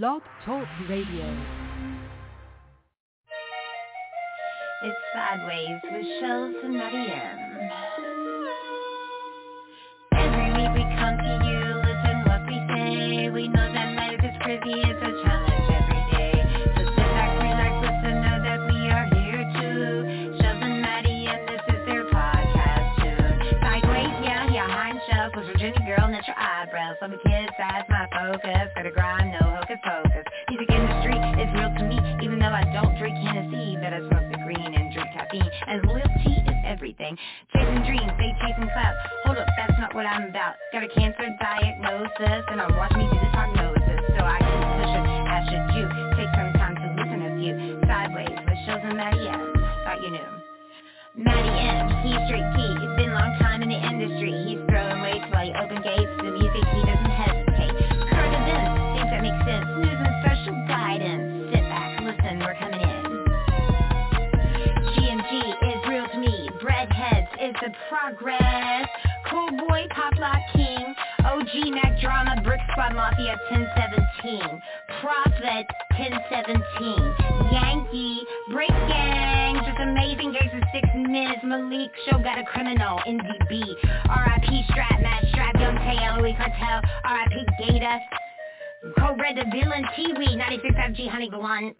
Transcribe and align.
Blog 0.00 0.22
Talk 0.46 0.66
Radio. 0.88 1.36
It's 4.84 4.96
Sidewayz 5.14 5.80
with 5.84 6.06
Shellz 6.18 6.64
and 6.64 6.74
Matty 6.78 7.12
M. 7.12 7.51
everything. 37.02 37.18
Chasing 37.52 37.82
dreams, 37.84 38.12
they 38.18 38.30
chasing 38.40 38.68
clouds. 38.70 38.98
Hold 39.24 39.38
up, 39.38 39.46
that's 39.56 39.78
not 39.78 39.94
what 39.94 40.06
I'm 40.06 40.30
about. 40.30 40.54
Got 40.72 40.84
a 40.84 40.88
cancer 40.88 41.26
diagnosis, 41.40 42.44
and 42.48 42.60
I'm 42.60 42.76
watching 42.76 42.98
me 42.98 43.04
do 43.10 43.18
this 43.18 43.32
prognosis. 43.32 44.00
So 44.18 44.22
I 44.24 44.38
can 44.38 44.60
push 44.78 44.92
it, 44.94 45.04
as 45.26 45.42
should 45.50 45.66
you. 45.76 45.84
Take 46.16 46.30
some 46.34 46.52
time 46.54 46.74
to 46.76 46.86
listen 46.94 47.18
a 47.22 47.30
few. 47.38 47.54
Sidewayz 47.86 48.30
with 48.30 48.58
Shellz 48.66 48.84
and 48.86 48.96
Matty 48.96 49.28
M. 49.28 49.52
Thought 49.84 50.02
you 50.02 50.10
knew. 50.10 50.30
Matty 51.14 51.52
M, 51.52 51.84
he's 52.06 52.20
straight 52.28 52.48
T. 52.56 52.58
It's 52.62 52.96
been 52.96 53.10
a 53.10 53.18
long 53.18 53.36
time 53.40 53.62
in 53.62 53.68
the 53.68 53.80
industry. 53.80 54.32
He's 54.48 54.60
throwing 54.68 55.02
weights 55.02 55.26
while 55.28 55.44
he 55.44 55.52
open 55.52 55.82
gates. 55.82 56.12
The 56.22 56.30
music, 56.32 56.64
progress. 68.02 68.88
Cool 69.30 69.50
boy, 69.68 69.86
pop 69.90 70.16
lock 70.18 70.40
king. 70.54 70.94
OG 71.24 71.70
Mack 71.70 72.00
Drama, 72.00 72.40
brick 72.42 72.60
squad 72.72 72.94
mafia 72.94 73.36
1017. 73.50 74.62
Prophet 75.00 75.66
1017. 75.96 77.52
Yankee, 77.52 78.20
break 78.50 78.74
gang. 78.88 79.54
Just 79.54 79.78
amazing 79.80 80.32
gigs 80.32 80.52
in 80.52 80.62
six 80.72 80.88
minutes. 80.94 81.40
Malik 81.44 81.90
show 82.08 82.18
got 82.18 82.38
a 82.38 82.44
criminal. 82.44 82.98
NDB. 83.06 83.62
RIP 83.70 84.64
strap, 84.70 85.00
Matt 85.00 85.24
strap, 85.28 85.54
young 85.60 85.76
Tay, 85.76 85.98
LOE 86.02 86.34
cartel. 86.34 86.82
RIP 87.06 87.48
Gator. 87.58 87.98
Red 89.20 89.36
the 89.36 89.44
villain, 89.52 89.84
T-Weed, 89.94 90.36
96 90.36 90.74
FG 90.74 91.08
Honey 91.08 91.30
Blunt. 91.30 91.76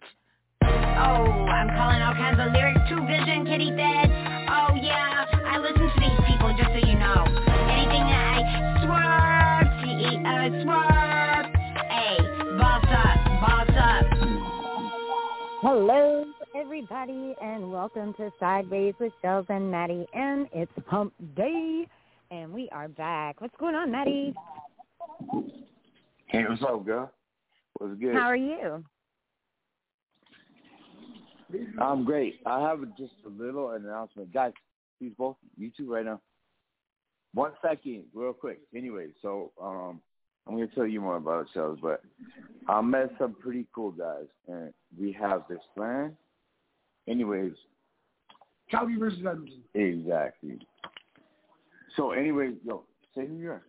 Oh, 0.61 1.25
I'm 1.49 1.67
calling 1.75 2.01
all 2.01 2.13
kinds 2.13 2.39
of 2.39 2.53
lyrics 2.53 2.79
to 2.89 2.95
Vision, 3.07 3.45
Kitty 3.45 3.71
Fed. 3.75 4.32
Oh 4.49 4.75
yeah, 4.81 5.25
I 5.45 5.57
listen 5.59 5.79
to 5.79 5.99
these 5.99 6.19
people 6.27 6.53
just 6.57 6.69
so 6.69 6.87
you 6.87 6.97
know. 6.97 7.23
Anything 7.69 8.03
that 8.09 8.23
I 8.33 8.41
swerve, 8.83 9.67
T-E-O, 9.83 10.29
uh, 10.29 10.49
swerve. 10.63 11.45
Hey, 11.89 12.17
boss 12.57 12.83
up, 12.89 13.17
boss 13.41 13.69
up. 13.77 14.05
Hello, 15.61 16.25
everybody, 16.55 17.35
and 17.41 17.71
welcome 17.71 18.13
to 18.15 18.31
Sidewayz 18.41 18.99
with 18.99 19.13
Shellz 19.23 19.49
and 19.49 19.71
Matty 19.71 20.05
and 20.13 20.47
It's 20.51 20.71
Hump 20.87 21.13
Day, 21.35 21.87
and 22.31 22.53
we 22.53 22.67
are 22.71 22.89
back. 22.89 23.39
What's 23.39 23.55
going 23.59 23.75
on, 23.75 23.91
Matty? 23.91 24.33
Hey, 26.25 26.43
what's 26.49 26.61
up, 26.63 26.85
girl? 26.85 27.11
What's 27.79 27.99
good? 27.99 28.13
How 28.13 28.27
are 28.27 28.35
you? 28.35 28.83
I'm 31.81 32.03
great. 32.03 32.39
I 32.45 32.61
have 32.61 32.79
just 32.97 33.13
a 33.25 33.29
little 33.29 33.71
announcement. 33.71 34.33
Guys, 34.33 34.53
please 34.99 35.13
both, 35.17 35.37
you 35.57 35.71
two 35.75 35.91
right 35.91 36.05
now. 36.05 36.21
One 37.33 37.51
second, 37.61 38.05
real 38.13 38.33
quick. 38.33 38.59
Anyway, 38.75 39.07
so 39.21 39.51
um, 39.61 40.01
I'm 40.47 40.55
going 40.55 40.67
to 40.67 40.75
tell 40.75 40.85
you 40.85 41.01
more 41.01 41.17
about 41.17 41.47
ourselves, 41.47 41.79
but 41.81 42.01
I 42.67 42.81
met 42.81 43.11
some 43.17 43.33
pretty 43.33 43.65
cool 43.73 43.91
guys, 43.91 44.27
and 44.47 44.73
we 44.99 45.11
have 45.13 45.43
this 45.49 45.59
plan. 45.75 46.15
Anyways, 47.07 47.53
Calgary 48.69 48.97
versus 48.97 49.19
Edmonton. 49.19 49.63
exactly. 49.73 50.59
So 51.95 52.11
anyways, 52.11 52.55
yo, 52.65 52.83
say 53.15 53.27
who 53.27 53.35
you 53.35 53.51
are. 53.51 53.63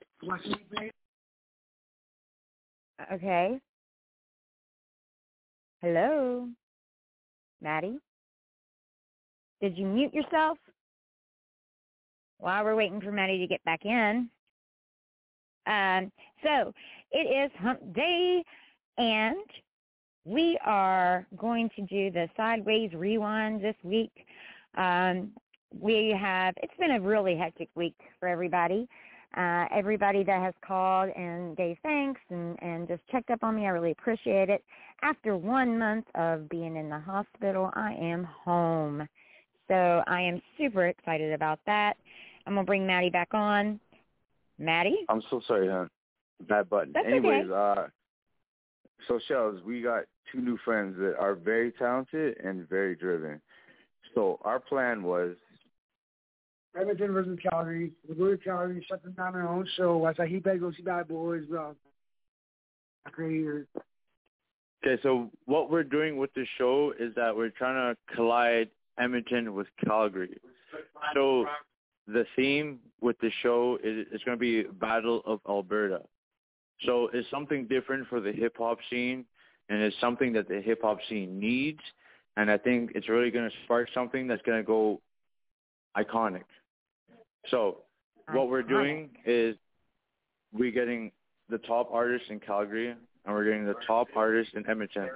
Okay. 3.13 3.59
Hello, 5.83 6.49
Matty? 7.65 7.97
Did 9.61 9.77
you 9.77 9.87
mute 9.87 10.15
yourself? 10.15 10.59
While 12.39 12.63
we're 12.63 12.77
waiting 12.77 13.01
for 13.01 13.11
Matty 13.11 13.39
to 13.39 13.47
get 13.47 13.65
back 13.65 13.85
in. 13.85 14.29
Um, 15.67 16.13
so 16.45 16.75
it 17.11 17.27
is 17.27 17.51
Hump 17.59 17.81
Day, 17.95 18.45
and 18.99 19.37
we 20.27 20.59
are 20.65 21.27
going 21.37 21.71
to 21.77 21.83
do 21.83 22.11
the 22.11 22.29
Sidewayz 22.39 22.95
Rewind 22.95 23.63
this 23.65 23.77
week. 23.83 24.13
Um, 24.77 25.31
we 25.81 26.15
have, 26.21 26.55
it's 26.63 26.77
been 26.79 26.93
a 26.93 27.01
really 27.01 27.35
hectic 27.35 27.71
week 27.75 27.97
for 28.21 28.29
everybody. 28.29 28.87
Uh, 29.37 29.67
everybody 29.75 30.23
that 30.23 30.41
has 30.41 30.55
called 30.65 31.11
and 31.17 31.57
gave 31.57 31.77
thanks 31.83 32.21
and, 32.31 32.57
and 32.63 32.87
just 32.87 33.01
checked 33.11 33.31
up 33.31 33.43
on 33.43 33.57
me, 33.57 33.67
I 33.67 33.71
really 33.71 33.91
appreciate 33.91 34.49
it. 34.49 34.63
After 35.03 35.37
one 35.37 35.79
month 35.79 36.07
of 36.15 36.49
being 36.49 36.77
in 36.77 36.89
the 36.89 37.01
hospital, 37.01 37.71
I 37.75 37.95
am 37.95 38.25
home. 38.25 39.09
So 39.69 40.03
I 40.07 40.21
am 40.21 40.41
super 40.57 40.87
excited 40.87 41.33
about 41.33 41.59
that. 41.67 41.97
I'm 42.47 42.55
going 42.55 42.65
to 42.65 42.67
bring 42.67 42.87
Matty 42.87 43.11
back 43.11 43.29
on. 43.33 43.81
Matty? 44.59 44.99
I'm 45.09 45.23
so 45.31 45.41
sorry, 45.49 45.69
huh? 45.69 45.87
Bad 46.49 46.69
button. 46.71 46.93
That's 46.93 47.07
Anyways, 47.07 47.47
okay. 47.51 47.81
uh, 47.81 47.87
so 49.09 49.19
Shellz, 49.29 49.63
we 49.65 49.83
got 49.83 50.05
two 50.33 50.41
new 50.41 50.59
friends 50.65 50.97
that 50.99 51.17
are 51.19 51.35
very 51.35 51.73
talented 51.73 52.37
and 52.43 52.69
very 52.69 52.95
driven. 52.95 53.41
So 54.15 54.39
our 54.43 54.61
plan 54.61 55.03
was 55.03 55.37
Edmonton 56.79 57.13
versus 57.13 57.39
Calgary. 57.49 57.93
Go 58.19 58.31
to 58.31 58.37
Calgary, 58.39 58.85
shut 58.89 59.03
them 59.03 59.13
down 59.13 59.33
their 59.33 59.49
own 59.49 59.67
show. 59.77 60.05
I 60.19 60.27
heat 60.27 60.45
bag, 60.45 60.61
go 60.61 60.73
see 60.73 60.83
bad 60.83 61.09
boys, 61.09 61.45
bro. 61.47 61.75
Okay, 63.17 65.01
so 65.03 65.31
what 65.47 65.71
we're 65.71 65.85
doing 65.85 66.17
with 66.17 66.33
the 66.35 66.45
show 66.59 66.93
is 66.99 67.15
that 67.15 67.35
we're 67.35 67.51
trying 67.51 67.95
to 67.95 68.15
collide 68.15 68.71
Edmonton 68.99 69.55
with 69.55 69.67
Calgary. 69.85 70.39
So 71.15 71.47
the 72.07 72.27
theme 72.37 72.81
with 73.01 73.19
the 73.21 73.31
show 73.43 73.79
is 73.83 74.07
it's 74.13 74.25
going 74.25 74.37
to 74.37 74.41
be 74.41 74.65
Battle 74.65 75.23
of 75.27 75.41
Alberta. 75.49 76.03
So 76.85 77.09
it's 77.13 77.29
something 77.31 77.67
different 77.67 78.09
for 78.09 78.21
the 78.21 78.33
hip 78.33 78.57
hop 78.59 78.79
scene, 78.91 79.25
and 79.69 79.81
it's 79.81 79.97
something 80.01 80.33
that 80.33 80.49
the 80.49 80.61
hip 80.61 80.83
hop 80.83 80.99
scene 81.09 81.39
needs. 81.39 81.81
And 82.37 82.51
I 82.51 82.59
think 82.59 82.93
it's 82.95 83.09
really 83.09 83.31
going 83.31 83.49
to 83.49 83.57
spark 83.65 83.89
something 83.95 84.27
that's 84.27 84.43
going 84.43 84.59
to 84.59 84.67
go 84.67 85.01
iconic. 85.97 86.43
So 87.51 87.79
what 88.33 88.49
we're 88.49 88.63
doing 88.63 89.11
is 89.25 89.57
we're 90.53 90.71
getting 90.71 91.13
the 91.51 91.59
top 91.59 91.91
artists 91.93 92.29
in 92.31 92.41
Calgary 92.41 92.91
and 92.91 93.35
we're 93.35 93.45
getting 93.45 93.67
the 93.67 93.75
top 93.87 94.09
artists 94.17 94.55
in 94.55 94.69
Edmonton 94.69 95.09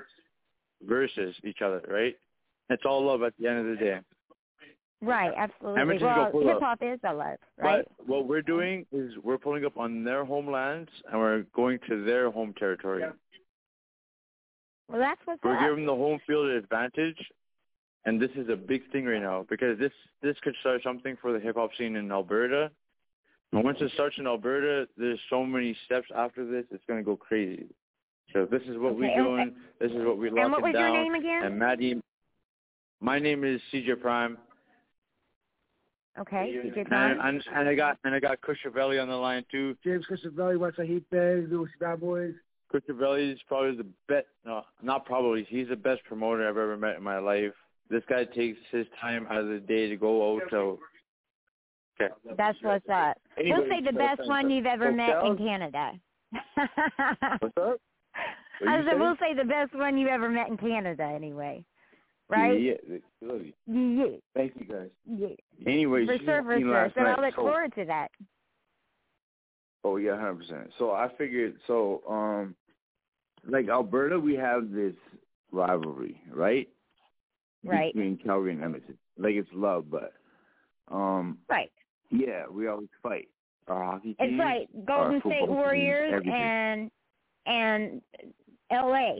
versus 0.86 1.34
each 1.44 1.62
other, 1.62 1.82
right? 1.88 2.16
It's 2.70 2.82
all 2.84 3.04
love 3.04 3.22
at 3.22 3.32
the 3.38 3.46
end 3.48 3.60
of 3.60 3.66
the 3.66 3.76
day. 3.76 4.00
Right, 5.00 5.32
absolutely. 5.36 5.80
Edmonton's 5.80 6.02
well, 6.02 6.16
gonna 6.16 6.30
pull 6.30 6.48
up. 6.48 6.54
hip 6.54 6.62
hop 6.62 6.78
is 6.82 7.00
a 7.04 7.14
love, 7.14 7.38
right? 7.56 7.84
But 7.98 8.08
what 8.08 8.26
we're 8.26 8.42
doing 8.42 8.84
is 8.90 9.12
we're 9.22 9.38
pulling 9.38 9.64
up 9.64 9.76
on 9.76 10.02
their 10.02 10.24
homelands 10.24 10.90
and 11.10 11.20
we're 11.20 11.44
going 11.54 11.78
to 11.88 12.04
their 12.04 12.30
home 12.30 12.52
territory. 12.58 13.04
Well, 14.88 14.98
that's 14.98 15.20
what's 15.24 15.42
We're 15.44 15.56
up. 15.56 15.60
giving 15.60 15.86
the 15.86 15.94
home 15.94 16.18
field 16.26 16.48
advantage, 16.48 17.18
and 18.04 18.20
this 18.20 18.30
is 18.36 18.48
a 18.48 18.56
big 18.56 18.82
thing 18.92 19.04
right 19.04 19.20
now 19.22 19.44
because 19.50 19.78
this 19.78 19.92
this 20.22 20.36
could 20.42 20.54
start 20.60 20.82
something 20.82 21.16
for 21.20 21.32
the 21.32 21.40
hip 21.40 21.56
hop 21.56 21.70
scene 21.76 21.96
in 21.96 22.10
Alberta. 22.10 22.70
And 23.52 23.64
once 23.64 23.78
it 23.80 23.90
starts 23.94 24.16
in 24.18 24.26
Alberta, 24.26 24.86
there's 24.98 25.18
so 25.30 25.42
many 25.44 25.74
steps 25.86 26.06
after 26.14 26.44
this, 26.44 26.64
it's 26.70 26.84
gonna 26.86 27.02
go 27.02 27.16
crazy. 27.16 27.66
So 28.34 28.44
this 28.44 28.62
is 28.64 28.76
what 28.76 28.92
Okay, 28.92 29.00
we're 29.00 29.06
and- 29.10 29.24
doing. 29.24 29.56
This 29.80 29.90
is 29.92 30.04
what 30.04 30.18
we're 30.18 30.26
and 30.26 30.36
locking 30.36 30.52
what 30.52 30.62
was 30.62 30.72
your 30.74 30.82
down. 30.82 30.92
name 30.92 31.14
again? 31.14 31.42
And 31.44 31.58
Matty, 31.58 32.02
my 33.00 33.18
name 33.18 33.44
is 33.44 33.60
CJ 33.72 33.94
Prime, 34.02 34.36
Okay, 36.18 36.60
CJ 36.64 36.80
and, 36.80 36.88
Prime. 36.88 37.20
and 37.22 37.44
and 37.54 37.68
I 37.68 37.74
got 37.74 37.98
and 38.04 38.14
I 38.14 38.18
got 38.20 38.40
Kushavelli 38.40 39.00
on 39.00 39.08
the 39.08 39.16
line 39.16 39.44
too. 39.50 39.76
James 39.84 40.04
Christopher 40.04 40.34
Valley, 40.34 40.56
West 40.56 40.76
Side 40.76 40.86
Heat 40.88 41.08
Bag, 41.10 41.48
go 41.50 41.64
see 41.66 41.72
bad 41.80 42.00
boys. 42.00 42.34
Kushavelli 42.72 43.32
is 43.32 43.38
probably 43.46 43.76
the 43.76 43.86
best. 44.08 44.26
No, 44.44 44.62
not 44.82 45.06
probably. 45.06 45.44
He's 45.44 45.68
the 45.68 45.76
best 45.76 46.04
promoter 46.04 46.42
I've 46.46 46.56
ever 46.58 46.76
met 46.76 46.96
in 46.96 47.02
my 47.02 47.18
life. 47.18 47.54
This 47.90 48.02
guy 48.08 48.24
takes 48.24 48.58
his 48.70 48.86
time 49.00 49.26
out 49.30 49.38
of 49.38 49.48
the 49.48 49.60
day 49.60 49.88
to 49.88 49.96
go 49.96 50.34
out 50.36 50.42
to. 50.50 50.78
Okay. 52.00 52.14
That's 52.36 52.58
what's 52.62 52.84
up. 52.92 53.16
we'll 53.36 53.62
say 53.68 53.80
the 53.80 53.90
so 53.92 53.98
best 53.98 54.18
thanks. 54.18 54.28
one 54.28 54.50
you've 54.50 54.66
ever 54.66 54.90
So 54.90 54.96
met 54.96 55.24
in 55.24 55.36
Canada. 55.36 55.92
What's 57.40 57.56
up? 57.56 57.80
What 58.60 58.70
I 58.70 58.78
said, 58.82 58.90
say? 58.90 58.98
we'll 58.98 59.16
say 59.20 59.34
the 59.34 59.44
best 59.44 59.72
one 59.76 59.96
you've 59.96 60.08
ever 60.08 60.28
met 60.28 60.48
in 60.48 60.56
Canada, 60.56 61.04
anyway. 61.04 61.64
Right? 62.28 62.60
Yeah, 62.60 62.74
yeah. 62.90 63.28
Yeah. 63.68 64.04
Thank 64.34 64.54
you 64.56 64.64
guys. 64.66 64.88
yeah. 65.08 65.28
Anyway, 65.64 66.04
For 66.06 66.18
she 66.18 66.24
sure, 66.24 66.42
for 66.42 66.58
sure. 66.58 66.92
So 66.96 67.00
I 67.02 67.20
look 67.20 67.34
so- 67.36 67.42
forward 67.42 67.72
to 67.76 67.84
that. 67.84 68.08
Oh 69.84 69.96
yeah, 69.96 70.16
hundred 70.18 70.40
percent. 70.40 70.70
So 70.76 70.90
I 70.90 71.08
figured, 71.16 71.54
so 71.68 72.02
um, 72.08 72.56
like 73.48 73.68
Alberta, 73.68 74.18
we 74.18 74.34
have 74.34 74.72
this 74.72 74.94
rivalry, 75.52 76.20
right? 76.32 76.68
Right. 77.64 77.92
Between 77.92 78.18
Calgary 78.18 78.52
and 78.52 78.62
Edmonton, 78.62 78.96
like 79.18 79.34
it's 79.34 79.48
love, 79.52 79.86
but 79.90 80.12
um, 80.90 81.38
Right. 81.48 81.70
yeah, 82.10 82.44
we 82.50 82.68
always 82.68 82.88
fight. 83.02 83.28
Our 83.66 83.84
hockey 83.84 84.14
team. 84.14 84.16
It's 84.20 84.38
like 84.38 84.86
Golden 84.86 85.20
State 85.20 85.40
team, 85.40 85.48
Warriors 85.50 86.22
and 86.24 86.90
and 87.46 88.00
LA. 88.72 89.16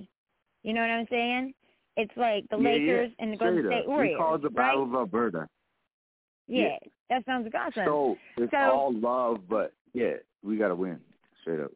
You 0.62 0.72
know 0.72 0.80
what 0.80 0.90
I'm 0.90 1.06
saying? 1.10 1.52
It's 1.96 2.16
like 2.16 2.44
the 2.48 2.56
Yeah, 2.58 2.70
yeah. 2.70 2.92
Lakers 2.92 3.10
and 3.18 3.32
the 3.32 3.36
Golden 3.36 3.58
Straight 3.62 3.66
up. 3.66 3.82
State 3.82 3.88
Warriors. 3.88 4.14
We 4.14 4.18
call 4.18 4.34
it 4.36 4.42
the 4.42 4.48
right? 4.48 4.56
Battle 4.56 4.82
of 4.84 4.94
Alberta. 4.94 5.48
Yeah. 6.46 6.62
yeah. 6.68 6.76
That 7.10 7.24
sounds 7.26 7.48
awesome. 7.54 7.82
So 7.84 8.16
it's 8.38 8.50
So- 8.52 8.56
all 8.58 8.92
love, 8.94 9.48
but 9.48 9.74
yeah, 9.92 10.14
we 10.42 10.56
gotta 10.56 10.74
win 10.74 11.00
straight 11.42 11.60
up. 11.60 11.72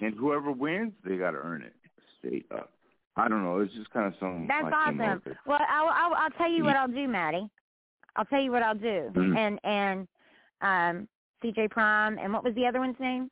And 0.00 0.14
whoever 0.14 0.50
wins, 0.52 0.92
they 1.04 1.16
gotta 1.16 1.38
earn 1.38 1.62
it 1.62 1.74
straight 2.18 2.44
up. 2.50 2.72
I 3.16 3.28
don't 3.28 3.42
know. 3.44 3.58
It's 3.58 3.74
just 3.74 3.90
kind 3.90 4.06
of 4.06 4.14
some. 4.18 4.46
That's 4.48 4.64
like, 4.64 4.72
awesome. 4.72 5.22
Well, 5.46 5.60
I'll, 5.68 5.88
I'll 5.88 6.14
I'll 6.14 6.30
tell 6.30 6.50
you 6.50 6.64
what 6.64 6.76
I'll 6.76 6.88
do, 6.88 7.06
Matty. 7.08 7.46
I'll 8.16 8.24
tell 8.24 8.40
you 8.40 8.50
what 8.50 8.62
I'll 8.62 8.74
do. 8.74 9.10
Mhm. 9.14 9.36
And 9.36 9.60
and 9.64 10.08
um 10.62 11.08
CJ 11.44 11.70
Prime 11.70 12.18
and 12.18 12.32
what 12.32 12.42
was 12.44 12.54
the 12.54 12.66
other 12.66 12.78
one's 12.80 12.98
name? 12.98 13.30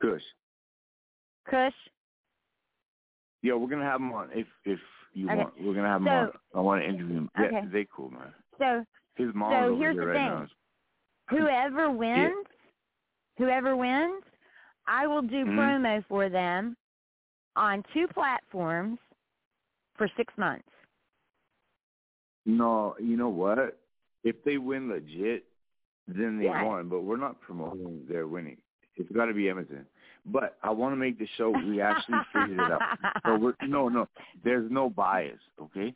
Kush. 0.00 0.22
Kush. 1.50 1.74
Yeah, 3.42 3.54
we're 3.54 3.68
gonna 3.68 3.84
have 3.84 4.00
him 4.00 4.12
on 4.12 4.30
if 4.32 4.46
if 4.64 4.78
you 5.12 5.26
Okay. 5.28 5.36
want. 5.36 5.60
We're 5.60 5.74
gonna 5.74 5.88
have 5.88 6.00
him 6.00 6.06
So- 6.06 6.12
on. 6.12 6.32
I 6.54 6.60
want 6.60 6.82
to 6.82 6.88
interview 6.88 7.16
him. 7.18 7.30
Yeah, 7.38 7.44
Okay. 7.46 7.66
they 7.66 7.84
cool, 7.94 8.10
man. 8.10 8.32
So 8.58 8.84
His 9.16 9.34
mom's 9.34 9.54
So 9.66 9.76
here's 9.76 9.94
here 9.96 10.00
the 10.02 10.06
right 10.06 10.16
thing. 10.16 10.26
now. 10.26 10.46
whoever 11.28 11.90
wins, 11.90 12.46
whoever 13.36 13.76
wins, 13.76 14.22
I 14.86 15.06
will 15.06 15.20
do 15.22 15.44
Mhm. 15.44 15.56
promo 15.58 16.04
for 16.06 16.28
them 16.30 16.76
on 17.56 17.82
two 17.92 18.06
platforms 18.08 18.98
for 19.96 20.08
six 20.16 20.32
months. 20.36 20.68
No, 22.46 22.94
you 22.98 23.16
know 23.16 23.28
what? 23.28 23.78
If 24.24 24.42
they 24.44 24.58
win 24.58 24.88
legit, 24.88 25.44
then 26.08 26.38
they 26.38 26.46
Yeah. 26.46 26.64
won. 26.64 26.88
But 26.88 27.02
we're 27.02 27.16
not 27.16 27.40
promoting 27.40 28.06
their 28.06 28.26
winning. 28.26 28.56
It's 28.96 29.10
got 29.12 29.26
to 29.26 29.34
be 29.34 29.48
Edmonton. 29.48 29.86
But 30.26 30.58
I 30.62 30.70
want 30.70 30.92
to 30.92 30.96
make 30.96 31.18
the 31.18 31.26
show. 31.36 31.50
We 31.50 31.80
actually 31.80 32.18
figured 32.32 32.58
it 32.58 32.70
out. 32.70 32.82
So 33.24 33.38
we're 33.38 33.54
no, 33.62 33.88
no. 33.88 34.08
There's 34.44 34.70
no 34.70 34.90
bias. 34.90 35.40
Okay. 35.60 35.94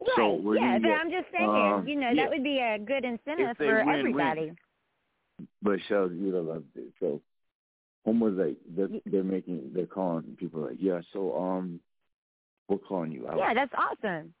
Right. 0.00 0.10
So 0.16 0.34
we're 0.34 0.56
yeah, 0.56 0.78
but 0.78 0.88
get, 0.88 1.00
I'm 1.00 1.10
just 1.10 1.26
saying, 1.32 1.48
um, 1.48 1.88
you 1.88 1.96
know, 1.96 2.10
yeah. 2.10 2.24
that 2.24 2.30
would 2.30 2.44
be 2.44 2.60
a 2.60 2.78
good 2.78 3.04
incentive 3.04 3.56
for 3.56 3.66
win, 3.66 3.86
win. 3.86 3.98
everybody. 3.98 4.52
But 5.62 5.80
Shell, 5.88 6.12
you'd 6.12 6.34
have 6.34 6.44
loved 6.44 6.76
it. 6.76 6.92
So 7.00 7.20
home 8.08 8.20
was 8.20 8.34
like 8.34 8.56
they're, 8.76 8.88
they're 9.06 9.24
making 9.24 9.70
they're 9.74 9.86
calling 9.86 10.36
people 10.38 10.62
like 10.62 10.76
yeah. 10.80 11.00
So 11.12 11.36
um, 11.38 11.80
we're 12.68 12.78
calling 12.78 13.12
you 13.12 13.28
out. 13.28 13.38
Yeah, 13.38 13.54
that's 13.54 13.72
awesome. 13.76 14.34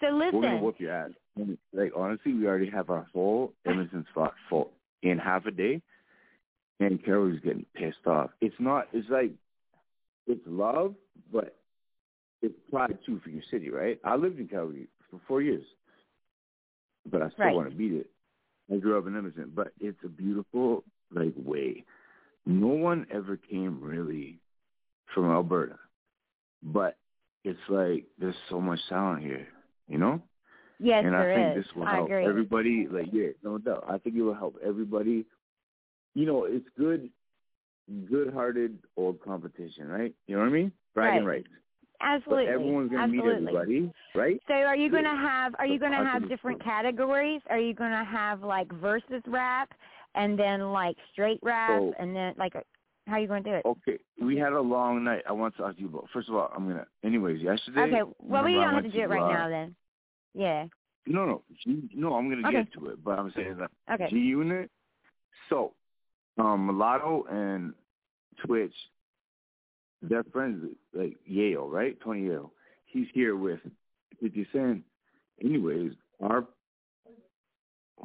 So 0.00 0.08
listen, 0.08 0.38
We're 0.40 0.48
gonna 0.48 0.62
whoop 0.62 0.76
your 0.80 0.92
ass. 0.92 1.10
Like 1.72 1.92
honestly, 1.96 2.34
we 2.34 2.46
already 2.46 2.70
have 2.70 2.90
our 2.90 3.06
whole 3.12 3.52
Edmonton 3.66 4.04
spot 4.10 4.34
full 4.50 4.72
in 5.02 5.18
half 5.18 5.46
a 5.46 5.50
day, 5.50 5.80
and 6.80 7.02
Carol's 7.04 7.40
getting 7.44 7.66
pissed 7.74 8.06
off. 8.06 8.30
It's 8.40 8.56
not. 8.58 8.88
It's 8.92 9.08
like 9.10 9.32
it's 10.26 10.42
love, 10.46 10.94
but 11.32 11.56
it's 12.42 12.54
pride 12.70 12.98
too 13.06 13.20
for 13.22 13.30
your 13.30 13.42
city, 13.50 13.70
right? 13.70 13.98
I 14.04 14.16
lived 14.16 14.38
in 14.38 14.48
Calgary 14.48 14.88
for 15.10 15.20
four 15.28 15.42
years, 15.42 15.64
but 17.10 17.22
I 17.22 17.28
still 17.30 17.44
Right. 17.46 17.54
want 17.56 17.70
to 17.70 17.76
beat 17.76 17.92
it. 17.92 18.10
I 18.72 18.76
grew 18.76 18.98
up 18.98 19.06
in 19.06 19.16
Emerson, 19.16 19.52
but 19.54 19.72
it's 19.80 19.98
a 20.04 20.08
beautiful 20.08 20.84
like 21.12 21.34
way. 21.36 21.84
No 22.48 22.68
one 22.68 23.06
ever 23.12 23.36
came 23.36 23.78
really 23.82 24.40
from 25.14 25.30
Alberta, 25.30 25.78
but 26.62 26.96
it's 27.44 27.58
like 27.68 28.06
there's 28.18 28.34
so 28.48 28.58
much 28.58 28.80
talent 28.88 29.22
here, 29.22 29.46
you 29.86 29.98
know. 29.98 30.20
yes, 30.78 31.04
and 31.04 31.12
there 31.12 31.30
I 31.30 31.34
think 31.34 31.58
is. 31.58 31.64
this 31.64 31.74
will 31.76 31.86
I 31.86 31.96
help 31.96 32.06
agree. 32.06 32.24
everybody. 32.24 32.88
Like, 32.90 33.08
yeah, 33.12 33.28
no 33.44 33.58
doubt. 33.58 33.84
I 33.86 33.98
think 33.98 34.16
it 34.16 34.22
will 34.22 34.34
help 34.34 34.56
everybody. 34.66 35.26
You 36.14 36.24
know, 36.26 36.44
it's 36.46 36.66
good, 36.78 37.10
good-hearted 38.10 38.78
old 38.96 39.20
competition, 39.22 39.86
right? 39.88 40.14
You 40.26 40.36
know 40.36 40.42
what 40.42 40.48
I 40.48 40.52
mean? 40.52 40.72
Bragging 40.94 41.24
Right. 41.26 41.36
rights. 41.44 41.48
Absolutely. 42.00 42.46
But 42.46 42.52
everyone's 42.54 42.90
gonna 42.90 43.02
Absolutely. 43.02 43.40
meet 43.40 43.48
everybody, 43.48 43.92
right? 44.14 44.42
So 44.46 44.54
are 44.54 44.76
you 44.76 44.88
going 44.88 45.04
to 45.04 45.10
have 45.10 45.54
are 45.58 45.66
you 45.66 45.80
going 45.80 45.90
to 45.92 45.98
have 45.98 46.28
different 46.28 46.62
categories? 46.62 47.42
Are 47.50 47.58
you 47.58 47.74
going 47.74 47.90
to 47.90 48.04
have 48.04 48.42
like 48.42 48.70
versus 48.74 49.20
rap 49.26 49.68
and 50.14 50.38
then 50.38 50.72
like 50.72 50.96
straight 51.12 51.38
rap 51.42 51.70
So- 51.80 51.94
and 51.98 52.14
then 52.14 52.34
like 52.38 52.54
how 53.06 53.14
are 53.14 53.20
you 53.20 53.26
going 53.26 53.42
to 53.42 53.50
do 53.50 53.56
it? 53.56 53.64
Okay, 53.64 53.98
we 54.20 54.36
had 54.36 54.52
a 54.52 54.60
long 54.60 55.02
night. 55.02 55.22
I 55.26 55.32
want 55.32 55.56
to 55.56 55.62
talk 55.62 55.76
to 55.76 55.80
you 55.80 55.88
about. 55.88 56.08
First 56.12 56.28
of 56.28 56.34
all, 56.34 56.52
I'm 56.54 56.68
gonna. 56.68 56.86
Anyways, 57.02 57.40
yesterday. 57.40 57.80
okay, 57.80 58.02
well 58.18 58.44
we 58.44 58.52
don't 58.52 58.74
have 58.74 58.82
to 58.84 58.90
do 58.90 59.00
it 59.00 59.08
right 59.08 59.22
uh, 59.22 59.32
now 59.32 59.48
then. 59.48 59.74
Yeah. 60.34 60.66
No, 61.06 61.24
no, 61.24 61.42
G, 61.64 61.88
no. 61.94 62.14
I'm 62.16 62.28
gonna 62.28 62.46
Okay. 62.46 62.64
get 62.64 62.72
to 62.74 62.88
it, 62.90 63.02
but 63.02 63.18
I'm 63.18 63.32
saying 63.34 63.56
that 63.56 63.70
Okay. 63.94 64.10
G 64.10 64.18
Unit. 64.18 64.70
So, 65.48 65.72
um, 66.36 66.66
Mulatto 66.66 67.24
and 67.30 67.72
Twitch, 68.44 68.74
they're 70.02 70.24
friends. 70.24 70.76
Like 70.92 71.16
Yayo, 71.26 71.70
right? 71.70 71.98
Tony 72.04 72.24
Yayo. 72.28 72.50
He's 72.84 73.06
here 73.14 73.36
with 73.36 73.60
50 74.20 74.46
Cent. 74.52 74.82
Anyways, 75.42 75.92
our 76.20 76.46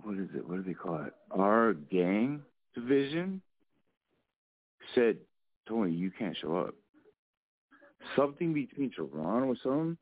what 0.04 0.18
is 0.18 0.30
it? 0.36 0.48
What 0.48 0.58
do 0.58 0.64
they 0.64 0.74
call 0.74 1.04
it? 1.04 1.14
Our 1.32 1.74
gang 1.74 2.42
division 2.76 3.42
said, 4.96 5.18
Tony, 5.68 5.92
you 5.92 6.12
can't 6.12 6.36
show 6.42 6.58
up. 6.58 6.74
Something 8.16 8.54
between 8.54 8.92
Toronto 8.92 9.48
or 9.48 9.56
something. 9.64 9.98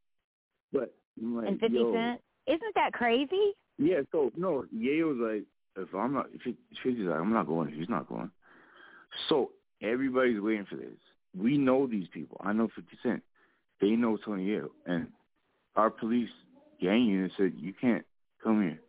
But 0.74 0.94
I'm 1.22 1.38
like, 1.38 1.48
and 1.48 1.60
50 1.60 1.76
yo, 1.76 1.94
Cent? 1.94 2.22
Isn't 2.48 2.76
that 2.76 2.94
crazy? 2.94 3.54
yeah, 3.78 4.02
so 4.12 4.32
no, 4.36 4.66
Ye 4.72 5.04
was 5.04 5.18
like, 5.18 5.44
if 5.78 5.94
I'm 5.94 6.14
not, 6.14 6.28
if 6.34 6.42
Fifty's 6.84 7.06
like, 7.06 7.20
I'm 7.20 7.34
not 7.34 7.48
going. 7.48 7.72
He's 7.74 7.90
not 7.90 8.10
going. 8.10 8.32
So 9.30 9.52
everybody's 9.82 10.42
waiting 10.42 10.66
for 10.70 10.76
this. 10.76 10.98
We 11.38 11.58
know 11.58 11.88
these 11.88 12.08
people. 12.14 12.40
I 12.44 12.54
know 12.54 12.70
Fifty 12.76 12.98
Cent. 13.04 13.22
They 13.80 13.92
know 13.92 14.18
Tony 14.18 14.48
Yayo, 14.48 14.70
and 14.86 15.08
our 15.75 15.89
police 15.89 16.30
gang 16.82 17.04
unit 17.04 17.32
said 17.38 17.54
you 17.56 17.74
can't 17.80 18.06
come 18.44 18.62
here. 18.62 18.80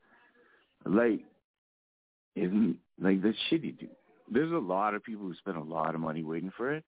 Like, 0.85 1.21
isn't 2.35 2.77
like 3.01 3.23
that's 3.23 3.37
shitty, 3.51 3.79
dude. 3.79 3.91
There's 4.31 4.53
a 4.53 4.57
lot 4.57 4.95
of 4.95 5.05
people 5.05 5.27
who 5.27 5.35
spend 5.35 5.57
a 5.57 5.62
lot 5.62 5.95
of 5.95 6.01
money 6.01 6.23
waiting 6.23 6.53
for 6.57 6.73
it, 6.73 6.85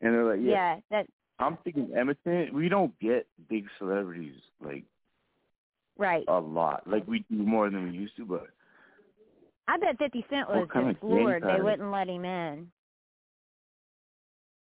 and 0.00 0.14
they're 0.14 0.24
like, 0.24 0.40
yeah. 0.42 0.76
that 0.90 1.06
I'm 1.38 1.58
thinking 1.64 1.90
Edmonton. 1.96 2.50
We 2.54 2.68
don't 2.68 2.98
get 3.00 3.26
big 3.48 3.66
celebrities 3.78 4.34
like 4.64 4.84
right. 5.98 6.24
a 6.28 6.38
lot. 6.38 6.84
Like 6.86 7.06
we 7.06 7.24
do 7.30 7.36
more 7.36 7.68
than 7.70 7.90
we 7.90 7.96
used 7.96 8.16
to, 8.16 8.24
but 8.24 8.46
I 9.68 9.78
bet 9.78 9.98
50 9.98 10.24
Cent 10.30 10.48
was 10.48 10.68
just 10.72 11.00
floored 11.00 11.42
they 11.42 11.62
wouldn't 11.62 11.90
let 11.90 12.08
him 12.08 12.24
in. 12.24 12.68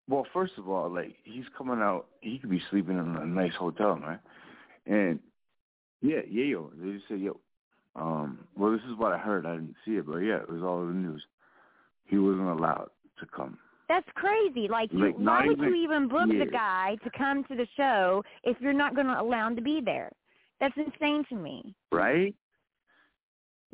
Well, 0.09 0.25
first 0.33 0.53
of 0.57 0.67
all, 0.67 0.93
like 0.93 1.15
he's 1.23 1.45
coming 1.57 1.79
out, 1.79 2.07
he 2.21 2.37
could 2.39 2.49
be 2.49 2.61
sleeping 2.69 2.97
in 2.97 3.15
a 3.15 3.25
nice 3.25 3.53
hotel, 3.57 3.95
man. 3.95 4.19
And 4.85 5.19
yeah, 6.01 6.19
yeah, 6.29 6.43
yo, 6.45 6.71
they 6.77 6.93
just 6.93 7.07
said, 7.07 7.19
yo, 7.19 7.39
um, 7.95 8.39
well, 8.57 8.71
this 8.71 8.81
is 8.89 8.97
what 8.97 9.11
I 9.13 9.17
heard. 9.17 9.45
I 9.45 9.53
didn't 9.55 9.75
see 9.85 9.93
it, 9.97 10.05
but 10.07 10.17
yeah, 10.17 10.37
it 10.37 10.49
was 10.49 10.61
all 10.63 10.77
over 10.79 10.87
the 10.87 10.93
news. 10.93 11.23
He 12.05 12.17
wasn't 12.17 12.47
allowed 12.49 12.89
to 13.19 13.25
come. 13.25 13.57
That's 13.89 14.07
crazy. 14.15 14.67
Like, 14.69 14.91
you, 14.91 15.05
Like, 15.05 15.15
why 15.15 15.45
would 15.47 15.59
you 15.59 15.75
even- 15.75 16.07
book 16.07 16.27
yeah. 16.31 16.45
the 16.45 16.51
guy 16.51 16.95
to 17.03 17.09
come 17.17 17.43
to 17.45 17.55
the 17.55 17.67
show 17.77 18.23
if 18.43 18.59
you're 18.61 18.73
not 18.73 18.95
going 18.95 19.07
to 19.07 19.19
allow 19.21 19.47
him 19.47 19.55
to 19.55 19.61
be 19.61 19.81
there? 19.81 20.11
That's 20.59 20.75
insane 20.77 21.25
to 21.29 21.35
me. 21.35 21.75
Right? 21.91 22.33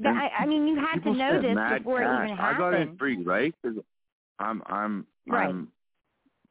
I, 0.04 0.30
I 0.40 0.46
mean, 0.46 0.68
you 0.68 0.76
had 0.78 1.04
to 1.04 1.14
know 1.14 1.42
this 1.42 1.54
mad 1.56 1.80
before 1.80 2.02
it 2.02 2.06
even 2.06 2.38
happened. 2.38 2.40
I 2.40 2.58
got 2.58 2.74
in 2.74 2.98
free, 2.98 3.22
right? 3.24 3.54
I'm, 4.40 4.64
I'm, 4.66 5.06
Right. 5.28 5.50
I'm 5.50 5.72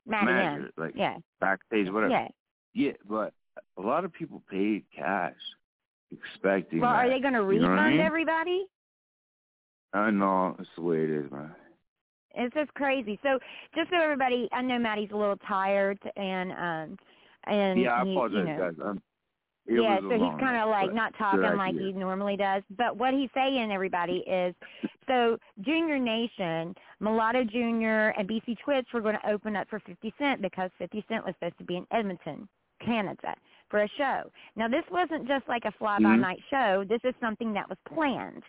Matty 0.06 0.26
manager, 0.26 0.70
like 0.76 0.92
Yeah. 0.94 1.16
backstage, 1.40 1.90
whatever. 1.90 2.12
Yeah. 2.12 2.28
Yeah, 2.74 2.92
but 3.08 3.32
a 3.76 3.82
lot 3.82 4.04
of 4.04 4.12
people 4.12 4.42
paid 4.50 4.84
cash, 4.94 5.34
expecting. 6.12 6.80
Well, 6.80 6.90
are 6.90 7.08
they 7.08 7.20
going 7.20 7.34
to 7.34 7.40
You 7.40 7.60
know 7.60 7.68
refund 7.68 7.80
I 7.80 7.90
mean? 7.90 8.00
everybody? 8.00 8.66
I 9.92 10.10
know 10.10 10.56
it's 10.58 10.68
the 10.76 10.82
way 10.82 11.04
it 11.04 11.10
is, 11.10 11.30
man. 11.30 11.50
It's 12.34 12.54
just 12.54 12.72
crazy. 12.74 13.18
So, 13.22 13.38
just 13.74 13.90
so 13.90 13.96
everybody, 14.00 14.48
I 14.52 14.62
know 14.62 14.78
Matty's 14.78 15.10
a 15.12 15.16
little 15.16 15.38
tired, 15.48 15.98
and 16.16 16.52
um, 16.52 16.98
and 17.46 17.80
yeah, 17.80 17.94
I 17.94 18.04
he, 18.04 18.12
apologize, 18.12 18.38
you 18.38 18.44
know, 18.44 18.58
guys. 18.58 18.74
I'm, 18.84 19.02
yeah, 19.66 19.98
so 20.00 20.10
he's 20.10 20.40
kind 20.40 20.56
of 20.62 20.70
like 20.70 20.94
not 20.94 21.12
talking 21.18 21.56
like 21.56 21.74
he 21.74 21.92
normally 21.92 22.36
does. 22.36 22.62
But 22.76 22.96
what 22.96 23.12
he's 23.12 23.28
saying, 23.34 23.70
everybody, 23.70 24.24
is 24.26 24.54
so 25.06 25.36
Junior 25.60 25.98
Nation, 25.98 26.74
Mulatto 27.00 27.44
Junior, 27.44 28.10
and 28.18 28.28
BC 28.28 28.56
Twitch 28.64 28.86
were 28.94 29.00
going 29.00 29.16
to 29.22 29.30
open 29.30 29.56
up 29.56 29.68
for 29.68 29.80
50 29.80 30.14
Cent 30.18 30.40
because 30.40 30.70
50 30.78 31.04
Cent 31.08 31.24
was 31.24 31.34
supposed 31.38 31.58
to 31.58 31.64
be 31.64 31.76
in 31.76 31.86
Edmonton, 31.92 32.48
Canada, 32.84 33.34
for 33.70 33.82
a 33.82 33.88
show. 33.96 34.30
Now, 34.56 34.68
this 34.68 34.84
wasn't 34.90 35.28
just 35.28 35.46
like 35.48 35.64
a 35.64 35.72
fly-by-night 35.78 36.40
mm-hmm. 36.52 36.56
show. 36.56 36.84
This 36.88 37.00
is 37.04 37.14
something 37.20 37.52
that 37.54 37.68
was 37.68 37.78
planned. 37.92 38.42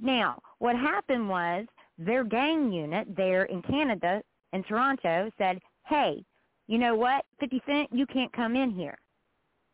Now, 0.00 0.40
what 0.58 0.76
happened 0.76 1.28
was 1.28 1.66
their 1.98 2.24
gang 2.24 2.72
unit 2.72 3.08
there 3.16 3.44
in 3.44 3.62
Canada, 3.62 4.22
in 4.52 4.62
Toronto, 4.64 5.30
said, 5.38 5.58
hey, 5.86 6.24
you 6.68 6.78
know 6.78 6.94
what, 6.94 7.24
50 7.40 7.62
Cent, 7.66 7.88
you 7.92 8.06
can't 8.06 8.32
come 8.32 8.54
in 8.54 8.70
here. 8.70 8.96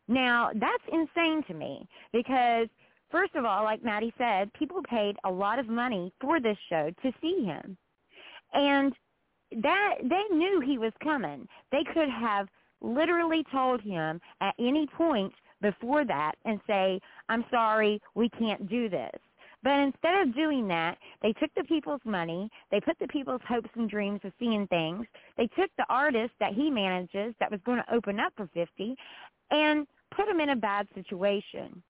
Now, 0.09 0.51
that's 0.55 0.85
insane 0.93 1.43
to 1.49 1.55
me 1.55 1.87
because, 2.13 2.69
first 3.11 3.35
of 3.35 3.45
all, 3.45 3.65
like 3.65 3.83
Matty 3.83 4.13
said, 4.19 4.53
people 4.53 4.81
paid 4.89 5.17
a 5.25 5.31
lot 5.31 5.59
of 5.59 5.69
money 5.69 6.13
for 6.21 6.41
this 6.41 6.59
show 6.69 6.91
to 7.03 7.13
see 7.21 7.45
him. 7.45 7.77
And 8.53 8.93
that 9.63 9.95
they 10.03 10.35
knew 10.35 10.61
he 10.61 10.79
was 10.79 10.93
coming. 11.03 11.47
They 11.73 11.85
could 11.93 12.09
have 12.09 12.49
literally 12.85 13.45
told 13.51 13.81
him 13.81 14.21
at 14.41 14.55
any 14.59 14.87
point 14.87 15.33
before 15.63 16.05
that 16.05 16.33
and 16.45 16.61
say, 16.67 17.01
I'm 17.29 17.45
sorry, 17.51 18.01
we 18.15 18.29
can't 18.31 18.69
do 18.69 18.89
this. 18.89 19.11
But 19.63 19.81
instead 19.81 20.21
of 20.21 20.35
doing 20.35 20.69
that, 20.69 20.99
they 21.23 21.33
took 21.33 21.51
the 21.57 21.65
people's 21.65 22.03
money, 22.05 22.51
they 22.71 22.81
put 22.81 22.99
the 23.01 23.09
people's 23.09 23.41
hopes 23.49 23.71
and 23.77 23.89
dreams 23.89 24.21
of 24.23 24.33
seeing 24.39 24.67
things, 24.67 25.07
they 25.39 25.47
took 25.59 25.71
the 25.79 25.87
artist 25.89 26.33
that 26.39 26.53
he 26.53 26.69
manages 26.69 27.35
that 27.41 27.51
was 27.51 27.61
going 27.65 27.79
to 27.79 27.95
open 27.95 28.21
up 28.21 28.35
for 28.37 28.47
50 28.53 28.95
and 29.51 29.87
put 30.15 30.29
him 30.29 30.41
in 30.41 30.51
a 30.51 30.57
bad 30.57 30.87
situation. 30.95 31.83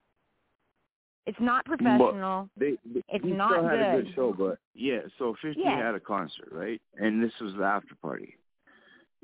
It's 1.27 1.41
not 1.41 1.65
professional. 1.65 2.49
They, 2.57 2.77
they, 2.85 3.03
It's 3.09 3.25
he 3.25 3.33
not 3.33 3.51
still 3.51 3.65
had 3.67 3.81
a 3.81 3.85
good. 3.85 4.05
good 4.07 4.15
show, 4.15 4.35
but 4.39 4.59
yeah. 4.75 5.01
So 5.19 5.35
Fifty 5.41 5.63
Yeah. 5.63 5.85
had 5.85 5.95
a 5.95 6.01
concert, 6.01 6.49
right? 6.53 6.81
And 6.97 7.23
this 7.23 7.33
was 7.41 7.55
the 7.55 7.65
after 7.65 7.95
party. 7.97 8.37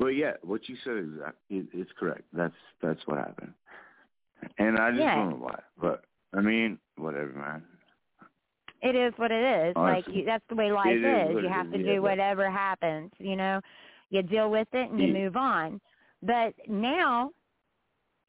But 0.00 0.08
yeah, 0.16 0.32
what 0.42 0.66
you 0.68 0.76
said 0.82 0.96
is 0.96 1.08
it, 1.50 1.66
it's 1.74 1.90
correct. 1.98 2.22
That's 2.32 2.54
that's 2.82 3.00
what 3.06 3.18
happened. 3.18 3.52
And 4.58 4.78
I 4.78 4.90
just 4.90 5.02
Yeah. 5.02 5.14
don't 5.16 5.30
know 5.30 5.36
why. 5.36 5.60
But 5.80 6.04
I 6.34 6.40
mean, 6.40 6.78
whatever, 6.96 7.32
man. 7.32 7.62
It 8.82 8.96
is 8.96 9.12
what 9.18 9.30
it 9.30 9.68
is. 9.68 9.76
like 9.76 10.08
you, 10.08 10.24
that's 10.24 10.44
the 10.48 10.54
way 10.54 10.72
life 10.72 10.96
is 10.96 11.04
is. 11.04 11.42
You 11.42 11.48
have 11.50 11.66
is, 11.66 11.72
to 11.74 11.78
yeah, 11.80 11.92
do 11.94 12.00
but- 12.00 12.10
whatever 12.10 12.50
happens. 12.50 13.12
You 13.18 13.36
know, 13.36 13.60
you 14.08 14.22
deal 14.22 14.50
with 14.50 14.68
it 14.72 14.90
and 14.90 14.98
you 14.98 15.08
Yeah. 15.08 15.12
move 15.24 15.36
on. 15.36 15.80
But 16.22 16.54
now, 16.66 17.30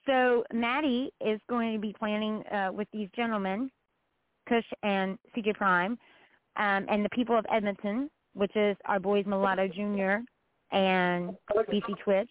so 0.05 0.43
Matty 0.51 1.11
is 1.21 1.39
going 1.47 1.73
to 1.73 1.79
be 1.79 1.93
planning 1.93 2.45
uh, 2.47 2.71
with 2.73 2.89
these 2.91 3.09
gentlemen, 3.15 3.71
Kush 4.49 4.65
and 4.83 5.17
CJ 5.33 5.53
Prime, 5.55 5.97
um, 6.57 6.85
and 6.89 7.05
the 7.05 7.09
people 7.11 7.37
of 7.37 7.45
Edmonton, 7.49 8.09
which 8.33 8.53
is 8.57 8.75
our 8.85 8.99
boys 8.99 9.25
Mulatto 9.25 9.69
Jr. 9.69 10.17
and 10.71 11.35
BC 11.49 11.97
Twitch. 12.03 12.29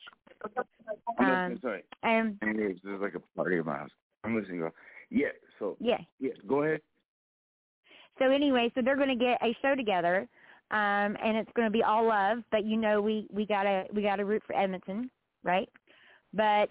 I'm 1.19 1.27
Um, 1.27 1.53
listening, 1.53 1.59
sorry. 1.63 1.85
and 2.03 2.39
Anyways, 2.43 2.79
there's 2.83 3.01
like 3.01 3.15
a 3.15 3.21
party 3.37 3.59
in 3.59 3.65
my 3.67 3.79
house. 3.79 3.91
I'm 4.25 4.35
listening. 4.37 4.61
Go. 4.61 4.71
Yeah. 5.11 5.29
So 5.59 5.77
yeah, 5.81 5.99
yeah, 6.19 6.33
go 6.47 6.63
ahead. 6.63 6.81
So 8.19 8.31
anyway, 8.31 8.71
so 8.75 8.83
they're 8.83 8.97
going 8.97 9.09
to 9.09 9.15
get 9.25 9.39
a 9.43 9.57
show 9.63 9.75
together, 9.75 10.29
um, 10.71 11.17
and 11.23 11.37
it's 11.37 11.51
going 11.55 11.67
to 11.67 11.73
be 11.73 11.83
all 11.83 12.07
love. 12.07 12.39
But 12.51 12.65
you 12.65 12.77
know, 12.77 13.01
we 13.01 13.27
we 13.33 13.47
gotta 13.47 13.85
we 13.95 14.03
gotta 14.03 14.25
root 14.25 14.43
for 14.47 14.57
Edmonton, 14.57 15.11
right? 15.43 15.69
But 16.33 16.71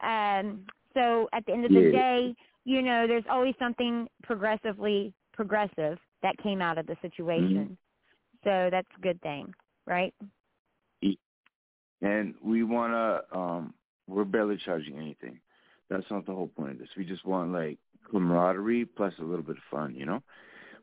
um, 0.00 0.60
so 0.94 1.28
at 1.32 1.44
the 1.46 1.52
end 1.52 1.64
of 1.64 1.72
the 1.72 1.80
Yeah. 1.80 1.90
day, 1.90 2.34
you 2.64 2.82
know, 2.82 3.06
there's 3.06 3.24
always 3.28 3.54
something 3.58 4.08
progressively 4.22 5.12
progressive 5.32 5.98
that 6.22 6.38
came 6.38 6.62
out 6.62 6.78
of 6.78 6.86
the 6.86 6.96
situation. 7.02 7.76
So 8.44 8.68
that's 8.70 8.88
a 8.96 9.00
good 9.00 9.20
thing, 9.20 9.52
right? 9.86 10.14
And 12.04 12.34
we 12.42 12.62
wanna 12.62 13.22
um 13.32 13.74
we're 14.06 14.24
barely 14.24 14.58
charging 14.64 14.98
anything. 14.98 15.38
That's 15.88 16.04
not 16.10 16.26
the 16.26 16.32
whole 16.32 16.48
point 16.48 16.72
of 16.72 16.78
this. 16.78 16.88
We 16.96 17.04
just 17.04 17.24
want 17.24 17.52
like 17.52 17.78
camaraderie 18.10 18.84
plus 18.84 19.14
a 19.18 19.24
little 19.24 19.44
bit 19.44 19.56
of 19.56 19.62
fun, 19.70 19.94
you 19.94 20.06
know? 20.06 20.22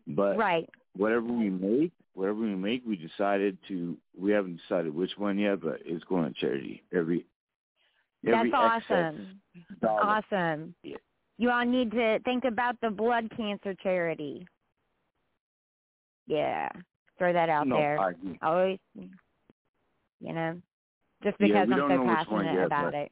But 0.08 0.38
right. 0.38 0.70
whatever 0.96 1.28
we 1.28 1.50
make, 1.50 1.92
whatever 2.14 2.40
we 2.40 2.56
make, 2.56 2.84
we 2.86 2.96
decided 2.96 3.58
to. 3.68 3.98
We 4.20 4.32
haven't 4.32 4.60
decided 4.68 4.94
which 4.94 5.12
one 5.18 5.38
yet, 5.38 5.62
but 5.62 5.80
it's 5.86 6.04
going 6.06 6.34
to 6.34 6.40
charity. 6.40 6.84
Every 6.94 7.26
every 8.26 8.52
That's 8.52 8.84
awesome. 8.90 9.42
dollar. 9.82 10.02
Awesome. 10.32 10.76
Yeah. 10.84 10.98
You 11.38 11.50
all 11.52 11.66
need 11.66 11.92
to 11.92 12.20
think 12.26 12.46
about 12.46 12.76
the 12.82 12.90
blood 12.90 13.32
cancer 13.36 13.76
charity. 13.82 14.48
Yeah. 16.28 16.70
Throw 17.18 17.34
that 17.34 17.50
out 17.50 17.68
no, 17.68 17.78
there. 17.78 18.16
Always 18.42 18.80
you 18.96 20.34
know 20.34 20.62
just 21.24 21.38
because 21.38 21.68
we 21.68 21.74
i'm 21.74 21.80
so 21.80 21.88
know 21.88 22.00
which 22.04 22.08
one 22.08 22.46
passionate 22.46 22.54
yet, 22.54 22.66
about 22.66 22.92
but- 22.92 22.98
it. 23.00 23.12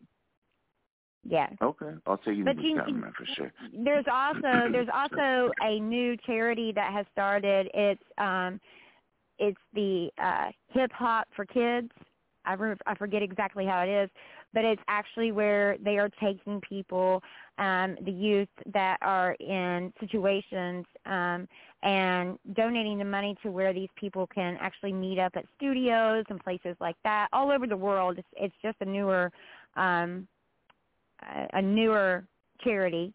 Yeah 1.26 1.50
Okay, 1.62 1.92
I'll 2.08 2.18
take 2.18 2.38
you 2.38 2.46
But 2.46 2.62
you- 2.62 2.82
for 3.18 3.26
sure. 3.36 3.52
there's 3.74 4.06
also 4.12 4.70
there's 4.72 4.88
also 4.94 5.52
a 5.62 5.80
new 5.80 6.16
charity 6.26 6.72
that 6.74 6.94
has 6.94 7.06
started. 7.12 7.70
It's 7.74 8.04
um 8.18 8.60
it's 9.38 9.60
the 9.74 10.10
uh 10.18 10.52
hip 10.70 10.92
hop 10.94 11.28
for 11.36 11.46
kids. 11.46 11.92
I 12.46 12.54
re- 12.54 12.76
i 12.88 12.96
forget 12.96 13.22
exactly 13.22 13.66
how 13.66 13.82
it 13.84 13.90
is 13.90 14.10
but 14.54 14.64
it's 14.66 14.82
actually 14.88 15.32
where 15.34 15.78
they 15.84 15.98
are 15.98 16.10
taking 16.22 16.62
people 16.62 17.22
um 17.58 17.98
the 18.06 18.12
youth 18.12 18.48
that 18.74 18.98
are 19.02 19.34
in 19.42 19.92
situations 20.00 20.86
um 21.06 21.48
and 21.84 22.38
donating 22.54 22.98
the 22.98 23.06
money 23.06 23.36
to 23.42 23.52
where 23.52 23.74
these 23.74 23.90
people 23.96 24.28
can 24.28 24.58
actually 24.60 24.92
meet 24.92 25.18
up 25.18 25.32
at 25.36 25.46
studios 25.58 26.26
and 26.30 26.40
places 26.44 26.76
like 26.82 26.96
that 27.04 27.28
all 27.32 27.52
over 27.52 27.68
the 27.68 27.78
world. 27.78 28.18
It's 28.18 28.28
it's 28.36 28.56
just 28.62 28.78
a 28.82 28.86
newer 28.86 29.32
um 29.76 30.28
a- 31.22 31.48
a 31.54 31.62
newer 31.62 32.26
charity. 32.62 33.14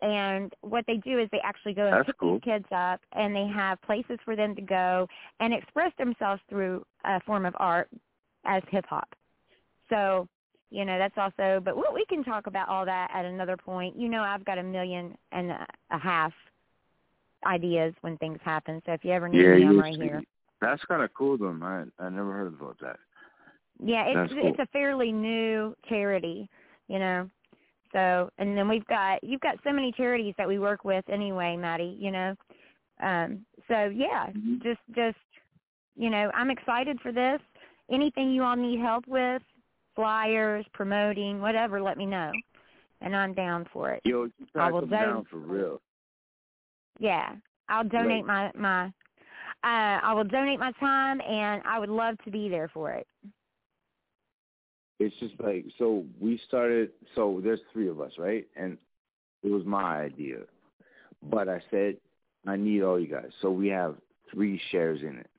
And 0.00 0.52
what 0.60 0.84
they 0.86 0.96
do 0.98 1.18
is 1.18 1.28
they 1.32 1.40
actually 1.42 1.72
go 1.72 1.86
and 1.86 1.94
That's 1.94 2.06
pick 2.06 2.18
cool. 2.18 2.34
these 2.34 2.42
kids 2.42 2.66
up 2.72 3.00
and 3.12 3.34
they 3.34 3.46
have 3.46 3.80
places 3.82 4.18
for 4.24 4.36
them 4.36 4.54
to 4.54 4.62
go 4.62 5.08
and 5.40 5.54
express 5.54 5.92
themselves 5.98 6.42
through 6.48 6.84
a 7.04 7.20
form 7.20 7.46
of 7.46 7.54
art 7.58 7.88
as 8.44 8.62
hip 8.70 8.84
hop. 8.88 9.08
So 9.88 10.28
you 10.70 10.84
know 10.84 10.98
that's 10.98 11.16
also 11.16 11.60
but 11.64 11.76
we, 11.76 11.82
we 11.92 12.04
can 12.08 12.22
talk 12.22 12.46
about 12.46 12.68
all 12.68 12.84
that 12.84 13.10
at 13.12 13.24
another 13.24 13.56
point. 13.56 13.96
You 13.98 14.08
know 14.08 14.22
i've 14.22 14.44
got 14.44 14.58
a 14.58 14.62
million 14.62 15.16
and 15.32 15.50
a 15.50 15.98
half 15.98 16.32
ideas 17.46 17.94
when 18.02 18.16
things 18.18 18.38
happen 18.44 18.80
so 18.86 18.92
if 18.92 19.04
you 19.04 19.12
ever 19.12 19.28
need 19.28 19.38
Yeah, 19.40 19.54
me 19.56 19.64
i'm 19.64 19.78
right 19.78 19.96
here 19.96 20.22
That's 20.60 20.82
kind 20.84 21.02
of 21.02 21.12
cool, 21.14 21.36
though, 21.36 21.52
man. 21.52 21.92
I 21.98 22.08
never 22.08 22.32
heard 22.32 22.46
about 22.46 22.78
that. 22.80 22.98
Yeah, 23.84 24.04
it's 24.06 24.32
cool. 24.32 24.48
it's 24.48 24.58
a 24.60 24.66
fairly 24.72 25.12
new 25.12 25.74
charity, 25.88 26.48
you 26.88 26.98
know. 26.98 27.28
So, 27.92 28.30
and 28.38 28.56
then 28.56 28.68
we've 28.68 28.86
got 28.86 29.22
you've 29.22 29.40
got 29.42 29.56
so 29.62 29.72
many 29.72 29.92
charities 29.92 30.34
that 30.38 30.48
we 30.48 30.58
work 30.58 30.84
with 30.84 31.04
anyway, 31.10 31.56
Matty. 31.56 31.96
You 31.98 32.12
know, 32.12 32.34
um, 33.02 33.44
so 33.68 33.86
yeah, 33.86 34.30
Mhm. 34.32 34.62
just 34.62 34.80
just 34.94 35.18
you 35.96 36.08
know, 36.08 36.30
I'm 36.34 36.50
excited 36.50 36.98
for 37.00 37.12
this. 37.12 37.40
Anything 37.90 38.30
you 38.30 38.42
all 38.42 38.56
need 38.56 38.80
help 38.80 39.06
with, 39.06 39.42
flyers, 39.94 40.64
promoting, 40.72 41.40
whatever, 41.40 41.82
let 41.82 41.98
me 41.98 42.06
know, 42.06 42.32
and 43.02 43.14
I'm 43.14 43.34
down 43.34 43.66
for 43.72 43.90
it. 43.90 44.00
Yo, 44.04 44.24
you 44.24 44.46
I 44.54 44.70
will 44.70 44.80
them 44.80 44.90
do- 44.90 44.96
down 44.96 45.24
for 45.26 45.38
real. 45.38 45.82
Yeah, 46.98 47.34
I'll 47.68 47.84
donate 47.84 48.24
my 48.24 48.50
my. 48.54 48.86
Uh, 49.62 50.00
I 50.02 50.12
will 50.12 50.24
donate 50.24 50.58
my 50.58 50.72
time, 50.72 51.20
and 51.20 51.62
I 51.64 51.78
would 51.78 51.88
love 51.88 52.16
to 52.24 52.30
be 52.30 52.48
there 52.48 52.68
for 52.72 52.92
it. 52.92 53.06
It's 55.00 55.14
just 55.20 55.34
like 55.40 55.64
so. 55.78 56.04
We 56.20 56.40
started. 56.46 56.90
So 57.14 57.40
there's 57.42 57.60
three 57.72 57.88
of 57.88 58.00
us, 58.00 58.12
right? 58.18 58.46
And 58.56 58.78
it 59.42 59.50
was 59.50 59.64
my 59.64 60.00
idea, 60.00 60.38
but 61.22 61.48
I 61.48 61.62
said 61.70 61.96
I 62.46 62.56
need 62.56 62.82
all 62.82 62.98
you 62.98 63.08
guys. 63.08 63.30
So 63.40 63.50
we 63.50 63.68
have 63.68 63.96
three 64.32 64.60
shares 64.70 65.00
in 65.02 65.18
it, 65.18 65.30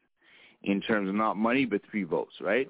in 0.63 0.81
terms 0.81 1.09
of 1.09 1.15
not 1.15 1.37
money, 1.37 1.65
but 1.65 1.81
three 1.89 2.03
votes, 2.03 2.33
right? 2.41 2.69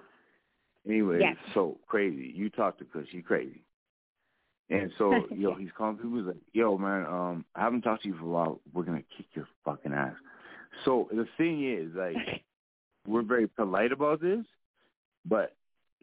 Anyway, 0.87 1.19
Yes. 1.21 1.37
so 1.53 1.77
crazy. 1.87 2.31
You 2.35 2.49
talk 2.49 2.77
to 2.77 2.85
Kush, 2.85 3.07
he's 3.09 3.23
crazy. 3.25 3.61
And 4.69 4.91
so, 4.97 5.27
yo, 5.31 5.53
he's 5.55 5.69
calling 5.77 5.97
people. 5.97 6.17
He's 6.17 6.25
like, 6.25 6.37
yo, 6.53 6.77
man, 6.77 7.05
um, 7.05 7.45
I 7.55 7.61
haven't 7.61 7.81
talked 7.81 8.03
to 8.03 8.09
you 8.09 8.17
for 8.17 8.25
a 8.25 8.27
while. 8.27 8.61
We're 8.73 8.83
gonna 8.83 9.03
kick 9.15 9.27
your 9.33 9.47
fucking 9.63 9.93
ass. 9.93 10.15
So 10.83 11.07
the 11.11 11.27
thing 11.37 11.71
is, 11.71 11.91
like, 11.95 12.43
we're 13.07 13.21
very 13.21 13.47
polite 13.47 13.91
about 13.91 14.21
this, 14.21 14.43
but 15.25 15.55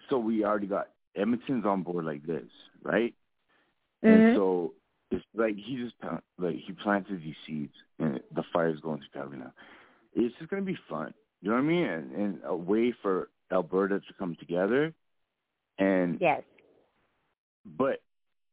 so 0.09 0.19
we 0.19 0.45
already 0.45 0.67
got 0.69 0.89
Edmonton's 1.17 1.67
on 1.67 1.83
board 1.83 2.05
like 2.05 2.25
this, 2.25 2.49
right? 2.83 3.15
Mm-hmm. 4.05 4.09
And 4.09 4.37
so 4.37 4.75
it's 5.11 5.25
like 5.35 5.57
he 5.57 5.77
just 5.77 5.95
like 6.39 6.57
he 6.57 6.73
planted 6.73 7.21
these 7.21 7.35
seeds, 7.47 7.75
and 7.99 8.21
the 8.35 8.45
fire's 8.53 8.81
going 8.81 9.01
to 9.01 9.07
Calgary 9.13 9.39
now. 9.39 9.53
It's 10.15 10.35
just 10.39 10.51
gonna 10.51 10.63
be 10.63 10.79
fun, 10.89 11.13
you 11.41 11.51
know 11.51 11.57
what 11.57 11.63
I 11.63 11.67
mean? 11.67 11.85
And, 11.85 12.13
and 12.13 12.39
a 12.45 12.55
way 12.55 12.95
for 13.03 13.29
Alberta 13.51 13.99
to 13.99 14.15
come 14.19 14.37
together, 14.39 14.95
and 15.79 16.21
Yes. 16.21 16.43
but 17.77 18.01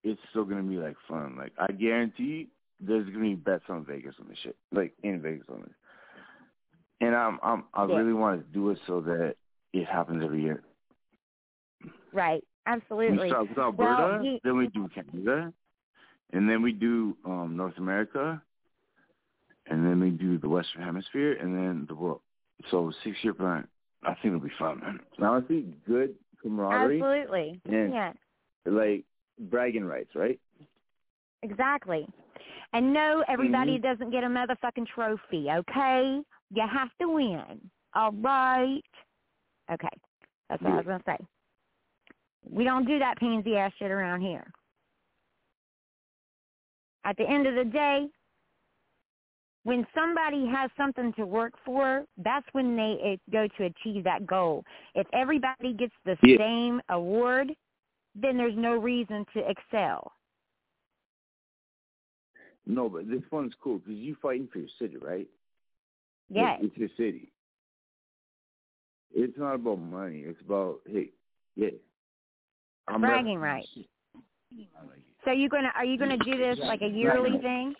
it's 0.03 0.19
still 0.29 0.45
gonna 0.45 0.63
be 0.63 0.77
like 0.77 0.95
fun. 1.07 1.35
Like 1.37 1.53
I 1.57 1.71
guarantee 1.71 2.47
there's 2.79 3.05
gonna 3.09 3.19
be 3.21 3.35
bets 3.35 3.65
on 3.69 3.85
Vegas 3.85 4.15
on 4.19 4.27
this 4.29 4.37
shit. 4.43 4.55
Like 4.71 4.93
in 5.03 5.21
Vegas 5.21 5.45
on 5.49 5.61
this. 5.61 5.73
And 7.01 7.15
I'm 7.15 7.39
I'm 7.43 7.63
I 7.73 7.85
Yeah. 7.85 7.95
really 7.97 8.13
want 8.13 8.41
to 8.45 8.53
do 8.53 8.69
it 8.71 8.79
so 8.87 9.01
that 9.01 9.35
it 9.73 9.85
happens 9.85 10.23
every 10.23 10.41
year. 10.41 10.63
Right. 12.11 12.43
We 12.65 12.71
Absolutely. 12.73 13.29
start 13.29 13.49
with 13.49 13.57
Alberta, 13.57 14.01
Well, 14.01 14.21
he- 14.21 14.39
then 14.43 14.57
we 14.57 14.67
do 14.67 14.87
Canada, 14.89 15.51
and 16.33 16.47
then 16.49 16.61
we 16.61 16.71
do 16.71 17.17
um 17.25 17.55
North 17.57 17.77
America, 17.77 18.41
and 19.67 19.85
then 19.85 19.99
we 19.99 20.11
do 20.11 20.37
the 20.37 20.49
Western 20.49 20.83
Hemisphere, 20.83 21.33
and 21.33 21.55
then 21.55 21.85
the 21.87 21.95
world. 21.95 22.21
So 22.69 22.91
six 23.03 23.17
year 23.23 23.33
plan. 23.33 23.67
I 24.03 24.13
think 24.15 24.25
it'll 24.27 24.39
be 24.39 24.49
fun, 24.57 24.79
man. 24.79 24.99
Honestly, 25.19 25.73
good 25.87 26.15
camaraderie 26.41 27.01
Absolutely. 27.01 27.61
and 27.65 27.91
Yeah. 27.93 28.13
like 28.65 29.03
bragging 29.39 29.85
rights, 29.85 30.15
right? 30.15 30.39
Exactly. 31.41 32.07
And 32.73 32.93
no, 32.93 33.23
everybody 33.27 33.77
Mhm. 33.77 33.81
doesn't 33.81 34.09
get 34.11 34.23
a 34.23 34.27
motherfucking 34.27 34.87
trophy, 34.87 35.49
okay? 35.49 36.23
You 36.51 36.67
have 36.67 36.95
to 36.99 37.09
win. 37.09 37.71
All 37.93 38.11
right. 38.11 38.85
Okay. 39.71 39.89
That's 40.49 40.61
what 40.61 40.73
I 40.73 40.77
was 40.77 40.85
going 40.85 40.99
to 40.99 41.05
say. 41.05 41.17
We 42.49 42.63
don't 42.63 42.85
do 42.85 42.99
that 42.99 43.17
pansy 43.17 43.57
ass 43.57 43.73
shit 43.77 43.91
around 43.91 44.21
here. 44.21 44.51
At 47.05 47.17
the 47.17 47.27
end 47.27 47.47
of 47.47 47.55
the 47.55 47.65
day, 47.65 48.09
when 49.63 49.85
somebody 49.93 50.45
has 50.47 50.71
something 50.77 51.13
to 51.13 51.25
work 51.25 51.53
for, 51.63 52.05
that's 52.17 52.47
when 52.53 52.75
they 52.75 53.19
go 53.31 53.47
to 53.47 53.65
achieve 53.65 54.03
that 54.03 54.25
goal. 54.25 54.63
If 54.95 55.07
everybody 55.13 55.73
gets 55.73 55.93
the 56.05 56.17
Yeah. 56.23 56.37
same 56.37 56.81
award, 56.89 57.55
then 58.15 58.37
there's 58.37 58.57
no 58.57 58.75
reason 58.75 59.25
to 59.33 59.43
excel. 59.49 60.13
No, 62.65 62.87
but 62.89 63.09
this 63.09 63.21
one's 63.31 63.53
cool 63.63 63.79
because 63.79 63.95
you're 63.95 64.15
fighting 64.21 64.47
for 64.51 64.59
your 64.59 64.67
city, 64.79 64.97
right? 64.97 65.27
Yeah. 66.29 66.57
It's 66.61 66.77
your 66.77 66.89
city. 66.97 67.31
It's 69.13 69.37
not 69.37 69.55
about 69.55 69.79
money. 69.79 70.19
It's 70.19 70.39
about 70.41 70.81
hey, 70.87 71.09
yeah. 71.55 71.69
I'm 72.87 73.01
Bragging 73.01 73.39
rights. 73.39 73.67
shit. 73.73 73.87
I 74.79 74.85
like 74.85 74.97
it. 74.97 75.03
So 75.25 75.31
you 75.31 75.49
gonna 75.49 75.71
are 75.75 75.85
you 75.85 75.97
gonna 75.97 76.17
do 76.17 76.37
this 76.37 76.59
like 76.61 76.81
a 76.81 76.87
yearly 76.87 77.37
thing? 77.39 77.73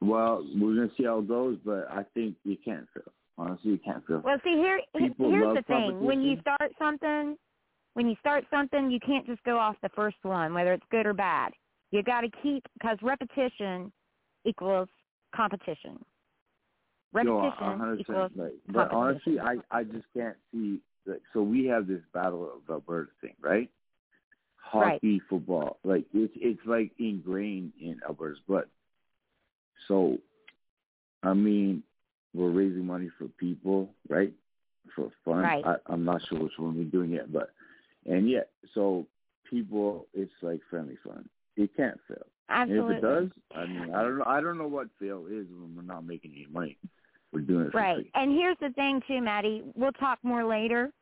Well, 0.00 0.44
we're 0.54 0.74
gonna 0.74 0.90
see 0.96 1.04
how 1.04 1.20
it 1.20 1.28
goes, 1.28 1.58
but 1.64 1.88
I 1.90 2.04
think 2.14 2.36
you 2.44 2.56
can't 2.64 2.86
fail. 2.92 3.12
Honestly, 3.38 3.72
you 3.72 3.78
can't 3.78 4.04
fail. 4.06 4.20
Well, 4.24 4.38
see 4.44 4.56
here 4.56 4.80
People 4.96 5.30
here's 5.30 5.56
the 5.56 5.62
thing: 5.62 6.00
when 6.00 6.22
you 6.22 6.40
start 6.40 6.72
something, 6.78 7.36
when 7.96 8.06
you 8.06 8.16
start 8.20 8.44
something, 8.50 8.90
you 8.90 9.00
can't 9.00 9.24
just 9.24 9.42
go 9.44 9.56
off 9.56 9.74
the 9.82 9.88
first 9.88 10.18
one, 10.22 10.52
whether 10.52 10.74
it's 10.74 10.84
good 10.90 11.06
or 11.06 11.14
bad. 11.14 11.54
You 11.92 12.02
got 12.02 12.20
to 12.20 12.28
keep 12.42 12.62
because 12.74 12.98
repetition 13.00 13.90
equals 14.44 14.88
competition. 15.34 16.04
Repetition 17.14 17.52
hundred 17.58 18.00
equals. 18.00 18.32
Right. 18.36 18.52
But 18.68 18.92
honestly, 18.92 19.40
I 19.40 19.56
I 19.70 19.84
just 19.84 20.04
can't 20.14 20.36
see. 20.52 20.80
Like, 21.06 21.22
so 21.32 21.40
we 21.40 21.64
have 21.66 21.86
this 21.86 22.02
battle 22.12 22.44
of 22.44 22.70
Alberta 22.70 23.08
thing, 23.22 23.32
right? 23.40 23.70
Right. 24.74 24.92
Hockey, 24.92 25.22
football, 25.30 25.78
like 25.82 26.04
it's 26.12 26.34
it's 26.36 26.60
like 26.66 26.90
ingrained 26.98 27.72
in 27.80 27.98
Alberta's 28.06 28.40
blood. 28.46 28.66
So, 29.88 30.18
I 31.22 31.32
mean, 31.32 31.82
we're 32.34 32.50
raising 32.50 32.84
money 32.84 33.08
for 33.16 33.28
people, 33.38 33.88
right? 34.10 34.34
For 34.94 35.10
fun. 35.24 35.38
Right. 35.38 35.64
I, 35.64 35.76
I'm 35.86 36.04
not 36.04 36.20
sure 36.28 36.42
which 36.42 36.52
one 36.58 36.76
we're 36.76 36.84
doing 36.84 37.12
yet, 37.12 37.32
but 37.32 37.52
and 38.08 38.28
yet, 38.28 38.50
so 38.74 39.06
people, 39.48 40.06
it's 40.14 40.32
like 40.42 40.60
friendly 40.70 40.96
fun. 41.04 41.28
It 41.56 41.70
can't 41.76 41.98
fail. 42.08 42.26
Absolutely. 42.48 42.96
And 42.96 43.04
if 43.04 43.04
it 43.04 43.06
does, 43.06 43.28
I 43.56 43.66
mean, 43.66 43.94
I 43.94 44.02
don't 44.02 44.18
know. 44.18 44.24
I 44.26 44.40
don't 44.40 44.58
know 44.58 44.68
what 44.68 44.88
fail 45.00 45.26
is 45.26 45.46
when 45.50 45.74
we're 45.74 45.82
not 45.82 46.04
making 46.04 46.32
any 46.34 46.46
money. 46.52 46.76
We're 47.32 47.40
doing 47.40 47.66
it 47.66 47.72
for 47.72 47.78
Right. 47.78 47.96
free. 47.96 48.10
And 48.14 48.32
here's 48.32 48.58
the 48.58 48.70
thing 48.70 49.02
too, 49.08 49.20
Matty. 49.20 49.62
We'll 49.74 49.92
talk 49.92 50.18
more 50.22 50.44
later 50.44 50.92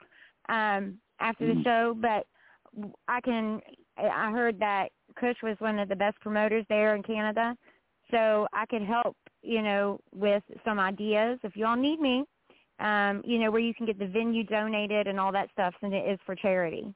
um, 0.49 1.01
after 1.21 1.47
the 1.47 1.55
Mhm. 1.55 1.65
show, 1.65 1.95
but 1.95 2.27
I 3.09 3.21
can. 3.21 3.61
I 3.97 4.31
heard 4.31 4.59
that 4.59 4.91
Kush 5.17 5.41
was 5.43 5.59
one 5.61 5.79
of 5.79 5.89
the 5.89 5.97
best 5.97 6.19
promoters 6.21 6.67
there 6.69 6.97
in 6.97 7.03
Canada, 7.03 7.57
so 8.11 8.49
I 8.53 8.67
could 8.67 8.83
help. 8.83 9.17
You 9.43 9.61
know, 9.63 10.01
with 10.15 10.43
some 10.65 10.79
ideas 10.79 11.39
if 11.43 11.57
y'all 11.57 11.77
need 11.77 12.01
me. 12.01 12.25
Um, 12.81 13.23
you 13.25 13.39
know, 13.39 13.51
where 13.51 13.61
you 13.61 13.73
can 13.75 13.87
get 13.87 13.99
the 13.99 14.07
venue 14.07 14.43
donated 14.45 15.07
and 15.07 15.21
all 15.21 15.31
that 15.33 15.49
stuff, 15.53 15.75
since 15.81 15.95
it 15.95 16.11
is 16.11 16.19
for 16.27 16.35
charity. 16.35 16.93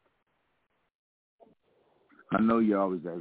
I 2.32 2.40
know 2.40 2.58
you're 2.58 2.80
always 2.80 3.02
there. 3.04 3.16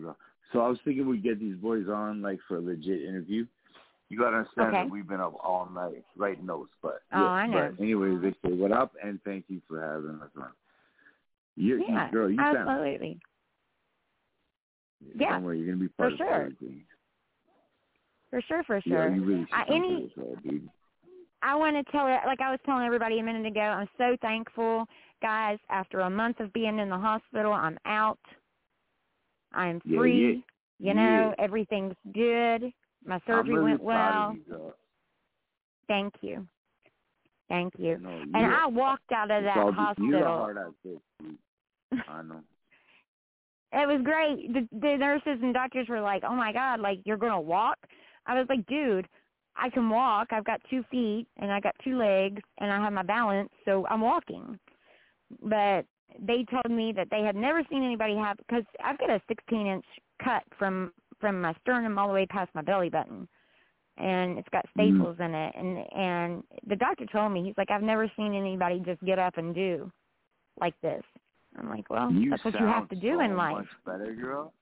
So 0.51 0.61
I 0.61 0.67
was 0.67 0.79
thinking 0.83 1.07
we'd 1.07 1.23
get 1.23 1.39
these 1.39 1.55
boys 1.55 1.87
on 1.87 2.21
like 2.21 2.39
for 2.47 2.57
a 2.57 2.61
legit 2.61 3.03
interview. 3.03 3.45
You 4.09 4.17
gotta 4.17 4.37
understand 4.37 4.69
Okay. 4.69 4.83
that 4.83 4.89
we've 4.89 5.07
been 5.07 5.19
up 5.21 5.35
all 5.43 5.69
night 5.73 6.03
writing 6.15 6.45
notes, 6.45 6.71
but 6.81 7.01
Oh, 7.13 7.21
yeah, 7.21 7.29
I 7.29 7.47
know. 7.47 7.71
But 7.77 7.83
anyways, 7.83 8.21
they 8.21 8.31
say 8.49 8.53
what 8.55 8.71
up 8.71 8.93
and 9.03 9.21
thank 9.23 9.45
you 9.49 9.61
for 9.67 9.81
having 9.81 10.19
us 10.21 10.31
on. 10.37 10.51
You, 11.57 11.83
Yeah, 11.87 12.05
you 12.07 12.11
girl, 12.11 12.29
you 12.29 12.37
sound 12.37 12.57
absolutely. 12.57 13.19
Yeah, 15.15 15.31
Don't 15.31 15.43
worry, 15.43 15.59
you're 15.59 15.67
gonna 15.67 15.77
be 15.85 15.87
for 15.89 16.09
part 16.09 16.13
of 16.13 16.17
sure. 16.17 16.33
everything. 16.35 16.83
For 18.29 18.41
sure, 18.41 18.63
for 18.63 18.77
Yeah, 18.85 19.05
sure. 19.05 19.15
you 19.15 19.23
really 19.23 19.47
I- 19.51 19.65
any- 19.67 20.01
to 20.01 20.07
this, 20.15 20.17
all, 20.17 20.35
dude. 20.37 20.69
I 21.41 21.55
want 21.55 21.75
to 21.75 21.91
tell 21.91 22.07
it, 22.07 22.19
like 22.25 22.41
I 22.41 22.49
was 22.51 22.59
telling 22.65 22.85
everybody 22.85 23.19
a 23.19 23.23
minute 23.23 23.45
ago, 23.45 23.59
I'm 23.61 23.87
so 23.97 24.15
thankful, 24.21 24.85
guys. 25.21 25.59
After 25.69 25.99
a 26.01 26.09
month 26.09 26.39
of 26.39 26.51
being 26.53 26.79
in 26.79 26.89
the 26.89 26.97
hospital, 26.97 27.53
I'm 27.53 27.77
out. 27.85 28.19
I'm 29.53 29.79
free. 29.81 30.43
yeah. 30.79 30.87
You 30.89 30.93
know, 30.93 31.33
Yeah. 31.37 31.43
everything's 31.43 31.95
good. 32.13 32.71
My 33.05 33.19
surgery 33.25 33.53
really 33.55 33.71
went 33.71 33.81
well. 33.83 34.35
you. 34.47 34.73
Thank 35.87 36.13
you. 36.21 36.47
Thank 37.49 37.73
you. 37.79 37.97
No, 37.99 38.09
And 38.09 38.35
I 38.35 38.65
walked 38.67 39.11
out 39.11 39.31
of 39.31 39.43
that 39.43 39.55
hospital. 39.73 40.21
hard 40.23 40.57
ass 40.57 40.73
bitch. 40.85 41.37
I 42.09 42.21
know. 42.23 42.41
It 43.73 43.87
was 43.87 44.01
great. 44.03 44.51
The, 44.53 44.67
the 44.77 44.97
nurses 44.97 45.39
and 45.41 45.53
doctors 45.53 45.87
were 45.89 46.01
like, 46.01 46.23
"Oh 46.25 46.35
my 46.35 46.51
god, 46.53 46.79
like 46.79 46.99
you're 47.05 47.17
gonna 47.17 47.39
walk?" 47.39 47.77
I 48.25 48.33
was 48.37 48.45
like, 48.49 48.65
"Dude, 48.65 49.07
I 49.57 49.69
can 49.69 49.89
walk. 49.89 50.27
I've 50.31 50.45
got 50.45 50.61
two 50.69 50.83
feet 50.91 51.27
and 51.37 51.51
I 51.51 51.59
got 51.59 51.75
two 51.83 51.97
legs 51.97 52.41
and 52.59 52.71
I 52.71 52.79
have 52.81 52.93
my 52.93 53.03
balance, 53.03 53.49
so 53.65 53.85
I'm 53.89 54.01
walking." 54.01 54.59
But 55.41 55.85
they 56.19 56.45
told 56.45 56.69
me 56.69 56.93
that 56.93 57.09
they 57.09 57.21
had 57.21 57.35
never 57.35 57.63
seen 57.69 57.83
anybody 57.83 58.15
have 58.15 58.37
because 58.37 58.63
I've 58.83 58.97
got 58.97 59.09
a 59.09 59.21
16 59.27 59.67
inch 59.67 59.85
cut 60.23 60.43
from 60.57 60.93
from 61.19 61.41
my 61.41 61.53
sternum 61.61 61.97
all 61.97 62.07
the 62.07 62.13
way 62.13 62.25
past 62.27 62.53
my 62.53 62.61
belly 62.61 62.89
button, 62.89 63.27
and 63.97 64.37
it's 64.37 64.49
got 64.49 64.65
Mm. 64.67 64.71
staples 64.71 65.19
in 65.19 65.33
it. 65.33 65.55
And 65.55 65.93
and 65.93 66.43
the 66.65 66.75
doctor 66.75 67.05
told 67.05 67.31
me 67.31 67.43
he's 67.43 67.57
like, 67.57 67.71
"I've 67.71 67.83
never 67.83 68.07
seen 68.15 68.33
anybody 68.33 68.79
just 68.79 69.03
get 69.03 69.19
up 69.19 69.37
and 69.37 69.53
do 69.53 69.91
like 70.59 70.79
this." 70.81 71.03
I'm 71.57 71.69
like, 71.69 71.89
"Well, 71.89 72.11
You 72.11 72.29
that's 72.29 72.45
what 72.45 72.59
you 72.59 72.67
have 72.67 72.87
to 72.89 72.95
do 72.95 73.15
so 73.15 73.19
in 73.19 73.35
life." 73.35 73.57
Much 73.57 73.83
better, 73.85 74.13
girl. 74.13 74.53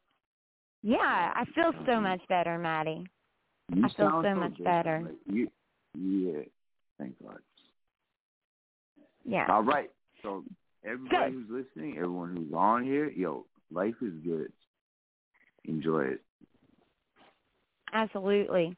Yeah, 0.82 1.34
I 1.36 1.46
feel 1.46 1.74
so 1.86 2.00
much 2.00 2.26
better, 2.28 2.58
Matty. 2.58 3.08
You 3.74 3.84
I 3.84 3.88
feel 3.88 4.10
sound 4.10 4.26
so 4.26 4.36
much 4.36 4.58
different. 4.58 4.66
better. 4.66 5.12
You, 5.26 5.50
yeah. 5.98 6.42
Thank 7.00 7.22
God. 7.24 7.40
Yeah. 9.26 9.48
All 9.50 9.64
right. 9.64 9.90
So 10.22 10.44
everybody 10.86 11.32
Good. 11.32 11.46
who's 11.50 11.66
listening, 11.76 11.96
everyone 11.98 12.36
who's 12.36 12.54
on 12.54 12.84
here, 12.84 13.10
yo, 13.10 13.46
life 13.72 13.96
is 14.02 14.14
good. 14.24 14.52
Enjoy 15.66 16.02
it. 16.02 16.22
Absolutely. 17.94 18.76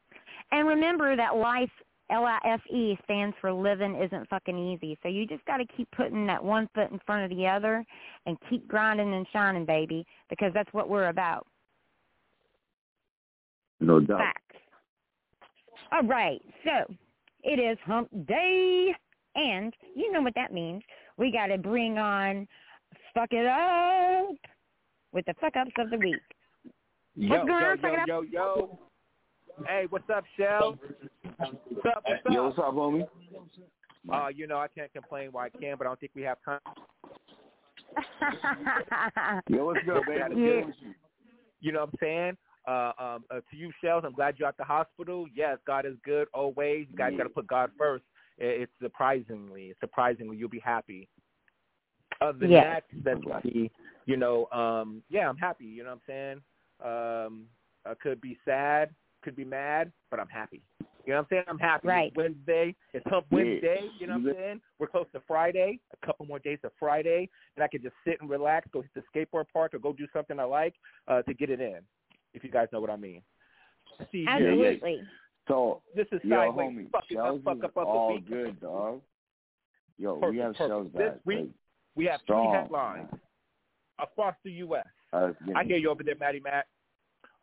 And 0.51 0.67
remember 0.67 1.15
that 1.15 1.35
life 1.35 1.69
L-I-F-E 2.09 2.97
stands 3.03 3.35
for 3.41 3.51
living 3.51 4.01
isn't 4.01 4.29
fucking 4.29 4.57
easy. 4.57 4.97
So 5.03 5.09
you 5.09 5.27
just 5.27 5.43
got 5.45 5.57
to 5.57 5.65
keep 5.75 5.89
putting 5.91 6.25
that 6.27 6.41
one 6.41 6.69
foot 6.73 6.91
in 6.91 6.99
front 7.05 7.29
of 7.29 7.37
the 7.37 7.45
other 7.45 7.85
and 8.25 8.37
keep 8.49 8.67
grinding 8.67 9.13
and 9.13 9.27
shining, 9.33 9.65
baby, 9.65 10.05
because 10.29 10.51
that's 10.53 10.71
what 10.71 10.87
we're 10.87 11.09
about. 11.09 11.45
No 13.81 13.99
doubt. 13.99 14.19
Facts. 14.19 14.43
All 15.91 16.03
right. 16.03 16.41
So 16.63 16.93
it 17.43 17.59
is 17.59 17.77
hump 17.85 18.09
day, 18.27 18.93
and 19.35 19.73
you 19.95 20.11
know 20.11 20.21
what 20.21 20.33
that 20.35 20.53
means. 20.53 20.83
We 21.17 21.31
got 21.31 21.47
to 21.47 21.57
bring 21.57 21.97
on 21.97 22.47
fuck 23.13 23.29
it 23.31 23.45
up 23.45 24.35
with 25.13 25.25
the 25.25 25.33
fuck 25.39 25.55
ups 25.55 25.71
of 25.79 25.89
the 25.89 25.97
week. 25.97 26.15
Yo, 27.15 27.29
What's 27.29 27.47
going 27.47 27.61
yo, 27.61 27.69
on, 27.69 27.77
fuck 27.79 27.91
it 27.93 28.07
yo, 28.07 28.19
up? 28.19 28.25
yo, 28.31 28.43
yo. 28.43 28.79
Hey, 29.65 29.85
what's 29.89 30.09
up, 30.09 30.23
Shell? 30.37 30.77
What's 31.37 31.49
up, 31.49 32.03
what's 32.05 32.25
up? 32.25 32.31
Yo, 32.31 32.43
what's 32.45 32.59
up, 32.59 32.73
homie? 32.75 33.07
Uh, 34.11 34.27
you 34.27 34.45
know, 34.45 34.57
I 34.57 34.67
can't 34.67 34.93
complain 34.93 35.29
why 35.31 35.47
I 35.47 35.49
can, 35.49 35.77
but 35.77 35.87
I 35.87 35.89
don't 35.89 35.99
think 35.99 36.11
we 36.15 36.21
have 36.21 36.37
time. 36.45 36.59
Yo, 39.49 39.65
what's 39.65 39.83
good, 39.83 40.03
Gotta? 40.05 40.35
Yeah. 40.35 40.61
You 41.59 41.71
know 41.71 41.79
what 41.81 41.89
I'm 41.89 41.95
saying? 41.99 42.37
Uh, 42.67 42.91
um, 42.99 43.23
uh, 43.31 43.35
to 43.49 43.55
you, 43.55 43.71
Shellz, 43.81 44.03
I'm 44.03 44.11
glad 44.11 44.35
you're 44.37 44.47
at 44.47 44.57
the 44.57 44.63
hospital. 44.63 45.25
Yes, 45.33 45.57
God 45.65 45.85
is 45.85 45.93
good 46.03 46.27
always. 46.33 46.85
You 46.91 46.97
guys 46.97 47.13
got 47.17 47.23
to 47.23 47.29
put 47.29 47.47
God 47.47 47.71
first. 47.77 48.03
It's 48.37 48.71
surprisingly, 48.81 49.73
surprisingly, 49.79 50.35
you'll 50.37 50.49
be 50.49 50.59
happy. 50.59 51.07
Other 52.19 52.39
than 52.39 52.51
Yes. 52.51 52.83
that, 53.03 53.25
let's 53.25 53.43
see. 53.43 53.71
you 54.05 54.17
know, 54.17 54.47
um, 54.51 55.01
yeah, 55.09 55.29
I'm 55.29 55.37
happy. 55.37 55.65
You 55.65 55.83
know 55.83 55.91
what 55.91 56.01
I'm 56.07 56.07
saying? 56.07 56.41
Um, 56.83 57.45
I 57.85 57.93
could 57.95 58.19
be 58.19 58.37
sad, 58.43 58.93
could 59.21 59.35
be 59.35 59.45
mad, 59.45 59.91
but 60.11 60.19
I'm 60.19 60.27
happy. 60.27 60.61
You 60.79 61.13
know 61.13 61.15
what 61.15 61.19
I'm 61.19 61.27
saying? 61.29 61.43
I'm 61.47 61.59
happy. 61.59 61.87
Right. 61.87 62.07
It's 62.07 62.17
Wednesday. 62.17 62.75
It's 62.93 63.05
Hump. 63.07 63.27
Wednesday. 63.31 63.79
You 63.97 64.07
know 64.07 64.17
what 64.17 64.29
I'm 64.29 64.35
saying? 64.35 64.61
We're 64.77 64.87
close 64.87 65.05
to 65.13 65.21
Friday. 65.25 65.79
A 65.93 66.05
couple 66.05 66.25
more 66.25 66.39
days 66.39 66.59
to 66.63 66.71
Friday, 66.77 67.29
and 67.55 67.63
I 67.63 67.69
can 67.69 67.81
just 67.81 67.95
sit 68.05 68.19
and 68.19 68.29
relax, 68.29 68.67
go 68.73 68.81
hit 68.81 68.91
the 68.93 69.03
skateboard 69.15 69.45
park, 69.53 69.73
or 69.73 69.79
go 69.79 69.93
do 69.93 70.05
something 70.11 70.37
I 70.37 70.43
like 70.43 70.73
uh, 71.07 71.21
to 71.21 71.33
get 71.33 71.49
it 71.49 71.61
in. 71.61 71.79
If 72.37 72.43
you 72.43 72.51
guys 72.51 72.67
know 72.71 72.79
what 72.79 72.89
I 72.89 72.95
mean. 72.95 73.21
See 74.11 74.19
here. 74.25 74.29
Absolutely. 74.29 75.01
So, 75.47 75.81
This 75.95 76.07
is 76.11 76.19
yo, 76.23 76.35
Sidewayz. 76.37 76.55
homie, 76.55 76.91
Fucking 76.91 77.17
Shellz 77.17 77.43
fuck 77.43 77.57
is 77.57 77.63
up 77.63 77.69
of 77.69 77.73
the 77.73 77.79
all 77.81 78.13
week. 78.13 78.27
good, 78.29 78.59
dog. 78.61 79.01
Yo, 79.97 80.15
we 80.29 80.37
have 80.37 80.53
perfect. 80.53 80.69
Shellz 80.71 80.93
This 80.93 81.11
back. 81.13 81.19
week, 81.25 81.37
like, 81.39 81.49
We 81.95 82.05
have 82.05 82.19
strong, 82.21 82.51
three 82.51 82.59
headlines 82.61 83.07
man. 83.11 83.21
across 83.99 84.35
the 84.43 84.51
U.S. 84.51 84.85
Uh, 85.13 85.31
I 85.55 85.63
hear 85.63 85.77
you 85.77 85.89
over 85.89 86.03
there, 86.03 86.15
Matty 86.19 86.39
Matt. 86.41 86.67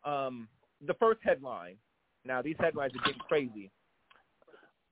Um, 0.05 0.47
the 0.85 0.93
first 0.95 1.19
headline. 1.23 1.75
Now 2.23 2.41
these 2.41 2.55
headlines 2.59 2.93
are 2.95 3.03
getting 3.05 3.19
crazy. 3.27 3.71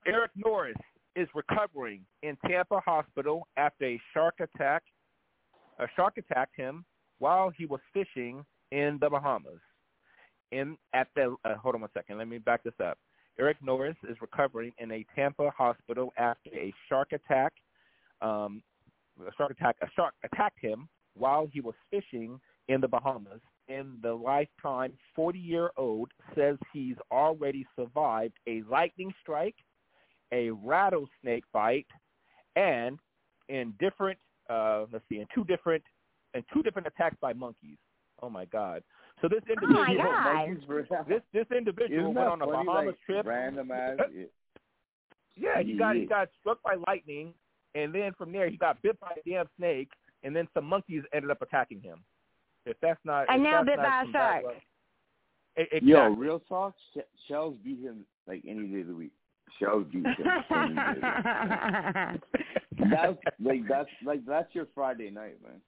Erik 0.06 0.30
Norris 0.36 0.76
is 1.16 1.28
recovering 1.34 2.02
in 2.22 2.36
Tampa 2.46 2.80
hospital 2.80 3.46
after 3.56 3.84
a 3.86 4.00
shark 4.12 4.34
attack. 4.40 4.82
A 5.78 5.86
shark 5.96 6.18
attacked 6.18 6.56
him 6.56 6.84
while 7.20 7.50
he 7.50 7.64
was 7.66 7.80
fishing 7.92 8.44
in 8.72 8.98
the 9.00 9.08
Bahamas. 9.08 9.60
In 10.52 10.76
at 10.92 11.08
the 11.16 11.36
uh, 11.44 11.54
hold 11.56 11.74
on 11.74 11.80
one 11.82 11.90
second. 11.94 12.18
Let 12.18 12.28
me 12.28 12.38
back 12.38 12.62
this 12.62 12.74
up. 12.82 12.98
Erik 13.38 13.56
Norris 13.62 13.96
is 14.08 14.16
recovering 14.20 14.72
in 14.78 14.92
a 14.92 15.04
Tampa 15.14 15.50
hospital 15.50 16.12
after 16.16 16.50
a 16.54 16.72
shark 16.88 17.12
attack. 17.12 17.52
Um, 18.22 18.62
a 19.20 19.32
shark 19.36 19.50
attack. 19.50 19.76
A 19.82 19.86
shark 19.96 20.14
attacked 20.24 20.60
him 20.60 20.88
while 21.14 21.48
he 21.52 21.60
was 21.60 21.74
fishing 21.90 22.40
in 22.68 22.80
the 22.80 22.88
Bahamas. 22.88 23.40
And 23.68 24.00
the 24.02 24.12
lifetime 24.12 24.92
40-year-old 25.18 26.10
says 26.36 26.58
he's 26.72 26.96
already 27.10 27.66
survived 27.76 28.34
a 28.46 28.62
lightning 28.70 29.12
strike, 29.22 29.56
a 30.32 30.50
rattlesnake 30.50 31.44
bite, 31.52 31.86
and 32.56 32.98
in 33.48 33.72
different, 33.80 34.18
uh, 34.50 34.84
let's 34.92 35.04
see, 35.08 35.18
in 35.18 35.26
two 35.34 35.44
different, 35.44 35.82
in 36.34 36.44
two 36.52 36.62
different 36.62 36.86
attacks 36.86 37.16
by 37.20 37.32
monkeys. 37.32 37.78
Oh 38.22 38.28
my 38.28 38.44
God! 38.44 38.82
So 39.20 39.28
this 39.28 39.40
Oh 39.48 39.66
my 39.68 39.90
individual, 39.90 40.84
God. 40.90 41.06
This 41.08 41.22
this 41.32 41.46
individual 41.56 42.00
Isn't 42.00 42.14
went 42.14 42.28
on 42.28 42.42
a 42.42 42.46
funny, 42.46 42.66
Bahamas 42.66 42.86
like, 42.86 43.00
trip. 43.06 43.26
Random 43.26 43.70
ass. 43.70 43.98
Yeah, 45.36 45.62
he 45.62 45.74
got 45.76 45.96
he 45.96 46.04
got 46.04 46.28
struck 46.40 46.62
by 46.62 46.74
lightning, 46.86 47.32
and 47.74 47.94
then 47.94 48.12
from 48.18 48.32
there 48.32 48.48
he 48.48 48.56
got 48.56 48.80
bit 48.82 48.98
by 49.00 49.12
a 49.16 49.28
damn 49.28 49.46
snake, 49.56 49.90
and 50.22 50.34
then 50.34 50.46
some 50.54 50.64
monkeys 50.64 51.02
ended 51.14 51.30
up 51.30 51.42
attacking 51.42 51.80
him. 51.80 51.98
If 52.66 52.76
that's 52.80 53.00
not, 53.04 53.26
And 53.28 53.42
now 53.42 53.62
that's 53.62 53.76
bit 53.76 53.84
by 53.84 54.02
a 54.08 54.12
shark. 54.12 54.44
Exactly. 55.56 55.88
Yo, 55.88 56.08
real 56.08 56.40
talk. 56.40 56.74
Shellz 57.30 57.56
beat 57.62 57.80
him 57.80 58.04
like 58.26 58.42
any 58.48 58.66
day 58.66 58.80
of 58.80 58.88
the 58.88 58.94
week. 58.94 59.12
Shellz 59.60 59.90
beat 59.90 60.04
him 60.06 60.14
any 60.50 60.74
day. 60.74 60.80
Of 60.90 62.18
the 62.78 62.80
week. 62.80 62.90
That's 62.90 63.18
like 63.40 63.68
that's 63.68 63.88
like 64.04 64.26
that's 64.26 64.54
your 64.54 64.66
Friday 64.74 65.10
night, 65.10 65.36
man. 65.42 65.60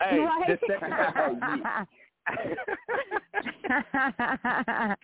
Hey, 0.00 0.18
Right? 0.18 0.48
this 0.48 0.58
second 0.66 0.92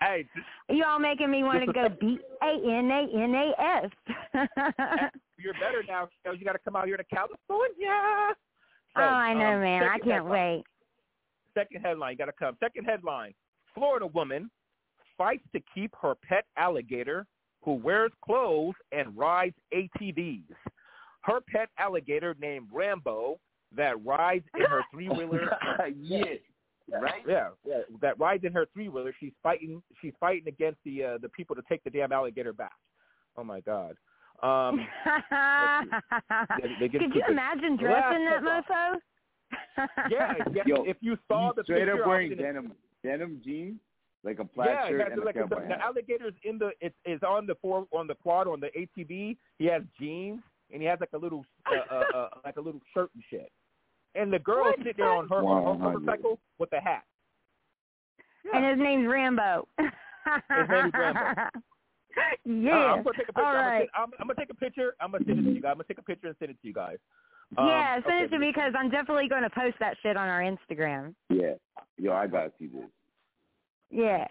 hey, 0.00 0.26
you 0.68 0.84
all 0.84 0.98
making 0.98 1.30
me 1.30 1.42
want 1.42 1.64
to 1.64 1.72
go 1.72 1.88
B 1.88 2.18
A 2.42 2.46
N 2.46 2.90
A 2.90 3.08
N 3.14 3.34
A 3.34 3.52
S. 3.60 3.90
you're 5.38 5.54
better 5.54 5.82
now. 5.88 6.08
So 6.24 6.32
you 6.32 6.44
got 6.44 6.52
to 6.52 6.58
come 6.58 6.76
out 6.76 6.86
here 6.86 6.96
to 6.96 7.04
California. 7.04 7.88
Oh, 7.88 8.32
So, 8.94 9.00
I 9.02 9.32
know, 9.34 9.54
um, 9.54 9.60
man. 9.60 9.82
I 9.82 9.98
can't 9.98 10.04
headline- 10.10 10.30
wait. 10.30 10.64
Second 11.54 11.82
headline, 11.82 12.12
you 12.12 12.18
got 12.18 12.26
to 12.26 12.32
come. 12.32 12.56
Second 12.60 12.84
headline: 12.84 13.34
Florida 13.74 14.06
woman 14.06 14.50
fights 15.16 15.44
to 15.54 15.60
keep 15.74 15.94
her 16.02 16.14
pet 16.14 16.44
alligator 16.58 17.26
who 17.62 17.72
wears 17.72 18.12
clothes 18.24 18.74
and 18.92 19.16
rides 19.16 19.56
ATVs. 19.74 20.44
Her 21.22 21.40
pet 21.40 21.70
alligator 21.78 22.36
named 22.40 22.68
Rambo 22.72 23.38
that 23.74 24.04
rides 24.04 24.44
in 24.54 24.62
her 24.66 24.82
three 24.92 25.08
wheeler. 25.08 25.56
yeah. 26.90 26.98
Right? 26.98 27.22
Yeah, 27.26 27.48
yeah, 27.66 27.80
that 28.00 28.18
rides 28.18 28.44
in 28.44 28.52
her 28.52 28.66
three 28.72 28.88
wheeler. 28.88 29.12
She's 29.18 29.32
fighting. 29.42 29.82
She's 30.00 30.12
fighting 30.20 30.48
against 30.48 30.78
the 30.84 31.04
uh, 31.04 31.18
the 31.20 31.28
people 31.30 31.56
to 31.56 31.62
take 31.68 31.82
the 31.84 31.90
damn 31.90 32.12
alligator 32.12 32.52
back. 32.52 32.72
Oh 33.36 33.44
my 33.44 33.60
God. 33.60 33.96
Um, 34.42 34.86
they- 36.60 36.76
they 36.80 36.88
Could 36.88 37.00
you 37.02 37.10
stupid. 37.10 37.30
imagine 37.30 37.76
dressing 37.76 38.24
that 38.26 38.42
Last 38.44 38.68
mofo? 38.68 38.96
yeah, 40.10 40.34
yeah. 40.52 40.62
Yo, 40.66 40.82
if 40.84 40.96
you 41.00 41.16
saw 41.28 41.52
the 41.54 41.62
straight 41.62 41.86
picture, 41.86 41.92
up 41.92 41.96
I 41.96 42.00
was 42.00 42.06
wearing 42.08 42.36
denim 42.36 42.72
denim 43.02 43.40
jeans, 43.44 43.78
like 44.24 44.38
a 44.40 44.44
plaid 44.44 44.68
yeah, 44.72 44.88
shirt 44.88 44.98
yeah, 45.00 45.12
and 45.12 45.22
a 45.22 45.24
like 45.24 45.34
the, 45.36 45.40
cowboy 45.42 45.62
the 45.62 45.68
hat. 45.68 45.80
alligator's 45.82 46.34
in 46.44 46.58
the 46.58 46.70
it's 46.80 46.94
is 47.04 47.20
on 47.22 47.46
the 47.46 47.54
four 47.62 47.86
on 47.92 48.06
the 48.06 48.14
quad 48.16 48.48
on 48.48 48.60
the 48.60 48.68
ATV. 48.76 49.36
He 49.58 49.64
has 49.66 49.82
jeans 50.00 50.40
and 50.72 50.82
he 50.82 50.88
has 50.88 50.98
like 51.00 51.10
a 51.14 51.18
little 51.18 51.44
uh, 51.70 51.94
uh, 51.94 52.04
uh, 52.16 52.28
like 52.44 52.56
a 52.56 52.60
little 52.60 52.80
shirt 52.92 53.10
and 53.14 53.22
shit. 53.30 53.50
And 54.18 54.32
the 54.32 54.38
girl 54.38 54.64
What 54.64 54.78
sitting 54.78 54.94
there 54.96 55.12
on 55.12 55.28
her 55.28 55.42
on 55.44 55.80
her 55.80 55.98
motorcycle 55.98 56.38
with 56.58 56.70
the 56.70 56.80
hat. 56.80 57.04
And 58.52 58.64
his 58.64 58.78
name's 58.78 59.08
Rambo. 59.08 59.66
His 59.78 60.68
name's 60.68 60.92
Rambo. 60.94 61.20
yeah. 61.30 61.50
Uh, 62.16 62.94
I'm 62.96 63.02
gonna 63.04 63.14
take 63.18 63.28
a 63.28 63.32
picture. 63.34 63.44
All 63.44 63.46
I'm, 63.46 63.54
gonna 63.54 63.78
send, 63.78 63.88
I'm, 63.94 64.10
I'm 64.18 64.26
gonna 64.26 64.40
take 64.40 64.50
a 64.50 64.54
picture. 64.54 64.94
I'm 65.02 65.12
gonna 65.12 65.24
send 65.26 65.38
it 65.38 65.42
to 65.42 65.50
you 65.50 65.60
guys. 65.60 65.70
I'm 65.72 65.76
gonna 65.76 65.84
take 65.84 65.98
a 65.98 66.02
picture 66.02 66.28
and 66.28 66.36
send 66.38 66.50
it 66.50 66.56
to 66.62 66.66
you 66.66 66.72
guys. 66.72 66.96
Um, 67.58 67.68
yeah, 67.68 67.94
send 67.96 68.06
okay, 68.06 68.24
it 68.24 68.28
to 68.30 68.38
me 68.38 68.48
because 68.54 68.72
I'm 68.76 68.90
definitely 68.90 69.28
going 69.28 69.42
to 69.42 69.50
post 69.50 69.76
that 69.80 69.96
shit 70.02 70.16
on 70.16 70.28
our 70.28 70.40
Instagram. 70.40 71.14
Yeah. 71.28 71.54
Yo, 71.98 72.12
I 72.12 72.26
gotta 72.26 72.52
see 72.58 72.66
this. 72.66 72.88
Yeah, 73.90 74.26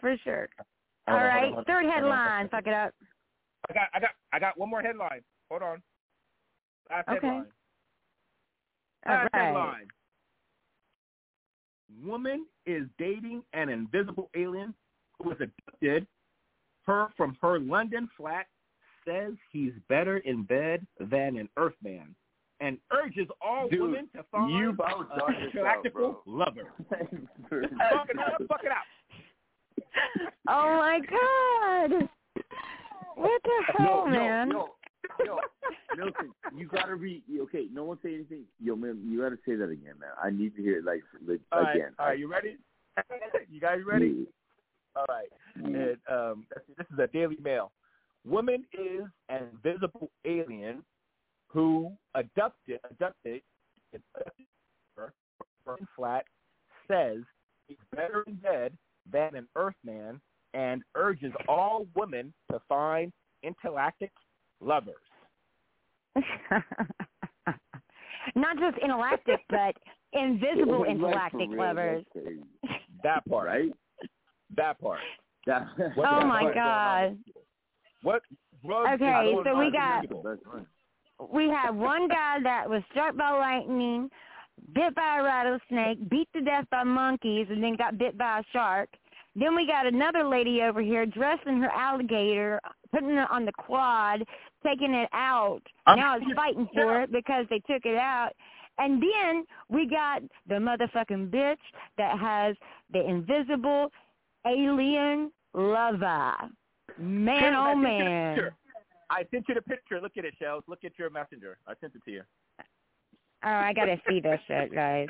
for 0.00 0.16
sure. 0.24 0.48
Hold 1.08 1.18
All 1.20 1.24
on, 1.26 1.28
right, 1.28 1.52
on, 1.52 1.64
third 1.64 1.84
on. 1.84 1.90
headline. 1.90 2.48
Fuck 2.48 2.66
it 2.66 2.72
up. 2.74 2.94
I 3.68 3.74
got 3.74 3.88
I 3.92 4.00
got 4.00 4.10
I 4.32 4.38
got 4.38 4.58
one 4.58 4.70
more 4.70 4.82
headline. 4.82 5.22
Hold 5.50 5.62
on. 5.62 5.82
Last 6.90 7.08
Okay. 7.08 7.26
headline. 7.26 7.46
All 9.08 9.14
Last 9.14 9.28
headline. 9.32 9.88
Woman 12.04 12.46
is 12.66 12.84
dating 12.98 13.42
an 13.52 13.68
invisible 13.68 14.30
alien 14.36 14.74
who 15.18 15.30
was 15.30 15.38
abducted 15.40 16.06
her 16.86 17.08
from 17.16 17.36
her 17.40 17.58
London 17.58 18.08
flat 18.16 18.46
says 19.06 19.32
he's 19.52 19.72
better 19.88 20.18
in 20.18 20.42
bed 20.42 20.86
than 20.98 21.36
an 21.36 21.48
Earthman 21.56 22.14
and 22.60 22.78
urges 22.92 23.26
all 23.40 23.68
Dude, 23.68 23.82
women 23.82 24.08
to 24.14 24.24
find 24.30 24.50
you've 24.52 24.78
a 24.78 25.50
practical 25.52 26.22
lover. 26.26 26.72
Fuck 26.88 27.00
it 27.50 28.18
out, 28.18 28.42
fuck 28.48 28.60
it 28.64 28.72
out. 28.72 30.32
Oh 30.48 30.76
my 30.76 31.00
god! 31.00 32.08
What 33.16 33.40
the 33.44 33.72
hell, 33.78 34.04
yo, 34.04 34.10
man? 34.10 34.50
Yo, 34.50 34.68
yo, 35.24 35.38
Milton, 35.96 36.32
you 36.54 36.66
gotta 36.66 36.94
read. 36.94 37.22
Okay, 37.42 37.66
no 37.72 37.84
one 37.84 37.98
say 38.02 38.14
anything. 38.14 38.44
Yo, 38.62 38.76
man, 38.76 39.00
you 39.04 39.20
gotta 39.20 39.38
say 39.46 39.54
that 39.56 39.70
again, 39.70 39.94
man. 39.98 40.10
I 40.22 40.30
need 40.30 40.54
to 40.56 40.62
hear 40.62 40.78
it 40.78 40.84
like, 40.84 41.02
like 41.26 41.40
All 41.52 41.62
right, 41.62 41.76
again. 41.76 41.92
all 41.98 42.06
right, 42.06 42.18
you 42.18 42.28
ready? 42.28 42.56
you 43.50 43.60
guys 43.60 43.80
ready? 43.86 44.14
Yeah. 44.18 44.24
All 44.96 45.06
right. 45.08 45.28
Yeah. 45.60 45.66
And, 45.66 45.96
um, 46.10 46.46
this 46.76 46.86
is 46.92 46.98
a 46.98 47.06
Daily 47.08 47.36
Mail. 47.42 47.70
Woman 48.24 48.64
is 48.72 49.04
an 49.28 49.42
invisible 49.52 50.10
alien 50.24 50.82
who 51.48 51.92
abducted 52.14 52.80
abducted 52.90 53.42
from 55.64 55.76
flat 55.94 56.24
says 56.88 57.18
he's 57.68 57.76
better 57.94 58.24
in 58.26 58.34
bed 58.34 58.72
than 59.10 59.34
an 59.34 59.46
Earthman 59.56 60.20
and 60.54 60.82
urges 60.94 61.32
all 61.48 61.86
women 61.94 62.32
to 62.50 62.60
find 62.68 63.12
intergalactic 63.42 64.10
lovers. 64.60 64.94
Not 68.34 68.58
just 68.58 68.76
intergalactic, 68.78 69.40
but 69.48 69.76
invisible 70.12 70.80
Like, 70.80 70.86
for 70.86 70.86
intergalactic 70.90 71.48
real, 71.50 71.58
lovers. 71.58 72.04
That 73.02 73.24
part. 73.28 73.46
Right? 73.46 73.72
That 74.56 74.80
part. 74.80 75.00
That, 75.46 75.62
Oh 75.78 76.20
the 76.20 76.26
my 76.26 76.42
fuck 76.44 76.54
going 76.54 76.58
on? 76.58 77.14
god. 77.14 77.18
What 78.02 78.22
drugs 78.64 78.90
Okay, 78.94 79.32
so 79.44 79.56
we 79.58 79.70
got- 79.70 80.00
with 80.02 80.10
people? 80.10 80.22
That's 80.22 80.44
one. 80.46 80.66
We 81.32 81.48
have 81.48 81.74
one 81.74 82.08
guy 82.08 82.38
that 82.42 82.68
was 82.68 82.82
struck 82.90 83.16
by 83.16 83.30
lightning, 83.30 84.10
bit 84.74 84.94
by 84.94 85.18
a 85.20 85.22
rattlesnake, 85.22 86.10
beat 86.10 86.28
to 86.34 86.42
death 86.42 86.66
by 86.70 86.82
monkeys, 86.82 87.46
and 87.48 87.62
then 87.64 87.74
got 87.74 87.96
bit 87.96 88.18
by 88.18 88.40
a 88.40 88.42
shark. 88.52 88.90
Then 89.34 89.56
we 89.56 89.66
got 89.66 89.86
another 89.86 90.24
lady 90.28 90.60
over 90.62 90.82
here 90.82 91.06
dressing 91.06 91.58
her 91.62 91.70
alligator, 91.70 92.60
putting 92.92 93.10
it 93.12 93.30
on 93.30 93.46
the 93.46 93.52
quad, 93.52 94.24
taking 94.66 94.94
it 94.94 95.08
out. 95.12 95.62
I'm- 95.86 95.98
now 95.98 96.16
it's 96.16 96.32
fighting 96.34 96.68
for 96.74 97.02
it 97.02 97.12
because 97.12 97.46
they 97.48 97.60
took 97.60 97.86
it 97.86 97.96
out. 97.96 98.32
And 98.78 99.02
then 99.02 99.46
we 99.68 99.86
got 99.86 100.22
the 100.46 100.56
motherfucking 100.56 101.30
bitch 101.30 101.56
that 101.96 102.18
has 102.18 102.56
the 102.90 103.02
invisible 103.08 103.90
alien 104.46 105.32
lover. 105.54 106.34
Man, 106.98 107.52
Shellz, 107.52 107.56
oh 107.56 107.82
sent 107.82 107.92
you 107.92 107.98
the 107.98 108.04
man. 108.04 108.50
I 109.08 109.24
sent 109.30 109.48
you 109.48 109.54
the 109.54 109.62
picture. 109.62 110.00
Look 110.00 110.16
at 110.18 110.24
it, 110.24 110.34
Shellz. 110.40 110.62
Look 110.66 110.84
at 110.84 110.98
your 110.98 111.10
messenger. 111.10 111.58
I 111.66 111.74
sent 111.80 111.94
it 111.94 112.02
to 112.04 112.10
you. 112.10 112.22
Oh, 113.44 113.48
I 113.48 113.72
gotta 113.72 114.00
see 114.08 114.20
this 114.20 114.40
shit, 114.46 114.74
guys. 114.74 115.08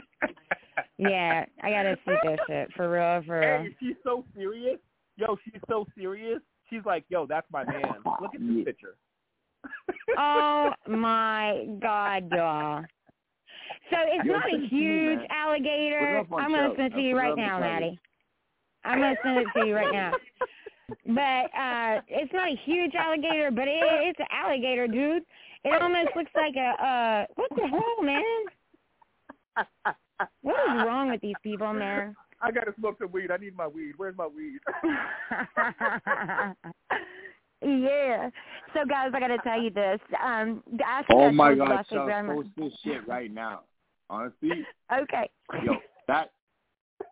Yeah, 0.99 1.45
I 1.63 1.71
gotta 1.71 1.97
see 2.05 2.15
this 2.23 2.39
shit 2.47 2.73
for 2.75 2.91
real, 2.91 3.23
for 3.25 3.41
real. 3.41 3.63
Hey, 3.63 3.77
she's 3.81 3.97
so 4.05 4.25
serious. 4.35 4.79
Yo, 5.17 5.37
she's 5.45 5.61
so 5.69 5.87
serious. 5.97 6.41
She's 6.69 6.85
like, 6.85 7.05
yo, 7.09 7.27
that's 7.27 7.47
my 7.51 7.65
man. 7.65 7.95
Look 8.21 8.35
at 8.35 8.41
this 8.41 8.65
picture. 8.65 8.97
Oh 10.19 10.73
my 10.89 11.67
god, 11.81 12.29
y'all. 12.33 12.85
So 13.91 13.97
it's 14.07 14.25
Yo, 14.25 14.33
not 14.33 14.49
a 14.49 14.53
to 14.53 14.59
me, 14.59 14.69
huge 14.69 15.21
alligator. 15.31 16.01
Put 16.01 16.09
it 16.09 16.17
up 16.21 16.33
on 16.33 16.41
I'm 16.43 16.51
gonna 16.51 16.75
send 16.77 16.93
it 16.93 16.97
to 16.97 17.03
you 17.03 17.17
right 17.17 17.37
now. 17.37 17.61
Matty. 17.61 17.99
I'm 18.85 19.01
gonna 19.01 19.17
send 19.23 19.39
it 19.39 19.47
to 19.57 19.67
you 19.67 19.75
right 19.75 19.93
now. 19.93 20.13
But 21.07 21.51
uh 21.57 22.01
it's 22.09 22.33
not 22.33 22.49
a 22.49 22.57
huge 22.65 22.95
alligator, 22.95 23.51
but 23.51 23.69
it, 23.69 23.83
it's 23.83 24.21
an 24.21 24.27
alligator, 24.31 24.87
dude. 24.87 25.25
It 25.65 25.83
almost 25.83 26.11
looks 26.15 26.31
like 26.35 26.55
a 26.57 26.83
uh 26.83 27.27
what 27.35 27.51
the 27.57 27.67
hell, 27.67 28.03
man? 28.03 28.23
What 30.43 30.55
is 30.55 30.87
wrong 30.87 31.11
with 31.11 31.21
these 31.21 31.35
people, 31.43 31.73
man? 31.73 32.15
I 32.41 32.51
gotta 32.51 32.73
smoke 32.79 32.97
some 32.99 33.13
weed. 33.13 33.31
I 33.31 33.37
need 33.37 33.57
my 33.57 33.67
weed. 33.67 33.95
Where's 33.97 34.17
my 34.17 34.27
weed? 34.27 34.59
yeah. 37.63 38.31
So 38.75 38.85
guys, 38.89 39.11
I 39.15 39.21
gotta 39.21 39.39
tell 39.39 39.61
you 39.61 39.71
this. 39.71 40.01
Um 40.23 40.63
I 40.85 41.03
think 41.03 41.11
Oh 41.21 41.25
I 41.27 41.31
my 41.31 41.49
told 41.55 41.59
you 41.59 41.65
God, 41.65 41.71
last 41.75 41.91
week, 41.91 42.01
Chuck, 42.01 42.11
I'm- 42.11 42.27
post 42.29 42.49
this 42.57 42.73
shit 42.85 43.07
right 43.09 43.31
now. 43.33 43.61
Honestly, 44.09 44.51
Okay. 44.93 45.31
yo, 45.65 45.75
that 46.09 46.31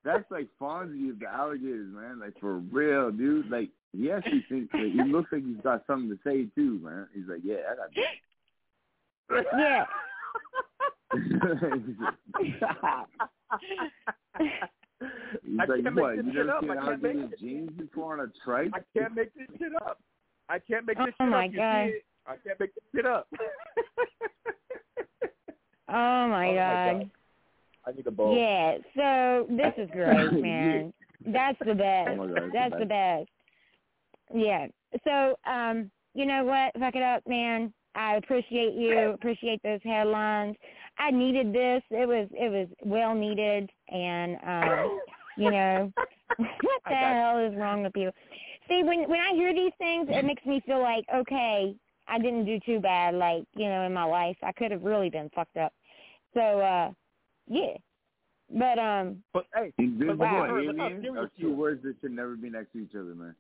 that's 0.05 0.31
like 0.31 0.49
Fonzie 0.61 1.11
of 1.11 1.19
the 1.19 1.27
alligators, 1.27 1.93
man. 1.95 2.21
Like 2.21 2.39
for 2.41 2.57
real, 2.59 3.11
dude. 3.11 3.51
Like 3.51 3.71
he 3.93 4.11
actually 4.11 4.45
thinks 4.49 4.73
like, 4.75 4.93
he 4.93 5.03
looks 5.03 5.31
like 5.33 5.45
he's 5.45 5.61
got 5.63 5.85
something 5.87 6.09
to 6.11 6.19
say 6.25 6.47
too, 6.55 6.79
man. 6.83 7.07
He's 7.15 7.25
like, 7.29 7.41
yeah, 7.43 7.57
I 7.71 7.77
got 7.77 7.91
this. 7.95 8.05
Yeah. 9.57 9.85
He's 15.45 15.61
I 15.61 15.65
like, 15.67 15.83
can't 15.85 15.97
what? 15.97 16.17
make 16.17 16.25
You 16.27 16.33
this 16.33 16.35
shit 16.35 16.47
never 16.47 16.51
up. 16.51 16.61
seen 16.63 16.71
I 16.71 16.75
can't 16.75 17.03
make 17.03 17.13
alligator 17.15 17.35
it. 17.35 17.41
jeans 17.41 17.71
before 17.79 18.13
on 18.15 18.21
a 18.29 18.33
trike? 18.45 18.71
I 18.75 18.79
can't 18.99 19.15
make 19.15 19.35
this 19.35 19.47
shit 19.59 19.73
up. 19.77 20.01
I 20.49 20.59
can't 20.59 20.87
make 20.87 20.99
this 20.99 21.07
Oh 21.21 21.25
shit 21.25 21.31
my 21.31 21.47
up. 21.47 21.53
God. 21.55 21.91
I 22.27 22.37
can't 22.45 22.61
make 22.61 22.75
this 22.75 22.85
shit 22.95 23.07
up. 23.07 23.29
Oh 25.87 25.93
my 25.93 26.49
Oh, 26.49 26.51
my 26.51 26.55
god. 26.55 26.93
God. 27.01 27.11
I 27.87 27.93
need 27.93 28.07
a 28.07 28.11
bowl. 28.11 28.37
Yeah, 28.37 28.79
so 28.97 29.47
this 29.55 29.73
is 29.77 29.91
great, 29.93 30.33
man. 30.33 30.93
That's 31.27 31.59
the 31.65 31.75
best. 31.75 32.19
Oh 32.19 32.27
God, 32.27 32.39
it's 32.45 32.53
That's 32.55 32.73
the 32.73 32.79
the 32.81 32.87
best. 32.87 33.29
Yeah. 34.35 34.67
So, 35.05 35.37
um, 35.51 35.91
you 36.15 36.25
know 36.25 36.45
what? 36.45 36.73
Fuck 36.81 36.97
it 36.97 37.03
up, 37.03 37.23
man. 37.29 37.73
I 37.95 38.17
appreciate 38.17 38.73
you. 38.75 39.11
Appreciate 39.11 39.63
those 39.63 39.81
headlines. 39.85 40.57
I 40.99 41.11
needed 41.11 41.53
this. 41.53 41.83
It 41.91 42.09
was 42.09 42.29
it 42.33 42.51
was 42.51 42.69
well 42.83 43.15
needed 43.15 43.71
and 43.91 44.37
um 44.47 45.01
you 45.37 45.51
know 45.51 45.93
what 46.39 46.83
the 46.89 46.95
hell 46.95 47.39
is 47.39 47.55
wrong 47.57 47.83
with 47.83 47.93
you? 47.95 48.11
See, 48.69 48.83
when 48.83 49.09
when 49.09 49.21
I 49.21 49.33
hear 49.35 49.53
these 49.53 49.73
things, 49.79 50.09
it 50.11 50.25
makes 50.25 50.45
me 50.47 50.63
feel 50.65 50.81
like 50.81 51.05
okay, 51.15 51.75
I 52.09 52.19
didn't 52.19 52.47
do 52.47 52.59
too 52.65 52.81
bad. 52.81 53.15
Like 53.15 53.45
you 53.55 53.69
know, 53.69 53.83
in 53.83 53.93
my 53.93 54.05
life, 54.05 54.37
I 54.43 54.53
could 54.53 54.71
have 54.71 54.83
really 54.83 55.11
been 55.11 55.29
fucked 55.35 55.57
up. 55.57 55.73
So, 56.35 56.41
uh 56.41 56.93
yeah. 57.49 57.75
But 58.51 58.79
um, 58.79 59.23
But 59.33 59.47
hey, 59.55 59.73
Invisible 59.79 60.17
But 60.17 60.25
wow. 60.25 60.45
and 60.45 60.67
look 60.67 60.77
alien 60.77 61.03
serious 61.03 61.19
are 61.19 61.31
two 61.41 61.55
words 61.55 61.83
that 61.83 61.97
should 62.01 62.13
never 62.13 62.37
be 62.37 62.51
next 62.51 62.73
to 62.73 62.83
each 62.83 62.95
other, 62.95 63.15
man. 63.15 63.35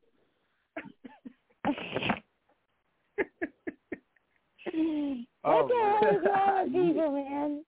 what 5.42 5.44
Oh, 5.44 5.68
the 5.68 5.74
hell 6.00 6.16
is 6.16 6.22
wrong 6.24 6.64
with 6.64 6.72
people, 6.94 7.10
man? 7.12 7.64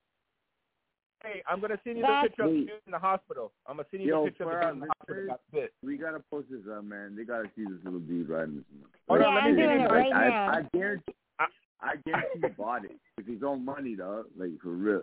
Hey, 1.27 1.43
I'm 1.49 1.61
gonna 1.61 1.79
send 1.85 1.97
you 1.99 2.03
That's- 2.03 2.25
the 2.25 2.29
picture 2.31 2.45
of 2.45 2.51
the 2.53 2.59
dude 2.61 2.71
in 2.87 2.93
the 2.93 2.99
hospital. 2.99 3.53
I'm 3.67 3.77
gonna 3.77 3.89
send 3.91 4.03
you 4.03 4.09
Yo, 4.09 4.25
the 4.25 4.31
picture 4.31 4.45
of 4.45 4.51
for 4.51 4.57
the 4.57 4.65
dude 4.67 4.73
in 4.75 4.81
the 4.81 4.87
hospital 4.87 5.27
that 5.27 5.61
got. 5.61 5.71
We 5.83 5.97
gotta 5.97 6.21
post 6.31 6.49
this 6.51 6.61
up, 6.71 6.85
man. 6.85 7.17
They 7.17 7.25
gotta 7.25 7.51
see 7.57 7.65
this 7.65 7.83
little 7.85 8.01
dude 8.01 8.29
riding 8.29 8.57
this. 8.57 8.65
Hold 9.09 9.21
yeah, 9.21 9.27
on, 9.27 9.35
let 9.35 9.45
I'm 9.45 9.57
me 9.57 9.63
doing 9.63 9.81
it 9.81 9.91
right 9.91 10.13
I, 10.13 10.29
now. 10.29 10.49
I, 10.51 10.59
I 10.59 10.63
guarantee, 10.73 11.15
I- 11.39 11.47
I 11.81 11.97
guarantee 12.07 12.41
he 12.43 12.49
bought 12.49 12.85
it 12.85 12.99
with 13.17 13.27
his 13.27 13.43
own 13.43 13.65
money, 13.65 13.97
dog. 13.97 14.27
Like 14.37 14.51
for 14.63 14.71
real. 14.71 15.03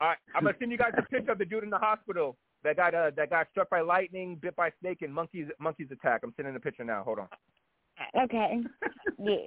All 0.00 0.08
right, 0.08 0.18
I'm 0.34 0.44
gonna 0.44 0.56
send 0.58 0.70
you 0.72 0.78
guys 0.78 0.92
a 0.98 1.02
picture 1.02 1.32
of 1.32 1.38
the 1.38 1.44
dude 1.44 1.64
in 1.64 1.70
the 1.70 1.78
hospital 1.78 2.36
that 2.64 2.76
got 2.76 2.94
uh, 2.94 3.10
that 3.16 3.30
got 3.30 3.48
struck 3.50 3.70
by 3.70 3.80
lightning, 3.80 4.36
bit 4.36 4.54
by 4.56 4.70
snake, 4.80 5.02
and 5.02 5.12
monkeys 5.12 5.48
monkeys 5.58 5.88
attack. 5.90 6.20
I'm 6.22 6.34
sending 6.36 6.52
the 6.54 6.60
picture 6.60 6.84
now. 6.84 7.02
Hold 7.04 7.20
on. 7.20 7.28
Okay. 8.24 8.60
Yeah. 9.18 9.46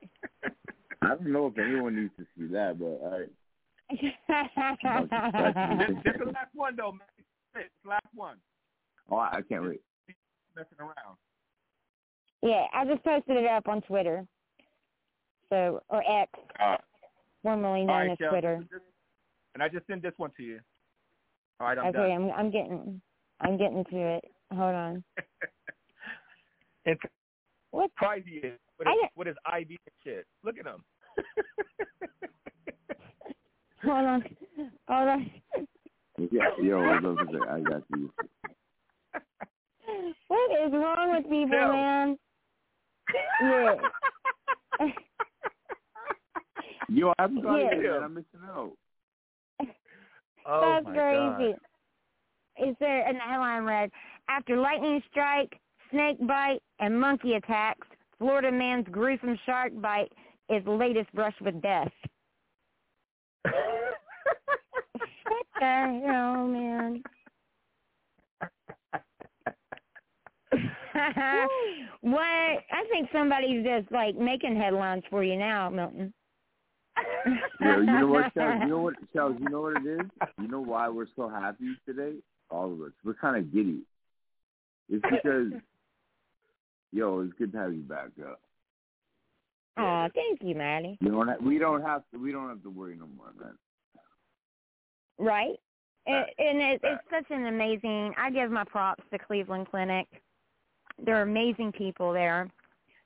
I 1.04 1.10
don't 1.10 1.28
know 1.28 1.46
if 1.46 1.58
anyone 1.60 1.96
needs 1.96 2.12
to 2.18 2.26
see 2.36 2.48
that, 2.54 2.80
but 2.80 2.86
all 3.06 3.20
right. 3.20 3.30
this, 4.02 4.02
this 6.04 6.14
is 6.16 6.20
the 6.20 6.32
last 6.34 6.54
one 6.54 6.76
though, 6.76 6.92
man. 6.92 7.08
This 7.56 7.64
last 7.86 8.06
one. 8.14 8.38
Oh, 9.12 9.18
I 9.18 9.38
I 9.38 9.42
can't 9.42 9.64
wait. 9.64 9.82
Messing 10.56 10.80
around. 10.80 11.18
yeah, 12.42 12.66
I 12.74 12.86
just 12.86 13.04
posted 13.04 13.38
it 13.38 13.46
up 13.48 13.68
on 13.68 13.82
Twitter. 13.82 14.26
So 15.50 15.82
or 15.90 16.04
X, 16.22 16.32
Uh, 16.60 16.78
formerly 17.44 17.82
all 17.82 17.88
known 17.88 17.96
right, 18.08 18.12
as 18.12 18.18
Shell. 18.20 18.30
Twitter. 18.32 18.64
And 19.56 19.64
I 19.64 19.68
just 19.70 19.88
sent 19.88 20.02
this 20.04 20.14
one 20.18 20.32
to 20.38 20.44
you. 20.44 20.60
All 21.60 21.68
right, 21.68 21.78
I'm 21.78 21.88
Okay, 21.88 21.98
done. 21.98 22.12
I'm 22.12 22.32
I'm 22.32 22.52
getting 22.52 23.02
I'm 23.42 23.58
getting 23.58 23.84
to 23.86 23.98
it. 24.18 24.26
Hold 24.52 24.76
on. 24.76 25.04
and 26.86 26.98
What? 27.72 27.90
crazy 27.96 28.30
he 28.42 28.48
is 28.48 28.60
what 28.78 28.88
is 28.88 28.92
i 28.92 28.92
his, 28.92 29.02
didn't- 29.02 29.18
with 29.18 29.28
his 29.28 29.38
IV 29.48 29.70
and 29.70 29.96
shit. 30.04 30.26
Look 30.44 30.56
at 30.60 30.66
him. 30.68 30.84
Hold 33.84 34.06
on. 34.06 34.24
Hold 34.88 35.10
on. 35.10 35.32
Yeah, 36.32 36.42
yo, 36.62 36.80
I 36.82 37.00
was 37.00 37.18
about 37.22 37.32
to 37.32 37.50
I 37.50 37.60
got 37.62 37.84
you. 37.96 38.12
What 40.28 40.52
is 40.68 40.72
wrong 40.74 41.16
with 41.16 41.24
people, 41.24 41.50
Shell. 41.52 41.74
man? 41.74 42.18
Yeah. 43.42 43.76
Yo, 46.90 47.10
I 47.10 47.14
haven't 47.22 47.42
got 47.42 47.56
Yeah. 47.58 47.76
man. 47.78 48.04
I'm 48.04 48.14
missing 48.16 48.40
out. 48.48 48.72
oh 50.46 50.62
That's 50.62 50.86
my 50.86 50.94
crazy. 50.94 51.54
God. 51.54 52.68
Is 52.70 52.76
there 52.80 53.08
an 53.08 53.16
the 53.16 53.22
headline 53.22 53.64
read 53.64 53.90
after 54.28 54.58
lightning 54.58 55.02
strike, 55.10 55.58
snake 55.92 56.18
bite, 56.28 56.62
and 56.80 57.00
monkey 57.00 57.36
attacks, 57.36 57.88
Florida 58.18 58.52
man's 58.52 58.86
gruesome 58.92 59.40
shark 59.46 59.72
bite 59.82 60.12
is 60.50 60.66
latest 60.68 61.12
brush 61.14 61.36
with 61.42 61.62
death. 61.62 61.92
What 63.44 63.54
the 65.60 66.02
hell, 66.06 66.48
man? 66.48 67.04
what? 72.02 72.24
I 72.24 72.84
think 72.92 73.10
somebody's 73.12 73.66
just 73.66 73.92
like 73.92 74.16
making 74.16 74.56
headlines 74.56 75.04
for 75.10 75.24
you 75.24 75.38
now, 75.38 75.70
Milton. 75.70 76.14
Yo, 77.62 77.80
you 77.80 77.86
know 77.86 78.08
what, 78.08 78.34
Charles? 78.34 78.62
You 78.64 78.70
know 78.70 78.80
what, 78.80 78.96
Charles? 79.14 79.36
You 79.40 79.50
know 79.50 79.62
what 79.62 79.78
it 79.78 79.88
is? 79.88 80.02
You 80.42 80.48
know 80.48 80.62
why 80.62 80.90
we're 80.90 81.06
so 81.16 81.30
happy 81.30 81.76
today? 81.86 82.16
All 82.50 82.74
of 82.74 82.82
us. 82.82 82.92
We're 83.06 83.14
kind 83.14 83.38
of 83.38 83.54
giddy. 83.54 83.82
It's 84.90 85.06
because, 85.10 85.52
yo, 86.92 87.22
it's 87.22 87.34
good 87.38 87.52
to 87.52 87.58
have 87.60 87.74
you 87.74 87.82
back, 87.82 88.08
yo. 88.18 88.36
Aw, 89.78 90.08
thank 90.14 90.42
you, 90.42 90.56
Matty. 90.56 90.98
You 91.02 91.12
don't. 91.12 91.28
Have, 91.28 91.42
we 91.42 91.58
don't 91.58 91.82
have 91.82 92.04
to. 92.12 92.20
We 92.20 92.32
don't 92.32 92.50
have 92.50 92.62
to 92.64 92.70
worry 92.70 92.96
no 92.98 93.08
more, 93.18 93.32
man. 93.40 93.54
Right? 95.18 95.56
It, 96.06 96.34
and 96.38 96.62
it, 96.62 96.82
it's 96.84 97.04
such 97.12 97.26
an 97.30 97.48
amazing. 97.48 98.14
I 98.18 98.30
give 98.32 98.52
my 98.52 98.64
props 98.64 99.04
to 99.12 99.20
Cleveland 99.20 99.68
Clinic. 99.70 100.08
They're 101.04 101.22
amazing 101.22 101.72
people 101.72 102.12
there. 102.14 102.50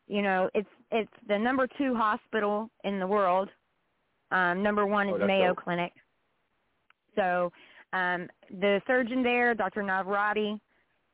You 0.08 0.22
know, 0.22 0.50
it's 0.54 0.70
it's 0.92 1.12
the 1.28 1.38
number 1.38 1.68
two 1.78 1.96
hospital 1.96 2.70
in 2.84 3.00
the 3.00 3.08
world. 3.08 3.50
Um, 4.32 4.64
number 4.64 4.86
one 4.86 5.10
is 5.10 5.16
Oh, 5.22 5.26
Mayo 5.28 5.50
dope. 5.50 5.64
Clinic. 5.64 5.92
So 7.16 7.52
um, 7.94 8.28
the 8.50 8.82
surgeon 8.88 9.22
there, 9.22 9.54
Dr. 9.54 9.84
Navarati, 9.84 10.60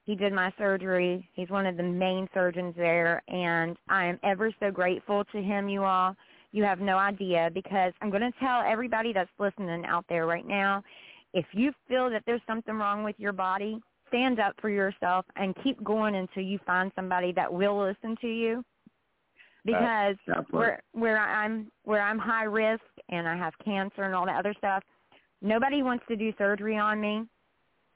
he 0.09 0.15
did 0.15 0.33
my 0.33 0.51
surgery. 0.57 1.29
He's 1.35 1.51
one 1.51 1.67
of 1.67 1.77
the 1.77 1.83
main 1.83 2.27
surgeons 2.33 2.73
there, 2.75 3.21
and 3.27 3.77
I 3.89 4.05
am 4.05 4.19
ever 4.23 4.51
so 4.59 4.71
grateful 4.71 5.23
to 5.25 5.37
him, 5.39 5.69
you 5.69 5.83
all. 5.83 6.15
You 6.51 6.63
have 6.63 6.79
no 6.79 6.97
idea 6.97 7.51
because 7.53 7.93
I'm 8.01 8.09
going 8.09 8.23
to 8.23 8.31
tell 8.39 8.63
everybody 8.65 9.13
that's 9.13 9.29
listening 9.37 9.85
out 9.85 10.05
there 10.09 10.25
right 10.25 10.47
now, 10.47 10.83
if 11.35 11.45
you 11.51 11.71
feel 11.87 12.09
that 12.09 12.23
there's 12.25 12.41
something 12.47 12.73
wrong 12.73 13.03
with 13.03 13.17
your 13.19 13.33
body, 13.33 13.79
stand 14.07 14.39
up 14.39 14.55
for 14.59 14.69
yourself 14.71 15.27
and 15.35 15.55
keep 15.63 15.83
going 15.83 16.15
until 16.15 16.41
you 16.41 16.57
find 16.65 16.91
somebody 16.95 17.31
that 17.33 17.53
will 17.53 17.79
listen 17.79 18.17
to 18.19 18.27
you. 18.27 18.57
Uh, 18.57 18.63
because 19.63 20.15
That 20.25 20.49
part. 20.49 20.51
where 20.51 20.81
where 20.93 21.19
I'm 21.19 21.71
where 21.83 22.01
I'm 22.01 22.17
high 22.17 22.45
risk 22.45 22.81
and 23.09 23.27
I 23.27 23.37
have 23.37 23.53
cancer 23.63 24.01
and 24.01 24.15
all 24.15 24.25
that 24.25 24.39
other 24.39 24.55
stuff, 24.57 24.81
nobody 25.43 25.83
wants 25.83 26.03
to 26.07 26.15
do 26.15 26.33
surgery 26.39 26.79
on 26.79 26.99
me. 26.99 27.25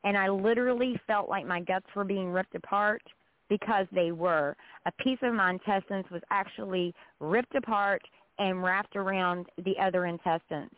And 0.03 0.17
I 0.17 0.29
literally 0.29 0.99
felt 1.07 1.29
like 1.29 1.45
my 1.45 1.61
guts 1.61 1.85
were 1.95 2.03
being 2.03 2.29
ripped 2.29 2.55
apart 2.55 3.01
because 3.49 3.85
they 3.91 4.11
were. 4.11 4.55
A 4.85 4.91
piece 5.03 5.19
of 5.21 5.33
my 5.33 5.51
intestines 5.51 6.05
was 6.11 6.21
actually 6.31 6.93
ripped 7.19 7.55
apart 7.55 8.01
and 8.39 8.63
wrapped 8.63 8.95
around 8.95 9.45
the 9.63 9.75
other 9.79 10.05
intestines. 10.05 10.71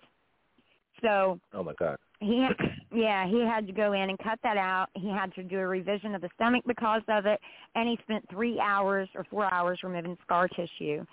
So 1.02 1.40
Oh 1.54 1.64
my 1.64 1.74
God. 1.74 1.98
he 2.20 2.42
had, 2.42 2.56
yeah 2.94 3.28
he 3.28 3.40
had 3.42 3.68
to 3.68 3.74
go 3.74 3.94
in 3.94 4.10
and 4.10 4.18
cut 4.20 4.40
that 4.44 4.58
out 4.58 4.88
he 4.94 5.10
had 5.10 5.34
to 5.36 5.44
do 5.44 5.60
a 5.60 5.68
revision 5.68 6.16
of 6.16 6.22
the 6.22 6.30
stomach 6.36 6.64
because 6.66 7.02
of 7.10 7.26
it 7.26 7.40
and 7.76 7.90
he 7.90 7.98
spent 8.04 8.24
three 8.30 8.60
hours 8.60 9.10
or 9.16 9.26
four 9.30 9.52
hours 9.54 9.80
removing 9.84 10.18
scar 10.24 10.48
tissue 10.48 11.06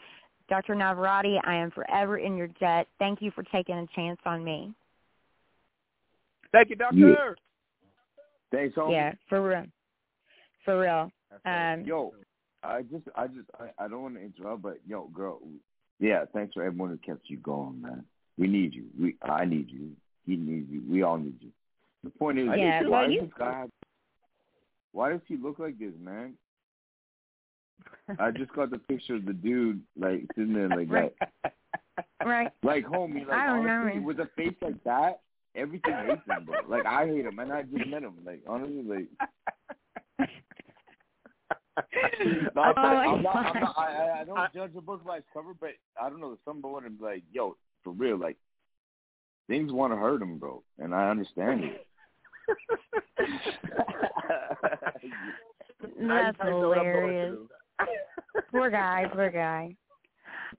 dr 0.49 0.73
navarati 0.75 1.41
i 1.45 1.55
am 1.55 1.73
forever 1.73 2.19
in 2.19 2.37
your 2.37 2.47
debt 2.61 2.87
thank 3.01 3.21
you 3.21 3.33
for 3.33 3.43
taking 3.45 3.77
a 3.77 3.87
chance 3.97 4.21
on 4.25 4.45
me 4.45 4.73
Thank 6.53 6.69
you, 6.69 6.77
Doctor. 6.77 6.97
Yeah. 6.99 7.35
Thanks, 8.53 8.77
homie. 8.77 8.93
yeah 8.93 9.13
for 9.29 9.43
real 9.47 9.65
for 10.65 10.79
real 10.81 11.11
That's 11.45 11.81
um 11.81 11.87
Yo, 11.87 12.13
I 12.63 12.83
just, 12.83 13.05
I 13.17 13.27
just, 13.27 13.49
I, 13.59 13.85
I 13.85 13.89
don't 13.89 14.03
want 14.03 14.15
to 14.15 14.21
interrupt, 14.23 14.63
but 14.63 14.79
yo, 14.87 15.09
girl, 15.09 15.41
yeah, 15.99 16.25
thanks 16.33 16.55
for 16.55 16.63
everyone 16.63 16.91
who 16.91 16.99
kept 16.99 17.29
you 17.29 17.39
going, 17.39 17.81
man. 17.83 18.05
We 18.39 18.47
need 18.47 18.73
you. 18.73 18.85
We, 19.01 19.17
I 19.23 19.45
need 19.45 19.69
you. 19.69 19.91
He 20.27 20.37
needs 20.37 20.71
you. 20.71 20.83
We 20.89 21.03
all 21.03 21.19
need 21.19 21.35
you. 21.41 21.51
The 22.05 22.11
point 22.11 22.39
is, 22.39 22.49
Yeah, 22.57 22.83
why 22.83 22.89
well, 22.89 23.03
does 23.07 23.15
you- 23.15 23.21
this 23.23 23.31
guy 23.39 23.53
have, 23.61 23.71
why 24.93 25.11
does 25.11 25.21
he 25.27 25.37
look 25.37 25.59
like 25.59 25.79
this, 25.79 25.93
man? 26.01 26.35
I 28.19 28.31
just 28.31 28.53
got 28.53 28.71
the 28.71 28.79
picture 28.79 29.17
of 29.17 29.25
the 29.25 29.33
dude 29.33 29.81
like 29.99 30.23
sitting 30.37 30.53
there 30.55 30.69
like 30.69 30.91
Right. 30.91 31.13
that, 31.43 31.55
right 32.25 32.51
like 32.63 32.85
homie, 32.85 33.27
like 33.27 33.37
I 33.37 33.47
don't 33.47 33.69
honestly, 33.69 33.95
man. 34.01 34.05
with 34.05 34.21
a 34.21 34.29
face 34.37 34.55
like 34.61 34.83
that, 34.85 35.21
everything 35.55 35.95
hates 36.07 36.23
him, 36.27 36.45
bro. 36.45 36.57
Like 36.69 36.87
I 36.87 37.07
hate 37.07 37.25
him, 37.27 37.39
and 37.39 37.53
I 37.53 37.63
just 37.63 37.87
met 37.89 38.03
him. 38.03 38.15
Like 38.25 38.43
honestly, 38.47 38.83
like 38.83 39.07
No, 42.55 42.63
I'm, 42.63 42.75
Oh, 42.77 42.83
not, 42.83 43.07
I'm 43.07 43.23
not. 43.23 43.37
I'm 43.37 43.61
not. 43.61 43.79
I, 43.79 43.81
I- 43.87 44.21
I 44.21 44.25
don't 44.25 44.53
judge 44.55 44.73
a 44.77 44.81
book 44.81 45.05
by 45.05 45.19
its 45.19 45.27
cover, 45.33 45.55
but 45.59 45.71
I 46.01 46.09
don't 46.11 46.21
know. 46.21 46.37
Some 46.45 46.61
boy 46.61 46.81
would 46.81 46.99
be 46.99 47.05
like, 47.05 47.23
"Yo, 47.33 47.57
for 47.83 47.93
real, 47.93 48.19
like 48.19 48.37
things 49.49 49.73
want 49.73 49.93
to 49.93 49.97
hurt 49.97 50.23
him, 50.23 50.39
bro," 50.39 50.63
and 50.79 50.95
I 50.95 51.11
understand 51.11 51.65
it. 51.65 51.87
that's 55.99 56.39
I 56.41 56.45
know 56.49 56.69
what 56.69 56.79
I'm 56.79 56.85
going 56.85 57.15
hilarious 57.15 57.37
poor 58.51 58.71
guy, 58.71 59.07
poor 59.13 59.31
guy. 59.31 59.77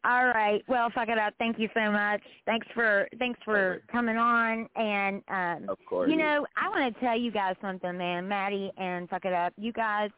All 0.06 0.26
right. 0.28 0.64
Well, 0.68 0.90
fuck 0.94 1.10
it 1.10 1.18
up. 1.18 1.34
Thank 1.40 1.60
you 1.60 1.70
so 1.74 1.92
much. 1.92 2.22
Thanks 2.46 2.68
for 2.74 3.08
thanks 3.20 3.40
for 3.46 3.82
coming 3.92 4.18
on. 4.18 4.68
And 4.76 5.22
um, 5.30 5.70
Of 5.70 5.78
course. 5.88 6.10
you 6.10 6.16
know, 6.18 6.46
I 6.62 6.70
want 6.70 6.94
to 6.94 7.00
tell 7.00 7.18
you 7.18 7.32
guys 7.32 7.56
something, 7.62 7.98
man. 7.98 8.28
Matty 8.28 8.72
and 8.78 9.10
fuck 9.10 9.26
it 9.26 9.34
up. 9.34 9.54
You 9.58 9.72
guys, 9.72 10.10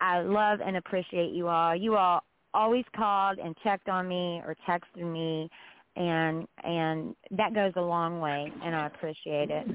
I 0.00 0.20
love 0.20 0.60
and 0.64 0.76
appreciate 0.76 1.32
you 1.32 1.48
all. 1.48 1.74
You 1.76 1.96
all 1.96 2.22
always 2.54 2.84
called 2.96 3.38
and 3.38 3.54
checked 3.62 3.88
on 3.88 4.08
me 4.08 4.40
or 4.46 4.56
texted 4.66 5.04
me, 5.04 5.50
and 5.96 6.46
and 6.64 7.14
that 7.32 7.54
goes 7.54 7.72
a 7.76 7.80
long 7.82 8.20
way, 8.20 8.50
and 8.64 8.74
I 8.74 8.86
appreciate 8.86 9.50
it. 9.50 9.66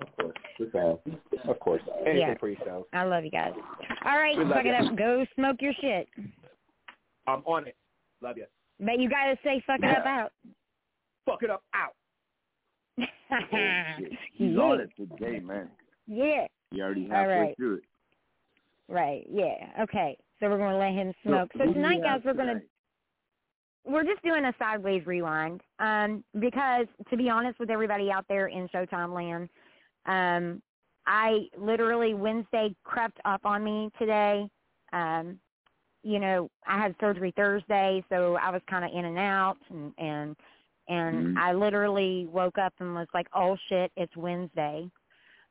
Of 0.00 0.16
course. 0.16 0.36
Of 1.48 1.60
course. 1.60 1.82
Anything 2.00 2.18
Yeah. 2.20 2.34
for 2.38 2.48
yourself. 2.48 2.86
I 2.92 3.04
love 3.04 3.24
you 3.24 3.30
guys. 3.30 3.52
All 4.04 4.16
right, 4.18 4.36
fuck 4.48 4.64
it 4.64 4.74
up. 4.74 4.96
Go 4.96 5.26
smoke 5.34 5.56
your 5.60 5.72
shit. 5.80 6.08
I'm 7.26 7.42
on 7.46 7.66
it. 7.66 7.76
Love 8.20 8.36
you. 8.36 8.46
But 8.80 9.00
you 9.00 9.08
gotta 9.08 9.36
say 9.44 9.62
fuck 9.66 9.80
it 9.82 9.96
up 9.96 10.06
out. 10.06 10.32
Fuck 11.26 11.42
it 11.42 11.50
up. 11.50 11.62
Out. 11.74 11.94
Oh, 13.30 13.36
shit. 13.98 14.12
He's 14.32 14.54
yeah. 14.54 14.58
on 14.58 14.80
it 14.80 14.88
today, 14.96 15.38
man. 15.38 15.68
yeah. 16.06 16.46
He 16.70 16.80
already 16.80 17.04
All 17.04 17.10
halfway 17.10 17.38
right. 17.38 17.56
through 17.58 17.74
it. 17.74 17.82
Right. 18.88 19.26
Yeah. 19.30 19.82
Okay. 19.82 20.16
So 20.40 20.48
we're 20.48 20.56
gonna 20.56 20.78
let 20.78 20.92
him 20.92 21.12
smoke. 21.22 21.50
So, 21.52 21.58
who 21.58 21.64
do 21.64 21.68
you 21.68 21.74
tonight, 21.74 22.02
guys, 22.02 22.22
we're 22.24 22.32
gonna 22.32 22.62
we're 23.84 24.04
just 24.04 24.22
doing 24.22 24.44
a 24.44 24.52
Sidewayz 24.62 25.06
rewind. 25.06 25.60
Um, 25.78 26.22
because 26.38 26.86
to 27.10 27.16
be 27.16 27.28
honest 27.28 27.58
with 27.58 27.70
everybody 27.70 28.10
out 28.10 28.24
there 28.28 28.46
in 28.48 28.68
Showtime 28.68 29.14
land, 29.14 29.48
um, 30.06 30.62
I 31.06 31.48
literally 31.56 32.14
Wednesday 32.14 32.74
crept 32.84 33.18
up 33.24 33.40
on 33.44 33.64
me 33.64 33.90
today. 33.98 34.48
Um, 34.92 35.38
you 36.08 36.18
know, 36.18 36.50
I 36.66 36.78
had 36.78 36.94
surgery 37.00 37.32
Thursday, 37.36 38.02
so 38.08 38.36
I 38.36 38.50
was 38.50 38.62
kind 38.68 38.84
of 38.84 38.90
in 38.98 39.04
and 39.04 39.18
out, 39.18 39.58
and 39.68 39.92
and 39.98 40.36
and 40.88 41.36
Mhm. 41.36 41.38
I 41.38 41.52
literally 41.52 42.26
woke 42.26 42.56
up 42.56 42.72
and 42.78 42.94
was 42.94 43.08
like, 43.12 43.26
"Oh 43.34 43.56
shit, 43.68 43.92
it's 43.96 44.16
Wednesday." 44.16 44.90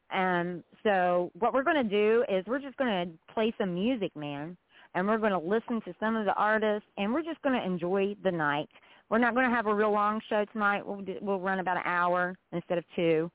Um, 0.09 0.63
so 0.83 1.31
what 1.37 1.53
we're 1.53 1.63
going 1.63 1.83
to 1.83 1.95
do 2.03 2.25
is 2.29 2.45
we're 2.47 2.59
just 2.59 2.77
going 2.77 2.89
to 2.89 3.33
play 3.33 3.53
some 3.57 3.75
music, 3.75 4.15
man, 4.15 4.57
and 4.95 5.07
we're 5.07 5.19
going 5.19 5.33
to 5.33 5.37
listen 5.37 5.81
to 5.81 5.93
some 5.99 6.15
of 6.15 6.25
the 6.25 6.33
artists, 6.33 6.89
and 6.97 7.13
we're 7.13 7.21
just 7.21 7.41
going 7.43 7.59
to 7.59 7.63
enjoy 7.63 8.15
the 8.23 8.31
night. 8.31 8.69
We're 9.09 9.19
not 9.19 9.35
going 9.35 9.47
to 9.49 9.55
have 9.55 9.67
a 9.67 9.75
real 9.75 9.91
long 9.91 10.21
show 10.27 10.45
tonight. 10.45 10.85
We'll 10.85 11.01
do, 11.01 11.17
we'll 11.21 11.39
run 11.39 11.59
about 11.59 11.77
an 11.77 11.83
hour 11.85 12.35
instead 12.51 12.77
of 12.77 12.85
two. 12.95 13.29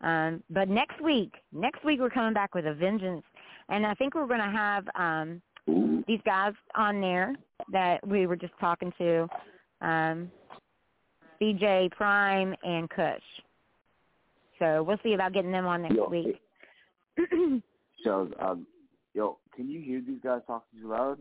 Um, 0.00 0.44
but 0.50 0.68
next 0.68 1.00
week, 1.00 1.32
next 1.50 1.84
week 1.84 1.98
we're 1.98 2.10
coming 2.10 2.34
back 2.34 2.54
with 2.54 2.66
a 2.66 2.74
vengeance, 2.74 3.24
and 3.68 3.84
I 3.84 3.94
think 3.94 4.14
we're 4.14 4.26
going 4.26 4.38
to 4.40 4.50
have 4.50 4.84
um, 4.94 5.42
Ooh. 5.68 6.04
these 6.06 6.20
guys 6.24 6.52
on 6.74 7.00
there 7.00 7.34
that 7.70 8.06
we 8.06 8.26
were 8.26 8.36
just 8.36 8.54
talking 8.60 8.92
to, 8.98 9.28
um, 9.80 10.30
CJ 11.40 11.90
Prime 11.92 12.54
and 12.64 12.88
Kush. 12.90 13.22
So 14.58 14.82
we'll 14.82 14.98
see 15.02 15.14
about 15.14 15.32
getting 15.32 15.52
them 15.52 15.66
on 15.66 15.82
next 15.82 15.94
Yo, 15.96 16.08
week. 16.08 16.40
So, 18.04 18.30
um, 18.38 18.64
yo, 19.14 19.38
can 19.54 19.68
you 19.68 19.80
hear 19.80 20.00
these 20.00 20.20
guys 20.22 20.40
talking 20.46 20.80
too 20.80 20.88
loud? 20.88 21.18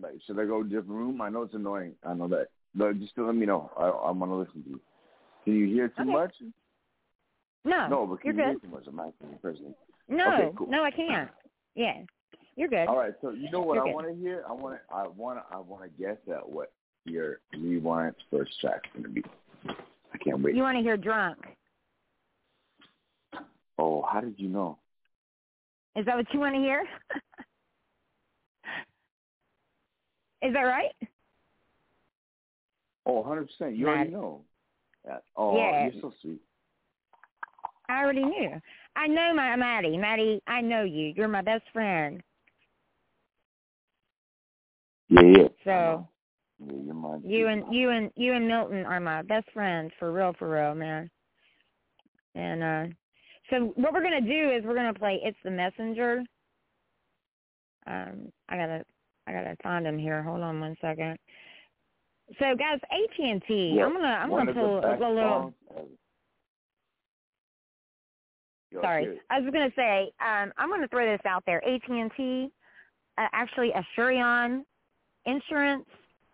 Like, 0.00 0.14
should 0.24 0.38
I 0.38 0.44
go 0.44 0.62
to 0.62 0.66
a 0.66 0.70
different 0.70 0.90
room? 0.90 1.20
I 1.20 1.28
know 1.30 1.42
it's 1.42 1.54
annoying. 1.54 1.94
I 2.06 2.14
know 2.14 2.28
that. 2.28 2.46
But 2.76 3.00
just 3.00 3.14
to 3.16 3.26
let 3.26 3.34
me 3.34 3.44
know. 3.44 3.70
I, 3.76 3.86
I 3.88 4.10
want 4.12 4.30
to 4.30 4.36
listen 4.36 4.62
to 4.62 4.70
you. 4.70 4.80
Can 5.44 5.56
you 5.56 5.66
hear 5.66 5.88
too 5.88 6.02
Okay. 6.02 6.12
much? 6.12 6.32
no, 7.64 7.88
No, 7.88 8.06
but 8.06 8.24
you're 8.24 8.34
can 8.34 8.36
you 8.36 8.42
good. 8.42 8.50
hear 8.50 8.58
too 8.60 8.68
much? 8.68 8.84
I'm 8.86 9.00
asking 9.00 9.30
you 9.30 9.38
personally. 9.42 9.74
No, 10.08 10.32
Okay, 10.34 10.50
cool. 10.56 10.68
no, 10.68 10.84
I 10.84 10.92
can't. 10.92 11.28
Yeah, 11.74 12.02
you're 12.56 12.68
good. 12.68 12.86
All 12.88 12.98
right. 12.98 13.14
So 13.20 13.30
you 13.30 13.50
know 13.50 13.60
what 13.60 13.74
You're 13.74 13.88
I 13.88 13.92
want 13.92 14.08
to 14.08 14.14
hear? 14.14 14.44
I 14.48 14.52
want 14.52 14.76
to. 14.76 14.80
I 14.94 15.06
want 15.06 15.38
to. 15.38 15.44
I 15.54 15.58
want 15.58 15.82
to 15.84 15.88
guess 16.02 16.16
at 16.28 16.48
what 16.48 16.72
your 17.04 17.40
rewind 17.58 18.14
first 18.30 18.52
track's 18.60 18.88
gonna 18.94 19.08
be. 19.08 19.24
I 19.66 20.18
can't 20.18 20.42
wait. 20.42 20.54
You 20.54 20.62
want 20.62 20.76
to 20.76 20.82
hear 20.82 20.96
drunk? 20.96 21.38
oh, 23.78 24.02
how 24.10 24.20
did 24.20 24.34
you 24.36 24.48
know? 24.48 24.78
Is 25.96 26.06
that 26.06 26.16
what 26.16 26.26
you 26.32 26.40
want 26.40 26.54
to 26.54 26.60
hear? 26.60 26.82
Is 30.42 30.52
that 30.52 30.60
right? 30.60 30.90
Oh, 33.06 33.20
100 33.20 33.46
percent. 33.48 33.76
You 33.76 33.88
already 33.88 34.10
know. 34.10 34.42
Yeah. 35.04 35.18
Oh, 35.36 35.56
Yeah. 35.56 35.88
you're 35.88 36.00
so 36.00 36.12
sweet. 36.20 36.40
I 37.88 38.02
already 38.02 38.24
knew. 38.24 38.60
I 38.96 39.06
know 39.06 39.32
my 39.34 39.56
Matty. 39.56 39.96
Matty, 39.96 40.40
I 40.46 40.60
know 40.60 40.84
you. 40.84 41.12
You're 41.16 41.28
my 41.28 41.42
best 41.42 41.64
friend. 41.72 42.22
Yeah, 45.12 45.22
yeah. 45.22 45.48
So- 45.64 46.08
Yeah. 46.58 46.76
You 47.24 47.48
and 47.48 47.74
you 47.74 47.90
and 47.90 48.10
you 48.14 48.32
and 48.34 48.46
Milton 48.46 48.86
are 48.86 49.00
my 49.00 49.22
best 49.22 49.50
friends 49.52 49.92
for 49.98 50.12
real, 50.12 50.32
for 50.38 50.48
real, 50.48 50.74
man. 50.74 51.10
And 52.34 52.62
uh 52.62 52.86
so 53.50 53.72
what 53.74 53.92
we're 53.92 54.02
gonna 54.02 54.20
do 54.20 54.50
is 54.50 54.64
we're 54.64 54.76
gonna 54.76 54.94
play 54.94 55.20
"Itz 55.24 55.36
the 55.44 55.50
Messenger." 55.50 56.22
Um, 57.86 58.32
I 58.48 58.56
gotta 58.56 58.84
I 59.26 59.32
gotta 59.32 59.56
find 59.62 59.86
him 59.86 59.98
here. 59.98 60.22
Hold 60.22 60.40
on 60.42 60.60
one 60.60 60.76
second. 60.80 61.18
So 62.38 62.54
guys, 62.54 62.78
AT 62.90 63.18
and 63.18 63.42
T. 63.46 63.74
I'm 63.86 63.92
gonna 63.92 64.06
I'm 64.06 64.30
gonna 64.30 64.54
pull 64.54 64.78
a 64.78 65.14
little. 65.14 65.54
Sorry. 68.80 69.04
I 69.30 69.40
was 69.40 69.52
gonna 69.52 69.72
say 69.76 70.12
um, 70.24 70.52
I'm 70.56 70.70
gonna 70.70 70.88
throw 70.88 71.04
this 71.04 71.20
out 71.26 71.42
there. 71.44 71.62
AT 71.68 71.88
and 71.88 72.10
T, 72.16 72.50
uh, 73.18 73.26
actually 73.32 73.72
Asurion 73.72 74.64
Insurance. 75.26 75.84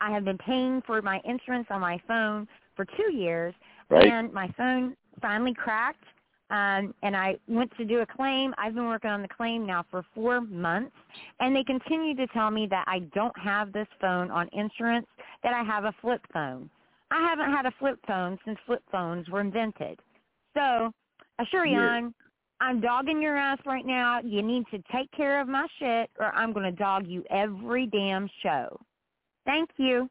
I 0.01 0.11
have 0.11 0.25
been 0.25 0.39
paying 0.39 0.83
for 0.87 1.03
my 1.03 1.21
insurance 1.25 1.67
on 1.71 1.81
my 1.81 2.01
phone 2.07 2.47
for 2.77 2.85
two 2.85 3.13
years, 3.13 3.55
Right. 3.91 4.07
and 4.07 4.33
my 4.33 4.49
phone 4.57 4.97
finally 5.21 5.55
cracked. 5.55 6.05
Um, 6.51 6.95
and 7.03 7.15
I 7.15 7.37
went 7.47 7.77
to 7.77 7.85
do 7.85 8.01
a 8.01 8.07
claim. 8.07 8.55
I've 8.57 8.75
been 8.75 8.87
working 8.87 9.11
on 9.11 9.21
the 9.21 9.29
claim 9.29 9.67
now 9.67 9.85
for 9.91 10.03
four 10.15 10.41
months, 10.41 10.97
and 11.41 11.55
they 11.55 11.63
continue 11.63 12.15
to 12.17 12.27
tell 12.29 12.51
me 12.51 12.67
that 12.69 12.85
I 12.87 13.01
don't 13.15 13.39
have 13.39 13.71
this 13.73 13.89
phone 14.01 14.31
on 14.31 14.49
insurance, 14.53 15.07
that 15.43 15.53
I 15.53 15.63
have 15.63 15.85
a 15.85 15.93
flip 16.01 16.25
phone. 16.33 16.71
I 17.11 17.21
haven't 17.21 17.51
had 17.51 17.67
a 17.67 17.71
flip 17.73 17.99
phone 18.07 18.39
since 18.47 18.59
flip 18.65 18.83
phones 18.91 19.29
were 19.29 19.41
invented. 19.41 20.01
So, 20.55 20.93
Asurion, 21.39 22.15
I'm 22.61 22.81
dogging 22.81 23.23
your 23.23 23.37
ass 23.37 23.59
right 23.67 23.87
now. 23.87 24.21
You 24.21 24.43
need 24.43 24.65
to 24.73 24.83
take 24.93 25.11
care 25.13 25.41
of 25.41 25.49
my 25.49 25.67
shit, 25.79 26.11
or 26.19 26.27
I'm 26.35 26.53
going 26.53 26.65
to 26.65 26.77
dog 26.77 27.07
you 27.07 27.25
every 27.31 27.87
damn 27.87 28.29
show. 28.43 28.81
Thank 29.47 29.71
you. 29.77 30.11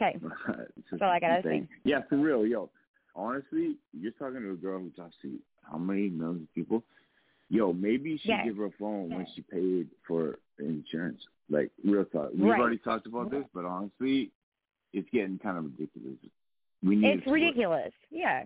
Okay. 0.00 0.18
All 1.00 1.08
I 1.08 1.20
gotta 1.20 1.42
say. 1.44 1.68
Yeah, 1.84 2.00
for 2.08 2.16
real, 2.16 2.46
yo. 2.46 2.70
Honestly, 3.14 3.76
you're 3.92 4.12
talking 4.12 4.40
to 4.40 4.52
a 4.52 4.56
girl 4.56 4.80
who 4.80 4.90
talks 4.90 5.14
to 5.22 5.38
how 5.70 5.76
many 5.78 6.08
millions 6.08 6.42
of 6.44 6.54
people? 6.54 6.82
Yo, 7.50 7.72
maybe 7.72 8.18
she 8.22 8.30
Yeah. 8.30 8.44
give 8.44 8.56
her 8.56 8.64
a 8.66 8.70
phone 8.80 9.10
when 9.10 9.26
she 9.34 9.42
paid 9.42 9.88
for 10.08 10.38
insurance. 10.58 11.20
Like 11.50 11.70
real 11.84 12.04
talk. 12.06 12.30
We've 12.32 12.44
Right. 12.46 12.60
already 12.60 12.78
talked 12.78 13.06
about 13.06 13.30
this, 13.30 13.44
but 13.52 13.64
honestly, 13.66 14.32
it's 14.94 15.08
getting 15.10 15.38
kind 15.38 15.58
of 15.58 15.64
ridiculous. 15.64 16.18
We 16.82 16.96
need 16.96 17.18
It's 17.18 17.26
ridiculous. 17.26 17.92
Yeah. 18.10 18.44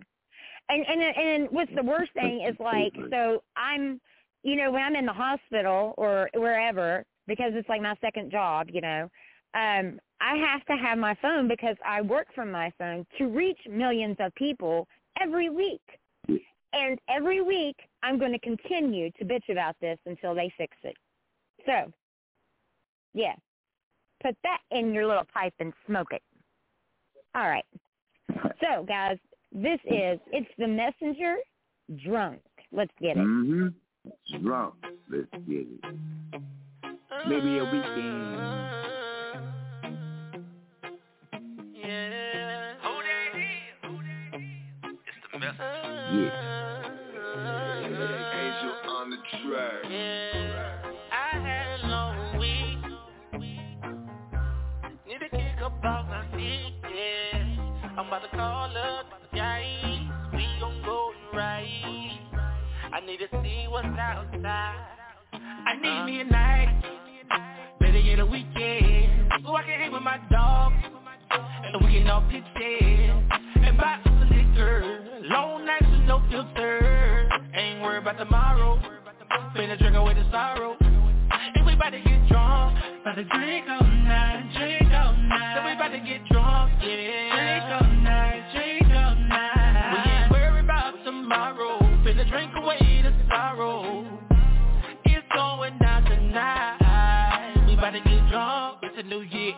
And 0.69 0.85
and 0.87 1.03
and 1.03 1.49
what's 1.51 1.75
the 1.75 1.83
worst 1.83 2.13
thing 2.13 2.43
is 2.43 2.57
like 2.59 2.93
so 3.11 3.43
I'm 3.57 4.01
you 4.47 4.55
know, 4.55 4.71
when 4.71 4.81
I'm 4.81 4.95
in 4.95 5.07
the 5.07 5.13
hospital 5.13 5.93
or 5.97 6.31
wherever, 6.35 7.05
because 7.27 7.51
it's 7.55 7.69
like 7.69 7.83
my 7.83 7.97
second 8.01 8.31
job, 8.31 8.69
you 8.73 8.81
know, 8.81 9.11
um, 9.55 9.99
I 10.21 10.37
have 10.37 10.65
to 10.67 10.77
have 10.81 10.99
my 10.99 11.17
phone 11.21 11.49
because 11.49 11.75
I 11.85 12.01
work 12.01 12.29
from 12.33 12.53
my 12.53 12.73
phone 12.79 13.05
to 13.19 13.27
reach 13.27 13.59
millions 13.69 14.17
of 14.21 14.33
people 14.37 14.87
every 15.21 15.51
week. 15.51 15.83
And 16.73 16.99
every 17.09 17.43
week 17.43 17.77
I'm 18.05 18.21
going 18.21 18.31
to 18.33 18.39
continue 18.39 19.11
to 19.19 19.25
bitch 19.25 19.49
about 19.51 19.75
this 19.81 19.99
until 20.07 20.33
they 20.33 20.53
fix 20.57 20.77
it. 20.85 20.95
So, 21.67 21.93
yeah. 23.15 23.35
Put 24.23 24.37
that 24.45 24.59
in 24.71 24.95
your 24.95 25.07
little 25.09 25.27
pipe 25.35 25.55
and 25.59 25.73
smoke 25.89 26.13
it. 26.13 26.23
All 27.35 27.49
right. 27.49 27.65
So, 28.61 28.85
guys, 28.87 29.19
this 29.57 29.81
is 29.87 30.21
it's 30.33 30.51
the 30.59 30.69
messenger 30.69 31.37
drunk. 32.05 32.41
Let's 32.73 32.93
get 33.01 33.17
it. 33.17 33.21
Mm-hmm. 33.21 34.45
Drunk. 34.45 34.75
Let's 35.11 35.31
get 35.49 35.67
it. 35.67 36.43
Maybe 37.27 37.59
a 37.59 37.65
weekend. 37.65 38.37
Yeah. 46.13 46.37
Angel 48.35 48.75
on 48.91 49.11
the 49.11 49.17
track. 49.43 49.85
I 51.13 51.15
had 51.33 51.81
a 51.81 51.87
long 51.89 52.39
week. 52.39 52.83
Need 55.07 55.21
to 55.21 55.29
kick 55.31 55.63
up 55.63 55.85
off 55.85 56.07
my 56.09 56.27
feet, 56.37 56.75
yeah. 56.95 57.83
I'm 57.99 58.07
about 58.07 58.23
to 58.23 58.37
call 58.37 58.77
up 58.77 59.06
I 62.97 63.01
need 63.05 63.19
to 63.19 63.29
see 63.43 63.67
what's 63.69 63.87
outside. 63.89 64.75
I 65.35 65.75
need 65.83 66.11
me 66.11 66.21
a 66.23 66.25
night. 66.25 66.83
Better 67.79 68.01
get 68.01 68.21
a 68.21 68.25
weekend. 68.25 69.33
So 69.45 69.55
I 69.55 69.65
can 69.65 69.81
hang 69.81 69.93
with 69.93 70.01
my 70.01 70.19
dog. 70.31 70.73
And 71.31 71.85
we 71.85 71.93
can 71.93 72.09
all 72.09 72.23
pitch 72.31 72.43
in. 72.57 73.29
And 73.63 73.77
buy 73.77 74.01
us 74.03 74.07
a 74.07 74.35
liquor. 74.35 75.21
Long 75.25 75.67
nights 75.67 75.85
with 75.91 76.09
no 76.09 76.25
filter. 76.31 77.29
Ain't 77.55 77.83
worried 77.83 77.99
about 77.99 78.17
tomorrow. 78.17 78.81
Finna 79.55 79.79
drink 79.79 79.95
away 79.95 80.15
the 80.15 80.25
sorrow. 80.31 80.75
And 80.81 81.67
we 81.67 81.75
about 81.75 81.91
to 81.91 82.01
get 82.01 82.29
drunk. 82.29 82.79
About 83.03 83.17
to 83.17 83.25
drink 83.25 83.67
all 83.69 83.87
night, 83.87 84.55
drink 84.57 84.91
all 84.95 85.13
night. 85.13 85.55
So 85.55 85.67
we 85.67 85.73
about 85.75 85.89
to 85.89 85.99
get 85.99 86.27
drunk, 86.33 86.73
yeah. 86.83 87.26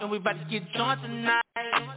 And 0.09 0.12
we 0.12 0.16
about 0.16 0.40
to 0.40 0.46
get 0.50 0.62
drunk 0.72 1.02
tonight. 1.02 1.42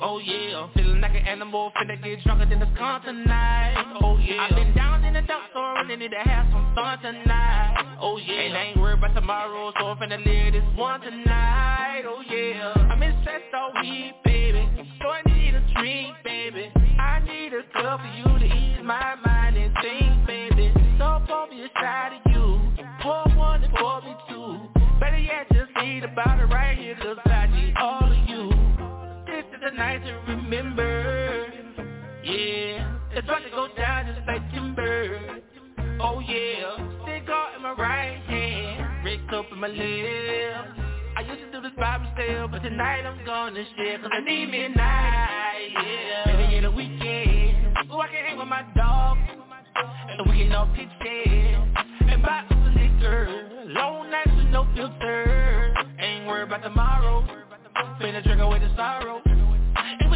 Oh 0.01 0.20
yeah, 0.20 0.59
I'm 0.59 0.74
feeling 0.74 0.99
like 0.99 1.12
an 1.12 1.26
animal, 1.26 1.72
finna 1.80 1.95
get 2.03 2.22
drunker 2.26 2.45
than 2.45 2.59
the 2.59 2.68
skunk 2.76 3.05
tonight. 3.05 3.76
Oh 4.01 4.18
yeah, 4.18 4.47
I've 4.49 4.55
been 4.55 4.76
down 4.76 5.05
in 5.05 5.14
the 5.14 5.22
dump 5.22 5.43
so 5.53 5.59
I 5.59 5.82
really 5.84 5.95
need 5.95 6.12
to 6.12 6.20
have 6.20 6.47
some 6.51 6.76
fun 6.76 6.99
tonight. 7.01 7.97
Oh 8.01 8.18
yeah, 8.18 8.51
and 8.51 8.57
I 8.57 8.64
ain't 8.64 8.82
worried 8.82 8.97
about 8.97 9.16
tomorrow, 9.16 9.72
so 9.80 9.86
I'm 9.86 9.97
finna 9.97 10.18
live 10.26 10.53
this 10.53 10.78
one 10.78 10.99
tonight. 10.99 12.03
Oh 12.05 12.22
yeah, 12.30 12.74
I'm 12.91 13.01
in 13.01 13.16
stressed 13.22 13.53
all 13.55 13.72
week, 13.82 14.14
baby, 14.26 14.68
so 14.99 15.07
I 15.07 15.22
need 15.28 15.55
a 15.55 15.64
drink, 15.80 16.16
baby. 16.26 16.72
I 16.99 17.20
need 17.24 17.53
a 17.53 17.64
cup 17.72 18.01
for 18.01 18.12
you 18.18 18.39
to 18.39 18.45
ease 18.45 18.84
my 18.84 19.16
mind 19.24 19.55
and 19.55 19.74
think, 19.82 20.28
baby. 20.28 20.74
So 20.97 21.22
pour 21.28 21.47
me 21.47 21.64
a 21.64 21.70
shot 21.80 22.12
of 22.12 22.32
you, 22.34 22.59
pour 23.01 23.24
one 23.38 23.64
and 23.64 23.74
pour 23.76 24.01
me 24.01 24.16
two. 24.28 24.59
Better 24.99 25.18
yet, 25.18 25.47
just 25.53 25.72
need 25.82 26.03
about 26.03 26.39
it 26.39 26.45
right 26.51 26.78
here, 26.78 26.95
cause 26.95 27.18
night 29.82 30.05
to 30.05 30.13
remember. 30.32 31.47
Yeah, 32.23 32.97
it's 33.13 33.25
about 33.25 33.41
to 33.41 33.49
go 33.49 33.67
down 33.75 34.05
just 34.05 34.27
like 34.27 34.43
timber. 34.53 35.41
Oh 35.99 36.19
yeah, 36.19 36.77
cigar 37.03 37.55
in 37.55 37.63
my 37.63 37.73
right 37.73 38.21
hand, 38.27 39.03
Rick 39.03 39.21
up 39.34 39.45
in 39.51 39.57
my 39.57 39.67
left. 39.67 40.79
I 41.17 41.21
used 41.21 41.41
to 41.41 41.51
do 41.51 41.61
this 41.61 41.71
by 41.79 41.97
myself, 41.97 42.51
but 42.51 42.61
tonight 42.61 43.07
I'm 43.07 43.25
gonna 43.25 43.63
share 43.75 43.97
Cause 43.97 44.11
I 44.13 44.19
need 44.21 44.51
me 44.51 44.65
a 44.65 44.69
night, 44.69 45.69
yeah 45.73 46.25
Better 46.25 46.47
get 46.49 46.63
a 46.63 46.71
weekend 46.71 47.77
So 47.89 47.99
I 47.99 48.07
can 48.07 48.25
hang 48.25 48.38
with 48.38 48.47
my 48.47 48.63
dog 48.75 49.17
And 49.75 50.32
we 50.32 50.43
can 50.43 50.53
all 50.53 50.69
pitch 50.73 50.88
in 51.05 51.75
And 52.07 52.23
buy 52.23 52.45
a 52.49 52.55
liquor 52.79 53.65
Long 53.67 54.09
nights 54.09 54.32
with 54.38 54.47
no 54.47 54.65
filter 54.73 55.73
Ain't 55.99 56.25
worried 56.27 56.43
about 56.43 56.63
tomorrow 56.63 57.27
Finna 57.99 58.23
drink 58.23 58.39
away 58.39 58.59
the 58.59 58.73
sorrow 58.77 59.21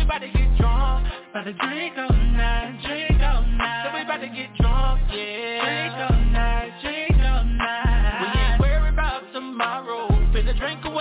about 0.06 0.20
to 0.20 0.28
get 0.28 0.58
drunk. 0.58 1.08
About 1.32 1.44
to 1.46 1.54
drink 1.54 1.98
all 1.98 2.10
night, 2.10 2.80
drink 2.86 3.22
all 3.22 3.42
night. 3.42 3.84
So 3.84 3.96
we 3.96 4.02
about 4.04 4.22
to 4.22 4.28
get 4.28 4.56
drunk, 4.56 5.02
yeah. 5.12 5.66
Drink 5.66 5.94
all 5.98 6.20
night, 6.32 6.72
drink 6.82 7.18
all 7.26 7.44
night. 7.44 8.22
We 8.22 8.28
ain't 8.40 8.60
worried 8.62 8.94
about 8.94 9.24
tomorrow. 9.34 10.08
Finna 10.32 10.58
drink 10.58 10.86
away 10.86 10.95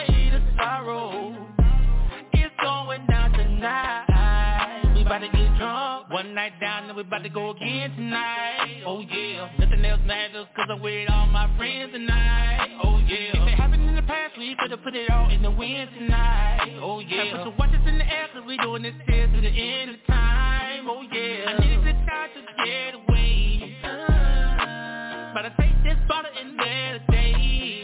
One 6.15 6.33
night 6.33 6.61
down 6.61 6.85
and 6.85 6.97
we 6.97 7.03
about 7.03 7.25
to 7.25 7.29
go 7.29 7.51
again 7.51 7.91
tonight. 7.97 8.85
Oh 8.87 9.01
yeah, 9.01 9.51
nothing 9.59 9.85
else 9.85 10.01
matters 10.07 10.47
Cause 10.55 10.69
I'm 10.71 10.81
with 10.81 11.11
all 11.11 11.27
my 11.27 11.51
friends 11.57 11.91
tonight. 11.91 12.79
Oh 12.85 12.99
yeah, 12.99 13.35
if 13.35 13.49
it 13.49 13.55
happened 13.57 13.83
in 13.89 13.97
the 13.97 14.03
past 14.03 14.39
We 14.39 14.55
could've 14.61 14.81
put 14.85 14.95
it 14.95 15.11
all 15.11 15.29
in 15.31 15.43
the 15.43 15.51
wind 15.51 15.91
tonight. 15.99 16.79
Oh 16.81 17.01
yeah, 17.01 17.25
I 17.25 17.31
put 17.33 17.41
some 17.47 17.57
watches 17.59 17.81
in 17.89 17.99
the 17.99 18.05
air 18.05 18.29
Cause 18.33 18.45
we 18.47 18.57
doing 18.59 18.85
this 18.85 18.95
here 19.09 19.27
to 19.27 19.41
the 19.41 19.49
end 19.49 19.91
of 19.91 19.97
time. 20.07 20.87
Oh 20.89 21.03
yeah, 21.03 21.51
I 21.51 21.59
need 21.59 21.79
a 21.79 21.83
good 21.83 22.07
time 22.07 22.31
to 22.37 22.43
get 22.65 22.95
away. 22.95 23.77
But 23.83 25.47
I 25.47 25.53
take 25.59 25.83
this 25.83 25.99
bottle 26.07 26.31
in 26.41 26.57
there 26.57 27.01
today 27.11 27.83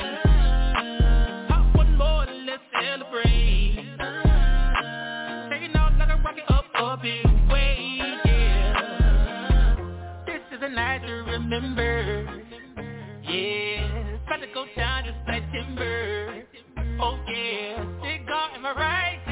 Pop 1.48 1.74
one 1.74 1.96
more 1.96 2.22
and 2.28 2.46
let's 2.46 2.62
celebrate. 2.80 3.74
Taking 5.50 5.74
out 5.74 5.98
like 5.98 6.10
a 6.10 6.22
rocket 6.22 6.44
up, 6.48 6.66
up 6.78 7.02
and 7.02 7.39
night 10.80 11.02
to 11.06 11.12
remember. 11.12 12.42
Yeah, 13.24 14.14
it's 14.14 14.22
about 14.26 14.40
to 14.40 14.46
go 14.54 14.64
down 14.76 15.04
just 15.04 15.18
like 15.28 15.44
timber. 15.52 16.44
Oh 17.00 17.18
yeah, 17.28 17.84
cigar 18.02 18.56
in 18.56 18.62
my 18.62 18.72
right 18.72 19.29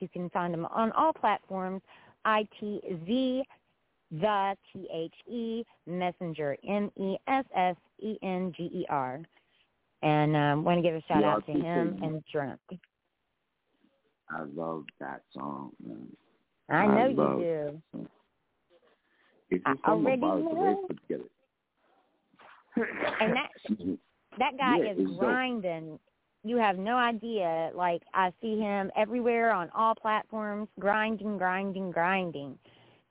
You 0.00 0.08
can 0.08 0.30
find 0.30 0.52
them 0.54 0.64
on 0.66 0.92
all 0.92 1.12
platforms. 1.12 1.82
ITZ, 2.26 3.42
the 4.10 4.56
T-H-E, 4.72 5.64
Messenger, 5.86 6.56
M-E-S-S-E-N-G-E-R. 6.68 9.20
And 10.02 10.36
um, 10.36 10.64
want 10.64 10.78
to 10.78 10.82
give 10.82 10.94
a 10.94 11.02
shout 11.08 11.22
Yeah, 11.22 11.34
out 11.34 11.44
to 11.46 11.52
him 11.52 11.98
and 12.02 12.22
Drunk. 12.32 12.60
I 14.30 14.42
love 14.54 14.84
that 15.00 15.22
song, 15.34 15.72
man. 15.84 16.06
I 16.68 16.84
I 16.84 16.86
know 16.86 17.08
love- 17.22 17.40
you 17.40 17.82
do. 17.94 18.06
It's 19.50 19.62
I 19.66 19.72
just 19.72 19.84
something 19.86 20.04
already 20.06 20.22
about 20.22 20.38
it, 20.38 20.42
the 20.44 20.48
way 20.50 20.54
know. 20.54 20.78
it's 20.78 20.86
put 20.88 20.98
together. 21.08 21.28
And 23.20 23.34
that 23.34 23.48
that 24.38 24.52
guy 24.58 24.76
Yeah, 24.84 24.92
is 24.92 24.98
grinding. 25.18 25.98
You 26.48 26.56
have 26.56 26.78
no 26.78 26.96
idea. 26.96 27.70
Like 27.74 28.02
I 28.14 28.32
see 28.40 28.58
him 28.58 28.90
everywhere 28.96 29.52
on 29.52 29.68
all 29.74 29.94
platforms, 29.94 30.68
grinding, 30.80 31.36
grinding, 31.36 31.90
grinding. 31.90 32.58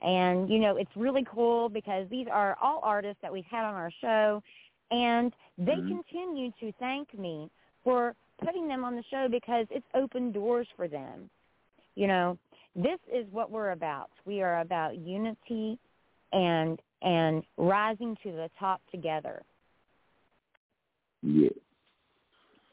And 0.01 0.49
you 0.49 0.57
know, 0.57 0.77
it's 0.77 0.95
really 0.95 1.23
cool 1.31 1.69
because 1.69 2.09
these 2.09 2.27
are 2.31 2.57
all 2.61 2.79
artists 2.81 3.21
that 3.21 3.31
we've 3.31 3.45
had 3.45 3.63
on 3.63 3.75
our 3.75 3.91
show, 4.01 4.41
and 4.89 5.31
they 5.57 5.77
Mhm. 5.77 5.88
continue 5.88 6.51
to 6.59 6.71
thank 6.73 7.13
me 7.13 7.49
for 7.83 8.15
putting 8.39 8.67
them 8.67 8.83
on 8.83 8.95
the 8.95 9.03
show 9.03 9.27
because 9.29 9.67
it's 9.69 9.85
opened 9.93 10.33
doors 10.33 10.67
for 10.75 10.88
them. 10.88 11.29
You 11.95 12.07
know, 12.07 12.38
this 12.75 12.99
is 13.11 13.27
what 13.31 13.51
we're 13.51 13.71
about. 13.71 14.09
We 14.25 14.41
are 14.41 14.61
about 14.61 14.97
unity 14.97 15.77
and 16.33 16.81
and 17.03 17.43
rising 17.57 18.15
to 18.23 18.31
the 18.31 18.49
top 18.57 18.81
together. 18.91 19.43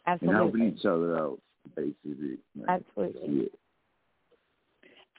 Yeah. 0.07 0.17
And 0.21 0.31
helping 0.31 0.63
Absolutely. 0.63 0.79
each 0.79 0.87
other 0.87 1.19
out, 1.19 1.41
basically. 1.75 2.39
man. 2.55 2.67
Absolutely. 2.69 3.51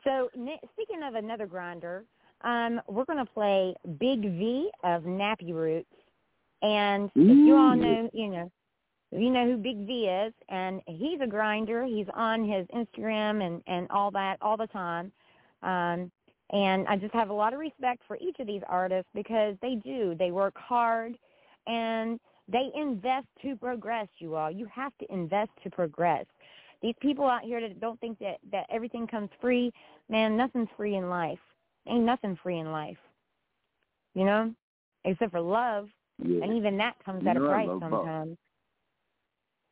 So 0.03 0.29
speaking 0.73 1.01
of 1.03 1.15
another 1.15 1.47
grinder, 1.47 2.05
um, 2.41 2.79
we're 2.87 3.05
going 3.05 3.25
to 3.25 3.31
play 3.31 3.73
Big 3.99 4.21
V 4.21 4.69
of 4.83 5.03
Nappy 5.03 5.51
Roots, 5.51 5.89
and 6.61 7.09
if 7.15 7.37
you 7.37 7.55
all 7.55 7.75
know, 7.75 8.09
you 8.13 8.27
know, 8.27 8.51
you 9.11 9.29
know 9.31 9.45
who 9.45 9.57
Big 9.57 9.87
V 9.87 10.05
is, 10.05 10.33
and 10.49 10.81
he's 10.85 11.19
a 11.21 11.27
grinder. 11.27 11.85
He's 11.85 12.05
on 12.13 12.47
his 12.47 12.67
Instagram 12.67 13.41
and 13.43 13.63
and 13.65 13.87
all 13.89 14.11
that 14.11 14.37
all 14.41 14.57
the 14.57 14.67
time. 14.67 15.11
Um, 15.63 16.11
and 16.51 16.87
I 16.87 16.97
just 16.97 17.13
have 17.15 17.29
a 17.29 17.33
lot 17.33 17.53
of 17.53 17.59
respect 17.59 18.03
for 18.07 18.17
each 18.17 18.39
of 18.39 18.45
these 18.45 18.61
artists 18.67 19.09
because 19.15 19.55
they 19.63 19.75
do. 19.75 20.15
They 20.17 20.29
work 20.29 20.55
hard, 20.55 21.17
and 21.65 22.19
they 22.47 22.69
invest 22.75 23.27
to 23.41 23.55
progress. 23.55 24.07
You 24.19 24.35
all, 24.35 24.51
you 24.51 24.67
have 24.67 24.93
to 24.99 25.13
invest 25.13 25.51
to 25.63 25.69
progress. 25.69 26.25
These 26.81 26.95
people 26.99 27.25
out 27.25 27.41
here 27.41 27.61
that 27.61 27.79
don't 27.79 27.99
think 27.99 28.19
that 28.19 28.37
that 28.51 28.67
everything 28.69 29.07
comes 29.07 29.29
free, 29.41 29.71
man, 30.09 30.37
nothing's 30.37 30.69
free 30.77 30.95
in 30.95 31.09
life. 31.09 31.39
Ain't 31.87 32.03
nothing 32.03 32.37
free 32.41 32.59
in 32.59 32.71
life. 32.71 32.97
You 34.13 34.25
know, 34.25 34.53
except 35.03 35.31
for 35.31 35.41
love, 35.41 35.89
Yeah. 36.23 36.43
and 36.43 36.53
even 36.53 36.77
that 36.77 36.95
comes 37.03 37.23
You 37.23 37.29
at 37.29 37.37
a 37.37 37.39
know 37.39 37.45
what 37.47 37.55
I 37.55 37.65
price 37.65 37.79
sometimes. 37.79 38.37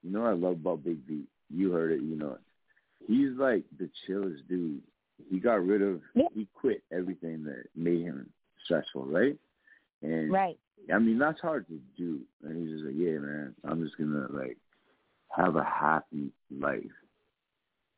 You 0.04 0.12
know 0.12 0.22
what 0.22 0.30
I 0.30 0.34
love 0.34 0.54
about 0.54 0.84
Big 0.84 0.98
V? 1.08 1.24
You 1.50 1.72
heard 1.72 1.92
it, 1.92 2.02
you 2.02 2.16
know 2.16 2.34
it. 2.34 2.42
He's 3.08 3.32
like 3.38 3.64
the 3.78 3.90
chillest 4.06 4.48
dude. 4.48 4.82
He 5.30 5.40
got 5.40 5.66
rid 5.66 5.82
of 5.82 6.02
Yeah. 6.16 6.28
he 6.34 6.48
quit 6.54 6.84
everything 6.92 7.44
that 7.44 7.66
made 7.76 8.02
him 8.02 8.32
stressful, 8.64 9.06
right? 9.06 9.38
And 10.02 10.32
Right. 10.32 10.58
I 10.94 11.00
mean 11.00 11.18
that's 11.18 11.40
hard 11.40 11.68
to 11.68 11.80
do. 11.98 12.20
And 12.44 12.58
he's 12.58 12.74
just 12.76 12.86
like, 12.86 12.96
Yeah, 12.96 13.20
man, 13.20 13.56
I'm 13.64 13.84
just 13.84 13.98
gonna 13.98 14.28
like 14.32 14.58
have 15.30 15.56
a 15.56 15.64
happy 15.64 16.32
life. 16.52 16.84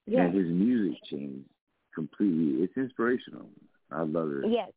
Yeah. 0.06 0.26
And 0.26 0.36
his 0.36 0.48
music 0.48 1.00
changed 1.10 1.50
completely. 1.94 2.64
It's 2.64 2.78
inspirational. 2.78 3.50
I 3.92 4.02
love 4.04 4.32
it. 4.32 4.52
Yes. 4.52 4.72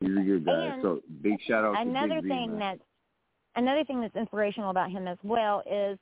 He's 0.00 0.16
a 0.16 0.22
good 0.22 0.46
guy. 0.46 0.52
And 0.52 0.82
so 0.82 1.00
big 1.22 1.40
shout 1.46 1.64
out 1.64 1.74
to 1.74 1.80
him. 1.80 1.90
another 1.90 2.22
Big 2.22 2.30
thing 2.30 2.58
that's 2.58 2.80
another 3.56 3.84
thing 3.84 4.00
that's 4.00 4.16
inspirational 4.16 4.70
about 4.70 4.90
him 4.90 5.06
as 5.06 5.18
well 5.22 5.62
is, 5.70 5.98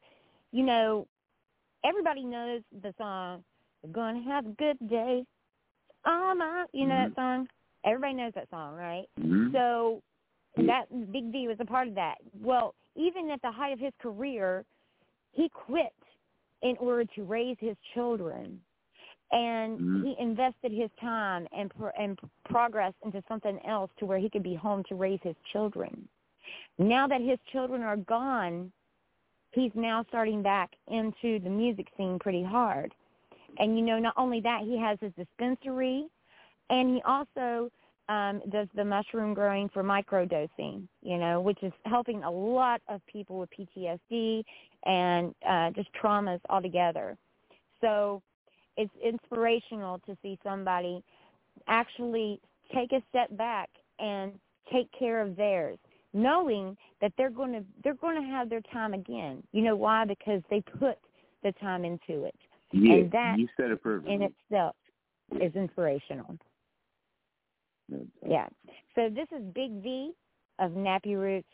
you 0.53 0.65
know, 0.65 1.07
everybody 1.85 2.25
knows 2.25 2.63
the 2.83 2.95
song 2.99 3.43
"We're 3.83 3.93
Gonna 3.93 4.23
Have 4.23 4.47
a 4.47 4.51
Good 4.51 4.79
Day." 4.89 5.25
Oh 6.07 6.35
my, 6.37 6.67
you 6.73 6.87
know 6.87 6.95
Mhm. 6.95 7.09
that 7.09 7.15
song. 7.17 7.49
Everybody 7.85 8.15
knows 8.15 8.33
that 8.35 8.49
song, 8.51 8.77
right? 8.77 9.07
Mhm. 9.19 9.53
So 9.53 10.03
That 10.67 11.13
Big 11.13 11.33
V 11.33 11.49
was 11.49 11.57
a 11.61 11.65
part 11.65 11.89
of 11.89 11.95
that. 11.95 12.17
Well, 12.41 12.75
even 12.95 13.31
at 13.31 13.41
the 13.43 13.51
height 13.51 13.73
of 13.73 13.79
his 13.79 13.93
career, 14.01 14.65
he 15.33 15.49
quit 15.49 15.95
in 16.63 16.77
order 16.79 17.05
to 17.15 17.23
raise 17.25 17.57
his 17.61 17.77
children, 17.95 18.61
and 19.31 19.79
Mhm. 19.79 20.03
he 20.03 20.19
invested 20.19 20.73
his 20.73 20.91
time 21.01 21.47
and 21.53 21.71
pro- 21.71 21.91
and 21.91 22.19
progress 22.45 22.95
into 23.05 23.23
something 23.29 23.59
else 23.65 23.91
to 23.99 24.07
where 24.07 24.19
he 24.19 24.29
could 24.29 24.43
be 24.43 24.55
home 24.55 24.83
to 24.85 24.95
raise 24.97 25.21
his 25.23 25.37
children. 25.53 26.09
Now 26.79 27.07
that 27.07 27.21
his 27.21 27.39
children 27.53 27.83
are 27.83 27.97
gone, 27.97 28.73
he's 29.53 29.75
now 29.75 30.05
starting 30.05 30.43
back 30.43 30.75
into 30.89 31.39
the 31.39 31.51
music 31.51 31.87
scene 31.97 32.19
pretty 32.19 32.43
hard. 32.43 32.95
And 33.59 33.79
you 33.79 33.85
know, 33.85 33.99
not 33.99 34.15
only 34.17 34.41
that, 34.41 34.63
he 34.63 34.77
has 34.79 34.99
his 35.01 35.13
dispensary, 35.15 36.09
and 36.71 36.91
he 36.95 37.03
also 37.03 37.71
um, 38.09 38.41
does 38.51 38.69
the 38.75 38.85
mushroom 38.85 39.35
growing 39.35 39.69
for 39.69 39.83
microdosing, 39.83 40.89
you 41.03 41.19
know, 41.19 41.41
which 41.41 41.63
is 41.63 41.73
helping 41.85 42.23
a 42.25 42.31
lot 42.31 42.81
of 42.89 43.05
people 43.07 43.39
with 43.39 43.51
PTSD 43.51 44.43
and 44.85 45.35
uh, 45.49 45.71
just 45.71 45.89
traumas 46.03 46.41
altogether. 46.49 47.17
So 47.81 48.23
it's 48.77 48.91
inspirational 49.05 49.99
to 50.07 50.17
see 50.23 50.39
somebody 50.43 51.03
actually 51.67 52.41
take 52.75 52.93
a 52.93 53.03
step 53.11 53.37
back 53.37 53.69
and 53.99 54.33
take 54.73 54.89
care 54.99 55.21
of 55.21 55.37
theirs, 55.37 55.79
knowing 56.15 56.77
that 57.01 57.13
they're 57.19 57.31
going 57.31 57.53
to 57.53 57.65
they're 57.83 57.95
going 57.95 58.21
to 58.21 58.27
have 58.29 58.49
their 58.49 58.63
time 58.73 58.95
again. 58.95 59.43
You 59.53 59.63
know 59.63 59.77
why? 59.77 60.05
Because 60.05 60.43
they 60.51 60.63
put 60.79 60.99
the 61.43 61.53
time 61.61 61.85
into 61.85 62.25
it, 62.25 62.35
yeah, 62.73 62.95
and 62.95 63.11
that 63.11 63.39
you 63.39 63.49
said 63.57 63.71
it 63.71 63.83
perfectly. 63.83 64.15
in 64.15 64.23
itself 64.23 64.77
is 65.41 65.55
inspirational. 65.55 66.39
Yeah. 68.27 68.47
So 68.95 69.09
this 69.09 69.27
is 69.35 69.43
Big 69.55 69.83
V 69.83 70.13
of 70.59 70.73
Nappy 70.73 71.17
Roots, 71.17 71.49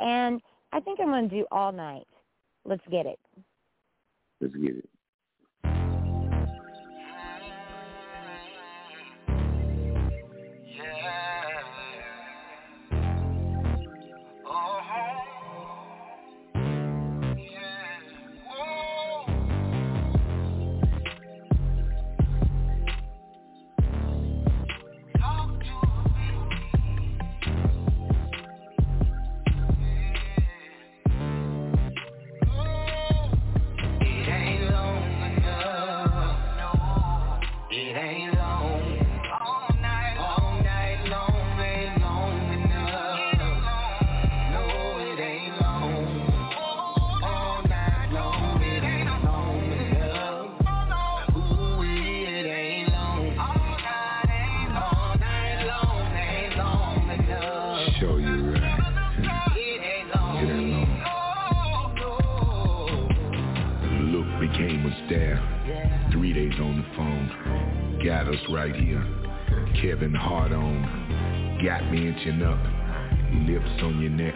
and 0.00 0.40
I 0.72 0.80
think 0.80 1.00
I'm 1.00 1.06
going 1.08 1.28
to 1.28 1.34
do 1.34 1.46
all 1.50 1.72
night. 1.72 2.06
Let's 2.64 2.82
get 2.90 3.06
it. 3.06 3.18
Let's 4.40 4.54
get 4.54 4.76
it. 4.76 4.88
Right 68.50 68.74
here. 68.74 69.04
Kevin 69.82 70.14
Hart 70.14 70.52
on. 70.52 71.58
Got 71.64 71.90
me 71.92 72.08
inching 72.08 72.42
up. 72.42 72.58
Lips 73.46 73.82
on 73.82 74.00
your 74.00 74.10
neck. 74.10 74.34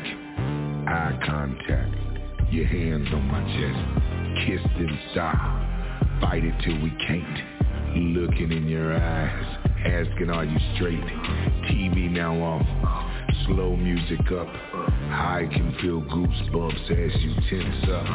Eye 0.86 1.18
contact. 1.24 1.94
Your 2.52 2.66
hands 2.66 3.08
on 3.12 3.22
my 3.26 3.42
chest. 3.56 4.46
Kissed 4.46 4.76
in 4.76 4.98
style. 5.12 6.20
Fight 6.20 6.44
it 6.44 6.54
till 6.62 6.78
we 6.82 6.90
can't. 7.06 7.38
Looking 7.96 8.52
in 8.52 8.68
your 8.68 8.92
eyes. 8.94 9.58
Asking 9.84 10.30
are 10.30 10.44
you 10.44 10.58
straight? 10.74 11.00
TV 11.70 12.10
now 12.10 12.34
off. 12.36 12.66
Slow 13.46 13.76
music 13.76 14.20
up. 14.32 14.48
I 14.48 15.48
can 15.50 15.74
feel 15.80 16.02
goosebumps 16.02 16.90
as 16.90 17.22
you 17.22 17.34
tense 17.48 17.88
up. 17.90 18.06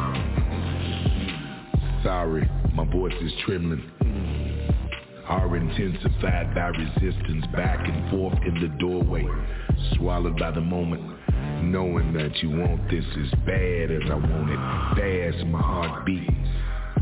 Sorry, 2.04 2.48
my 2.72 2.84
voice 2.84 3.14
is 3.20 3.32
trembling. 3.44 3.82
Are 5.28 5.56
intensified 5.56 6.54
by 6.54 6.68
resistance 6.68 7.44
back 7.52 7.86
and 7.86 8.10
forth 8.10 8.38
in 8.46 8.60
the 8.60 8.68
doorway. 8.78 9.26
Swallowed 9.96 10.38
by 10.38 10.52
the 10.52 10.60
moment, 10.62 11.02
knowing 11.62 12.14
that 12.14 12.34
you 12.42 12.48
want 12.50 12.90
this 12.90 13.04
as 13.04 13.30
bad 13.44 13.90
as 13.90 14.10
I 14.10 14.14
want 14.14 14.50
it. 14.50 15.32
Fast, 15.32 15.46
my 15.48 15.60
heartbeat 15.60 16.30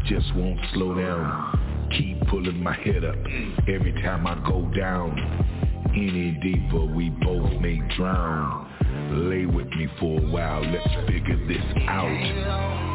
just 0.06 0.34
won't 0.34 0.58
slow 0.74 0.94
down. 0.94 1.88
Keep 1.96 2.26
pulling 2.26 2.60
my 2.62 2.74
head 2.74 3.04
up 3.04 3.14
every 3.68 3.92
time 4.02 4.26
I 4.26 4.34
go 4.48 4.68
down. 4.76 5.16
any 5.94 6.32
deeper, 6.42 6.84
we 6.84 7.10
both 7.10 7.60
may 7.60 7.80
drown. 7.96 8.66
Lay 9.30 9.46
with 9.46 9.68
me 9.68 9.88
for 10.00 10.20
a 10.20 10.26
while, 10.30 10.62
let's 10.62 11.08
figure 11.08 11.38
this 11.46 11.64
out. 11.86 12.85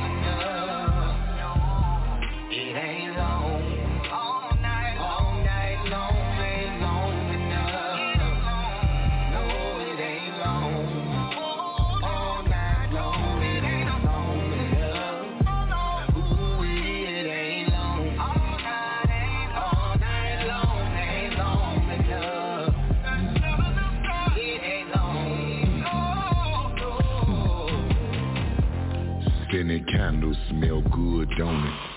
Don't 31.38 31.64
it? 31.64 31.92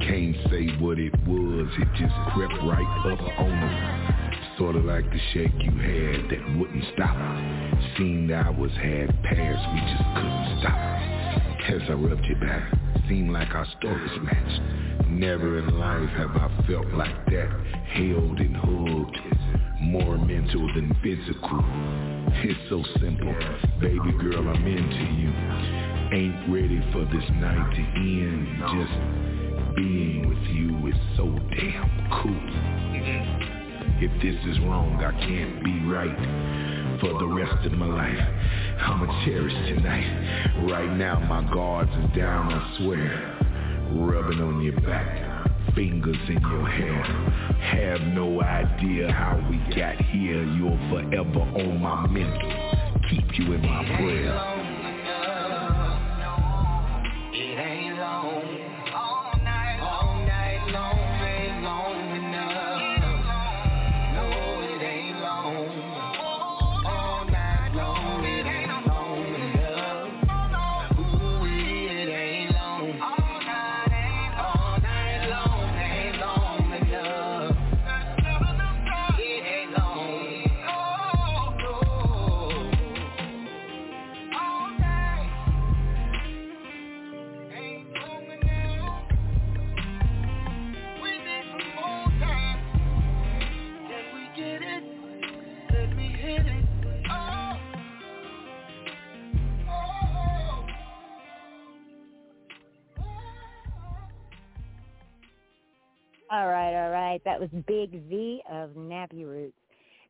Can't 0.00 0.36
say 0.50 0.66
what 0.78 0.98
it 0.98 1.14
was, 1.26 1.68
it 1.78 1.88
just 1.96 2.14
crept 2.32 2.54
right 2.64 3.12
up 3.12 3.20
on 3.38 3.50
us. 3.50 4.36
Sorta 4.58 4.78
like 4.78 5.04
the 5.10 5.18
shake 5.32 5.52
you 5.58 5.70
had 5.70 6.30
that 6.30 6.58
wouldn't 6.58 6.84
stop. 6.94 7.16
Seemed 7.98 8.30
hours 8.30 8.72
had 8.82 9.08
passed, 9.22 9.64
we 9.72 9.80
just 9.80 10.04
couldn't 10.14 10.60
stop. 10.60 10.96
As 11.68 11.82
I 11.90 11.92
rubbed 11.94 12.24
you 12.26 12.36
back, 12.36 12.72
seemed 13.08 13.30
like 13.30 13.54
our 13.54 13.66
stories 13.78 14.10
matched. 14.22 15.08
Never 15.08 15.58
in 15.58 15.78
life 15.78 16.10
have 16.10 16.36
I 16.36 16.64
felt 16.66 16.88
like 16.92 17.26
that, 17.26 17.50
held 17.92 18.38
and 18.38 18.56
hugged. 18.56 19.18
More 19.80 20.18
mental 20.18 20.66
than 20.74 20.96
physical. 21.02 22.15
It's 22.38 22.60
so 22.68 22.82
simple, 23.00 23.34
baby 23.80 24.12
girl, 24.20 24.48
I'm 24.48 24.66
into 24.66 25.04
you. 25.16 25.32
Ain't 26.12 26.48
ready 26.52 26.80
for 26.92 27.04
this 27.06 27.28
night 27.40 27.74
to 27.74 27.82
end. 27.96 28.46
Just 28.76 29.76
being 29.76 30.28
with 30.28 30.38
you 30.54 30.86
is 30.86 30.94
so 31.16 31.24
damn 31.24 31.88
cool. 32.22 32.32
Mm-hmm. 32.92 34.04
If 34.04 34.12
this 34.22 34.36
is 34.52 34.60
wrong, 34.60 35.02
I 35.02 35.12
can't 35.18 35.64
be 35.64 35.80
right 35.88 37.00
for 37.00 37.18
the 37.18 37.26
rest 37.26 37.66
of 37.66 37.72
my 37.72 37.86
life. 37.86 38.18
I'ma 38.80 39.24
cherish 39.24 39.52
tonight. 39.74 40.70
Right 40.70 40.94
now, 40.96 41.18
my 41.20 41.42
guards 41.52 41.90
are 41.90 42.16
down, 42.16 42.52
I 42.52 42.76
swear. 42.78 43.32
Rubbing 43.92 44.40
on 44.40 44.62
your 44.62 44.78
back, 44.82 45.25
fingers 45.74 46.16
in 46.28 46.40
your 46.40 46.68
hair. 46.68 47.02
Have 47.60 48.00
no 48.14 48.42
idea 48.42 49.10
how 49.12 49.36
we 49.50 49.58
got 49.74 49.96
here. 49.96 50.42
You're 50.42 50.78
forever 50.90 51.40
on 51.40 51.80
my 51.80 52.06
mental. 52.06 53.00
Keep 53.10 53.38
you 53.38 53.52
in 53.54 53.62
my 53.62 53.84
prayer. 53.96 54.65
All 106.36 106.48
right, 106.48 106.84
all 106.84 106.90
right. 106.90 107.22
That 107.24 107.40
was 107.40 107.48
Big 107.66 107.92
V 108.10 108.42
of 108.52 108.68
Nappy 108.72 109.24
Roots. 109.24 109.56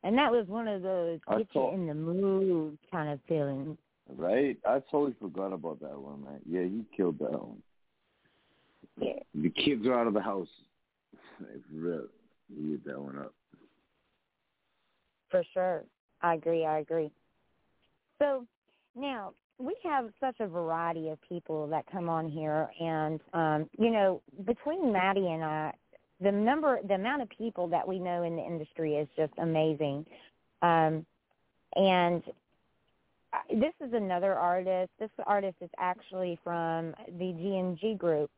And 0.03 0.18
that 0.18 0.33
was 0.33 0.49
one 0.49 0.66
of 0.66 0.83
those 0.83 1.20
I 1.29 1.39
get 1.39 1.47
you 1.55 1.70
in 1.70 1.87
the 1.87 1.95
mood 1.95 2.77
kind 2.91 3.11
of 3.11 3.20
feelings. 3.29 3.79
Right? 4.16 4.59
I 4.66 4.81
totally 4.91 5.14
forgot 5.20 5.53
about 5.53 5.79
that 5.83 5.97
one, 5.97 6.24
man. 6.24 6.41
Yeah, 6.45 6.62
you 6.62 6.85
killed 6.97 7.20
that 7.20 7.31
one. 7.31 7.62
Yeah. 9.01 9.20
The 9.37 9.51
kids 9.51 9.87
are 9.87 10.01
out 10.01 10.09
of 10.09 10.14
the 10.14 10.20
house. 10.20 10.49
It's 11.55 11.64
real. 11.72 12.07
You 12.53 12.77
get 12.77 12.87
that 12.87 13.01
one 13.01 13.18
up. 13.18 13.33
For 15.31 15.45
sure. 15.55 15.85
I 16.22 16.35
agree, 16.35 16.66
I 16.66 16.81
agree. 16.81 17.12
So 18.18 18.45
now 18.97 19.33
we 19.59 19.77
have 19.85 20.11
such 20.18 20.41
a 20.41 20.49
variety 20.49 21.11
of 21.11 21.18
people 21.29 21.68
that 21.68 21.85
come 21.91 22.09
on 22.09 22.29
here 22.29 22.68
and 22.81 23.20
um, 23.33 23.70
you 23.79 23.91
know, 23.91 24.22
between 24.45 24.93
Matty 24.93 25.29
and 25.29 25.45
I 25.45 25.72
the 26.21 26.33
number 26.33 26.79
the 26.87 26.95
amount 26.95 27.23
of 27.23 27.29
people 27.31 27.69
that 27.69 27.87
we 27.87 27.99
know 27.99 28.23
in 28.23 28.37
the 28.37 28.43
industry 28.43 28.97
is 28.97 29.09
just 29.17 29.33
amazing. 29.39 30.07
Um 30.62 31.05
and 31.75 32.23
I- 33.33 33.55
this 33.55 33.75
is 33.81 33.93
another 33.93 34.35
artist. 34.35 34.91
This 34.99 35.11
artist 35.27 35.57
is 35.61 35.71
actually 35.79 36.39
from 36.43 36.95
the 37.19 37.33
GMG 37.33 37.99
group 37.99 38.31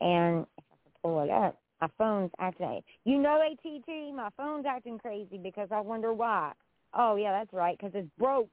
and 0.00 0.46
if 0.58 0.64
I 0.72 0.76
can 0.82 0.92
pull 1.02 1.22
it 1.22 1.30
up, 1.30 1.58
my 1.80 1.88
phone's 1.98 2.30
acting. 2.38 2.80
You 3.04 3.18
know, 3.18 3.42
ATT, 3.42 4.14
my 4.14 4.30
phone's 4.36 4.64
acting 4.66 4.98
crazy 4.98 5.38
because 5.38 5.68
I 5.70 5.80
wonder 5.80 6.12
why. 6.12 6.52
Oh 6.94 7.16
yeah, 7.16 7.32
that's 7.32 7.52
right, 7.52 7.76
because 7.76 7.92
it's 7.94 8.08
broke. 8.18 8.48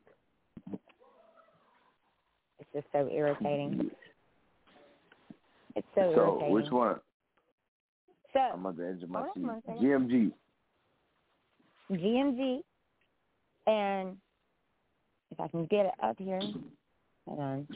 It's 2.60 2.70
just 2.74 2.88
so 2.92 3.10
irritating. 3.12 3.92
It's 5.76 5.88
so, 5.96 6.02
irritating. 6.02 6.16
So, 6.16 6.22
irritating. 6.22 6.54
which 6.54 6.72
one? 6.72 7.00
So 8.34 8.40
I'm 8.40 8.66
at 8.66 8.78
the 8.78 8.88
edge 8.88 9.04
of 9.04 9.10
my 9.10 9.22
oh, 9.22 9.32
seat. 9.34 9.44
one 9.44 9.62
second. 9.66 9.82
GMG. 9.82 10.32
GMG, 11.92 12.62
and 13.68 14.18
if 15.32 15.40
I 15.40 15.48
can 15.50 15.66
get 15.66 15.88
it 15.88 15.94
up 16.02 16.16
here, 16.18 16.40
hold 17.28 17.40
on. 17.40 17.68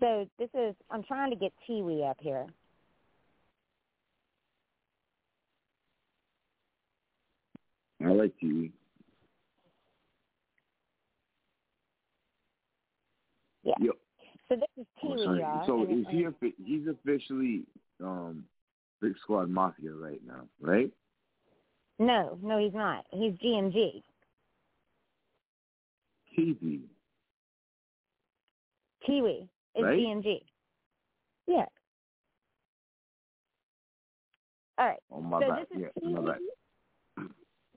So 0.00 0.26
this 0.38 0.48
is 0.54 0.74
I'm 0.90 1.02
trying 1.02 1.30
to 1.30 1.36
get 1.36 1.52
Teewee 1.68 2.08
up 2.08 2.16
here. 2.20 2.46
I 8.02 8.08
like 8.08 8.32
TV. 8.42 8.72
Yeah. 13.62 13.74
Yep. 13.78 13.94
So 14.50 14.56
this 14.56 14.66
is 14.78 14.86
Oh, 15.04 15.08
Teewee, 15.08 15.24
sorry. 15.24 15.40
y'all. 15.40 15.62
So 15.66 15.82
is 15.84 16.06
he 16.10 16.26
he's 16.64 16.88
officially 16.88 17.62
um 18.02 18.44
Big 19.00 19.14
Squad 19.22 19.48
Mafia 19.48 19.92
right 19.92 20.20
now, 20.26 20.42
right? 20.60 20.90
No, 22.00 22.36
no, 22.42 22.58
he's 22.58 22.74
not. 22.74 23.04
He's 23.12 23.32
GMG. 23.34 24.02
TV. 26.36 26.80
Teewee 29.08 29.48
is 29.76 29.84
Right? 29.84 29.98
GMG. 30.00 30.40
Yeah. 31.46 31.66
All 34.78 34.86
right. 34.86 34.98
Oh 35.12 35.20
my 35.20 35.40
so 35.40 35.48
bad. 35.48 35.66
this 35.70 35.78
is 35.78 35.84
Yeah, 36.02 36.10
my 36.10 36.20
Teewee. 36.20 36.26
bad. 36.26 37.26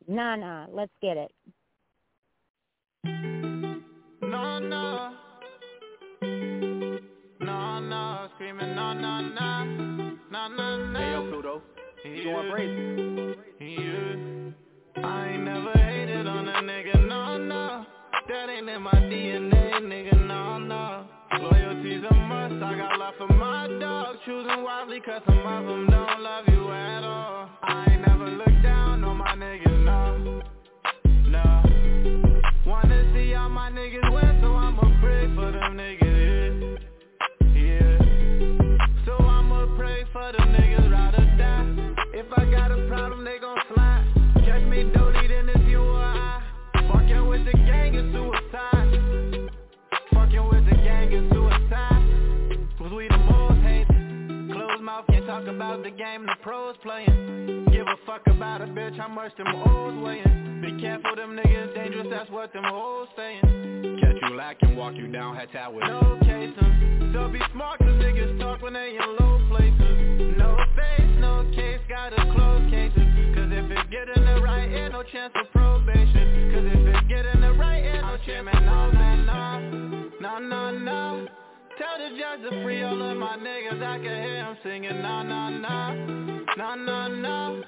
Nah, 0.07 0.35
nah. 0.35 0.65
Let's 0.71 0.91
get 1.01 1.17
it. 1.17 1.31
No, 4.21 4.59
no. 4.59 5.13
No. 7.89 8.29
Screaming, 8.35 8.75
no, 8.75 8.93
no, 8.93 9.21
no. 9.21 9.63
No, 10.31 10.47
no, 10.47 10.85
no. 10.85 10.99
Hey, 10.99 11.11
yo, 11.11 11.29
Pluto. 11.29 11.61
You 12.05 12.23
going 12.23 12.51
crazy? 12.51 13.35
Yeah. 13.59 15.03
I 15.03 15.27
ain't 15.29 15.43
never 15.43 15.71
hated 15.73 16.27
on 16.27 16.47
a 16.47 16.61
nigga, 16.61 17.07
no, 17.07 17.37
no. 17.37 17.85
That 18.27 18.49
ain't 18.49 18.69
in 18.69 18.81
my 18.81 18.91
DNA, 18.91 19.81
nigga, 19.81 20.27
no, 20.27 20.57
no. 20.57 21.05
Loyalty's 21.39 22.03
a 22.09 22.13
must, 22.13 22.63
I 22.63 22.77
got 22.77 22.99
love 22.99 23.13
for 23.17 23.27
my 23.27 23.67
dog. 23.79 24.17
Choosing 24.25 24.63
wisely, 24.63 25.01
cause 25.01 25.21
some 25.25 25.39
of 25.39 25.65
them 25.65 25.87
don't 25.87 26.21
love 26.21 26.45
you 26.47 26.71
at 26.71 27.03
all. 27.03 27.49
I 27.63 27.87
ain't 27.91 28.07
never 28.07 28.29
looked 28.29 28.63
down 28.63 29.03
on 29.03 29.17
my 29.17 29.35
niggas, 29.35 29.83
no. 29.83 30.17
No. 30.17 30.52
problem, 42.93 43.25
they 43.25 43.39
gon' 43.39 43.57
slide, 43.73 44.05
Catch 44.45 44.63
me 44.69 44.83
dolly, 44.93 45.27
then 45.27 45.49
it's 45.49 45.65
you 45.67 45.79
or 45.79 45.97
I. 45.97 46.43
Fucking 46.91 47.27
with 47.27 47.43
the 47.45 47.53
gang 47.53 47.95
is 47.95 48.13
suicide. 48.13 49.49
Fucking 50.13 50.47
with 50.49 50.65
the 50.69 50.75
gang 50.83 51.11
is 51.11 51.25
suicide. 51.31 52.67
Cause 52.77 52.91
we 52.91 53.07
the 53.07 53.17
most 53.17 53.61
hated. 53.63 54.51
Close 54.51 54.79
mouth, 54.81 55.05
can't 55.09 55.25
talk 55.25 55.47
about 55.47 55.81
the 55.81 55.89
game 55.89 56.25
the 56.27 56.35
pros 56.43 56.75
playing. 56.83 57.65
Give 57.71 57.87
a 57.87 57.97
fuck 58.05 58.21
about 58.27 58.61
a 58.61 58.65
bitch, 58.65 58.97
how 58.97 59.07
much 59.07 59.35
them 59.37 59.47
hoes 59.47 59.97
weighing. 60.03 60.61
Be 60.61 60.79
careful, 60.79 61.15
them 61.15 61.35
niggas 61.35 61.73
dangerous, 61.73 62.07
that's 62.11 62.29
what 62.29 62.53
them 62.53 62.63
hoes 62.63 63.07
sayin'. 63.15 63.72
Catch 63.99 64.17
you 64.21 64.35
lacking, 64.35 64.75
walk 64.75 64.95
you 64.95 65.07
down, 65.07 65.35
head 65.35 65.49
towel 65.51 65.73
with 65.73 65.85
No 65.85 66.17
casing, 66.21 67.11
so 67.13 67.29
be 67.29 67.39
smart 67.51 67.79
cause 67.79 67.87
niggas 68.01 68.39
talk 68.39 68.61
when 68.61 68.73
they 68.73 68.97
in 68.97 69.15
low 69.19 69.39
places. 69.49 70.37
No 70.37 70.57
face, 70.75 71.13
no 71.19 71.49
case, 71.53 71.79
gotta 71.87 72.17
close 72.33 72.69
cases. 72.71 73.07
Cause 73.35 73.49
if 73.51 73.69
it 73.69 73.91
get 73.91 74.09
in 74.15 74.25
the 74.25 74.41
right 74.41 74.69
ear, 74.71 74.89
no 74.89 75.03
chance 75.03 75.33
of 75.35 75.51
probation. 75.51 76.51
Cause 76.53 76.65
if 76.65 76.95
it 76.95 77.07
get 77.07 77.25
in 77.25 77.41
the 77.41 77.53
right 77.53 77.83
ear, 77.83 78.01
no 78.01 78.17
chance 78.25 78.47
of 78.53 78.63
no, 78.63 78.91
no, 78.91 79.15
no, 79.15 80.39
no, 80.39 80.39
no, 80.39 80.71
no. 80.77 81.27
Tell 81.77 81.97
the 81.97 82.17
judge 82.17 82.49
to 82.49 82.63
free 82.63 82.83
all 82.83 83.01
of 83.01 83.17
my 83.17 83.37
niggas, 83.37 83.81
I 83.81 83.97
can 83.97 84.23
hear 84.23 84.45
him 84.45 84.57
singing 84.63 85.01
na 85.01 85.23
na 85.23 85.49
na, 85.49 85.93
na 86.55 86.75
na 86.75 87.07
na. 87.07 87.61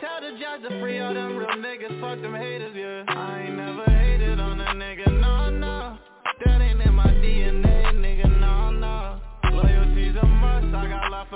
Tell 0.00 0.20
the 0.20 0.38
judge 0.38 0.68
to 0.68 0.80
free 0.80 1.00
all 1.00 1.14
them 1.14 1.36
real 1.36 1.48
niggas, 1.48 2.00
fuck 2.00 2.20
them 2.20 2.34
haters, 2.34 2.74
yeah. 2.76 3.04
I 3.08 3.44
ain't 3.46 3.56
never 3.56 3.84
hated 3.84 4.38
on 4.38 4.60
a 4.60 4.74
nigga, 4.74 5.15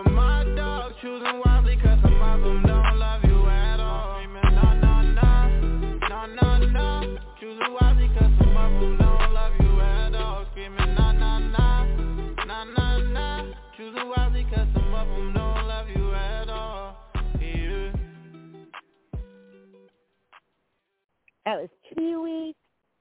for 0.04 0.10
my 0.10 0.44
dog. 0.56 0.92
Choosing 1.00 1.40
wisely 1.44 1.76
cause 1.76 1.98
some 2.02 2.22
of 2.22 2.40
them 2.40 2.62
don't 2.66 2.98
love 2.98 3.22
you 3.24 3.46
at 3.46 3.80
all. 3.80 4.16
Screaming 4.16 4.54
na 4.54 4.74
na 4.74 5.02
na, 5.02 5.48
na 6.08 6.26
na 6.26 6.58
na. 6.58 7.16
Choosing 7.40 7.72
wisely 7.72 8.08
cause 8.18 8.32
some 8.38 8.56
of 8.56 8.80
them 8.80 8.98
don't 8.98 9.32
love 9.32 9.52
you 9.60 9.80
at 9.80 10.14
all. 10.14 10.46
Screaming 10.52 10.94
na 10.94 11.12
na 11.12 11.38
na, 11.38 11.84
na 12.46 12.64
na 12.64 12.98
na. 12.98 13.52
Choosing 13.76 14.08
wisely 14.08 14.44
cause 14.44 14.68
some 14.74 14.94
of 14.94 15.08
them 15.08 15.32
don't 15.34 15.66
love 15.66 15.88
you 15.88 16.14
at 16.14 16.48
all. 16.48 16.96
Yeah. 17.40 17.92
That 21.46 21.60
was 21.60 21.68
Teewee, 21.96 22.52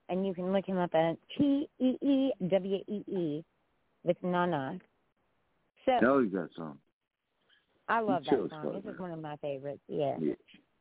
and 0.10 0.26
you 0.26 0.34
can 0.34 0.52
look 0.54 0.66
him 0.66 0.78
up 0.78 0.96
at 0.96 1.18
T 1.38 1.68
E 1.80 1.98
E 2.02 2.32
W 2.48 2.78
E 2.88 3.04
E 3.08 3.44
with 4.04 4.18
Nana. 4.24 4.80
So 5.86 6.00
Know 6.02 6.20
you 6.20 6.30
got 6.30 6.50
some. 6.56 6.80
I 7.90 8.00
love 8.00 8.24
that 8.26 8.50
song. 8.50 8.82
This 8.84 8.94
is 8.94 9.00
one 9.00 9.12
of 9.12 9.20
my 9.20 9.36
favorites. 9.38 9.82
Yeah. 9.88 10.16
Yeah. 10.20 10.34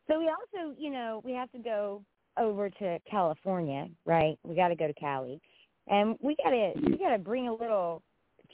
So 0.07 0.19
we 0.19 0.29
also, 0.29 0.75
you 0.79 0.91
know, 0.91 1.21
we 1.25 1.33
have 1.33 1.51
to 1.53 1.59
go 1.59 2.03
over 2.39 2.71
to 2.71 2.99
California, 3.11 3.89
right? 4.07 4.39
We 4.45 4.55
got 4.55 4.69
to 4.69 4.77
go 4.77 4.87
to 4.87 4.95
Cali, 4.95 5.41
and 5.89 6.17
we 6.21 6.37
got 6.43 6.51
to 6.51 6.73
we 6.85 6.99
got 6.99 7.11
to 7.11 7.19
bring 7.19 7.49
a 7.49 7.53
little 7.53 8.03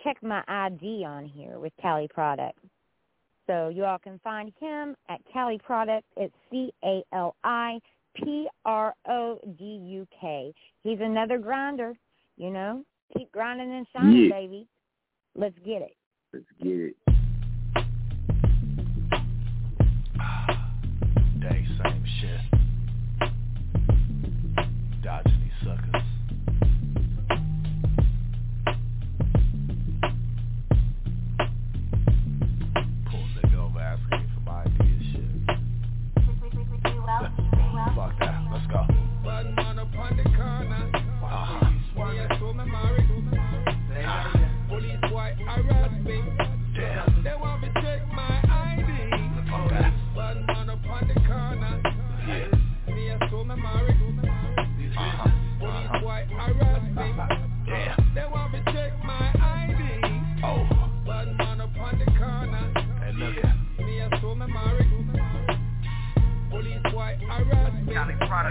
check 0.02 0.16
my 0.22 0.42
ID 0.48 1.04
on 1.04 1.26
here 1.26 1.58
with 1.58 1.72
Cali 1.80 2.08
Product. 2.08 2.58
So 3.46 3.68
you 3.68 3.84
all 3.84 3.98
can 3.98 4.18
find 4.24 4.52
him 4.58 4.96
at 5.08 5.20
Cali 5.32 5.58
Product. 5.58 6.04
It's 6.16 6.34
C 6.50 6.72
A 6.84 7.02
L 7.12 7.36
I 7.44 7.78
P 8.16 8.48
R 8.64 8.94
O 9.08 9.38
D 9.58 9.64
U 9.64 10.06
K. 10.20 10.52
He's 10.82 10.98
another 11.00 11.38
grinder, 11.38 11.94
you 12.36 12.50
know. 12.50 12.84
Keep 13.16 13.30
grinding 13.32 13.70
and 13.70 13.86
shining, 13.92 14.24
Yeah. 14.24 14.30
baby. 14.30 14.66
Let's 15.36 15.58
get 15.64 15.82
it. 15.82 15.96
Let's 16.32 16.46
get 16.62 16.72
it. 16.72 16.96
Day, 21.50 21.66
same 21.82 22.04
shit. 22.22 22.40
Dodging 25.02 25.40
these 25.42 25.52
suckers. 25.62 26.03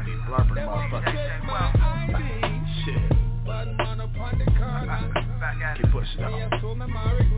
I 0.04 0.06
be 0.06 0.12
blurping 0.12 0.56
They 0.56 0.66
want 0.66 0.92
me 0.92 1.00
motherfucker. 1.48 2.24
Shit. 2.84 3.46
Bad 3.46 3.78
man 3.78 4.02
up 4.02 4.18
on 4.20 4.38
the 4.38 4.46
corner. 4.46 5.78
Keep 5.78 5.92
pushing 5.92 6.22
Me 6.26 7.33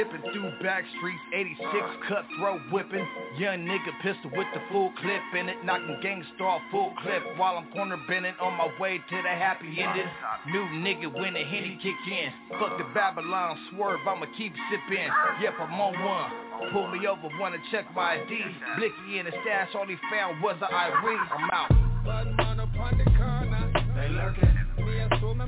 Dipping 0.00 0.32
through 0.32 0.50
back 0.62 0.82
streets, 0.96 1.20
86 1.34 1.60
cutthroat 2.08 2.62
whipping. 2.72 3.06
Young 3.36 3.68
nigga 3.68 3.92
pistol 4.00 4.30
with 4.34 4.46
the 4.54 4.60
full 4.72 4.90
clip 4.96 5.20
in 5.38 5.50
it. 5.50 5.62
Knocking 5.62 6.00
gangsta 6.02 6.40
off 6.40 6.62
full 6.70 6.94
clip 7.02 7.22
while 7.36 7.58
I'm 7.58 7.70
corner 7.70 7.98
bending 8.08 8.32
on 8.40 8.56
my 8.56 8.72
way 8.80 8.96
to 8.96 9.16
the 9.22 9.28
happy 9.28 9.68
ending. 9.78 10.08
New 10.48 10.64
nigga 10.80 11.12
when 11.12 11.34
the 11.34 11.44
henny 11.44 11.78
kick 11.82 12.00
in. 12.10 12.32
Fuck 12.58 12.78
the 12.78 12.84
Babylon 12.94 13.58
swerve, 13.68 14.00
I'ma 14.08 14.24
keep 14.38 14.54
sipping. 14.70 15.06
Yep, 15.42 15.54
I'm 15.60 15.78
on 15.78 15.92
one. 16.02 16.72
Pull 16.72 16.88
me 16.88 17.06
over, 17.06 17.28
wanna 17.38 17.58
check 17.70 17.84
my 17.94 18.22
ID. 18.24 18.40
Blicky 18.78 19.18
in 19.18 19.26
the 19.26 19.32
stash, 19.44 19.68
all 19.74 19.86
he 19.86 19.96
found 20.10 20.42
was 20.42 20.56
a 20.62 20.72
Irie. 20.72 21.28
I'm 21.30 21.50
out. 21.52 21.68
Bad 22.06 22.36
man 22.38 22.58
up 22.58 22.70
on 22.74 22.96
the 22.96 23.04
corner. 23.04 23.70
They 23.94 24.08
lurking. 24.08 24.48
Me 24.78 24.98
a 24.98 25.20
show 25.20 25.34
me. 25.34 25.44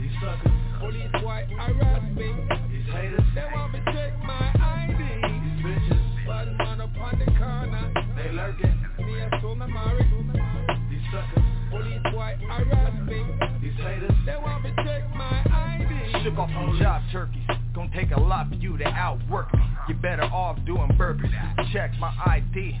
These 0.00 0.10
suckers. 0.20 0.50
Police 0.80 1.22
boy 1.22 1.46
harass 1.56 2.02
me. 2.16 2.59
They 3.34 3.44
want 3.54 3.72
me 3.72 3.80
check 3.86 4.12
my 4.24 4.52
ID. 4.60 4.98
These 4.98 5.64
bitches. 5.64 6.28
Up 6.28 6.90
on 6.96 7.18
the 7.18 7.26
corner. 7.38 7.92
They 8.16 8.32
lurking. 8.32 8.86
Me 8.98 9.20
a 9.20 9.40
show 9.40 9.54
me 9.54 9.66
married. 9.66 10.06
These 10.90 11.00
suckers. 11.12 11.44
Police 11.70 12.02
boy 12.12 12.36
harass 12.48 13.06
me. 13.06 13.24
These 13.62 13.76
haters. 13.76 14.10
They 14.26 14.36
want 14.36 14.64
me 14.64 14.72
check 14.84 15.14
my 15.14 15.44
ID. 15.48 16.24
Shook 16.24 16.38
off 16.38 16.50
some 16.50 16.78
job 16.80 17.02
turkeys. 17.12 17.46
Gonna 17.74 17.90
take 17.94 18.10
a 18.10 18.20
lot 18.20 18.48
for 18.48 18.56
you 18.56 18.76
to 18.78 18.86
outwork 18.86 19.52
me. 19.54 19.60
You 19.88 19.94
better 19.94 20.24
off 20.24 20.58
doing 20.66 20.88
burpees. 20.98 21.72
Check 21.72 21.92
my 22.00 22.12
ID. 22.26 22.76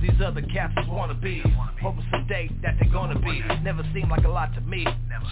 These 0.00 0.20
other 0.24 0.42
cats 0.42 0.74
is 0.78 0.86
wannabes. 0.86 1.42
Hoping 1.80 2.04
someday 2.10 2.50
that 2.62 2.76
they're 2.80 2.92
gonna 2.92 3.18
be. 3.18 3.42
Never 3.62 3.82
seemed 3.94 4.10
like 4.10 4.24
a 4.24 4.28
lot 4.28 4.54
to 4.54 4.60
me. 4.62 4.86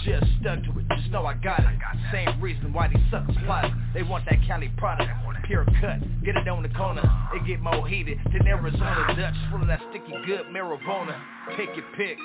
Just 0.05 0.27
stuck 0.41 0.63
to 0.65 0.79
it. 0.79 0.87
Just 0.97 1.11
know 1.11 1.27
I 1.27 1.35
got 1.35 1.61
it. 1.61 1.79
Same 2.13 2.41
reason 2.41 2.73
why 2.73 2.89
these 2.89 3.03
suckers 3.11 3.37
plot. 3.45 3.71
They 3.95 4.03
want 4.03 4.25
that 4.27 4.39
Cali 4.47 4.69
product. 4.77 5.11
Pure 5.45 5.67
cut. 5.81 6.01
Get 6.25 6.37
it 6.37 6.49
on 6.49 6.63
the 6.63 6.69
corner. 6.71 7.03
It 7.35 7.47
get 7.47 7.61
more 7.61 7.87
heated 7.87 8.19
than 8.33 8.47
Arizona 8.47 9.15
Dutch. 9.17 9.35
Full 9.51 9.61
of 9.61 9.69
that 9.69 9.81
sticky 9.91 10.13
good 10.27 10.47
marijuana. 10.47 11.21
Take 11.57 11.75
your 11.77 11.85
pick. 11.97 12.19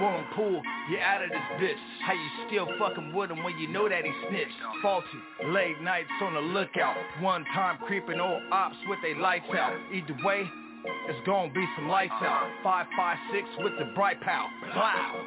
One 0.00 0.24
pool, 0.34 0.60
you 0.90 0.98
out 0.98 1.22
of 1.22 1.30
this 1.30 1.38
bitch. 1.60 1.78
How 2.04 2.14
you 2.14 2.28
still 2.48 2.68
fucking 2.80 3.14
with 3.14 3.30
him 3.30 3.44
when 3.44 3.56
you 3.58 3.68
know 3.68 3.88
that 3.88 4.04
he 4.04 4.10
snitched? 4.28 4.50
Faulty, 4.82 5.06
late 5.46 5.80
nights 5.82 6.08
on 6.20 6.34
the 6.34 6.40
lookout. 6.40 6.96
One 7.20 7.44
time 7.54 7.78
creeping 7.86 8.18
old 8.18 8.42
ops 8.50 8.74
with 8.88 8.98
they 9.02 9.14
lights 9.14 9.46
out. 9.56 9.72
Either 9.92 10.16
way, 10.24 10.50
it's 10.84 11.26
gonna 11.26 11.52
be 11.52 11.64
some 11.76 11.88
lights 11.88 12.12
out. 12.20 12.50
556 12.62 13.64
with 13.64 13.78
the 13.78 13.92
bright 13.94 14.20
pow. 14.20 14.46
Wow. 14.74 15.24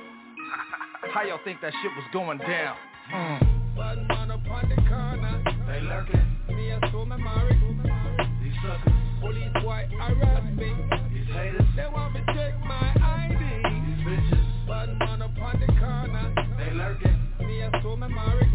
How 1.13 1.23
y'all 1.23 1.39
think 1.43 1.61
that 1.61 1.73
shit 1.81 1.91
was 1.95 2.05
going 2.13 2.37
down? 2.39 2.75
Mm. 3.13 3.75
Bad 3.75 4.07
man 4.07 4.31
up 4.31 4.41
on 4.49 4.69
the 4.69 4.75
corner. 4.89 5.43
They 5.67 5.81
lurking. 5.81 6.37
Me 6.49 6.71
a 6.71 6.79
show 6.91 7.05
me 7.05 7.17
married. 7.17 7.61
These 8.41 8.53
suckers. 8.61 8.93
Police 9.21 9.51
boy 9.61 9.87
harass 9.97 10.43
me. 10.55 10.73
These 11.13 11.27
haters. 11.33 11.67
They 11.75 11.87
want 11.87 12.13
me 12.13 12.21
check 12.33 12.53
my 12.65 12.93
ID. 13.01 13.37
These 13.37 14.05
bitches. 14.05 14.67
Bad 14.67 14.97
man 14.99 15.21
up 15.21 15.37
on 15.41 15.59
the 15.59 15.67
corner. 15.79 16.33
They 16.57 16.73
lurking. 16.73 17.47
Me 17.47 17.61
a 17.61 17.71
show 17.81 17.95
me 17.95 18.07
married. 18.07 18.49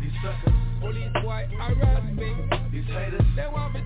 These 0.00 0.12
suckers. 0.22 0.54
Police 0.80 1.12
boy 1.22 1.48
harass 1.58 2.04
me. 2.14 2.34
These 2.72 2.86
haters. 2.86 3.26
They 3.34 3.46
want 3.46 3.74
me 3.74 3.85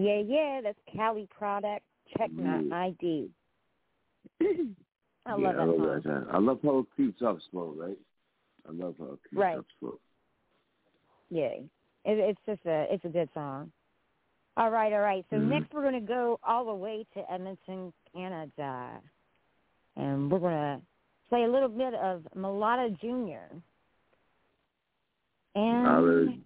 Yeah, 0.00 0.22
yeah, 0.26 0.60
that's 0.62 0.78
Cali 0.96 1.28
product. 1.36 1.84
Check 2.16 2.32
my 2.32 2.86
ID. 2.86 3.28
I 4.40 4.44
yeah, 5.26 5.34
love 5.36 5.56
that 5.56 5.60
I 5.60 5.64
love 5.64 6.02
song. 6.02 6.26
I 6.32 6.38
love 6.38 6.58
how 6.62 6.78
it 6.78 6.86
keeps 6.96 7.20
up 7.20 7.38
slow, 7.50 7.74
right? 7.76 7.98
I 8.66 8.72
love 8.72 8.94
how 8.98 9.12
it 9.12 9.18
keeps 9.28 9.36
right. 9.36 9.58
up 9.58 9.66
slow. 9.78 9.98
Yeah, 11.28 11.48
it, 11.48 11.68
it's 12.04 12.40
just 12.46 12.60
a 12.64 12.86
it's 12.90 13.04
a 13.04 13.08
good 13.08 13.28
song. 13.34 13.70
All 14.56 14.70
right, 14.70 14.92
all 14.92 15.00
right. 15.00 15.24
So 15.28 15.36
mm-hmm. 15.36 15.50
next 15.50 15.74
we're 15.74 15.82
going 15.82 16.00
to 16.00 16.06
go 16.06 16.40
all 16.42 16.64
the 16.64 16.74
way 16.74 17.04
to 17.14 17.32
Edmonton, 17.32 17.92
Canada, 18.14 19.00
and 19.96 20.30
we're 20.30 20.38
going 20.38 20.54
to 20.54 20.80
play 21.28 21.44
a 21.44 21.48
little 21.48 21.68
bit 21.68 21.92
of 21.92 22.26
Mulatto 22.34 22.96
Junior. 23.02 23.50
And. 25.54 26.42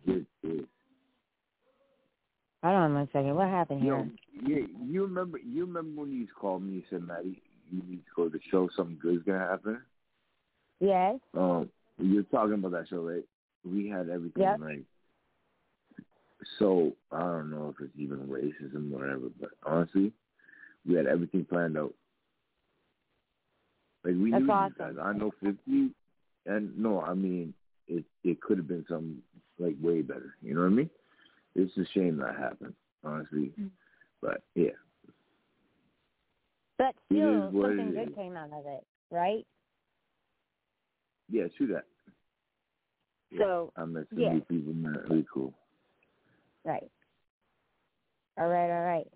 Hold 2.64 2.76
on 2.76 2.94
one 2.94 3.08
second. 3.12 3.34
What 3.34 3.48
happened 3.48 3.82
here? 3.82 4.08
Yeah, 4.42 4.64
you 4.82 5.02
remember? 5.02 5.36
You 5.36 5.66
remember 5.66 6.00
when 6.00 6.12
you 6.12 6.26
called 6.40 6.62
me? 6.62 6.76
You 6.76 6.82
said, 6.88 7.02
"Matty, 7.02 7.42
you 7.70 7.82
need 7.86 8.06
to 8.06 8.10
go 8.16 8.24
to 8.24 8.30
the 8.30 8.40
show. 8.50 8.70
Something 8.74 8.96
good's 9.02 9.22
gonna 9.22 9.38
happen." 9.38 9.82
Yes. 10.80 11.20
Um, 11.34 11.68
you're 11.98 12.22
talking 12.22 12.54
about 12.54 12.72
that 12.72 12.88
show, 12.88 13.02
right? 13.02 13.24
We 13.66 13.88
had 13.90 14.08
everything 14.08 14.42
yep. 14.42 14.60
right. 14.60 14.82
So 16.58 16.92
I 17.12 17.20
don't 17.20 17.50
know 17.50 17.74
if 17.76 17.84
it's 17.84 17.98
even 17.98 18.28
racism 18.28 18.94
or 18.94 18.98
whatever, 19.00 19.28
but 19.38 19.50
honestly, 19.66 20.10
we 20.88 20.94
had 20.94 21.06
everything 21.06 21.44
planned 21.44 21.76
out. 21.76 21.92
Like 24.04 24.14
we 24.14 24.30
That's 24.30 24.42
knew 24.42 24.50
awesome. 24.50 24.74
guys. 24.78 24.94
I 25.02 25.12
know 25.12 25.32
fifty, 25.42 25.90
and 26.46 26.78
no, 26.78 27.02
I 27.02 27.12
mean 27.12 27.52
it. 27.88 28.06
It 28.22 28.40
could 28.40 28.56
have 28.56 28.68
been 28.68 28.86
some 28.88 29.18
like 29.58 29.76
way 29.82 30.00
better. 30.00 30.36
You 30.40 30.54
know 30.54 30.62
what 30.62 30.68
I 30.68 30.70
mean? 30.70 30.90
it's 31.54 31.76
a 31.76 31.84
shame 31.94 32.18
that 32.18 32.36
happened, 32.36 32.74
honestly. 33.02 33.52
Mm. 33.60 33.70
But 34.20 34.42
yeah. 34.54 34.70
But 36.78 36.94
still, 37.06 37.52
something 37.52 37.92
good 37.94 38.16
came 38.16 38.36
out 38.36 38.52
of 38.52 38.66
it, 38.66 38.84
right? 39.10 39.46
Yeah, 41.30 41.44
true 41.56 41.68
that. 41.68 41.84
Yeah. 43.30 43.38
So 43.38 43.72
I 43.76 43.84
met 43.84 44.04
some 44.10 44.18
yeah. 44.18 44.32
new 44.34 44.40
people, 44.40 44.72
man. 44.74 44.98
Really 45.08 45.26
cool. 45.32 45.52
Right. 46.64 46.90
All 48.38 48.48
right, 48.48 48.70
all 48.70 48.84
right. 48.84 49.06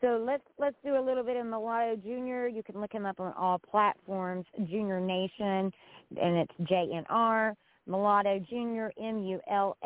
So 0.00 0.22
let's 0.24 0.44
let's 0.58 0.76
do 0.84 0.96
a 0.96 1.02
little 1.04 1.24
bit 1.24 1.36
of 1.36 1.46
Mulatto 1.46 1.96
Junior. 1.96 2.46
You 2.46 2.62
can 2.62 2.80
look 2.80 2.92
him 2.92 3.06
up 3.06 3.18
on 3.18 3.32
all 3.32 3.58
platforms, 3.58 4.44
Junior 4.70 5.00
Nation, 5.00 5.72
and 6.20 6.36
it's 6.36 6.70
JNR. 6.70 7.54
Mulatto 7.88 8.38
Jr., 8.38 8.88
M-U-L-A-T-T-O, 9.02 9.80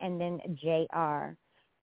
and 0.00 0.20
then 0.20 0.40
J-R. 0.60 1.36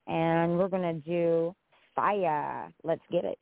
And 0.08 0.58
we're 0.58 0.68
going 0.68 0.84
to 0.84 1.10
do 1.10 1.56
Fire. 1.96 2.72
Let's 2.84 3.02
get 3.12 3.24
it. 3.26 3.39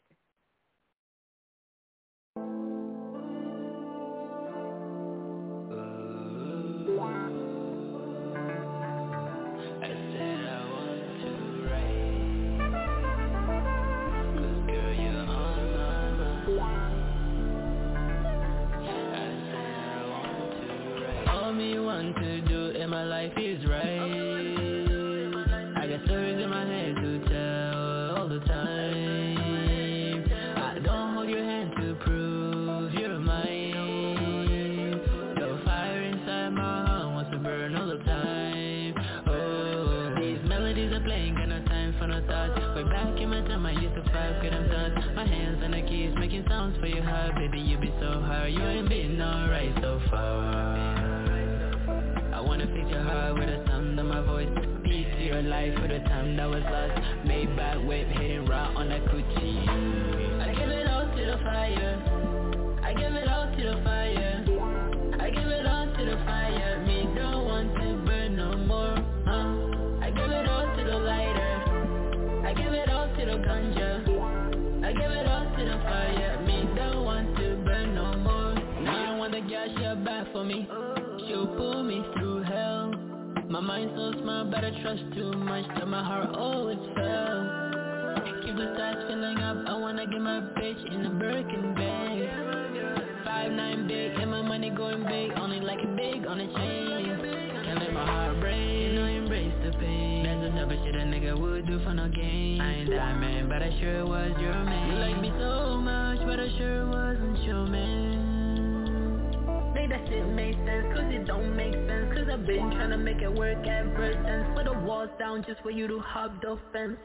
of 116.30 116.42
defense 116.42 116.98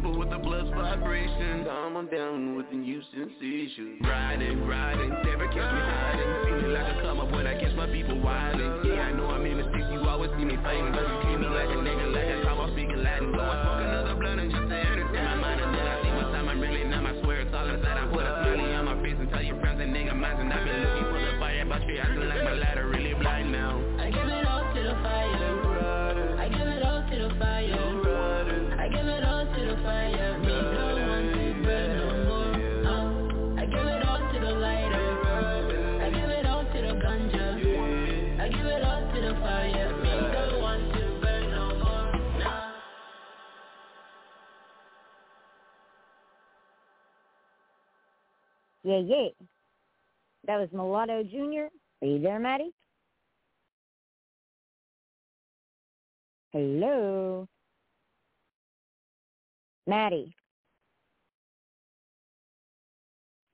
simple 0.00 0.18
with 0.18 0.30
the 0.30 0.38
blood's 0.38 0.68
vibration. 0.70 1.64
Calm 1.64 1.96
on 1.96 2.06
down 2.06 2.56
with 2.56 2.68
the 2.70 2.76
nuisance 2.76 3.32
issues 3.38 4.00
Riding, 4.02 4.66
riding, 4.66 5.10
never 5.24 5.46
catch 5.48 5.72
me 5.72 5.80
hiding. 5.80 6.60
Feel 6.60 6.72
like 6.72 6.84
I 6.84 7.02
come 7.02 7.20
up 7.20 7.30
when 7.32 7.46
I 7.46 7.60
catch 7.60 7.74
my 7.76 7.86
people 7.86 8.20
wilding. 8.20 8.80
Yeah, 8.84 9.08
I 9.08 9.12
know 9.12 9.26
I'm 9.26 9.44
in 9.44 9.58
the 9.58 9.64
sticks, 9.70 9.86
you 9.92 10.00
always 10.08 10.30
see 10.38 10.44
me 10.44 10.56
fighting 10.62 10.92
But 10.92 11.02
you 11.02 11.22
treat 11.22 11.40
me 11.40 11.48
like 11.48 11.68
a 11.68 11.79
Yeah, 48.90 49.02
yeah. 49.06 49.28
That 50.48 50.58
was 50.58 50.68
Mulatto 50.72 51.22
Jr. 51.22 51.68
Are 52.02 52.08
you 52.08 52.20
there, 52.20 52.40
Matty? 52.40 52.72
Hello? 56.52 57.46
Matty? 59.86 60.34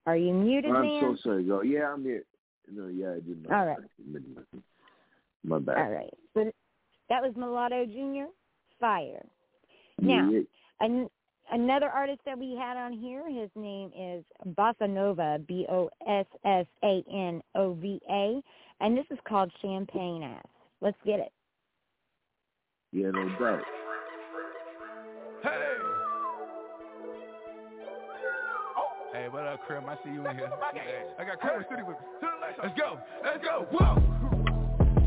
Are 0.06 0.16
you 0.16 0.32
muted, 0.32 0.70
I'm 0.70 0.86
man? 0.86 1.00
so 1.02 1.16
sorry, 1.22 1.44
girl. 1.44 1.62
Yeah, 1.62 1.92
I'm 1.92 2.02
here. 2.02 2.22
No, 2.72 2.86
yeah, 2.86 3.10
I 3.10 3.20
did 3.20 3.46
not. 3.46 3.60
All 3.60 3.66
right. 3.66 3.78
My 5.44 5.58
bad. 5.58 5.76
All 5.76 5.90
right. 5.90 6.14
So 6.32 6.50
that 7.10 7.22
was 7.22 7.32
Mulatto 7.36 7.84
Jr. 7.84 8.30
Fire. 8.80 9.26
Now, 10.00 10.30
Yeah. 10.30 10.40
an, 10.80 11.10
another 11.52 11.88
artist 11.88 12.20
that 12.26 12.38
we 12.38 12.56
had 12.56 12.76
on 12.76 12.92
here, 12.92 13.28
his 13.28 13.50
name 13.56 13.90
is 13.98 14.24
Bossa 14.56 14.88
Nova, 14.88 15.38
B-O-S-S-A-N-O-V-A, 15.46 16.02
and 18.80 18.96
this 18.96 19.06
is 19.10 19.18
called 19.26 19.52
Champagne 19.62 20.22
Ass. 20.22 20.46
Let's 20.80 20.98
get 21.04 21.20
it. 21.20 21.32
Yeah, 22.92 23.10
no 23.10 23.28
doubt. 23.38 23.62
Hey. 25.42 25.76
Hey, 29.12 29.28
what 29.30 29.46
up, 29.46 29.60
Krim? 29.66 29.84
I 29.88 29.96
see 30.04 30.10
you 30.10 30.26
in 30.26 30.36
here. 30.36 30.50
I 31.18 31.24
got 31.24 31.40
Krim 31.40 31.54
in 31.54 31.60
the 31.60 31.66
studio 31.66 31.86
with 31.86 31.96
me. 31.96 32.04
To 32.20 32.26
the 32.26 32.38
left. 32.46 32.58
Let's 32.62 32.78
go. 32.78 32.98
Let's 33.24 33.42
go. 33.42 33.66
Whoa. 33.72 34.02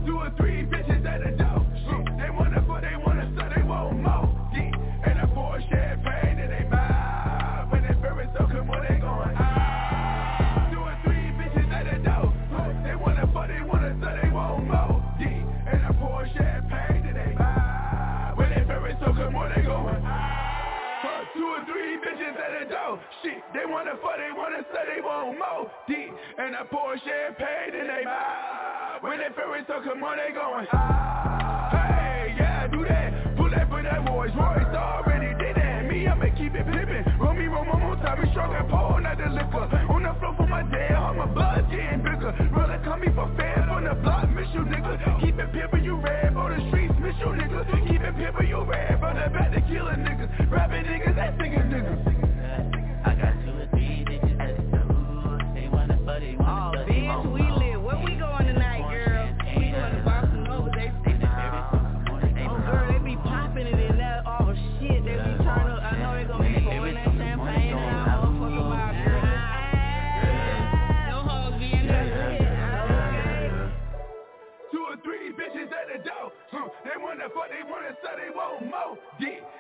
Two 0.05 0.17
or 0.17 0.31
three 0.37 0.65
bitches 0.65 1.05
at 1.05 1.19
the 1.23 1.38
Shit, 23.21 23.37
they 23.53 23.69
wanna 23.69 23.93
fuck, 24.01 24.17
they 24.17 24.33
wanna 24.33 24.65
say 24.73 24.81
they 24.89 25.01
want 25.01 25.37
more. 25.37 25.69
D 25.85 26.09
and 26.39 26.55
I 26.55 26.63
pour 26.65 26.97
champagne 26.97 27.77
in 27.77 27.85
they 27.85 28.01
mouth. 28.01 29.03
When 29.03 29.19
they 29.19 29.29
feel 29.37 29.53
it, 29.53 29.65
so 29.67 29.77
come 29.85 30.03
on, 30.03 30.17
they 30.17 30.33
going. 30.33 30.65
Ah, 30.73 31.69
hey, 31.69 32.33
yeah, 32.33 32.65
do 32.65 32.81
that. 32.89 33.37
Pull 33.37 33.51
that 33.51 33.69
for 33.69 33.83
that 33.83 34.01
Rolls 34.09 34.33
Royce. 34.33 34.73
Already 34.73 35.37
did 35.37 35.55
that. 35.57 35.85
Me, 35.85 36.07
I'ma 36.07 36.33
keep 36.33 36.55
it 36.55 36.65
pimpin'. 36.65 37.05
Roll 37.19 37.35
me, 37.35 37.45
roll 37.45 37.65
my 37.65 37.77
motor, 37.77 38.15
be 38.17 38.31
strong 38.31 38.55
and 38.55 38.67
pour 38.67 38.99
not 38.99 39.17
the 39.21 39.29
liquor. 39.37 39.69
On 39.69 40.01
the 40.01 40.13
floor 40.17 40.33
for 40.33 40.47
my 40.47 40.63
day, 40.63 40.89
all 40.97 41.13
my 41.13 41.27
blood 41.27 41.69
getting 41.69 42.01
bigger. 42.01 42.33
Brother, 42.49 42.81
call 42.83 42.97
me 42.97 43.13
for 43.13 43.29
fam 43.37 43.69
on 43.69 43.83
the 43.85 43.93
block, 44.01 44.27
miss 44.33 44.49
you 44.55 44.65
nigga. 44.65 44.97
Keep 45.21 45.37
it 45.37 45.53
pimpin', 45.53 45.83
you 45.85 45.95
rap 46.01 46.35
on 46.35 46.57
the 46.57 46.69
streets, 46.69 46.95
miss 46.97 47.13
you 47.21 47.37
nigga. 47.37 47.69
Keep 47.85 48.01
it 48.01 48.15
pimpin', 48.17 48.49
you 48.49 48.65
on 49.09 49.15
the 49.15 49.29
back 49.29 49.51
to 49.53 49.61
kill 49.61 49.87
a 49.87 49.93
nigga. 49.93 50.51
Rapping 50.51 50.85
niggas, 50.85 51.15
that 51.15 51.33
singing 51.39 51.68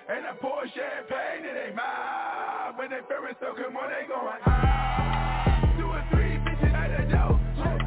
and 0.09 0.25
I 0.25 0.33
pour 0.41 0.63
champagne 0.73 1.45
in 1.45 1.53
they 1.55 1.71
mouth. 1.75 2.75
When 2.77 2.89
they 2.89 2.99
feeling 3.07 3.35
so 3.39 3.53
come 3.53 3.77
on, 3.77 3.89
they 3.91 4.07
going 4.07 4.39
ah. 4.45 5.73
Two 5.77 5.85
or 5.87 6.03
three 6.11 6.37
bitches 6.37 6.73
at 6.73 6.89
the 6.97 7.03
door. 7.13 7.39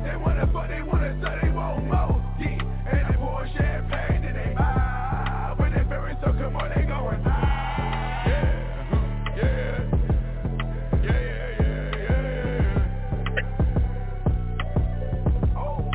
They 0.04 0.16
wanna 0.16 0.46
fuck, 0.52 0.68
they 0.68 0.82
wanna 0.82 1.18
say 1.22 1.38
they 1.42 1.50
want 1.52 1.84
more. 1.86 2.22
Yeah, 2.38 2.92
and 2.92 3.06
I 3.06 3.12
pour 3.16 3.46
champagne 3.56 4.24
in 4.24 4.34
they 4.34 4.54
mouth. 4.54 5.58
When 5.58 5.72
they 5.72 5.84
feeling 5.84 6.16
so 6.20 6.32
come 6.32 6.56
on, 6.56 6.68
they 6.70 6.82
going 6.86 7.22
ah. 7.26 7.30
Yeah, 8.26 8.54
yeah. 9.36 9.78
Yeah, 11.02 11.60
yeah, 11.60 12.88
oh. 15.56 15.90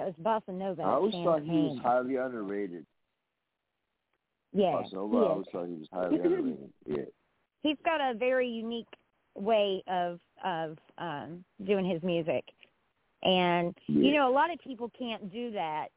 That 0.00 0.14
was 0.18 0.42
Bossa 0.48 0.54
Nova. 0.54 0.80
I 0.82 0.92
always 0.92 1.12
thought 1.12 1.42
he 1.42 1.50
was 1.50 1.78
highly 1.82 2.16
underrated. 2.16 2.86
Yeah, 4.52 4.82
So 4.90 5.08
he 5.10 5.16
I 5.18 5.20
always 5.20 5.46
thought 5.52 5.66
he 5.66 5.74
was 5.74 5.88
highly 5.92 6.16
underrated. 6.16 6.70
Yeah. 6.86 7.02
he's 7.62 7.76
got 7.84 8.00
a 8.00 8.14
very 8.14 8.48
unique 8.48 8.86
way 9.34 9.82
of 9.88 10.18
of 10.44 10.78
um 10.98 11.44
doing 11.66 11.84
his 11.84 12.02
music 12.02 12.44
and 13.22 13.76
you 13.86 14.12
know 14.12 14.28
a 14.28 14.32
lot 14.32 14.50
of 14.50 14.58
people 14.58 14.90
can't 14.98 15.30
do 15.30 15.52
that 15.52 15.88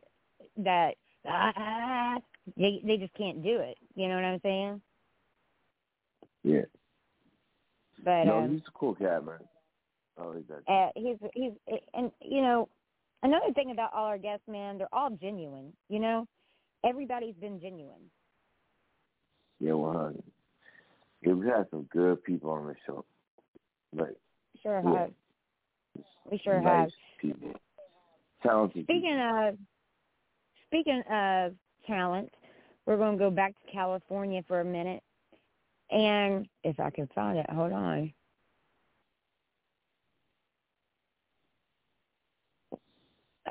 that 0.57 0.95
ah, 1.25 2.17
they 2.57 2.79
they 2.85 2.97
just 2.97 3.13
can't 3.15 3.41
do 3.41 3.57
it 3.57 3.77
you 3.95 4.07
know 4.07 4.15
what 4.15 4.23
i'm 4.25 4.39
saying 4.43 4.81
Yeah. 6.43 6.65
but 8.03 8.25
no, 8.25 8.39
um 8.39 8.51
he's 8.51 8.67
a 8.67 8.77
cool 8.77 8.93
cat, 8.93 9.25
man. 9.25 9.39
Oh, 10.19 10.33
that. 10.33 10.71
uh, 10.71 10.89
he's 10.95 11.17
he's 11.33 11.53
and 11.95 12.11
you 12.21 12.41
know 12.41 12.69
another 13.23 13.51
thing 13.53 13.71
about 13.71 13.91
all 13.93 14.05
our 14.05 14.17
guests 14.17 14.47
man 14.47 14.77
they're 14.77 14.93
all 14.93 15.09
genuine 15.09 15.73
you 15.89 15.99
know 15.99 16.27
everybody's 16.83 17.35
been 17.35 17.59
genuine 17.59 18.09
Yeah, 19.59 19.73
one 19.73 19.95
hundred. 19.95 20.23
Yeah, 21.21 21.33
we 21.33 21.47
had 21.47 21.67
some 21.71 21.83
good 21.83 22.23
people 22.23 22.49
on 22.51 22.67
the 22.67 22.75
show. 22.85 23.05
Like 23.95 24.15
sure 24.61 24.81
Yeah. 24.83 24.99
have 24.99 25.11
we 26.29 26.37
sure 26.43 26.61
nice 26.61 26.81
have 26.81 26.89
people. 27.19 27.53
Talented 28.41 28.87
people. 28.87 28.95
Speaking 28.95 29.19
of 29.19 29.57
speaking 30.67 31.01
of 31.09 31.53
talent, 31.87 32.29
we're 32.85 32.97
going 32.97 33.17
to 33.17 33.23
go 33.23 33.29
back 33.29 33.53
to 33.53 33.71
California 33.71 34.43
for 34.47 34.59
a 34.59 34.65
minute, 34.65 35.01
and 35.91 36.47
if 36.63 36.79
I 36.79 36.89
can 36.89 37.07
find 37.15 37.37
it, 37.37 37.49
hold 37.49 37.71
on. 37.71 38.11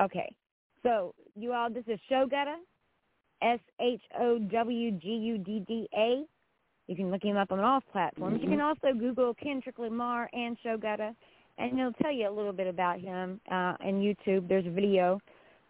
Okay, 0.01 0.35
so 0.83 1.15
you 1.37 1.53
all, 1.53 1.71
this 1.71 1.85
is 1.87 1.99
Showgudda, 2.11 2.57
S 3.43 3.61
H 3.81 4.01
O 4.19 4.39
W 4.39 4.91
G 4.93 5.09
U 5.09 5.39
D 5.39 5.65
D 5.67 5.89
A. 5.95 6.25
You 6.89 6.97
can 6.97 7.11
look 7.11 7.23
him 7.23 7.37
up 7.37 7.53
on 7.53 7.61
all 7.61 7.81
platforms. 7.93 8.41
You 8.43 8.49
can 8.49 8.61
also 8.61 8.93
Google 8.99 9.35
Kendrick 9.35 9.79
Lamar 9.79 10.29
and 10.33 10.57
Showgudda, 10.65 11.15
and 11.59 11.79
it'll 11.79 11.93
tell 11.95 12.13
you 12.13 12.29
a 12.29 12.33
little 12.33 12.53
bit 12.53 12.67
about 12.67 13.01
him 13.01 13.41
uh, 13.51 13.77
on 13.81 14.01
YouTube. 14.01 14.49
There's 14.49 14.67
a 14.67 14.71
video. 14.71 15.21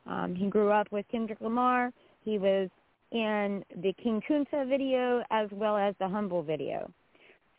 Um, 0.06 0.34
he 0.34 0.46
grew 0.46 0.70
up 0.70 0.90
with 0.90 1.04
Kendrick 1.10 1.40
Lamar. 1.40 1.92
He 2.24 2.38
was 2.38 2.68
in 3.10 3.64
the 3.76 3.92
King 4.02 4.22
Kunta 4.28 4.68
video 4.68 5.22
as 5.30 5.48
well 5.52 5.76
as 5.76 5.94
the 5.98 6.08
Humble 6.08 6.42
video. 6.42 6.90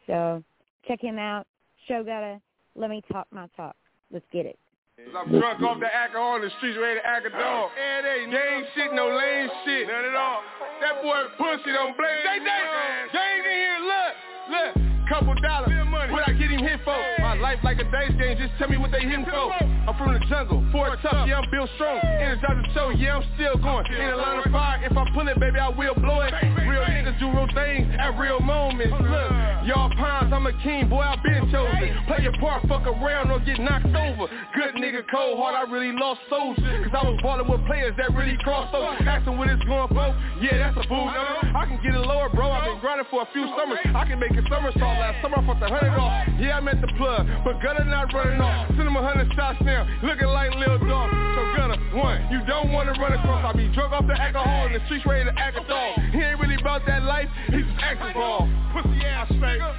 So 0.08 0.44
check 0.88 1.02
him 1.02 1.18
out. 1.18 1.46
Showgudda, 1.90 2.40
let 2.76 2.90
me 2.90 3.02
talk 3.12 3.28
my 3.32 3.48
talk. 3.56 3.76
Let's 4.12 4.26
get 4.32 4.46
it. 4.46 4.58
I'm 4.94 5.26
drunk 5.26 5.58
off 5.66 5.80
the 5.82 5.90
alcohol 5.90 6.38
in 6.38 6.44
the 6.46 6.52
streets, 6.62 6.78
ready 6.78 7.02
to 7.02 7.06
act 7.06 7.26
a 7.26 7.34
dog. 7.34 7.72
And 7.74 8.06
they 8.06 8.30
ain't 8.30 8.68
shit, 8.78 8.94
no 8.94 9.10
lame 9.10 9.50
shit. 9.66 9.88
None 9.90 10.06
at 10.06 10.14
all. 10.14 10.42
That 10.82 11.02
boy 11.02 11.18
pussy 11.34 11.74
don't 11.74 11.98
blame. 11.98 12.22
They, 12.22 12.38
they, 12.38 12.62
they 13.10 13.18
ain't 13.18 13.46
in 13.46 13.58
here, 13.58 13.80
look, 13.90 14.14
look. 14.54 14.74
Couple 15.10 15.34
dollars, 15.42 15.74
what 16.14 16.30
I 16.30 16.34
get 16.34 16.50
him 16.50 16.62
hit 16.62 16.80
for? 16.86 16.98
My 17.20 17.34
life 17.34 17.58
like 17.64 17.80
a 17.80 17.90
dice 17.90 18.14
game, 18.22 18.38
just 18.38 18.54
tell 18.58 18.70
me 18.70 18.78
what 18.78 18.92
they 18.92 19.02
hitting 19.02 19.26
for. 19.26 19.50
I'm 19.84 19.98
from 19.98 20.14
the 20.14 20.24
jungle, 20.32 20.64
Fort 20.72 20.98
tough, 21.04 21.28
yeah, 21.28 21.44
I'm 21.44 21.52
built 21.52 21.70
strong. 21.76 22.00
Energize 22.00 22.56
the 22.56 22.74
show, 22.74 22.90
yeah, 22.96 23.20
I'm 23.20 23.26
still 23.36 23.60
going. 23.60 23.84
In 23.92 24.00
a 24.00 24.16
line 24.16 24.40
of 24.40 24.48
fire, 24.48 24.80
if 24.80 24.96
I 24.96 25.04
pull 25.12 25.28
it, 25.28 25.38
baby, 25.40 25.60
I 25.60 25.68
will 25.68 25.94
blow 25.96 26.22
it. 26.22 26.32
Real 26.64 26.88
niggas 26.88 27.20
do 27.20 27.28
real 27.28 27.52
things 27.52 27.92
at 28.00 28.16
real 28.16 28.40
moments. 28.40 28.96
Look, 28.96 29.30
y'all 29.68 29.92
pawns, 30.00 30.32
I'm 30.32 30.48
a 30.48 30.56
king, 30.64 30.88
boy, 30.88 31.04
I 31.04 31.20
been 31.20 31.52
chosen. 31.52 32.00
Play 32.08 32.24
your 32.24 32.32
part, 32.40 32.64
fuck 32.72 32.88
around 32.88 33.28
or 33.32 33.44
get 33.44 33.60
knocked 33.60 33.92
over. 33.92 34.32
Good 34.56 34.80
nigga, 34.80 35.04
cold 35.12 35.36
heart, 35.36 35.52
I 35.52 35.70
really 35.70 35.92
lost 35.92 36.22
souls. 36.32 36.56
Cause 36.56 36.96
I 36.96 37.04
was 37.04 37.20
balling 37.22 37.52
with 37.52 37.68
players 37.68 37.92
that 37.98 38.16
really 38.16 38.40
crossed 38.40 38.74
over. 38.74 38.96
Asking 39.04 39.38
what 39.38 39.50
it's 39.52 39.64
going 39.68 39.92
for, 39.92 40.16
yeah, 40.40 40.64
that's 40.64 40.80
a 40.80 40.88
fool 40.88 41.12
number. 41.12 41.60
I 41.60 41.68
can 41.68 41.84
get 41.84 41.92
it 41.92 42.00
lower, 42.00 42.30
bro, 42.32 42.52
I've 42.56 42.72
been 42.72 42.80
grinding 42.80 43.08
for 43.12 43.24
a 43.24 43.30
few 43.36 43.52
summers. 43.60 43.84
I 43.84 44.08
can 44.08 44.16
make 44.16 44.32
a 44.32 44.48
somersault 44.48 44.96
last 44.96 45.20
summer, 45.20 45.44
I 45.44 45.46
fucked 45.46 45.60
a 45.60 45.68
hundred 45.68 46.00
off. 46.00 46.24
Yeah, 46.40 46.56
I'm 46.56 46.72
at 46.72 46.80
the 46.80 46.88
plug, 46.96 47.28
but 47.44 47.60
Gunner 47.60 47.84
not 47.84 48.14
running 48.14 48.40
off. 48.40 48.72
Send 48.80 48.88
him 48.88 48.96
a 48.96 49.04
hundred 49.04 49.28
shots 49.36 49.60
now, 49.74 49.90
looking 50.06 50.28
like 50.28 50.54
Lil 50.54 50.78
Dog. 50.86 51.10
So 51.10 51.42
Gunner, 51.58 51.82
one, 51.98 52.22
you 52.30 52.40
don't 52.46 52.72
wanna 52.72 52.94
run 53.02 53.14
across. 53.14 53.42
I 53.44 53.58
be 53.58 53.74
drunk 53.74 53.92
off 53.94 54.06
the 54.06 54.14
alcohol 54.14 54.68
in 54.68 54.74
the 54.74 54.82
streets 54.86 55.06
ready 55.06 55.26
to 55.26 55.34
act 55.40 55.58
a 55.58 55.66
dog. 55.68 55.98
He 56.14 56.20
ain't 56.22 56.40
really 56.40 56.56
about 56.62 56.86
that 56.86 57.02
life, 57.04 57.30
He's 57.48 57.66
just 57.66 57.82
acting 57.82 58.14
ball. 58.14 58.48
Pussy 58.74 59.02
ass 59.06 59.32
nigga. 59.32 59.74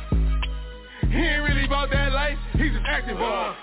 He 1.10 1.18
ain't 1.18 1.42
really 1.44 1.64
about 1.64 1.90
that 1.90 2.12
life. 2.12 2.38
He's 2.58 2.72
just 2.72 2.84
acting 2.86 3.16
ball. 3.16 3.54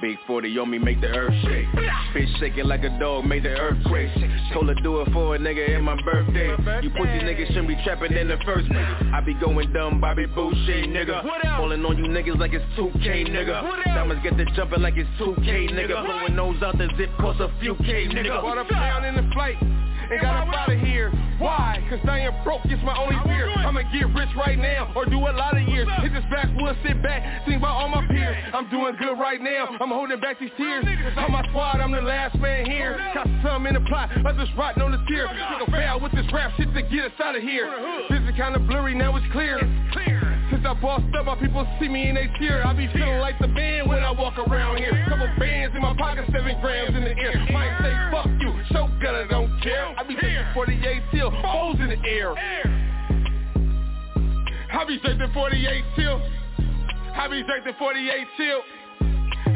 Big 0.00 0.16
40 0.26 0.58
on 0.58 0.70
me, 0.70 0.78
make 0.78 1.00
the 1.00 1.08
earth 1.08 1.34
shake. 1.44 1.66
Fish 2.14 2.28
shaking 2.38 2.64
like 2.66 2.84
a 2.84 2.98
dog, 2.98 3.26
make 3.26 3.42
the 3.42 3.50
earthquake. 3.50 4.08
Told 4.52 4.68
her 4.68 4.74
do 4.82 5.00
it 5.02 5.12
for 5.12 5.36
a 5.36 5.38
nigga 5.38 5.76
in 5.76 5.84
my 5.84 6.00
birthday. 6.02 6.48
You 6.82 6.90
pussy 6.90 7.20
niggas 7.20 7.48
shouldn't 7.48 7.68
be 7.68 7.76
trapping 7.84 8.12
in 8.12 8.28
the 8.28 8.38
first 8.46 8.68
place. 8.68 8.86
I 9.12 9.20
be 9.20 9.34
going 9.34 9.72
dumb, 9.72 10.00
Bobby 10.00 10.24
Boucher, 10.26 10.86
nigga. 10.88 11.22
Falling 11.56 11.84
on 11.84 11.98
you 11.98 12.04
niggas 12.04 12.38
like 12.38 12.54
it's 12.54 12.64
2K, 12.78 13.28
nigga. 13.28 13.84
Diamonds 13.84 14.22
get 14.22 14.36
the 14.38 14.46
jumping 14.56 14.80
like 14.80 14.94
it's 14.96 15.10
2K, 15.20 15.70
nigga. 15.72 16.06
Blowing 16.06 16.34
nose 16.34 16.62
out 16.62 16.78
the 16.78 16.88
zip 16.96 17.10
cost 17.18 17.40
a 17.40 17.52
few 17.60 17.74
K, 17.76 18.08
nigga. 18.08 18.40
Bought 18.40 18.58
a 18.58 18.64
pound 18.64 19.04
in 19.04 19.16
the 19.16 19.30
flight 19.34 19.56
and 20.10 20.20
got 20.20 20.48
up 20.48 20.54
out 20.54 20.72
of 20.72 20.80
here. 20.80 21.10
Why? 21.38 21.82
Cause 21.88 22.00
I 22.04 22.20
am 22.20 22.44
broke, 22.44 22.60
it's 22.64 22.82
my 22.82 22.96
only 22.98 23.16
fear. 23.24 23.48
I'ma 23.48 23.82
get 23.92 24.12
rich 24.12 24.28
right 24.36 24.58
now 24.58 24.92
or 24.94 25.06
do 25.06 25.18
a 25.18 25.32
lot 25.32 25.56
of 25.56 25.62
years. 25.68 25.88
Hit 26.02 26.12
this 26.12 26.24
backwoods, 26.30 26.78
sit 26.84 27.02
back, 27.02 27.46
think 27.46 27.58
about 27.58 27.80
all 27.80 27.88
my 27.88 28.06
peers. 28.06 28.36
I'm 28.52 28.68
doing 28.70 28.94
good 28.98 29.18
right 29.18 29.40
now, 29.40 29.68
I'm 29.80 29.88
holding 29.88 30.20
back 30.20 30.38
these 30.38 30.50
tears. 30.56 30.84
On 31.16 31.32
my 31.32 31.46
squad, 31.48 31.80
I'm 31.80 31.92
the 31.92 32.02
last 32.02 32.36
man 32.38 32.66
here. 32.66 32.98
Got 33.14 33.26
some 33.42 33.66
in 33.66 33.74
the 33.74 33.80
plot, 33.88 34.10
others 34.26 34.48
rotting 34.58 34.82
on 34.82 34.92
the 34.92 35.02
tier. 35.08 35.26
Took 35.26 35.68
a 35.68 35.70
fail 35.70 36.00
with 36.00 36.12
this 36.12 36.26
rap 36.32 36.52
shit 36.56 36.72
to 36.74 36.82
get 36.82 37.06
us 37.06 37.16
out 37.22 37.36
of 37.36 37.42
here. 37.42 37.70
This 38.10 38.20
is 38.20 38.34
kinda 38.36 38.58
blurry, 38.58 38.94
now 38.94 39.16
it's 39.16 39.26
clear. 39.32 39.58
Since 40.50 40.66
I 40.66 40.74
bossed 40.74 41.14
up, 41.14 41.26
my 41.26 41.36
people 41.36 41.66
see 41.78 41.88
me 41.88 42.08
and 42.08 42.16
they 42.16 42.26
tear. 42.38 42.66
I 42.66 42.74
be 42.74 42.88
feeling 42.92 43.18
like 43.18 43.38
the 43.38 43.46
band 43.46 43.88
when 43.88 44.02
I 44.02 44.10
walk 44.10 44.36
around 44.36 44.78
here. 44.78 44.90
Couple 45.08 45.30
bands 45.38 45.74
in 45.76 45.80
my 45.80 45.94
pocket, 45.96 46.26
seven 46.32 46.60
grams 46.60 46.96
in 46.96 47.04
the 47.04 47.16
air. 47.16 47.32
Say 47.46 47.54
fuck 48.22 48.40
you, 48.40 48.52
show 48.72 48.88
gutter 49.02 49.26
don't 49.28 49.60
care. 49.62 49.94
I 49.98 50.02
be 50.06 50.14
taking 50.14 50.44
48 50.54 51.02
till, 51.12 51.30
foes 51.42 51.76
in 51.80 51.88
the 51.88 52.08
air. 52.08 52.34
I 54.72 54.84
be 54.86 54.98
taking 54.98 55.32
48 55.32 55.84
till. 55.96 56.22
I 57.14 57.28
be 57.28 57.42
taking 57.42 57.74
48 57.78 58.26
till. 58.36 58.62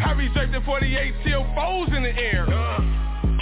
I 0.01 0.15
be 0.15 0.29
taking 0.35 0.63
48 0.65 1.15
till, 1.25 1.45
foes 1.55 1.89
in 1.97 2.03
the 2.03 2.11
air. 2.11 2.47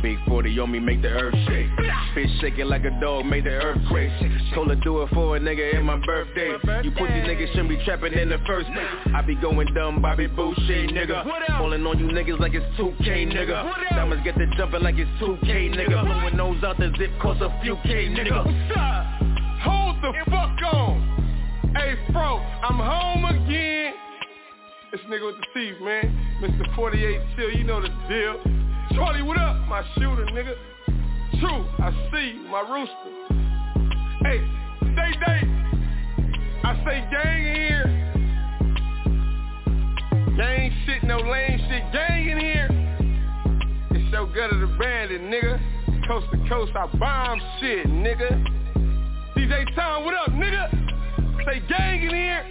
Big 0.03 0.19
40 0.27 0.59
on 0.59 0.73
me, 0.73 0.81
make 0.81 1.01
the 1.01 1.09
earth 1.09 1.35
shake. 1.47 1.69
Fish 2.15 2.31
shaking 2.41 2.67
like 2.67 2.85
a 2.85 2.91
dog, 3.01 3.25
made 3.25 3.45
the 3.45 3.51
earthquake. 3.51 4.11
Told 4.53 4.69
her 4.69 4.75
do 4.75 5.01
it 5.03 5.11
for 5.11 5.37
a 5.37 5.41
nigga 5.41 5.79
in 5.79 5.85
my 5.85 5.97
birthday. 6.05 6.51
You 6.83 6.91
pussy 6.91 7.23
niggas 7.23 7.49
shouldn't 7.53 7.69
be 7.69 7.83
trapping 7.85 8.13
in 8.13 8.29
the 8.29 8.39
first 8.45 8.67
place. 8.67 9.15
I 9.15 9.23
be 9.23 9.37
going 9.37 9.73
dumb, 9.75 10.03
Bobby 10.03 10.27
Boucher, 10.27 10.89
nigga. 10.89 11.25
Falling 11.57 11.87
on 11.87 11.99
you 12.01 12.07
niggas 12.07 12.41
like 12.41 12.53
it's 12.55 12.67
2K, 12.81 13.33
nigga. 13.33 13.91
Diamonds 13.91 14.25
get 14.25 14.35
the 14.35 14.47
jumping 14.57 14.83
like 14.83 14.97
it's 14.99 15.11
2K, 15.23 15.73
nigga. 15.73 16.05
Blowing 16.05 16.37
nose 16.37 16.65
out 16.65 16.79
the 16.79 16.93
zip 16.99 17.11
cost 17.21 17.41
a 17.41 17.61
few 17.63 17.77
K, 17.85 18.09
nigga. 18.09 18.43
Hold 19.63 20.03
the 20.03 20.13
fuck 20.29 20.75
on. 20.75 21.73
Hey, 21.77 21.95
bro, 22.13 22.39
I'm 22.39 22.77
home 22.77 23.25
again. 23.25 23.95
This 24.91 25.01
nigga 25.03 25.27
with 25.27 25.37
the 25.37 25.47
teeth, 25.55 25.81
man. 25.81 26.39
Mr. 26.43 26.75
48 26.75 27.21
Chill, 27.37 27.51
you 27.53 27.63
know 27.65 27.81
the 27.81 27.89
deal. 28.09 28.41
Charlie, 28.95 29.23
what 29.23 29.39
up? 29.39 29.57
My 29.69 29.83
shooter, 29.95 30.27
nigga. 30.27 30.55
True, 31.41 31.65
I 31.79 31.91
see 32.13 32.47
my 32.51 32.61
rooster. 32.61 33.13
Hey, 34.23 34.41
stay 34.81 35.13
day. 35.25 35.41
I 36.63 36.77
say 36.85 37.01
gang 37.11 37.47
in 37.47 37.55
here. 37.55 37.89
Gang 40.37 40.73
shit, 40.85 41.03
no 41.05 41.19
lame 41.19 41.59
shit. 41.71 41.93
Gang 41.93 42.29
in 42.29 42.39
here. 42.39 42.69
It's 43.93 44.13
so 44.13 44.27
good 44.27 44.53
at 44.53 44.61
the 44.61 44.77
bandit, 44.79 45.23
nigga. 45.23 45.59
Coast 46.07 46.27
to 46.33 46.49
coast, 46.49 46.73
I 46.75 46.87
bomb 46.99 47.41
shit, 47.61 47.87
nigga. 47.87 48.45
DJ 49.37 49.75
Tom, 49.75 50.05
what 50.05 50.15
up, 50.15 50.31
nigga? 50.31 50.71
Say 51.47 51.63
gang 51.69 52.03
in 52.03 52.11
here. 52.11 52.45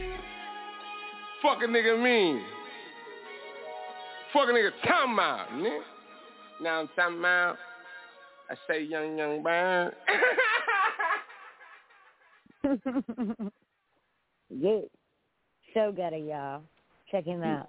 Fuck 1.41 1.61
a 1.61 1.67
nigga 1.67 2.01
mean. 2.01 2.41
Fuck 4.33 4.49
a 4.49 4.51
nigga 4.51 4.71
talking 4.87 5.13
about, 5.13 5.49
nigga. 5.51 5.90
Now 6.61 6.81
I'm 6.81 6.89
talking 6.95 7.17
about, 7.19 7.57
I 8.49 8.55
say 8.69 8.83
young, 8.83 9.17
young 9.17 9.41
bird. 9.41 9.93
yeah. 14.49 14.81
So 15.73 15.91
good 15.91 16.13
at 16.13 16.21
y'all. 16.21 16.61
Check 17.09 17.25
him 17.25 17.41
out. 17.43 17.67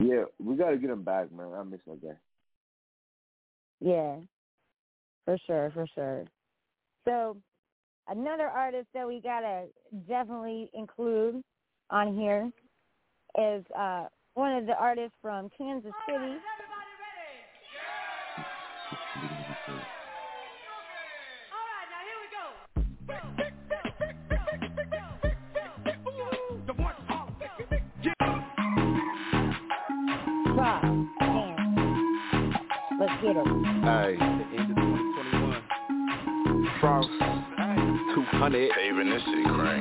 Yeah, 0.00 0.24
we 0.38 0.56
gotta 0.56 0.76
get 0.76 0.90
him 0.90 1.02
back, 1.02 1.32
man. 1.32 1.48
I 1.56 1.62
miss 1.62 1.80
that 1.86 2.02
guy. 2.02 2.16
Yeah. 3.80 4.16
For 5.24 5.38
sure, 5.46 5.70
for 5.72 5.86
sure. 5.94 6.24
So 7.06 7.38
another 8.08 8.48
artist 8.48 8.88
that 8.92 9.06
we 9.06 9.20
gotta 9.22 9.64
definitely 10.08 10.70
include 10.74 11.42
on 11.88 12.14
here 12.14 12.50
is 13.38 13.64
uh 13.78 14.06
one 14.34 14.52
of 14.52 14.66
the 14.66 14.74
artists 14.74 15.16
from 15.22 15.48
Kansas 15.56 15.92
City. 16.06 16.36
Let's 33.10 33.22
get 33.22 33.36
it. 33.36 33.46
Hey. 33.82 34.16
Frost. 36.80 37.08
200. 38.14 38.70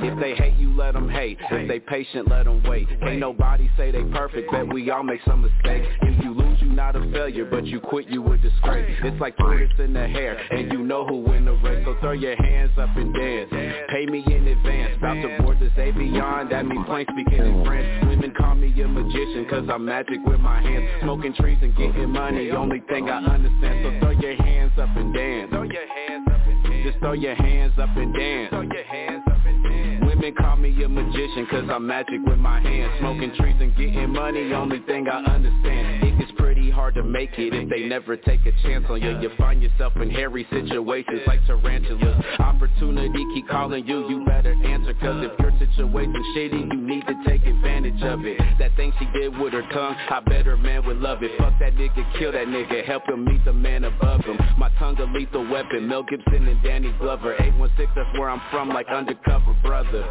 If 0.01 0.19
they 0.19 0.35
hate 0.35 0.55
you, 0.55 0.75
let 0.75 0.93
them 0.93 1.09
hate. 1.09 1.37
If 1.51 1.67
they 1.67 1.79
patient, 1.79 2.27
let 2.27 2.45
them 2.45 2.63
wait. 2.63 2.87
Ain't 3.01 3.19
nobody 3.19 3.69
say 3.77 3.91
they 3.91 4.03
perfect, 4.03 4.51
bet 4.51 4.71
we 4.71 4.89
all 4.91 5.03
make 5.03 5.21
some 5.25 5.41
mistakes. 5.41 5.87
If 6.01 6.23
you 6.23 6.28
not 6.79 6.95
a 6.95 7.11
failure, 7.11 7.43
but 7.43 7.65
you 7.65 7.81
quit, 7.81 8.07
you 8.07 8.25
a 8.31 8.37
disgrace. 8.37 8.97
It's 9.03 9.19
like 9.19 9.35
tortoise 9.37 9.69
in 9.79 9.91
the 9.91 10.07
hair, 10.07 10.37
and 10.49 10.71
you 10.71 10.79
know 10.79 11.05
who 11.05 11.17
win 11.17 11.43
the 11.43 11.51
race. 11.51 11.83
So 11.85 11.97
throw 11.99 12.13
your 12.13 12.37
hands 12.37 12.71
up 12.77 12.95
and 12.95 13.13
dance. 13.13 13.49
Pay 13.89 14.05
me 14.05 14.23
in 14.25 14.47
advance. 14.47 14.95
About 14.95 15.15
to 15.15 15.43
board 15.43 15.59
this 15.59 15.73
avion, 15.73 16.49
that 16.49 16.65
means 16.65 16.85
plain 16.85 17.05
speaking 17.11 17.45
in 17.45 17.65
French. 17.65 18.07
Women 18.07 18.33
call 18.37 18.55
me 18.55 18.69
a 18.81 18.87
magician, 18.87 19.45
cause 19.49 19.67
I'm 19.69 19.83
magic 19.83 20.19
with 20.25 20.39
my 20.39 20.61
hands. 20.61 20.87
Smoking 21.01 21.33
trees 21.33 21.57
and 21.61 21.75
getting 21.75 22.11
money, 22.11 22.49
only 22.51 22.81
thing 22.87 23.09
I 23.09 23.25
understand. 23.25 23.83
So 23.83 23.99
throw 23.99 24.11
your 24.11 24.35
hands 24.35 24.71
up 24.79 24.95
and 24.95 25.13
dance. 25.13 25.49
Throw 25.49 25.63
your 25.63 25.85
hands 25.85 26.27
up 26.31 26.47
and 26.47 26.63
dance. 26.63 26.87
Just 26.87 26.99
throw 26.99 27.11
your 27.11 27.35
hands 27.35 27.73
up 27.77 27.89
and 27.97 28.13
dance. 28.13 28.49
Throw 28.51 28.61
your 28.61 28.83
hands 28.85 29.23
up 29.27 29.45
and 29.45 29.63
dance. 29.65 30.05
Women 30.07 30.33
call 30.39 30.55
me 30.55 30.81
a 30.81 30.87
magician, 30.87 31.45
cause 31.51 31.65
I'm 31.69 31.85
magic 31.85 32.21
with 32.25 32.39
my 32.39 32.61
hands. 32.61 32.93
Smoking 32.99 33.33
trees 33.35 33.57
and 33.59 33.75
getting 33.75 34.13
money, 34.13 34.53
only 34.53 34.79
thing 34.87 35.09
I 35.09 35.17
understand. 35.25 36.03
It 36.03 36.19
gets 36.19 36.31
pretty 36.37 36.48
hard 36.79 36.95
to 36.95 37.03
make 37.03 37.31
it 37.37 37.53
if 37.53 37.67
they 37.67 37.83
never 37.89 38.15
take 38.15 38.39
a 38.45 38.53
chance 38.63 38.85
on 38.87 39.01
you. 39.01 39.19
You 39.19 39.29
find 39.37 39.61
yourself 39.61 39.91
in 39.97 40.09
hairy 40.09 40.47
situations 40.49 41.19
like 41.27 41.45
tarantulas. 41.45 42.23
Opportunity 42.39 43.25
keep 43.33 43.49
calling 43.49 43.85
you, 43.85 44.07
you 44.07 44.25
better 44.25 44.53
answer. 44.63 44.93
Cause 44.93 45.27
if 45.27 45.37
your 45.39 45.51
situation's 45.59 46.25
shitty, 46.37 46.71
you 46.71 46.79
need 46.79 47.05
to 47.05 47.15
take 47.27 47.45
advantage 47.45 48.01
of 48.03 48.25
it. 48.25 48.39
That 48.59 48.73
thing 48.77 48.93
she 48.97 49.05
did 49.11 49.37
with 49.37 49.51
her 49.51 49.67
tongue, 49.73 49.93
I 50.09 50.21
bet 50.21 50.45
her 50.45 50.55
man 50.55 50.85
would 50.85 50.99
love 50.99 51.21
it. 51.21 51.31
Fuck 51.37 51.59
that 51.59 51.75
nigga, 51.75 52.17
kill 52.17 52.31
that 52.31 52.47
nigga, 52.47 52.85
help 52.85 53.03
him 53.09 53.25
meet 53.25 53.43
the 53.43 53.51
man 53.51 53.83
above 53.83 54.21
him. 54.21 54.39
My 54.57 54.69
tongue 54.79 54.97
a 54.99 55.03
lethal 55.03 55.45
weapon, 55.51 55.85
Mel 55.85 56.03
Gibson 56.03 56.47
and 56.47 56.63
Danny 56.63 56.93
Glover. 56.97 57.33
816, 57.33 57.87
that's 57.93 58.17
where 58.17 58.29
I'm 58.29 58.41
from, 58.51 58.69
like 58.69 58.87
undercover 58.87 59.53
brother. 59.61 60.07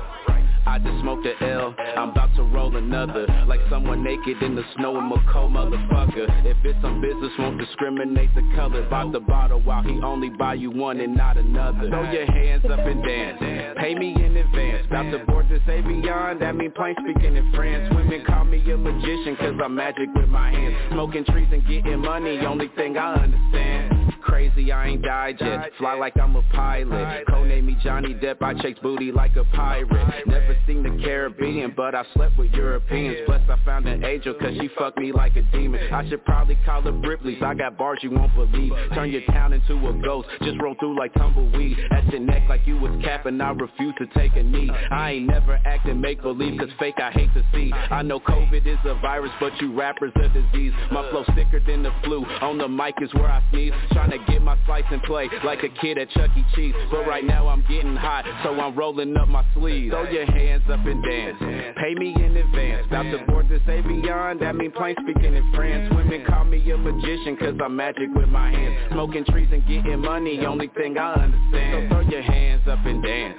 I 0.66 0.78
just 0.78 1.00
smoked 1.00 1.26
a 1.26 1.44
L, 1.44 1.74
I'm 1.96 2.10
about 2.10 2.34
to 2.36 2.42
roll 2.42 2.76
another. 2.76 3.26
Like 3.46 3.60
someone 3.70 4.02
naked 4.02 4.42
in 4.42 4.54
the 4.54 4.64
snow 4.76 4.98
in 4.98 5.08
Macomb, 5.08 5.54
motherfucker. 5.54 6.44
If 6.44 6.56
it's 6.64 6.84
on 6.84 7.00
business, 7.00 7.32
won't 7.38 7.58
discriminate 7.58 8.34
the 8.34 8.42
color. 8.54 8.88
Bought 8.88 9.12
the 9.12 9.20
bottle 9.20 9.60
while 9.60 9.82
he 9.82 10.00
only 10.02 10.30
buy 10.30 10.54
you 10.54 10.70
one 10.70 11.00
and 11.00 11.16
not 11.16 11.36
another. 11.36 11.88
Throw 11.88 12.10
your 12.10 12.26
hands 12.26 12.64
up 12.64 12.78
and 12.78 13.02
dance, 13.02 13.76
pay 13.78 13.94
me 13.94 14.12
in 14.14 14.36
advance. 14.36 14.86
About 14.86 15.10
to 15.10 15.18
board 15.26 15.48
this 15.48 15.62
avion, 15.66 16.38
that 16.40 16.56
mean 16.56 16.72
plain 16.72 16.94
speaking 17.00 17.36
in 17.36 17.52
France. 17.52 17.92
Women 17.94 18.24
call 18.26 18.44
me 18.44 18.58
a 18.70 18.76
magician 18.76 19.36
cause 19.36 19.54
I'm 19.62 19.74
magic 19.74 20.08
with 20.14 20.28
my 20.28 20.50
hands. 20.50 20.76
Smoking 20.92 21.24
trees 21.24 21.48
and 21.52 21.66
getting 21.66 22.00
money, 22.00 22.38
only 22.40 22.68
thing 22.76 22.96
I 22.96 23.14
understand 23.14 23.87
Crazy, 24.28 24.70
I 24.70 24.88
ain't 24.88 25.02
died 25.02 25.36
yet. 25.40 25.70
Fly 25.78 25.94
like 25.94 26.16
I'm 26.20 26.36
a 26.36 26.42
pilot. 26.52 27.26
Codename 27.28 27.64
me 27.64 27.76
Johnny 27.82 28.14
Depp, 28.14 28.42
I 28.42 28.54
chase 28.60 28.76
booty 28.82 29.10
like 29.10 29.34
a 29.36 29.44
pirate. 29.56 30.26
Never 30.26 30.56
seen 30.66 30.82
the 30.82 31.02
Caribbean, 31.02 31.72
but 31.74 31.94
I 31.94 32.04
slept 32.14 32.38
with 32.38 32.52
Europeans. 32.52 33.16
Plus 33.26 33.40
I 33.48 33.56
found 33.64 33.88
an 33.88 34.04
angel 34.04 34.34
cause 34.34 34.52
she 34.60 34.68
fucked 34.78 34.98
me 34.98 35.12
like 35.12 35.34
a 35.36 35.42
demon. 35.50 35.92
I 35.92 36.08
should 36.08 36.24
probably 36.24 36.58
call 36.66 36.82
her 36.82 36.92
Ripley's, 36.92 37.42
I 37.42 37.54
got 37.54 37.78
bars 37.78 38.00
you 38.02 38.10
won't 38.10 38.34
believe. 38.34 38.72
Turn 38.94 39.10
your 39.10 39.22
town 39.30 39.52
into 39.54 39.74
a 39.88 39.92
ghost, 40.02 40.28
just 40.42 40.60
roll 40.60 40.74
through 40.78 40.98
like 40.98 41.14
tumbleweed. 41.14 41.78
At 41.90 42.06
your 42.08 42.20
neck 42.20 42.42
like 42.48 42.66
you 42.66 42.76
was 42.76 42.92
capping, 43.02 43.40
I 43.40 43.50
refuse 43.50 43.94
to 43.98 44.06
take 44.08 44.36
a 44.36 44.42
knee. 44.42 44.70
I 44.90 45.12
ain't 45.12 45.26
never 45.28 45.58
acting 45.64 46.00
make-believe 46.00 46.60
cause 46.60 46.68
fake 46.78 46.96
I 46.98 47.10
hate 47.10 47.32
to 47.34 47.42
see. 47.54 47.72
I 47.72 48.02
know 48.02 48.20
COVID 48.20 48.66
is 48.66 48.78
a 48.84 48.94
virus, 49.00 49.32
but 49.40 49.58
you 49.60 49.72
rappers 49.74 50.12
a 50.16 50.28
disease. 50.28 50.72
My 50.92 51.08
flow 51.10 51.24
sicker 51.34 51.60
than 51.66 51.82
the 51.82 51.92
flu, 52.04 52.24
on 52.42 52.58
the 52.58 52.68
mic 52.68 52.94
is 53.00 53.12
where 53.14 53.28
I 53.28 53.42
sneeze. 53.50 53.72
Trying 53.92 54.10
to 54.10 54.17
get 54.26 54.42
my 54.42 54.56
slice 54.66 54.84
and 54.90 55.02
play 55.02 55.28
like 55.44 55.62
a 55.62 55.68
kid 55.80 55.98
at 55.98 56.10
Chuck 56.10 56.30
E. 56.36 56.44
Cheese. 56.54 56.74
But 56.90 57.06
right 57.06 57.24
now 57.24 57.48
I'm 57.48 57.64
getting 57.68 57.96
hot, 57.96 58.24
so 58.42 58.58
I'm 58.60 58.76
rolling 58.76 59.16
up 59.16 59.28
my 59.28 59.44
sleeves. 59.54 59.92
Throw 59.92 60.08
your 60.10 60.26
hands 60.26 60.64
up 60.70 60.84
and 60.84 61.02
dance, 61.02 61.36
pay 61.76 61.94
me 61.94 62.14
in 62.14 62.36
advance. 62.36 62.86
About 62.86 63.02
to 63.04 63.24
board 63.26 63.48
this 63.48 63.62
avion, 63.62 64.40
that 64.40 64.56
mean 64.56 64.72
plain 64.72 64.94
speaking 65.02 65.34
in 65.34 65.52
France. 65.54 65.92
Women 65.94 66.24
call 66.26 66.44
me 66.44 66.70
a 66.70 66.76
magician 66.76 67.36
cause 67.36 67.54
I'm 67.62 67.76
magic 67.76 68.08
with 68.14 68.28
my 68.28 68.50
hands. 68.50 68.92
Smoking 68.92 69.24
trees 69.26 69.48
and 69.52 69.66
getting 69.66 70.00
money, 70.00 70.44
only 70.46 70.68
thing 70.68 70.98
I 70.98 71.14
understand. 71.14 71.90
So 71.90 71.96
throw 71.96 72.10
your 72.10 72.22
hands 72.22 72.62
up 72.66 72.78
and 72.84 73.02
dance. 73.02 73.36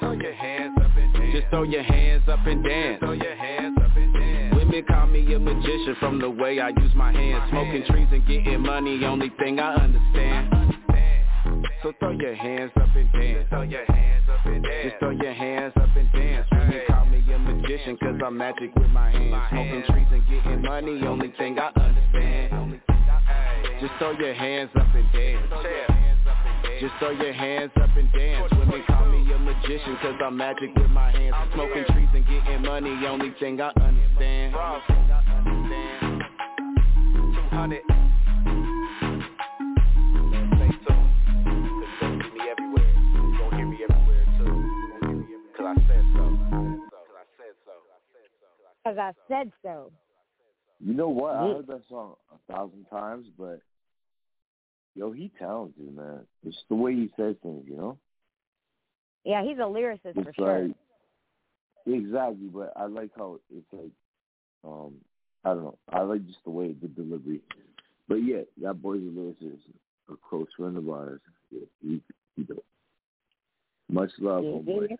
Just. 1.31 1.47
Throw 1.49 1.63
your 1.63 1.83
hands 1.83 2.23
up 2.27 2.39
and 2.45 2.63
dance. 2.63 3.01
Women 4.53 4.83
call 4.87 5.07
me 5.07 5.33
a 5.33 5.39
magician 5.39 5.95
from 5.99 6.19
the 6.19 6.29
way 6.29 6.59
I 6.59 6.69
use 6.69 6.93
my 6.95 7.11
hands. 7.11 7.49
Smoking 7.49 7.83
trees 7.87 8.07
and 8.11 8.25
getting 8.27 8.61
money, 8.61 9.03
only 9.05 9.31
thing 9.39 9.59
I 9.59 9.75
understand. 9.75 10.58
So 11.89 11.93
throw 11.97 12.11
your 12.11 12.35
hands 12.35 12.71
up 12.75 12.95
and 12.95 13.11
dance. 13.13 13.49
Throw 13.49 13.63
your 13.63 13.83
hands 13.85 14.23
up 14.29 14.45
and 14.45 14.63
dance. 14.63 14.83
Just 14.83 14.99
throw 14.99 15.09
your 15.09 15.33
hands 15.33 15.73
up 15.75 15.89
and 15.97 16.11
dance. 16.11 16.47
Women 16.51 16.81
call 16.87 17.05
me 17.05 17.33
a 17.33 17.39
magician 17.39 17.97
cause 17.97 18.19
I'm 18.23 18.37
magic 18.37 18.75
with 18.75 18.91
my 18.91 19.09
hands. 19.09 19.49
Smoking 19.49 19.83
trees 19.89 20.07
and 20.11 20.23
getting 20.29 20.61
money, 20.61 21.01
only 21.07 21.33
thing 21.39 21.57
I 21.57 21.71
understand. 21.81 22.79
Just 23.81 23.93
throw 23.97 24.11
your 24.11 24.35
hands 24.35 24.69
up 24.75 24.85
and 24.93 25.11
dance. 25.11 25.41
Just 26.79 26.93
throw 26.99 27.09
your 27.09 27.33
hands 27.33 27.71
up 27.81 27.89
and 27.97 28.11
dance. 28.11 28.51
Women 28.51 28.83
call 28.85 29.09
me 29.09 29.33
a 29.33 29.39
magician 29.39 29.97
cause 29.99 30.13
I'm 30.23 30.37
magic 30.37 30.69
with 30.75 30.91
my 30.91 31.09
hands. 31.09 31.33
Smoking 31.55 31.85
trees 31.85 32.09
and 32.13 32.23
getting 32.27 32.61
money, 32.61 33.03
only 33.07 33.33
thing 33.39 33.59
I 33.59 33.71
understand. 33.81 34.53
200. 37.49 38.08
Because 48.83 48.97
I 48.97 49.11
said 49.27 49.51
so. 49.61 49.91
You 50.79 50.93
know 50.93 51.09
what? 51.09 51.35
I 51.35 51.47
heard 51.47 51.67
that 51.67 51.81
song 51.89 52.15
a 52.33 52.53
thousand 52.53 52.85
times, 52.85 53.27
but 53.37 53.59
yo, 54.95 55.11
he 55.11 55.31
talented, 55.37 55.95
man. 55.95 56.21
It's 56.45 56.57
the 56.69 56.75
way 56.75 56.93
he 56.93 57.11
says 57.17 57.35
things, 57.43 57.65
you 57.67 57.75
know. 57.75 57.97
Yeah, 59.25 59.43
he's 59.43 59.57
a 59.57 59.61
lyricist 59.61 60.13
for 60.13 60.29
It's 60.29 60.35
sure. 60.37 60.69
exactly, 61.85 62.47
but 62.47 62.71
I 62.77 62.85
like 62.85 63.11
how 63.17 63.39
it's 63.53 63.65
like, 63.73 63.91
um, 64.63 64.93
I 65.43 65.49
don't 65.49 65.63
know. 65.63 65.77
I 65.89 66.01
like 66.01 66.25
just 66.25 66.39
the 66.45 66.51
way 66.51 66.73
the 66.81 66.87
delivery. 66.87 67.41
But 68.07 68.15
yeah, 68.15 68.41
that 68.61 68.81
boy's 68.81 69.01
a 69.01 69.11
lyricist, 69.11 69.59
a 70.09 70.13
close 70.29 70.47
friend 70.55 70.77
of 70.77 70.89
ours. 70.89 71.19
Yeah, 71.51 71.65
he, 71.81 72.01
he 72.35 72.43
dope. 72.43 72.63
Much 73.89 74.11
love, 74.19 74.43
Yeah, 74.45 74.51
homeboy. 74.51 74.97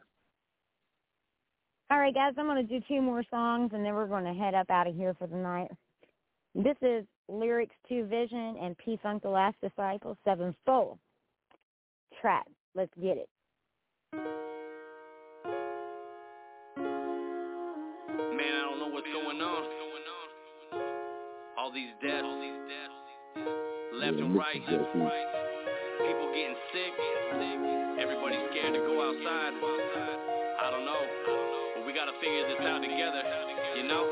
All 1.91 1.97
right, 1.97 2.13
guys, 2.13 2.33
I'm 2.37 2.45
going 2.45 2.67
to 2.67 2.79
do 2.79 2.85
two 2.87 3.01
more 3.01 3.23
songs, 3.31 3.71
and 3.73 3.83
then 3.83 3.95
we're 3.95 4.05
going 4.05 4.25
to 4.25 4.33
head 4.33 4.53
up 4.53 4.69
out 4.69 4.85
of 4.85 4.95
here 4.95 5.15
for 5.15 5.25
the 5.25 5.35
night. 5.35 5.71
This 6.53 6.77
is 6.83 7.03
Lyrix 7.31 7.69
2 7.87 8.05
Vision 8.05 8.57
and 8.61 8.77
P 8.77 8.99
Funk 9.01 9.23
the 9.23 9.29
Last 9.29 9.55
Disciple, 9.59 10.15
Seven 10.23 10.53
Full 10.67 10.99
track. 12.21 12.45
Let's 12.75 12.93
get 13.01 13.17
it. 13.17 13.27
Man, 14.13 14.21
I 18.37 18.61
don't 18.69 18.79
know 18.79 18.89
what's 18.89 19.07
going 19.07 19.41
on. 19.41 19.63
All 21.57 21.71
these 21.71 21.89
deaths, 22.03 22.27
left 23.95 24.17
and 24.17 24.35
right. 24.35 24.61
People 24.63 26.31
getting 26.35 26.55
sick. 26.71 26.93
Everybody's 27.99 28.45
scared 28.51 28.73
to 28.75 28.79
go 28.79 29.09
outside. 29.09 29.78
Gotta 31.99 32.15
figure 32.23 32.47
this 32.47 32.63
out 32.63 32.79
together. 32.79 33.23
You 33.75 33.83
know? 33.83 34.07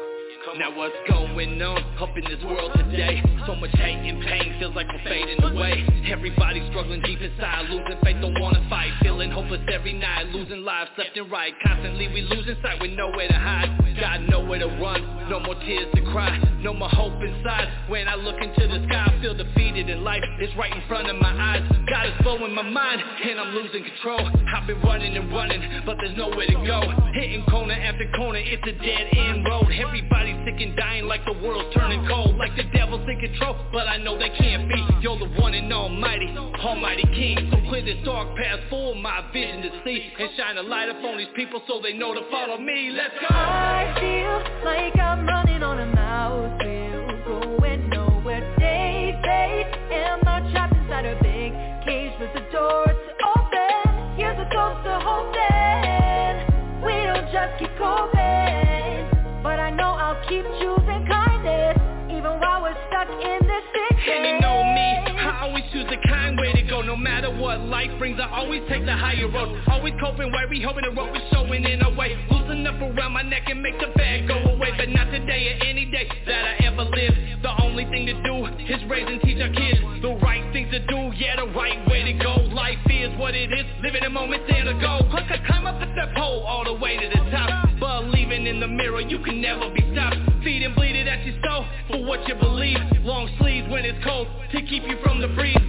Now 0.59 0.75
what's 0.75 0.95
going 1.07 1.61
on 1.61 1.79
up 1.99 2.09
in 2.17 2.23
this 2.25 2.43
world 2.43 2.71
today? 2.75 3.23
So 3.45 3.55
much 3.55 3.71
hate 3.79 4.03
and 4.03 4.21
pain 4.23 4.55
feels 4.59 4.75
like 4.75 4.87
we're 4.91 5.03
fading 5.03 5.41
away. 5.41 5.85
Everybody 6.11 6.67
struggling 6.69 7.01
deep 7.01 7.21
inside, 7.21 7.69
losing 7.69 7.97
faith, 8.03 8.17
don't 8.19 8.35
wanna 8.41 8.65
fight. 8.69 8.91
Feeling 9.01 9.31
hopeless 9.31 9.61
every 9.71 9.93
night, 9.93 10.27
losing 10.33 10.63
lives 10.63 10.91
left 10.97 11.15
and 11.15 11.31
right. 11.31 11.53
Constantly 11.65 12.09
we 12.09 12.23
losing 12.23 12.57
sight 12.61 12.81
with 12.81 12.91
nowhere 12.91 13.27
to 13.29 13.39
hide. 13.39 13.71
Got 13.99 14.21
nowhere 14.27 14.59
to 14.59 14.67
run, 14.67 15.01
no 15.29 15.39
more 15.39 15.55
tears 15.55 15.87
to 15.95 16.01
cry, 16.11 16.37
no 16.61 16.73
more 16.73 16.89
hope 16.89 17.21
inside. 17.21 17.67
When 17.89 18.07
I 18.07 18.15
look 18.15 18.35
into 18.41 18.67
the 18.67 18.85
sky, 18.87 19.11
I 19.11 19.21
feel 19.21 19.35
defeated 19.35 19.89
in 19.89 20.03
life. 20.03 20.23
It's 20.39 20.55
right 20.57 20.71
in 20.71 20.81
front 20.87 21.09
of 21.09 21.15
my 21.17 21.31
eyes. 21.31 21.63
God 21.89 22.07
is 22.07 22.13
blowing 22.23 22.53
my 22.53 22.63
mind, 22.63 23.01
and 23.01 23.39
I'm 23.39 23.53
losing 23.53 23.83
control. 23.83 24.19
I've 24.55 24.67
been 24.67 24.81
running 24.81 25.15
and 25.17 25.31
running, 25.31 25.83
but 25.85 25.97
there's 25.99 26.17
nowhere 26.17 26.47
to 26.47 26.59
go. 26.65 26.79
Hitting 27.13 27.43
corner 27.45 27.73
after 27.73 28.09
corner, 28.15 28.39
it's 28.39 28.63
a 28.67 28.73
dead 28.83 29.07
end 29.15 29.45
road. 29.45 29.67
Everybody's 29.71 30.37
sick 30.45 30.61
and 30.61 30.75
dying 30.77 31.05
like 31.05 31.25
the 31.25 31.33
world's 31.33 31.73
turning 31.75 32.07
cold. 32.07 32.37
Like 32.37 32.55
the 32.55 32.63
devil's 32.75 33.07
in 33.07 33.19
control, 33.19 33.57
but 33.71 33.87
I 33.87 33.97
know 33.97 34.17
they 34.17 34.29
can't 34.29 34.69
be. 34.69 34.83
You're 35.01 35.19
the 35.19 35.29
one 35.39 35.53
and 35.53 35.71
almighty, 35.71 36.27
almighty 36.37 37.03
king. 37.13 37.49
So 37.51 37.57
clear 37.69 37.83
this 37.83 38.03
dark 38.05 38.35
path 38.37 38.59
for 38.69 38.95
my 38.95 39.29
vision 39.33 39.61
to 39.61 39.71
see. 39.83 40.11
And 40.19 40.29
shine 40.37 40.57
a 40.57 40.63
light 40.63 40.89
up 40.89 41.03
on 41.03 41.17
these 41.17 41.31
people 41.35 41.61
so 41.67 41.81
they 41.81 41.93
know 41.93 42.13
to 42.13 42.21
follow 42.31 42.57
me. 42.57 42.91
Let's 42.95 43.13
go! 43.19 43.27
I 43.35 43.95
feel 43.99 44.63
like 44.63 44.97
I'm 44.97 45.16
on 45.63 45.79
a 45.79 45.85
mouse 45.85 46.63
wheel, 46.63 47.07
going 47.25 47.89
nowhere. 47.89 48.41
Day 48.57 49.19
am 49.91 50.19
I 50.27 50.49
trapped 50.51 50.75
inside 50.75 51.05
a 51.05 51.15
big 51.21 51.53
cage 51.85 52.13
with 52.19 52.33
the? 52.33 52.47
Here's 54.17 54.37
a. 54.39 54.47
We 56.83 57.05
don't 57.05 57.31
just 57.31 57.59
keep 57.59 57.69
coping, 57.77 58.16
matter 66.97 67.29
what 67.29 67.61
life 67.61 67.91
brings, 67.99 68.19
I 68.19 68.29
always 68.29 68.61
take 68.69 68.85
the 68.85 68.95
higher 68.95 69.29
road. 69.29 69.61
Always 69.67 69.93
coping, 69.99 70.31
worry, 70.31 70.61
hoping 70.61 70.83
the 70.83 70.91
rope 70.91 71.15
is 71.15 71.21
showing 71.31 71.63
in 71.63 71.81
a 71.81 71.89
way. 71.95 72.17
Loosen 72.29 72.65
up 72.67 72.81
around 72.81 73.13
my 73.13 73.21
neck 73.21 73.43
and 73.47 73.61
make 73.61 73.79
the 73.79 73.87
bad 73.95 74.27
go 74.27 74.35
away. 74.51 74.71
But 74.77 74.89
not 74.89 75.11
today 75.11 75.53
or 75.53 75.65
any 75.65 75.85
day 75.85 76.07
that 76.25 76.45
I 76.45 76.65
ever 76.65 76.83
live. 76.83 77.13
The 77.41 77.53
only 77.61 77.85
thing 77.85 78.05
to 78.07 78.13
do 78.23 78.45
is 78.45 78.81
raise 78.89 79.07
and 79.07 79.21
teach 79.21 79.39
our 79.41 79.53
kids 79.53 79.79
The 80.01 80.17
right 80.21 80.43
things 80.53 80.71
to 80.71 80.79
do, 80.87 81.11
yeah, 81.15 81.37
the 81.37 81.47
right 81.53 81.79
way 81.87 82.03
to 82.03 82.13
go. 82.13 82.35
Life 82.53 82.79
is 82.89 83.17
what 83.17 83.35
it 83.35 83.51
is, 83.51 83.65
living 83.81 84.03
the 84.03 84.09
moment, 84.09 84.43
stand 84.49 84.67
to 84.67 84.73
go. 84.81 85.05
Click, 85.11 85.29
climb 85.45 85.67
up 85.67 85.79
that 85.79 86.15
pole 86.15 86.43
all 86.43 86.63
the 86.63 86.73
way 86.73 86.97
to 86.97 87.07
the 87.07 87.29
top. 87.31 87.69
Believing 87.79 88.47
in 88.47 88.59
the 88.59 88.67
mirror, 88.67 89.01
you 89.01 89.19
can 89.19 89.41
never 89.41 89.69
be 89.69 89.81
stopped. 89.93 90.17
Feed 90.43 90.63
and 90.63 90.75
bleed 90.75 90.95
it 90.95 91.07
at 91.07 91.25
your 91.25 91.35
soul 91.45 91.65
for 91.87 92.05
what 92.05 92.27
you 92.27 92.35
believe. 92.35 92.77
Long 93.01 93.29
sleeves 93.39 93.69
when 93.69 93.85
it's 93.85 94.03
cold 94.03 94.27
to 94.51 94.61
keep 94.61 94.83
you 94.83 94.97
from 95.03 95.21
the 95.21 95.27
breeze 95.29 95.66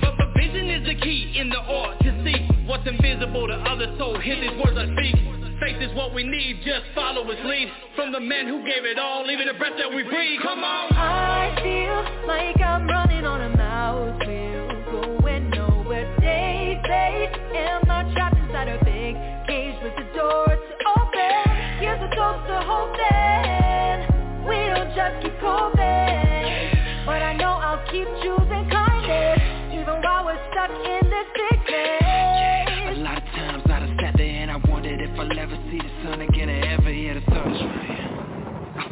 to 1.68 2.66
What's 2.66 2.86
invisible 2.86 3.46
to 3.48 4.20
hear 4.22 4.40
these 4.40 4.56
words 4.62 4.76
I 4.78 4.86
speak 4.96 5.16
Faith 5.60 5.82
is 5.82 5.94
what 5.96 6.14
we 6.14 6.22
need, 6.22 6.60
just 6.64 6.84
follow 6.94 7.24
his 7.24 7.44
lead 7.44 7.68
From 7.96 8.12
the 8.12 8.20
men 8.20 8.46
who 8.46 8.58
gave 8.64 8.84
it 8.84 8.98
all, 8.98 9.28
even 9.30 9.48
the 9.48 9.54
breath 9.54 9.74
that 9.78 9.90
we 9.90 10.02
breathe 10.02 10.40
Come 10.42 10.64
on! 10.64 10.92
I 10.92 11.52
feel 11.62 12.26
like 12.26 12.60
I'm 12.60 12.86
running 12.86 13.26
on 13.26 13.40
a 13.42 13.56
mouse 13.56 14.18
wheel, 14.26 14.68
going 14.92 15.50
nowhere. 15.50 16.06
Day 16.20 16.80
fade, 16.86 17.56
am 17.56 17.90
I 17.90 18.12
trapped 18.14 18.38
inside 18.38 18.68
a 18.68 18.78
big 18.84 19.16
cage 19.46 19.76
with 19.82 19.94
the 19.96 20.06
doors 20.16 20.60
open? 20.96 21.56
Here's 21.80 22.00
a 22.00 22.10
ghost 22.14 22.46
to 22.48 22.60
hoping. 22.64 24.48
We 24.48 24.56
don't 24.72 24.94
just 24.94 25.22
keep 25.22 25.38
coping, 25.40 26.27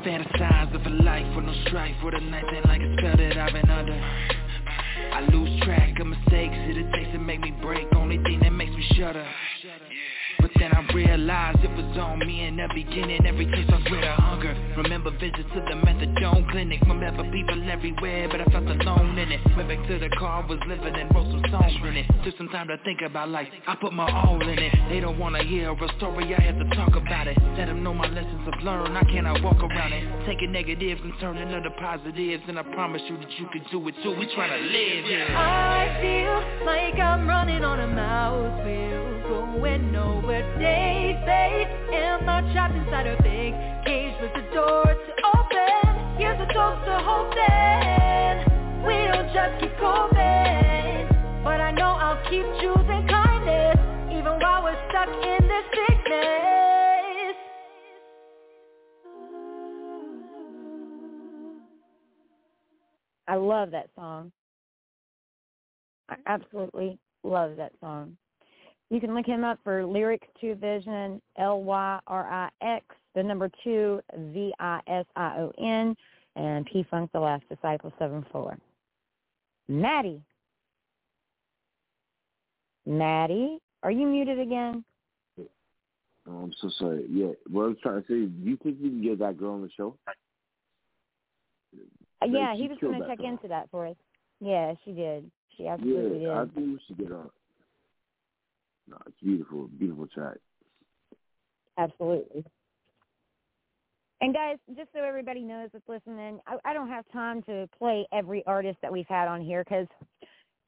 fantasize 0.06 0.72
of 0.72 0.86
a 0.86 1.02
life 1.02 1.26
with 1.34 1.46
no 1.46 1.54
strife, 1.66 1.96
with 2.04 2.14
a 2.14 2.20
night 2.20 2.44
that 2.52 2.64
like 2.66 2.80
a 2.80 2.96
spell 2.96 3.16
that 3.16 3.36
I've 3.36 3.52
been 3.52 3.68
under. 3.68 3.92
I 5.12 5.20
lose 5.32 5.60
track 5.62 5.98
of 5.98 6.06
mistakes, 6.06 6.54
it 6.54 6.92
takes 6.94 7.10
to 7.10 7.18
make 7.18 7.40
me 7.40 7.50
break, 7.60 7.88
only 7.96 8.18
thing 8.22 8.38
that 8.40 8.52
makes 8.52 8.70
me 8.70 8.86
shudder. 8.94 9.26
But 10.46 10.60
Then 10.60 10.72
I 10.72 10.86
realized 10.94 11.58
it 11.64 11.70
was 11.74 11.98
on 11.98 12.20
me 12.20 12.44
in 12.46 12.56
the 12.56 12.68
beginning. 12.72 13.26
Every 13.26 13.46
taste 13.46 13.66
starts 13.66 13.90
with 13.90 14.04
a 14.04 14.12
hunger. 14.14 14.54
Remember 14.76 15.10
visits 15.10 15.42
to 15.54 15.60
the 15.60 15.74
methadone 15.82 16.48
clinic. 16.52 16.80
Remember 16.86 17.24
people 17.32 17.68
everywhere 17.68 18.28
but 18.28 18.40
I 18.40 18.44
felt 18.44 18.68
alone 18.68 19.18
in 19.18 19.32
it. 19.32 19.40
Went 19.56 19.68
back 19.68 19.86
to 19.88 19.98
the 19.98 20.08
car, 20.16 20.46
was 20.46 20.58
living 20.66 20.94
and 20.94 21.14
wrote 21.14 21.30
some 21.30 21.44
songs 21.50 21.74
in 21.82 21.96
it 21.96 22.06
Took 22.24 22.36
some 22.38 22.48
time 22.48 22.68
to 22.68 22.76
think 22.84 23.00
about 23.02 23.28
life, 23.28 23.48
I 23.66 23.74
put 23.76 23.92
my 23.92 24.10
all 24.10 24.40
in 24.40 24.58
it. 24.58 24.72
They 24.88 25.00
don't 25.00 25.18
wanna 25.18 25.42
hear 25.44 25.70
a 25.70 25.96
story, 25.96 26.34
I 26.34 26.40
have 26.40 26.58
to 26.58 26.76
talk 26.76 26.96
about 26.96 27.26
it. 27.26 27.36
Let 27.56 27.66
them 27.66 27.82
know 27.82 27.94
my 27.94 28.08
lessons 28.08 28.48
I've 28.52 28.62
learned, 28.62 28.96
I 28.96 29.04
cannot 29.04 29.42
walk 29.42 29.62
around 29.62 29.92
it. 29.92 30.26
Taking 30.26 30.52
negatives 30.52 31.00
and 31.02 31.12
turning 31.20 31.50
into 31.50 31.70
positives 31.78 32.42
And 32.48 32.58
I 32.58 32.62
promise 32.62 33.02
you 33.08 33.16
that 33.16 33.30
you 33.38 33.46
can 33.52 33.64
do 33.70 33.86
it 33.88 33.94
too, 34.02 34.10
we 34.10 34.26
tryna 34.26 34.60
live 34.60 35.04
here. 35.04 35.26
I 35.36 35.98
feel 36.00 36.66
like 36.66 36.94
I'm 36.94 37.28
running 37.28 37.64
on 37.64 37.80
a 37.80 37.86
mouse 37.86 38.64
wheel, 38.64 39.22
going 39.28 39.92
nowhere. 39.92 40.45
Day 40.58 41.12
am 41.92 42.28
I 42.28 42.40
trapped 42.52 42.74
inside 42.74 43.06
a 43.06 43.16
big 43.22 43.52
cage 43.84 44.14
with 44.20 44.32
the 44.32 44.42
door 44.54 44.84
to 44.84 45.12
open? 45.36 46.16
Here's 46.18 46.40
a 46.40 46.46
toast 46.52 46.84
to 46.86 46.96
hoping 47.04 48.06
we 48.86 49.06
don't 49.08 49.32
just 49.34 49.60
keep 49.60 49.76
going, 49.78 51.08
but 51.42 51.60
I 51.60 51.72
know 51.72 51.92
I'll 51.98 52.22
keep 52.30 52.46
choosing 52.60 53.06
kindness 53.08 53.76
even 54.10 54.38
while 54.40 54.62
we're 54.62 54.78
stuck 54.88 55.08
in 55.08 55.48
this 55.48 55.66
sickness. 55.74 57.36
I 63.28 63.34
love 63.34 63.72
that 63.72 63.90
song. 63.96 64.32
I 66.08 66.16
absolutely 66.26 66.98
love 67.24 67.56
that 67.56 67.72
song. 67.80 68.16
You 68.90 69.00
can 69.00 69.14
look 69.14 69.26
him 69.26 69.42
up 69.44 69.58
for 69.64 69.82
Lyrix 69.82 70.20
2 70.40 70.54
Vision, 70.56 71.20
L 71.38 71.62
Y 71.62 72.00
R 72.06 72.30
I 72.30 72.48
X, 72.64 72.84
the 73.14 73.22
number 73.22 73.50
two, 73.64 74.00
V 74.16 74.52
I 74.60 74.80
S 74.86 75.06
I 75.16 75.38
O 75.38 75.52
N, 75.58 75.96
and 76.36 76.66
P 76.66 76.86
Funk 76.90 77.10
the 77.12 77.20
Last 77.20 77.42
Disciple 77.48 77.92
seven 77.98 78.24
four. 78.30 78.56
Matty. 79.68 80.22
Matty, 82.86 83.58
are 83.82 83.90
you 83.90 84.06
muted 84.06 84.38
again? 84.38 84.84
I'm 86.28 86.52
so 86.60 86.70
sorry. 86.78 87.06
Yeah, 87.10 87.32
what 87.50 87.64
I 87.64 87.66
was 87.68 87.76
trying 87.82 88.02
to 88.02 88.08
say, 88.08 88.26
do 88.26 88.50
you 88.50 88.56
think 88.62 88.78
we 88.82 88.88
can 88.90 89.02
get 89.02 89.18
that 89.18 89.38
girl 89.38 89.54
on 89.54 89.62
the 89.62 89.70
show? 89.76 89.96
Uh, 92.22 92.26
yeah, 92.26 92.54
she 92.54 92.62
he 92.62 92.68
was 92.68 92.78
going 92.80 93.00
to 93.00 93.06
check 93.06 93.18
girl. 93.18 93.28
into 93.28 93.48
that 93.48 93.68
for 93.70 93.86
us. 93.86 93.96
Yeah, 94.40 94.74
she 94.84 94.92
did. 94.92 95.30
She 95.56 95.66
absolutely 95.66 96.22
yeah, 96.22 96.40
I 96.40 96.44
did. 96.44 96.54
think 96.54 96.66
we 96.66 96.80
should 96.86 96.98
get 96.98 97.12
on. 97.12 97.30
No, 98.88 98.98
it's 99.06 99.16
beautiful, 99.22 99.68
beautiful 99.78 100.06
track. 100.06 100.36
Absolutely. 101.78 102.44
And 104.20 104.32
guys, 104.32 104.56
just 104.76 104.88
so 104.94 105.04
everybody 105.04 105.40
knows 105.40 105.68
that's 105.72 105.88
listening, 105.88 106.40
I, 106.46 106.56
I 106.64 106.72
don't 106.72 106.88
have 106.88 107.04
time 107.12 107.42
to 107.42 107.68
play 107.78 108.06
every 108.12 108.42
artist 108.46 108.78
that 108.82 108.92
we've 108.92 109.06
had 109.08 109.28
on 109.28 109.42
here 109.42 109.62
because 109.62 109.86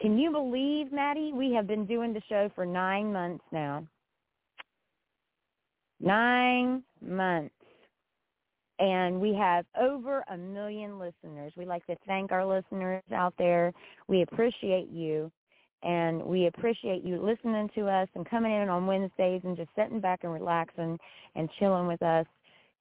can 0.00 0.18
you 0.18 0.30
believe, 0.30 0.92
Matty, 0.92 1.32
we 1.32 1.52
have 1.52 1.66
been 1.66 1.86
doing 1.86 2.12
the 2.12 2.22
show 2.28 2.50
for 2.54 2.66
nine 2.66 3.12
months 3.12 3.44
now. 3.50 3.86
Nine 6.00 6.82
months. 7.00 7.54
And 8.78 9.20
we 9.20 9.34
have 9.34 9.64
over 9.80 10.22
a 10.30 10.36
million 10.36 11.00
listeners. 11.00 11.52
We 11.56 11.64
like 11.64 11.84
to 11.86 11.96
thank 12.06 12.30
our 12.30 12.46
listeners 12.46 13.02
out 13.12 13.34
there. 13.38 13.72
We 14.06 14.22
appreciate 14.22 14.88
you. 14.88 15.32
And 15.82 16.22
we 16.24 16.46
appreciate 16.46 17.04
you 17.04 17.22
listening 17.22 17.70
to 17.76 17.86
us 17.88 18.08
and 18.14 18.28
coming 18.28 18.52
in 18.52 18.68
on 18.68 18.86
Wednesdays 18.86 19.42
and 19.44 19.56
just 19.56 19.70
sitting 19.76 20.00
back 20.00 20.20
and 20.24 20.32
relaxing 20.32 20.98
and 21.36 21.48
chilling 21.58 21.86
with 21.86 22.02
us 22.02 22.26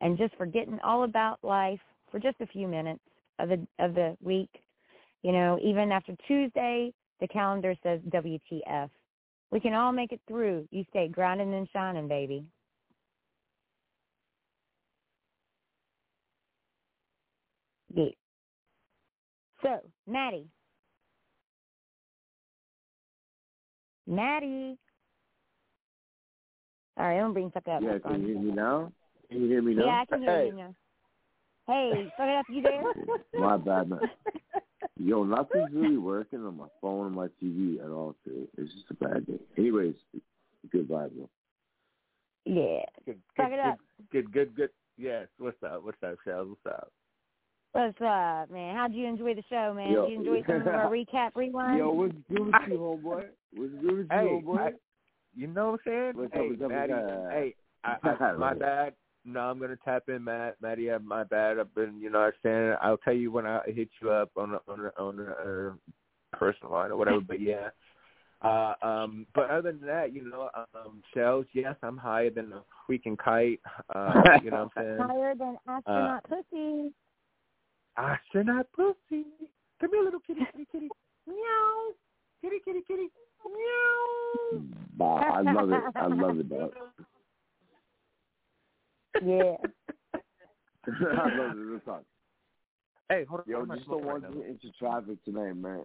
and 0.01 0.17
just 0.17 0.35
forgetting 0.35 0.79
all 0.83 1.03
about 1.03 1.39
life 1.43 1.79
for 2.11 2.19
just 2.19 2.41
a 2.41 2.47
few 2.47 2.67
minutes 2.67 3.01
of 3.39 3.49
the 3.49 3.67
of 3.79 3.93
the 3.93 4.17
week. 4.21 4.49
You 5.21 5.31
know, 5.31 5.59
even 5.63 5.91
after 5.91 6.15
Tuesday, 6.27 6.91
the 7.19 7.27
calendar 7.27 7.75
says 7.83 7.99
WTF. 8.09 8.89
We 9.51 9.59
can 9.59 9.73
all 9.73 9.91
make 9.91 10.11
it 10.11 10.21
through. 10.27 10.67
You 10.71 10.83
stay 10.89 11.07
grinding 11.07 11.53
and 11.53 11.67
shining, 11.71 12.07
baby. 12.07 12.45
Yeah. 17.93 18.05
So, 19.63 19.79
Matty. 20.07 20.47
Matty. 24.07 24.77
All 26.97 27.05
right, 27.05 27.15
I'm 27.15 27.21
gonna 27.23 27.33
bring 27.33 27.51
Sucker 27.53 27.71
up. 27.71 27.83
Yeah, 27.83 27.99
can 27.99 28.21
you 28.21 28.27
hear 28.27 28.39
me 28.39 28.51
now? 28.51 28.91
Can 29.29 29.41
you 29.41 29.47
hear 29.49 29.61
me 29.61 29.75
now? 29.75 29.85
Yeah, 29.85 30.01
I 30.01 30.05
can 30.05 30.21
hear 30.21 30.37
hey. 30.37 30.47
you 30.47 30.55
now. 30.55 30.75
Hey, 31.67 32.11
Suck 32.17 32.27
It 32.27 32.35
Up, 32.35 32.45
you 32.49 32.61
there? 32.61 32.83
My 33.39 33.57
bad, 33.57 33.89
man. 33.89 33.99
Yo, 34.97 35.23
nothing's 35.23 35.73
really 35.73 35.97
working 35.97 36.45
on 36.45 36.57
my 36.57 36.67
phone 36.81 37.07
or 37.07 37.09
my 37.09 37.27
TV 37.43 37.83
at 37.83 37.91
all 37.91 38.15
today. 38.23 38.47
It's 38.57 38.73
just 38.73 38.85
a 38.89 38.93
bad 38.93 39.27
day. 39.27 39.39
Anyways, 39.57 39.95
good 40.71 40.87
vibe, 40.87 41.11
bro. 41.11 41.29
Yeah. 42.45 42.83
Good, 43.05 43.19
Suck 43.35 43.49
good, 43.49 43.53
it 43.53 43.59
up. 43.59 43.77
Good, 44.11 44.31
good, 44.31 44.55
good. 44.55 44.69
Yes. 44.97 45.27
What's 45.37 45.61
up? 45.61 45.83
What's 45.83 46.01
up, 46.03 46.15
Shellz? 46.25 46.49
What's 46.49 46.65
up? 46.65 46.91
What's 47.73 47.97
up, 48.01 48.49
man? 48.51 48.75
How'd 48.75 48.93
you 48.93 49.05
enjoy 49.05 49.35
the 49.35 49.43
show, 49.49 49.73
man? 49.75 49.91
Yo. 49.91 50.07
Did 50.07 50.11
you 50.11 50.19
enjoy 50.19 50.43
some 50.47 50.61
of 50.61 50.67
our 50.67 50.89
recap 50.91 51.31
rewind? 51.35 51.77
Yo, 51.77 51.91
what's 51.91 52.13
good 52.29 52.45
with 52.45 52.55
you, 52.67 52.77
homeboy? 53.03 53.23
What's 53.53 53.73
good 53.81 53.83
with 53.83 53.83
you, 53.83 54.07
Hey, 54.09 54.41
homeboy? 54.43 54.59
I, 54.59 54.71
you 55.35 55.47
know 55.47 55.71
what 55.71 55.79
I'm 55.85 55.91
saying? 55.91 56.11
What's 56.15 56.33
up, 56.33 56.39
hey, 56.39 56.49
what's 56.49 56.61
up, 56.63 56.69
Matty, 56.69 56.93
what's 56.93 57.33
hey, 57.33 57.55
I, 57.83 57.97
I, 58.03 58.31
my 58.37 58.53
bad. 58.53 58.93
No, 59.25 59.41
I'm 59.41 59.59
gonna 59.59 59.75
tap 59.83 60.03
in, 60.07 60.23
Matt. 60.23 60.55
Matty, 60.61 60.89
uh, 60.89 60.99
my 60.99 61.25
bad. 61.25 61.59
I've 61.59 61.75
been, 61.75 61.99
you 61.99 62.09
know, 62.09 62.19
I 62.19 62.31
stand. 62.39 62.77
I'll 62.81 62.97
tell 62.97 63.13
you 63.13 63.29
when 63.31 63.45
I 63.45 63.59
hit 63.67 63.89
you 64.01 64.09
up 64.09 64.31
on 64.37 64.53
a, 64.53 64.71
on 64.71 64.85
a, 64.85 65.01
on 65.01 65.19
a, 65.19 65.69
uh 65.69 65.73
personal 66.37 66.73
line 66.73 66.91
or 66.91 66.97
whatever. 66.97 67.21
but 67.21 67.41
yeah. 67.41 67.69
Uh, 68.41 68.73
um, 68.83 69.25
but 69.33 69.49
other 69.49 69.71
than 69.71 69.87
that, 69.87 70.13
you 70.13 70.29
know, 70.29 70.49
um, 70.75 71.01
Shellz. 71.15 71.45
Yes, 71.53 71.75
I'm 71.81 71.97
higher 71.97 72.29
than 72.29 72.53
a 72.53 72.61
freaking 72.89 73.17
kite. 73.17 73.59
Uh, 73.93 74.13
you 74.43 74.51
know 74.51 74.69
what 74.75 74.83
I'm 74.83 74.97
saying? 74.97 75.09
Higher 75.09 75.35
than 75.35 75.57
astronaut 75.67 76.23
pussy. 76.29 76.93
Astronaut 77.97 78.67
pussy. 78.75 79.25
Come 79.79 79.91
here, 79.91 80.03
little 80.03 80.19
kitty, 80.25 80.41
kitty, 80.51 80.67
kitty. 80.71 80.89
Meow. 81.27 81.93
Kitty, 82.41 82.57
kitty, 82.63 82.79
kitty. 82.87 83.07
Meow. 83.45 84.61
Wow, 84.97 85.15
I 85.17 85.41
love 85.41 85.71
it. 85.71 85.83
I 85.95 86.07
love 86.07 86.39
it, 86.39 86.49
dog. 86.49 86.73
Yeah. 89.23 89.55
I 90.87 91.37
love 91.37 91.57
it. 91.57 91.59
Real 91.59 91.79
talk. 91.81 92.03
Hey, 93.09 93.25
hold 93.27 93.41
on. 93.41 93.45
Yo, 93.47 93.61
I'm 93.61 93.77
just 93.77 93.87
don't 93.87 94.03
right 94.03 94.21
want 94.21 94.31
to 94.31 94.39
get 94.39 94.49
into 94.49 94.71
traffic 94.77 95.23
tonight, 95.25 95.53
man. 95.53 95.83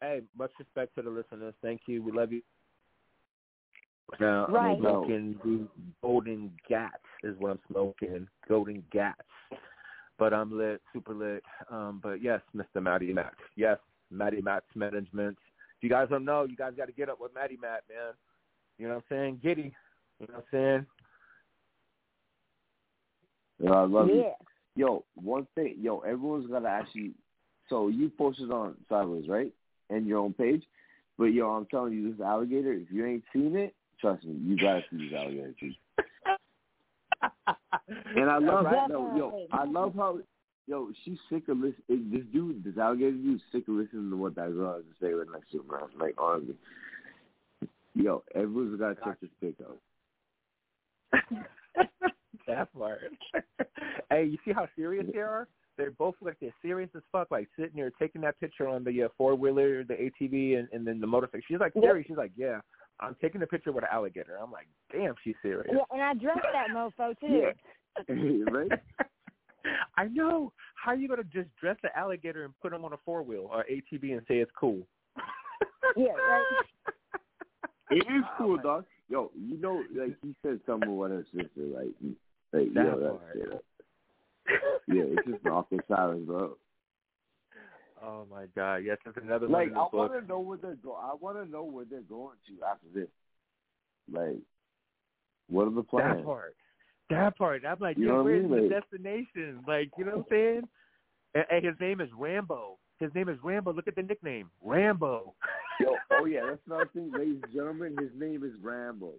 Hey, 0.00 0.20
much 0.36 0.50
respect 0.58 0.94
to 0.96 1.02
the 1.02 1.10
listeners. 1.10 1.54
Thank 1.62 1.82
you. 1.86 2.02
We 2.02 2.12
love 2.12 2.32
you. 2.32 2.42
Now 4.20 4.46
Right. 4.46 4.72
I'm 4.72 4.80
smoking 4.80 5.40
the 5.44 5.68
Golden 6.02 6.52
Gats 6.68 6.92
is 7.22 7.34
what 7.38 7.52
I'm 7.52 7.60
smoking. 7.70 8.28
Golden 8.48 8.84
Gats. 8.92 9.20
But 10.22 10.32
I'm 10.32 10.56
lit, 10.56 10.80
super 10.92 11.14
lit. 11.14 11.42
Um, 11.68 11.98
but 12.00 12.22
yes, 12.22 12.40
Mr. 12.56 12.80
Matty 12.80 13.12
Matt. 13.12 13.34
Yes, 13.56 13.78
Matty 14.08 14.40
Matt's 14.40 14.66
management. 14.76 15.36
If 15.78 15.82
you 15.82 15.90
guys 15.90 16.06
don't 16.10 16.24
know, 16.24 16.44
you 16.44 16.54
guys 16.54 16.74
got 16.76 16.86
to 16.86 16.92
get 16.92 17.08
up 17.08 17.20
with 17.20 17.34
Matty 17.34 17.58
Matt, 17.60 17.82
man. 17.88 18.14
You 18.78 18.86
know 18.86 18.94
what 18.94 19.04
I'm 19.10 19.16
saying? 19.16 19.40
Giddy. 19.42 19.74
You 20.20 20.28
know 20.28 20.34
what 20.34 20.44
I'm 20.44 20.44
saying? 20.52 20.86
Yo, 23.64 23.72
I 23.72 23.84
love 23.84 24.06
you. 24.10 24.20
Yeah. 24.20 24.32
Yo, 24.76 25.04
one 25.16 25.48
thing, 25.56 25.74
yo, 25.80 25.98
everyone's 26.02 26.48
gotta 26.48 26.68
actually. 26.68 27.14
So 27.68 27.88
you 27.88 28.08
posted 28.16 28.52
on 28.52 28.76
Sidewayz, 28.88 29.28
right, 29.28 29.52
and 29.90 30.06
your 30.06 30.20
own 30.20 30.34
page. 30.34 30.62
But 31.18 31.32
yo, 31.32 31.50
I'm 31.50 31.66
telling 31.66 31.94
you, 31.94 32.12
this 32.12 32.24
alligator. 32.24 32.74
If 32.74 32.92
you 32.92 33.04
ain't 33.06 33.24
seen 33.32 33.56
it, 33.56 33.74
trust 34.00 34.24
me, 34.24 34.36
you 34.40 34.56
gotta 34.56 34.82
see 34.88 34.98
this 34.98 35.18
alligator. 35.18 35.52
And 38.16 38.30
I 38.30 38.38
love 38.38 38.64
Right. 38.66 38.88
no, 38.88 39.16
yo, 39.16 39.46
I 39.52 39.64
love 39.64 39.94
how 39.96 40.18
yo 40.66 40.90
she's 41.04 41.18
sick 41.30 41.48
of 41.48 41.58
listening. 41.58 42.10
This 42.10 42.22
dude, 42.32 42.64
this 42.64 42.76
alligator 42.78 43.12
dude, 43.12 43.40
sick 43.50 43.68
of 43.68 43.74
listening 43.74 44.10
to 44.10 44.16
what 44.16 44.34
that 44.36 44.54
girl 44.54 44.74
has 44.74 44.84
to 44.84 45.04
say 45.06 45.12
right 45.12 45.26
next 45.32 45.50
to 45.52 45.58
him. 45.60 45.66
Man. 45.70 45.80
Like 45.98 46.14
honestly, 46.18 46.54
yo, 47.94 48.22
everyone's 48.34 48.78
gotta 48.78 48.96
check 49.04 49.20
this 49.20 49.30
pic 49.40 49.54
out. 49.66 49.78
that 52.46 52.72
part. 52.74 53.00
hey, 54.10 54.24
you 54.24 54.38
see 54.44 54.52
how 54.52 54.68
serious 54.76 55.06
they 55.12 55.20
are? 55.20 55.48
They're 55.78 55.90
both 55.92 56.14
like 56.20 56.36
they're 56.40 56.54
serious 56.60 56.90
as 56.94 57.02
fuck, 57.10 57.30
like 57.30 57.48
sitting 57.56 57.76
there 57.76 57.90
taking 57.98 58.20
that 58.22 58.38
picture 58.38 58.68
on 58.68 58.84
the 58.84 59.04
uh, 59.04 59.08
four 59.16 59.34
wheeler, 59.34 59.84
the 59.84 59.94
ATV, 59.94 60.58
and, 60.58 60.68
and 60.72 60.86
then 60.86 61.00
the 61.00 61.06
motorcycle. 61.06 61.40
She's 61.48 61.58
like 61.60 61.72
serious. 61.80 62.06
She's 62.06 62.16
like, 62.16 62.32
yeah, 62.36 62.60
I'm 63.02 63.16
taking 63.20 63.42
a 63.42 63.46
picture 63.46 63.72
with 63.72 63.84
an 63.84 63.90
alligator. 63.92 64.38
I'm 64.40 64.52
like, 64.52 64.68
damn, 64.92 65.14
she's 65.24 65.34
serious. 65.42 65.66
Yeah, 65.72 65.82
and 65.90 66.02
I 66.02 66.14
dressed 66.14 66.46
that 66.52 66.68
mofo 66.74 67.14
too. 67.20 67.50
right? 68.52 68.70
I 69.96 70.04
know. 70.04 70.52
How 70.74 70.92
are 70.92 70.96
you 70.96 71.08
gonna 71.08 71.24
just 71.24 71.48
dress 71.60 71.76
the 71.82 71.96
alligator 71.96 72.44
and 72.44 72.54
put 72.60 72.72
him 72.72 72.84
on 72.84 72.92
a 72.92 72.96
four 73.04 73.22
wheel 73.22 73.48
or 73.52 73.64
ATV 73.70 74.12
and 74.12 74.22
say 74.28 74.36
it's 74.36 74.52
cool? 74.58 74.86
Yeah, 75.96 76.12
right. 76.12 76.42
It 77.90 77.96
is 77.96 78.24
oh, 78.24 78.34
cool, 78.38 78.56
dog. 78.56 78.86
Yo, 79.10 79.30
you 79.38 79.60
know, 79.60 79.82
like 79.94 80.16
he 80.22 80.34
said 80.42 80.58
something 80.64 80.88
about 80.90 81.10
her 81.10 81.26
sister, 81.34 81.48
like, 81.56 81.90
like 82.52 82.72
That 82.72 82.84
yo, 82.84 82.98
that 82.98 83.10
part. 83.10 83.32
shit. 83.34 83.64
Yeah, 84.88 85.02
it's 85.06 85.28
just 85.28 85.44
an 85.44 85.50
awkward 85.50 85.82
silence, 85.88 86.24
bro. 86.26 86.56
Oh 88.04 88.26
my 88.30 88.46
God! 88.56 88.76
Yes, 88.84 88.98
that's 89.04 89.16
another 89.22 89.46
Like, 89.48 89.66
I 89.66 89.68
in 89.68 89.74
the 89.74 89.74
book. 89.80 89.92
want 89.92 90.12
to 90.20 90.26
know 90.26 90.40
where 90.40 90.58
they're 90.58 90.74
go. 90.76 90.94
I 90.94 91.14
want 91.20 91.36
to 91.36 91.50
know 91.50 91.62
where 91.64 91.84
they're 91.88 92.00
going 92.02 92.36
to 92.48 92.64
after 92.66 92.86
this. 92.94 93.08
Like, 94.12 94.38
what 95.48 95.68
are 95.68 95.70
the 95.70 95.82
plans? 95.82 96.16
That 96.18 96.24
part. 96.24 96.56
That 97.10 97.36
part. 97.38 97.62
I'm 97.68 97.76
like, 97.80 97.96
You 97.98 98.06
yo, 98.06 98.10
know 98.10 98.16
what 98.16 98.20
I 98.20 98.24
where's 98.24 98.42
mean? 98.50 98.50
the 98.50 98.62
Like- 98.74 98.82
destination? 98.82 99.60
Like, 99.68 99.90
you 99.96 100.04
know 100.04 100.12
what 100.16 100.18
I'm 100.18 100.24
saying? 100.30 100.62
And, 101.34 101.44
and 101.50 101.64
his 101.64 101.74
name 101.80 102.00
is 102.00 102.08
Rambo. 102.18 102.78
His 102.98 103.10
name 103.14 103.28
is 103.28 103.38
Rambo. 103.42 103.72
Look 103.72 103.86
at 103.88 103.94
the 103.96 104.02
nickname, 104.02 104.50
Rambo. 104.62 105.34
Yo, 105.80 105.94
oh 106.12 106.24
yeah, 106.24 106.40
that's 106.48 106.60
another 106.66 106.90
thing, 106.92 107.10
ladies 107.16 107.40
and 107.44 107.52
gentlemen. 107.52 107.96
His 108.00 108.10
name 108.18 108.42
is 108.44 108.52
Rambo. 108.62 109.12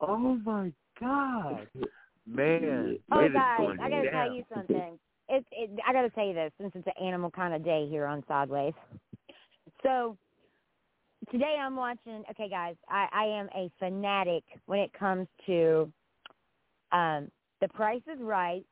Oh 0.00 0.36
my 0.44 0.72
God, 1.00 1.66
man! 2.26 2.98
Oh, 3.12 3.20
it 3.20 3.26
is 3.26 3.32
guys, 3.34 3.60
I 3.80 3.88
gotta 3.90 4.10
down. 4.10 4.26
tell 4.26 4.34
you 4.34 4.44
something. 4.54 4.98
It, 5.28 5.44
it, 5.52 5.70
I 5.86 5.92
gotta 5.92 6.10
tell 6.10 6.26
you 6.26 6.34
this 6.34 6.52
since 6.60 6.72
it's 6.74 6.86
an 6.86 7.06
animal 7.06 7.30
kind 7.30 7.54
of 7.54 7.64
day 7.64 7.86
here 7.88 8.06
on 8.06 8.22
Sidewayz. 8.22 8.74
So 9.82 10.16
today 11.30 11.56
I'm 11.60 11.76
watching. 11.76 12.24
Okay, 12.30 12.48
guys, 12.48 12.76
I, 12.88 13.06
I 13.12 13.24
am 13.24 13.48
a 13.54 13.70
fanatic 13.78 14.44
when 14.66 14.80
it 14.80 14.92
comes 14.92 15.26
to 15.46 15.90
um, 16.92 17.30
The 17.60 17.68
Price 17.68 18.02
is 18.12 18.20
Right 18.20 18.64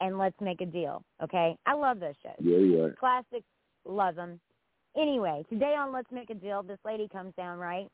and 0.00 0.18
Let's 0.18 0.38
Make 0.40 0.60
a 0.60 0.66
Deal. 0.66 1.02
Okay, 1.22 1.56
I 1.66 1.74
love 1.74 2.00
those 2.00 2.14
shows. 2.22 2.34
Yeah, 2.40 2.58
yeah. 2.58 2.88
Classic, 2.98 3.42
love 3.86 4.16
them. 4.16 4.38
Anyway, 4.96 5.44
today 5.48 5.74
on 5.78 5.92
Let's 5.92 6.10
Make 6.10 6.30
a 6.30 6.34
Deal, 6.34 6.62
this 6.62 6.78
lady 6.84 7.08
comes 7.08 7.32
down, 7.36 7.58
right? 7.58 7.88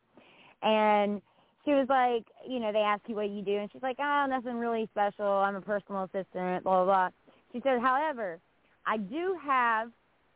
And 0.62 1.20
she 1.64 1.72
was 1.72 1.86
like, 1.88 2.24
you 2.48 2.58
know, 2.58 2.72
they 2.72 2.80
ask 2.80 3.02
you 3.06 3.14
what 3.14 3.30
you 3.30 3.42
do, 3.42 3.56
and 3.56 3.70
she's 3.72 3.82
like, 3.82 3.96
oh, 4.00 4.26
nothing 4.28 4.56
really 4.56 4.88
special. 4.92 5.26
I'm 5.26 5.56
a 5.56 5.60
personal 5.60 6.04
assistant, 6.04 6.64
blah, 6.64 6.84
blah, 6.84 6.84
blah. 6.84 7.08
She 7.52 7.60
said, 7.62 7.80
however, 7.80 8.38
I 8.86 8.96
do 8.96 9.36
have 9.44 9.90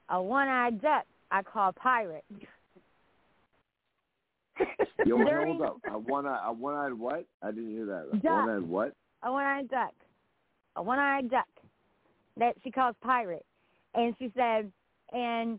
a 0.09 0.22
one-eyed 0.22 0.80
duck 0.80 1.05
I 1.30 1.43
call 1.43 1.72
Pirate. 1.72 2.24
Yo, 5.05 5.16
hold 5.18 5.62
up. 5.62 5.76
I 5.90 5.97
one 5.97 6.26
eye, 6.26 6.40
I 6.47 6.51
one 6.51 6.74
eyed 6.74 6.94
what? 6.94 7.26
I 7.43 7.51
didn't 7.51 7.70
hear 7.70 7.86
that. 7.86 8.22
Duck. 8.22 8.47
One 8.47 8.48
eyed 8.51 8.62
what? 8.62 8.94
a 9.22 9.32
one-eyed 9.32 9.68
duck, 9.68 9.94
a 10.76 10.82
one-eyed 10.82 11.30
duck 11.30 11.48
that 12.36 12.55
she 12.62 12.70
calls 12.70 12.94
pirate. 13.02 13.44
And 13.94 14.14
she 14.18 14.30
said, 14.36 14.70
and 15.12 15.59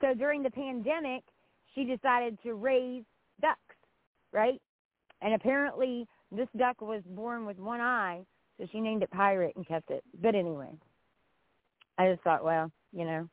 so 0.00 0.14
during 0.14 0.42
the 0.42 0.50
pandemic, 0.50 1.22
she 1.74 1.84
decided 1.84 2.38
to 2.42 2.54
raise 2.54 3.04
ducks, 3.40 3.58
right? 4.32 4.60
And 5.22 5.34
apparently 5.34 6.06
this 6.30 6.48
duck 6.56 6.80
was 6.80 7.02
born 7.06 7.46
with 7.46 7.58
one 7.58 7.80
eye, 7.80 8.20
so 8.58 8.66
she 8.70 8.80
named 8.80 9.02
it 9.02 9.10
Pirate 9.10 9.56
and 9.56 9.66
kept 9.66 9.90
it. 9.90 10.02
But 10.22 10.34
anyway, 10.34 10.70
I 12.00 12.10
just 12.10 12.22
thought, 12.22 12.42
well, 12.42 12.72
you 12.94 13.04
know, 13.04 13.28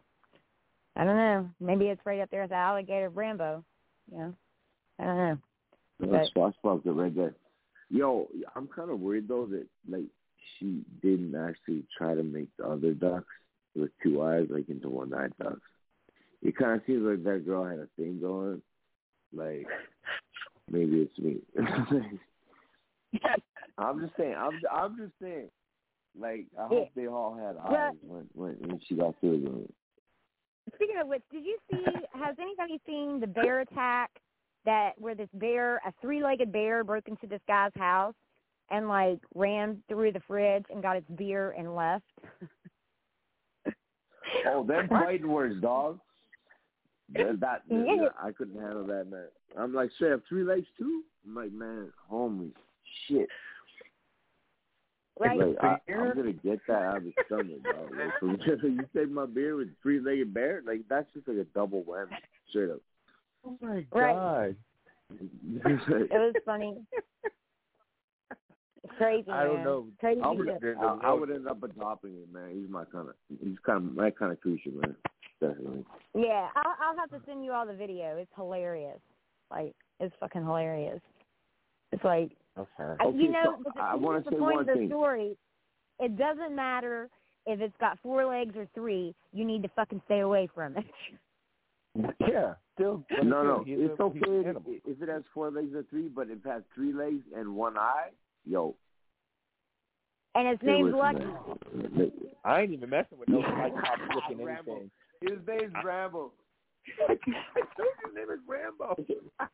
I 0.97 1.05
don't 1.05 1.15
know. 1.15 1.49
Maybe 1.61 1.85
it's 1.85 2.05
right 2.05 2.19
up 2.19 2.29
there 2.29 2.41
with 2.41 2.49
the 2.49 2.57
alligator 2.57 3.07
Rambo. 3.07 3.63
You 4.11 4.17
know, 4.17 4.33
I 4.99 5.03
don't 5.05 5.17
know. 5.17 5.37
That's 6.01 6.29
Fox 6.31 6.57
Fox 6.61 6.81
right 6.85 7.15
there. 7.15 7.33
Yo, 7.89 8.27
I'm 8.57 8.67
kind 8.67 8.91
of 8.91 8.99
worried 8.99 9.29
though 9.29 9.45
that 9.45 9.65
like 9.89 10.03
she 10.59 10.83
didn't 11.01 11.33
actually 11.33 11.85
try 11.97 12.13
to 12.13 12.23
make 12.23 12.49
the 12.57 12.67
other 12.67 12.93
ducks 12.93 13.25
with 13.73 13.91
two 14.03 14.21
eyes 14.21 14.47
like 14.49 14.67
into 14.67 14.89
one 14.89 15.13
eyed 15.13 15.31
ducks. 15.41 15.61
It 16.41 16.57
kind 16.57 16.73
of 16.73 16.81
seems 16.85 17.03
like 17.03 17.23
that 17.23 17.45
girl 17.45 17.63
had 17.63 17.79
a 17.79 17.87
thing 17.95 18.19
going. 18.19 18.61
Like 19.33 19.65
maybe 20.69 21.07
it's 21.07 21.17
me. 21.17 21.37
I'm 23.77 24.01
just 24.01 24.17
saying. 24.17 24.35
I'm 24.37 24.59
I'm 24.69 24.97
just 24.97 25.13
saying. 25.21 25.47
Like 26.19 26.45
I 26.59 26.67
hope 26.67 26.89
they 26.95 27.07
all 27.07 27.35
had 27.35 27.57
eyes 27.57 27.93
when 28.01 28.25
when, 28.33 28.53
when 28.59 28.79
she 28.87 28.95
got 28.95 29.15
through 29.19 29.39
doing 29.41 29.65
it. 29.65 29.73
Speaking 30.75 30.97
of 31.01 31.07
which, 31.07 31.23
did 31.31 31.45
you 31.45 31.57
see? 31.71 31.83
Has 32.13 32.35
anybody 32.39 32.81
seen 32.85 33.19
the 33.19 33.27
bear 33.27 33.61
attack? 33.61 34.11
That 34.65 34.93
where 34.97 35.15
this 35.15 35.29
bear, 35.35 35.77
a 35.85 35.93
three-legged 36.01 36.51
bear, 36.51 36.83
broke 36.83 37.07
into 37.07 37.25
this 37.25 37.39
guy's 37.47 37.71
house 37.77 38.15
and 38.69 38.89
like 38.89 39.19
ran 39.33 39.81
through 39.87 40.11
the 40.11 40.19
fridge 40.27 40.65
and 40.69 40.81
got 40.81 40.97
its 40.97 41.09
beer 41.15 41.55
and 41.57 41.75
left. 41.75 42.03
Oh, 44.45 44.63
them 44.63 44.87
fighting 44.89 45.27
words, 45.27 45.61
dog. 45.61 45.99
That, 47.13 47.39
that 47.39 47.61
Yeah. 47.69 48.09
I 48.21 48.31
couldn't 48.31 48.59
handle 48.59 48.85
that, 48.87 49.09
man. 49.09 49.27
I'm 49.57 49.73
like, 49.73 49.89
up 50.13 50.21
three 50.27 50.43
legs 50.43 50.67
too. 50.77 51.03
I'm 51.25 51.35
like, 51.35 51.51
man, 51.51 51.91
homie, 52.11 52.51
shit. 53.07 53.29
Right. 55.19 55.39
Like, 55.39 55.57
I, 55.61 55.77
I'm 55.91 56.15
gonna 56.15 56.33
get 56.33 56.59
that 56.67 56.83
out 56.83 56.97
of 56.97 57.03
the 57.03 57.13
stomach, 57.25 57.63
dog. 57.63 57.89
Like, 57.97 58.19
for 58.19 58.27
real, 58.27 58.71
you 58.71 58.85
take 58.95 59.09
my 59.09 59.25
beer 59.25 59.55
with 59.55 59.69
three 59.81 59.99
legged 59.99 60.33
bear, 60.33 60.61
like 60.65 60.81
that's 60.89 61.07
just 61.13 61.27
like 61.27 61.37
a 61.37 61.45
double 61.55 61.83
whammy, 61.83 62.09
straight 62.49 62.69
up. 62.69 62.81
Oh 63.45 63.57
my 63.61 63.85
Right. 63.91 64.15
God! 64.15 64.55
It 65.59 66.11
was 66.11 66.35
funny. 66.45 66.75
Crazy. 68.97 69.31
I 69.31 69.43
don't 69.43 69.63
know. 69.63 69.87
Crazy. 69.99 70.21
I 70.21 70.29
would. 70.31 70.49
I, 70.49 70.97
I 71.03 71.13
would 71.13 71.29
end 71.29 71.47
up 71.47 71.61
adopting 71.63 72.15
it, 72.15 72.33
man. 72.33 72.51
He's 72.53 72.69
my 72.69 72.85
kind 72.85 73.09
of, 73.09 73.15
he's 73.41 73.57
kind 73.65 73.77
of 73.77 73.95
my 73.95 74.11
kind 74.11 74.31
of 74.31 74.39
creature, 74.39 74.69
man. 74.71 74.95
Definitely. 75.39 75.85
Yeah, 76.15 76.47
I'll, 76.55 76.75
I'll 76.81 76.97
have 76.97 77.09
to 77.11 77.19
send 77.27 77.43
you 77.43 77.51
all 77.51 77.65
the 77.65 77.73
video. 77.73 78.17
It's 78.17 78.31
hilarious. 78.35 78.99
Like 79.51 79.73
it's 79.99 80.15
fucking 80.19 80.43
hilarious. 80.43 81.01
It's 81.91 82.03
like 82.03 82.31
Okay. 82.57 82.67
I- 82.79 83.05
Okay, 83.05 83.17
you 83.17 83.31
know, 83.31 83.57
so 83.63 83.71
the, 83.75 83.81
I 83.81 83.95
wanna 83.95 84.23
say 84.23 84.31
point 84.31 84.41
one 84.41 84.59
of 84.59 84.67
the 84.67 84.73
thing. 84.73 84.89
story. 84.89 85.37
It 85.99 86.17
doesn't 86.17 86.55
matter 86.55 87.09
if 87.45 87.59
it's 87.61 87.75
got 87.79 87.97
four 87.99 88.25
legs 88.25 88.55
or 88.55 88.67
three. 88.73 89.15
You 89.33 89.45
need 89.45 89.63
to 89.63 89.69
fucking 89.69 90.01
stay 90.05 90.19
away 90.19 90.47
from 90.53 90.77
it. 90.77 90.85
Yeah. 92.19 92.53
Still. 92.75 93.03
No, 93.23 93.41
no, 93.41 93.63
it's 93.65 93.99
a- 93.99 94.03
okay 94.03 94.19
if, 94.85 95.01
it 95.01 95.09
has 95.09 95.23
four 95.33 95.49
legs 95.49 95.73
or 95.73 95.81
three, 95.89 96.07
but 96.07 96.29
if 96.29 96.45
it 96.45 96.47
has 96.47 96.61
three 96.75 96.93
legs 96.93 97.23
and 97.35 97.55
one 97.55 97.75
eye, 97.75 98.09
yo. 98.45 98.75
And 100.35 100.47
his 100.47 100.59
hey, 100.61 100.67
name's 100.83 100.93
Lucky. 100.93 101.25
man. 101.73 102.11
I 102.45 102.61
ain't 102.61 102.71
even 102.73 102.91
messing 102.91 103.17
with 103.17 103.29
no 103.29 103.39
like 103.39 103.73
pop 103.73 103.97
looking 104.13 104.45
Rambo. 104.45 104.71
anything. 104.73 104.91
His 105.21 105.39
name's 105.47 105.73
Rambo. 105.83 106.33
I 107.01 107.07
told 107.07 107.19
you 107.25 107.33
his 108.05 108.15
name 108.15 108.29
is 108.31 108.39
Rambo. 108.47 108.95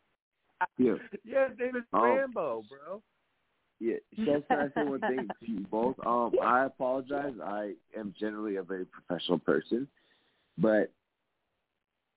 Yeah, 0.78 0.94
Yeah, 1.24 1.50
his 1.50 1.60
name 1.60 1.76
is 1.76 1.84
Oh. 1.94 2.02
Rambo, 2.04 2.64
bro. 2.70 3.02
yeah. 3.80 3.96
Chef, 4.24 4.48
can 4.48 4.60
I 4.60 4.68
say 4.74 4.84
one 4.84 5.02
thing 5.02 5.30
to 5.40 5.52
you 5.52 5.66
both? 5.70 5.96
Um, 6.06 6.34
I 6.42 6.66
apologize. 6.66 7.34
I 7.44 7.74
am 7.98 8.14
generally 8.20 8.56
a 8.58 8.64
very 8.64 8.86
professional 8.86 9.40
person, 9.40 9.88
but 10.58 10.92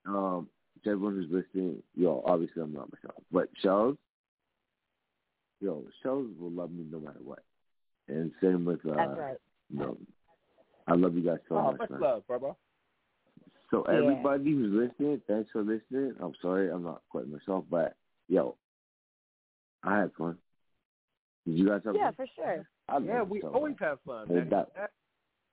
um, 0.06 0.48
to 0.84 0.90
everyone 0.90 1.14
who's 1.14 1.30
listening, 1.30 1.82
yo, 1.94 2.22
obviously 2.26 2.62
I'm 2.62 2.72
not 2.72 2.90
myself, 2.92 3.22
but 3.32 3.48
Shellz, 3.64 3.96
yo, 5.60 5.84
Shellz 6.04 6.38
will 6.38 6.52
love 6.52 6.70
me 6.70 6.84
no 6.90 7.00
matter 7.00 7.20
what. 7.22 7.42
And 8.08 8.30
same 8.40 8.64
with 8.64 8.84
uh, 8.86 8.94
That's 8.94 9.18
right. 9.18 9.36
you 9.72 9.80
know, 9.80 9.96
I 10.86 10.94
love 10.94 11.16
you 11.16 11.22
guys 11.22 11.38
so 11.48 11.56
oh, 11.56 11.62
much, 11.72 11.78
much 11.80 11.90
man. 11.90 12.00
love, 12.00 12.26
brother. 12.28 12.52
So 13.70 13.84
Yeah. 13.88 13.98
everybody 13.98 14.52
who's 14.52 14.72
listening, 14.72 15.20
thanks 15.26 15.50
for 15.50 15.62
listening. 15.62 16.14
I'm 16.20 16.34
sorry, 16.40 16.70
I'm 16.70 16.84
not 16.84 17.02
quite 17.10 17.26
myself, 17.28 17.64
but 17.68 17.96
yo, 18.28 18.56
I 19.82 19.98
had 20.00 20.12
fun. 20.18 20.36
Did 21.46 21.58
you 21.58 21.68
guys 21.68 21.82
have 21.84 21.94
Yeah, 21.94 22.10
fun? 22.10 22.14
Yeah, 22.18 22.24
for 22.24 22.26
sure. 22.34 22.68
I 22.88 22.98
Yeah, 22.98 23.22
we 23.22 23.40
so 23.40 23.48
always 23.48 23.76
have 23.80 23.98
fun. 24.06 24.28
Man. 24.28 24.48
that- 24.48 24.74
That- 24.74 24.92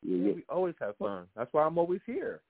Yeah, 0.01 0.17
yeah, 0.17 0.27
yeah. 0.27 0.33
we 0.33 0.45
always 0.49 0.75
have 0.79 0.97
fun. 0.97 1.27
That's 1.35 1.51
why 1.53 1.63
I'm 1.63 1.77
always 1.77 2.01
here. 2.05 2.41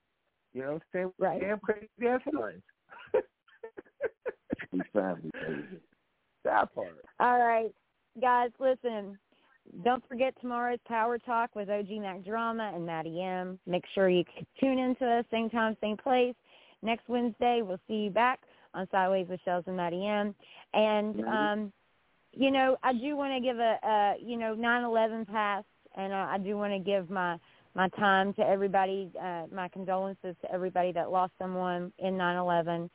You 0.54 0.62
know 0.62 0.74
what 0.74 0.76
I'm 0.76 0.82
saying? 0.92 1.14
Right. 1.20 1.42
Damn 1.42 1.60
crazy 1.60 1.88
ass 2.08 2.22
headlines. 2.24 2.62
We 4.72 4.82
family, 4.94 5.30
baby. 5.48 5.80
That 6.44 6.74
part. 6.74 7.06
All 7.20 7.40
right, 7.40 7.74
guys, 8.20 8.52
listen. 8.60 9.18
Don't 9.84 10.06
forget 10.10 10.34
tomorrow's 10.42 10.80
Power 10.86 11.18
Talk 11.18 11.56
with 11.56 11.70
OG 11.70 11.90
Mack 12.02 12.24
Drama 12.26 12.72
and 12.76 12.86
Matty 12.86 13.22
M. 13.22 13.58
Make 13.66 13.86
sure 13.96 14.10
you 14.10 14.24
c- 14.38 14.46
tune 14.60 14.78
into 14.78 15.06
us 15.08 15.26
same 15.32 15.50
time, 15.50 15.78
same 15.80 15.96
place. 15.96 16.36
Next 16.82 17.08
Wednesday, 17.08 17.62
we'll 17.64 17.80
see 17.88 17.94
you 18.06 18.10
back 18.10 18.42
on 18.74 18.88
Sidewayz 18.88 19.28
with 19.28 19.40
Shellz 19.46 19.68
and 19.68 19.78
Matty 19.78 20.06
M. 20.08 20.36
And 20.74 21.16
Matty. 21.16 21.28
um, 21.28 21.74
you 22.34 22.52
know, 22.52 22.78
I 22.84 22.94
do 22.94 23.16
want 23.16 23.34
to 23.34 23.40
give 23.40 23.60
a, 23.60 23.78
a 23.84 24.16
you 24.20 24.38
know 24.38 24.56
9/11 24.56 25.28
passed, 25.28 25.68
and 25.96 26.12
uh, 26.14 26.28
I 26.30 26.38
do 26.38 26.58
want 26.58 26.74
to 26.74 26.80
give 26.80 27.10
my 27.10 27.38
my 27.76 27.90
time 27.90 28.34
to 28.36 28.42
everybody, 28.42 29.12
uh, 29.22 29.44
my 29.52 29.68
condolences 29.70 30.36
to 30.42 30.52
everybody 30.52 30.92
that 30.92 31.12
lost 31.12 31.34
someone 31.40 31.92
in 32.00 32.16
9/11. 32.16 32.90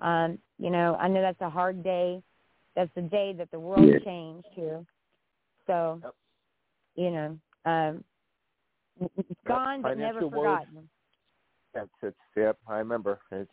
Um, 0.00 0.38
you 0.58 0.70
know, 0.70 0.96
I 0.96 1.08
know 1.08 1.20
that's 1.20 1.40
a 1.40 1.50
hard 1.50 1.82
day. 1.82 2.22
That's 2.76 2.90
the 2.94 3.02
day 3.02 3.32
that 3.38 3.50
the 3.50 3.60
world 3.60 3.90
Yeah. 3.92 3.98
changed 4.04 4.48
here. 4.52 4.84
So, 5.66 6.00
Yep. 6.02 6.14
you 6.96 7.10
know, 7.10 7.38
um, 7.64 8.04
it's 9.16 9.40
gone 9.46 9.82
but 9.82 9.96
never 9.96 10.20
Financial 10.20 10.30
forgotten. 10.30 10.88
That's 11.72 11.88
it's 12.02 12.16
yep. 12.36 12.58
I 12.68 12.78
remember 12.78 13.18
it's 13.32 13.50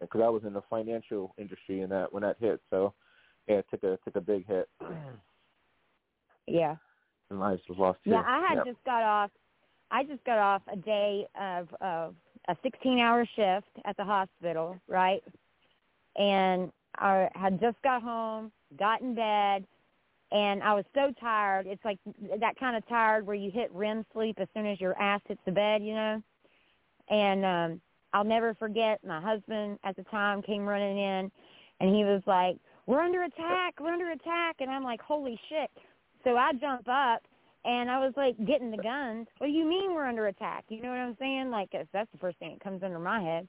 because 0.00 0.20
I 0.24 0.28
was 0.28 0.42
in 0.44 0.52
the 0.52 0.62
financial 0.70 1.34
industry 1.38 1.82
and 1.82 1.92
that 1.92 2.12
when 2.12 2.22
that 2.22 2.36
hit. 2.40 2.60
So 2.70 2.94
Yeah, 3.48 3.56
it 3.56 3.66
took 3.70 3.82
a 3.82 3.98
took 4.04 4.16
a 4.16 4.20
big 4.20 4.46
hit. 4.46 4.68
Yeah. 6.46 6.76
And 7.30 7.38
lives 7.38 7.62
was 7.68 7.78
lost 7.78 8.00
too. 8.04 8.10
Yeah, 8.10 8.22
I 8.26 8.44
had 8.48 8.56
Yep. 8.56 8.66
just 8.66 8.84
got 8.84 9.02
off. 9.02 9.30
I 9.92 10.02
just 10.04 10.24
got 10.24 10.38
off 10.38 10.62
a 10.72 10.76
day 10.76 11.26
of 11.40 11.68
of 11.80 12.14
a 12.48 12.56
16-hour 12.64 13.24
shift 13.36 13.68
at 13.84 13.96
the 13.96 14.04
hospital, 14.04 14.76
right? 14.88 15.22
And 16.16 16.72
I 16.96 17.28
had 17.34 17.60
just 17.60 17.76
got 17.82 18.02
home, 18.02 18.50
got 18.78 19.00
in 19.00 19.14
bed, 19.14 19.64
and 20.32 20.62
I 20.62 20.74
was 20.74 20.84
so 20.94 21.12
tired. 21.20 21.66
It's 21.68 21.84
like 21.84 21.98
that 22.40 22.58
kind 22.58 22.76
of 22.76 22.86
tired 22.88 23.26
where 23.26 23.36
you 23.36 23.50
hit 23.50 23.70
REM 23.72 24.04
sleep 24.12 24.38
as 24.40 24.48
soon 24.54 24.66
as 24.66 24.80
your 24.80 25.00
ass 25.00 25.20
hits 25.28 25.40
the 25.44 25.52
bed, 25.52 25.82
you 25.84 25.94
know. 25.94 26.22
And 27.08 27.44
um 27.44 27.80
I'll 28.12 28.24
never 28.24 28.54
forget. 28.54 29.00
My 29.04 29.20
husband 29.20 29.78
at 29.84 29.96
the 29.96 30.04
time 30.04 30.42
came 30.42 30.66
running 30.66 30.98
in, 30.98 31.30
and 31.80 31.94
he 31.94 32.04
was 32.04 32.22
like, 32.26 32.56
"We're 32.86 33.00
under 33.00 33.22
attack! 33.24 33.80
We're 33.80 33.92
under 33.92 34.10
attack!" 34.10 34.56
And 34.60 34.70
I'm 34.70 34.84
like, 34.84 35.00
"Holy 35.00 35.38
shit!" 35.48 35.70
So 36.24 36.36
I 36.36 36.52
jump 36.52 36.86
up 36.88 37.22
and 37.64 37.90
I 37.90 37.98
was 37.98 38.12
like 38.16 38.36
getting 38.46 38.70
the 38.70 38.78
guns. 38.78 39.26
What 39.38 39.48
do 39.48 39.52
you 39.52 39.66
mean 39.66 39.94
we're 39.94 40.06
under 40.06 40.28
attack? 40.28 40.64
You 40.68 40.82
know 40.82 40.90
what 40.90 40.98
I'm 40.98 41.16
saying? 41.18 41.50
Like 41.50 41.70
that's 41.92 42.10
the 42.12 42.18
first 42.18 42.38
thing 42.38 42.50
that 42.52 42.60
comes 42.60 42.82
under 42.82 42.98
my 42.98 43.20
head. 43.20 43.48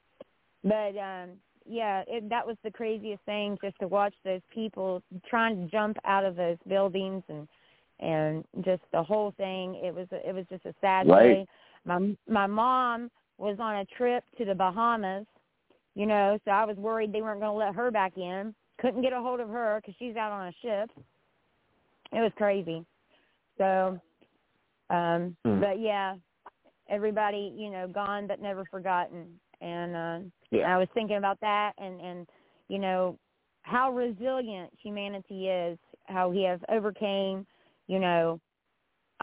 But 0.64 0.98
um 0.98 1.38
yeah, 1.66 2.04
it, 2.08 2.28
that 2.30 2.46
was 2.46 2.58
the 2.64 2.72
craziest 2.72 3.24
thing 3.24 3.58
just 3.64 3.78
to 3.80 3.88
watch 3.88 4.16
those 4.26 4.42
people 4.52 5.04
trying 5.30 5.56
to 5.58 5.72
jump 5.72 5.98
out 6.06 6.26
of 6.26 6.36
those 6.36 6.58
buildings 6.68 7.24
and 7.30 7.48
and 8.00 8.44
just 8.66 8.82
the 8.92 9.04
whole 9.04 9.32
thing. 9.38 9.76
It 9.76 9.94
was 9.94 10.08
it 10.12 10.34
was 10.34 10.46
just 10.50 10.66
a 10.66 10.74
sad 10.82 11.08
Right. 11.08 11.24
day. 11.24 11.48
My 11.86 12.16
my 12.28 12.48
mom 12.48 13.10
was 13.42 13.58
on 13.60 13.78
a 13.78 13.86
trip 13.86 14.24
to 14.38 14.46
the 14.46 14.56
Bahamas, 14.56 15.26
you 15.96 16.06
know, 16.06 16.38
so 16.46 16.52
I 16.52 16.64
was 16.66 16.78
worried 16.78 17.12
they 17.12 17.22
weren't 17.22 17.42
going 17.42 17.52
to 17.52 17.58
let 17.58 17.76
her 17.76 17.92
back 17.92 18.18
in. 18.18 18.54
Couldn't 18.80 19.02
get 19.02 19.14
a 19.14 19.22
hold 19.22 19.40
of 19.40 19.50
her 19.50 19.82
because 19.82 19.96
she's 20.00 20.16
out 20.16 20.32
on 20.32 20.48
a 20.48 20.54
ship. 20.62 20.90
It 22.14 22.20
was 22.20 22.32
crazy. 22.38 22.86
So, 23.58 24.00
um, 24.90 25.36
Hmm. 25.46 25.60
but 25.60 25.80
yeah, 25.80 26.16
everybody, 26.90 27.54
you 27.56 27.70
know, 27.70 27.88
gone 27.88 28.28
but 28.28 28.42
never 28.42 28.66
forgotten. 28.66 29.40
And 29.60 29.96
uh, 29.96 30.20
Yeah. 30.52 30.74
I 30.74 30.78
was 30.78 30.88
thinking 30.94 31.18
about 31.18 31.40
that, 31.42 31.74
and 31.78 32.02
and 32.02 32.28
you 32.68 32.80
know 32.80 33.18
how 33.62 33.92
resilient 33.92 34.72
humanity 34.82 35.50
is, 35.50 35.78
how 36.06 36.30
we 36.30 36.42
have 36.42 36.64
overcame, 36.70 37.46
you 37.88 38.00
know, 38.00 38.40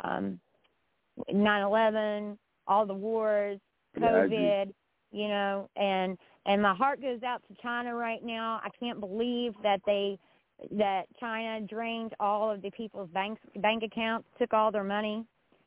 um, 0.05 0.39
9/11, 1.29 2.39
all 2.69 2.87
the 2.87 2.95
wars, 2.95 3.59
Yeah, 3.97 4.09
COVID, 4.09 4.73
you 5.13 5.29
know, 5.29 5.69
and 5.77 6.19
and 6.47 6.63
my 6.63 6.75
heart 6.75 7.01
goes 7.01 7.23
out 7.23 7.43
to 7.49 7.55
China 7.63 7.95
right 7.95 8.23
now. 8.23 8.61
I 8.63 8.69
can't 8.79 9.01
believe 9.01 9.55
that 9.63 9.81
they 9.87 10.19
that 10.73 11.05
China 11.21 11.65
drained 11.67 12.15
all 12.19 12.51
of 12.51 12.63
the 12.63 12.71
people's 12.71 13.09
bank 13.11 13.39
bank 13.57 13.83
accounts, 13.83 14.29
took 14.39 14.53
all 14.53 14.73
their 14.73 14.85
money. 14.85 15.25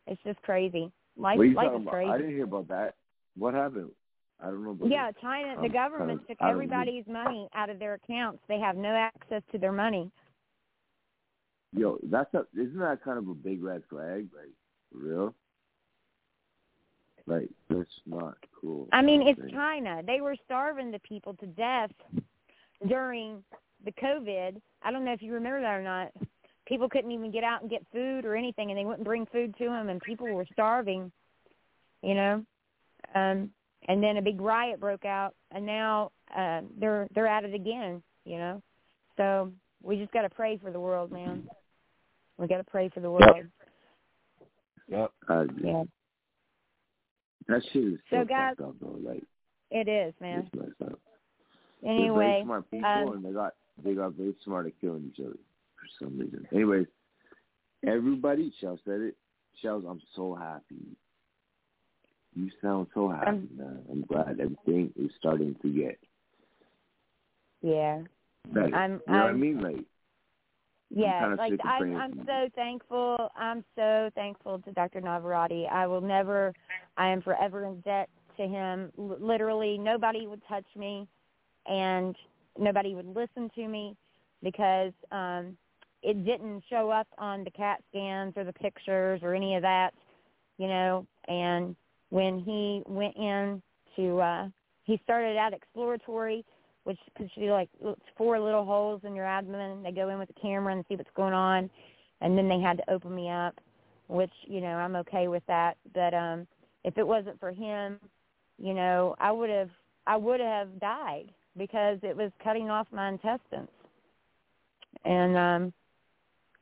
It's 0.07 0.21
just 0.23 0.41
crazy. 0.41 0.91
Life 1.17 1.37
what 1.37 1.43
are 1.43 1.45
you 1.45 1.55
life 1.55 1.69
is 1.75 1.81
about? 1.81 1.91
crazy. 1.91 2.11
I 2.11 2.17
didn't 2.17 2.31
hear 2.31 2.43
about 2.43 2.67
that. 2.69 2.95
What 3.37 3.53
happened? 3.53 3.91
I 4.41 4.45
don't 4.45 4.63
know 4.63 4.87
Yeah. 4.87 5.11
China, 5.21 5.49
I'm 5.49 5.61
the 5.61 5.69
government 5.69 6.21
of 6.21 6.27
took 6.27 6.37
out 6.41 6.51
of 6.51 6.57
the 6.57 6.63
everybody's 6.63 7.05
money 7.07 7.47
out 7.53 7.69
of 7.69 7.79
their 7.79 7.95
accounts. 7.95 8.41
They 8.47 8.59
have 8.59 8.75
no 8.75 8.89
access 8.89 9.43
to 9.51 9.57
their 9.57 9.71
money. 9.71 10.11
Yo, 11.73 11.99
that's 12.03 12.33
a 12.33 12.45
isn't 12.53 12.79
that 12.79 13.03
kind 13.03 13.17
of 13.17 13.27
a 13.27 13.35
big 13.35 13.63
red 13.63 13.83
flag? 13.89 14.27
Like 14.35 14.51
for 14.91 14.97
real? 14.97 15.35
Like 17.27 17.49
that's 17.69 17.89
not 18.05 18.35
cool. 18.59 18.87
I 18.91 19.01
mean, 19.01 19.27
it's. 19.27 19.39
China. 19.51 20.01
They 20.05 20.21
were 20.21 20.35
starving 20.45 20.91
the 20.91 20.99
people 20.99 21.33
to 21.35 21.45
death 21.45 21.91
during 22.87 23.43
the 23.85 23.91
COVID. 23.93 24.61
I 24.83 24.91
don't 24.91 25.05
know 25.05 25.13
if 25.13 25.21
you 25.21 25.33
remember 25.33 25.61
that 25.61 25.75
or 25.75 25.83
not. 25.83 26.11
People 26.65 26.89
couldn't 26.89 27.11
even 27.11 27.31
get 27.31 27.43
out 27.43 27.61
and 27.61 27.69
get 27.69 27.85
food 27.91 28.25
or 28.25 28.35
anything, 28.35 28.69
and 28.71 28.77
they 28.77 28.85
wouldn't 28.85 29.03
bring 29.03 29.25
food 29.27 29.55
to 29.57 29.65
them, 29.65 29.89
and 29.89 30.01
people 30.01 30.27
were 30.27 30.45
starving. 30.53 31.11
You 32.01 32.15
know, 32.15 32.45
um, 33.13 33.51
and 33.87 34.03
then 34.03 34.17
a 34.17 34.21
big 34.21 34.41
riot 34.41 34.79
broke 34.79 35.05
out, 35.05 35.35
and 35.51 35.65
now 35.65 36.11
uh, 36.35 36.61
they're 36.79 37.07
they're 37.13 37.27
at 37.27 37.43
it 37.43 37.53
again. 37.53 38.01
You 38.25 38.37
know, 38.37 38.61
so 39.17 39.51
we 39.83 39.97
just 39.97 40.11
got 40.11 40.21
to 40.23 40.29
pray 40.29 40.57
for 40.57 40.71
the 40.71 40.79
world, 40.79 41.11
man. 41.11 41.47
We 42.37 42.47
got 42.47 42.57
to 42.57 42.63
pray 42.63 42.89
for 42.89 42.99
the 42.99 43.11
world. 43.11 43.45
Yep. 44.87 45.11
I, 45.29 45.45
Yeah, 45.63 45.83
that 47.47 47.61
shit 47.71 47.83
is 47.83 47.99
so, 48.09 48.17
So, 48.21 48.25
guys- 48.25 48.55
fucked 48.57 48.69
up 48.69 48.75
though. 48.81 48.97
Like 49.09 49.23
it 49.71 49.87
is, 49.87 50.13
man. 50.19 50.49
it's. 50.53 50.95
Anyway, 51.83 52.17
very 52.25 52.43
smart 52.43 52.69
people, 52.71 52.87
um, 52.89 53.13
and 53.15 53.25
they 53.25 53.31
got 53.31 53.53
they 53.83 53.93
got 53.95 54.13
very 54.13 54.35
smart 54.43 54.67
at 54.67 54.79
killing 54.79 55.11
each 55.13 55.19
other 55.19 55.33
for 55.75 55.87
some 56.05 56.17
reason. 56.19 56.47
Anyways, 56.51 56.85
everybody, 57.85 58.53
Shell 58.61 58.79
said 58.85 59.01
it. 59.01 59.15
Shellz, 59.63 59.89
I'm 59.89 60.01
so 60.15 60.35
happy. 60.35 60.95
You 62.35 62.49
sound 62.61 62.87
so 62.93 63.09
happy, 63.09 63.29
Um, 63.29 63.49
man. 63.57 63.85
I'm 63.91 64.01
glad 64.03 64.39
everything 64.39 64.93
is 64.95 65.11
starting 65.17 65.55
to 65.61 65.69
get 65.69 65.99
yeah. 67.61 68.03
better. 68.53 68.75
I'm- 68.75 69.01
you 69.07 69.13
know 69.13 69.19
what 69.23 69.29
I 69.29 69.33
mean? 69.33 69.59
Like, 69.61 69.85
Yeah, 70.93 71.35
like 71.37 71.53
I'm 71.63 71.95
I'm 71.95 72.25
so 72.25 72.49
thankful. 72.55 73.29
I'm 73.35 73.63
so 73.75 74.09
thankful 74.15 74.59
to 74.59 74.71
Dr. 74.73 74.99
Navarrete. 75.01 75.67
I 75.71 75.87
will 75.87 76.01
never 76.01 76.53
I 76.97 77.07
am 77.09 77.21
forever 77.21 77.65
in 77.65 77.79
debt 77.81 78.09
to 78.37 78.43
him. 78.43 78.91
L- 78.97 79.17
literally 79.19 79.77
nobody 79.77 80.27
would 80.27 80.41
touch 80.47 80.65
me 80.75 81.07
and 81.67 82.15
nobody 82.57 82.93
would 82.95 83.07
listen 83.07 83.49
to 83.55 83.67
me 83.67 83.95
because 84.43 84.91
um 85.11 85.57
it 86.03 86.25
didn't 86.25 86.63
show 86.69 86.89
up 86.89 87.07
on 87.17 87.43
the 87.43 87.51
CAT 87.51 87.81
scans 87.89 88.33
or 88.35 88.43
the 88.43 88.53
pictures 88.53 89.21
or 89.23 89.35
any 89.35 89.55
of 89.55 89.61
that, 89.61 89.91
you 90.57 90.67
know, 90.67 91.05
and 91.27 91.75
when 92.09 92.39
he 92.39 92.81
went 92.85 93.15
in 93.15 93.61
to 93.95 94.19
uh 94.19 94.47
he 94.83 94.99
started 95.03 95.37
out 95.37 95.53
exploratory 95.53 96.43
which 96.83 96.99
could 97.17 97.29
be 97.37 97.49
like 97.51 97.69
four 98.17 98.39
little 98.39 98.65
holes 98.65 99.01
in 99.05 99.15
your 99.15 99.25
abdomen. 99.25 99.83
They 99.83 99.91
go 99.91 100.09
in 100.09 100.19
with 100.19 100.29
a 100.29 100.39
camera 100.41 100.73
and 100.73 100.85
see 100.89 100.95
what's 100.95 101.09
going 101.15 101.33
on, 101.33 101.69
and 102.21 102.37
then 102.37 102.49
they 102.49 102.59
had 102.59 102.77
to 102.77 102.91
open 102.91 103.13
me 103.15 103.29
up, 103.29 103.55
which 104.07 104.31
you 104.47 104.61
know 104.61 104.67
I'm 104.75 104.95
okay 104.97 105.27
with 105.27 105.43
that. 105.47 105.77
But 105.93 106.13
um, 106.13 106.47
if 106.83 106.97
it 106.97 107.07
wasn't 107.07 107.39
for 107.39 107.51
him, 107.51 107.99
you 108.57 108.73
know 108.73 109.15
I 109.19 109.31
would 109.31 109.49
have 109.49 109.69
I 110.07 110.17
would 110.17 110.39
have 110.39 110.79
died 110.79 111.31
because 111.57 111.99
it 112.03 112.15
was 112.15 112.31
cutting 112.43 112.69
off 112.69 112.87
my 112.91 113.09
intestines. 113.09 113.69
And 115.05 115.37
um, 115.37 115.73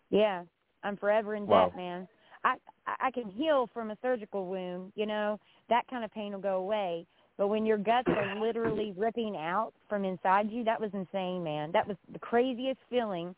yeah, 0.10 0.44
I'm 0.84 0.98
forever 0.98 1.36
in 1.36 1.46
Wow. 1.46 1.72
debt, 1.72 1.76
man. 1.76 2.08
I 2.44 2.56
I 3.00 3.12
can 3.12 3.30
heal 3.30 3.70
from 3.74 3.92
a 3.92 3.98
surgical 4.02 4.48
wound, 4.48 4.92
you 4.96 5.06
know 5.06 5.40
that 5.70 5.88
kind 5.90 6.04
of 6.04 6.12
pain 6.12 6.34
will 6.34 6.42
go 6.42 6.58
away. 6.58 7.06
But 7.40 7.48
when 7.48 7.66
your 7.66 7.78
guts 7.78 8.10
are 8.10 8.36
literally 8.40 8.94
ripping 8.96 9.38
out 9.38 9.72
from 9.88 10.06
inside 10.06 10.52
you, 10.52 10.64
that 10.66 10.80
was 10.80 10.92
insane, 10.94 11.44
man. 11.44 11.72
That 11.72 11.88
was 11.88 11.98
the 12.14 12.20
craziest 12.20 12.80
feeling. 12.92 13.34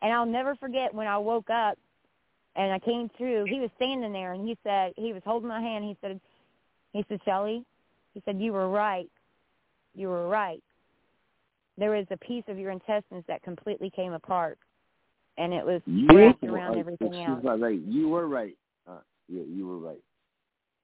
And 0.00 0.12
I'll 0.12 0.26
never 0.26 0.56
forget 0.56 0.92
when 0.92 1.06
I 1.06 1.18
woke 1.18 1.50
up 1.50 1.78
and 2.56 2.72
I 2.72 2.78
came 2.80 3.08
through, 3.16 3.44
he 3.44 3.60
was 3.60 3.70
standing 3.76 4.12
there 4.12 4.32
and 4.32 4.48
he 4.48 4.56
said, 4.64 4.94
he 4.96 5.12
was 5.12 5.22
holding 5.24 5.48
my 5.48 5.60
hand. 5.60 5.84
He 5.84 5.96
said, 6.00 6.18
he 6.92 7.04
said, 7.08 7.20
Shelly, 7.24 7.62
he 8.14 8.22
said, 8.24 8.40
you 8.40 8.52
were 8.52 8.68
right. 8.68 9.10
You 9.94 10.08
were 10.08 10.28
right. 10.28 10.62
There 11.78 11.90
was 11.90 12.06
a 12.10 12.16
piece 12.16 12.44
of 12.48 12.58
your 12.58 12.70
intestines 12.70 13.24
that 13.28 13.42
completely 13.42 13.90
came 13.90 14.12
apart. 14.14 14.58
And 15.38 15.52
it 15.52 15.64
was 15.64 15.80
wrapped 15.86 16.44
around 16.44 16.78
everything 16.78 17.14
else. 17.14 17.40
like, 17.42 17.80
you 17.86 18.08
were 18.08 18.28
right. 18.28 18.56
Uh, 18.88 18.98
yeah, 19.28 19.42
you 19.46 19.66
were 19.66 19.78
right. 19.78 20.02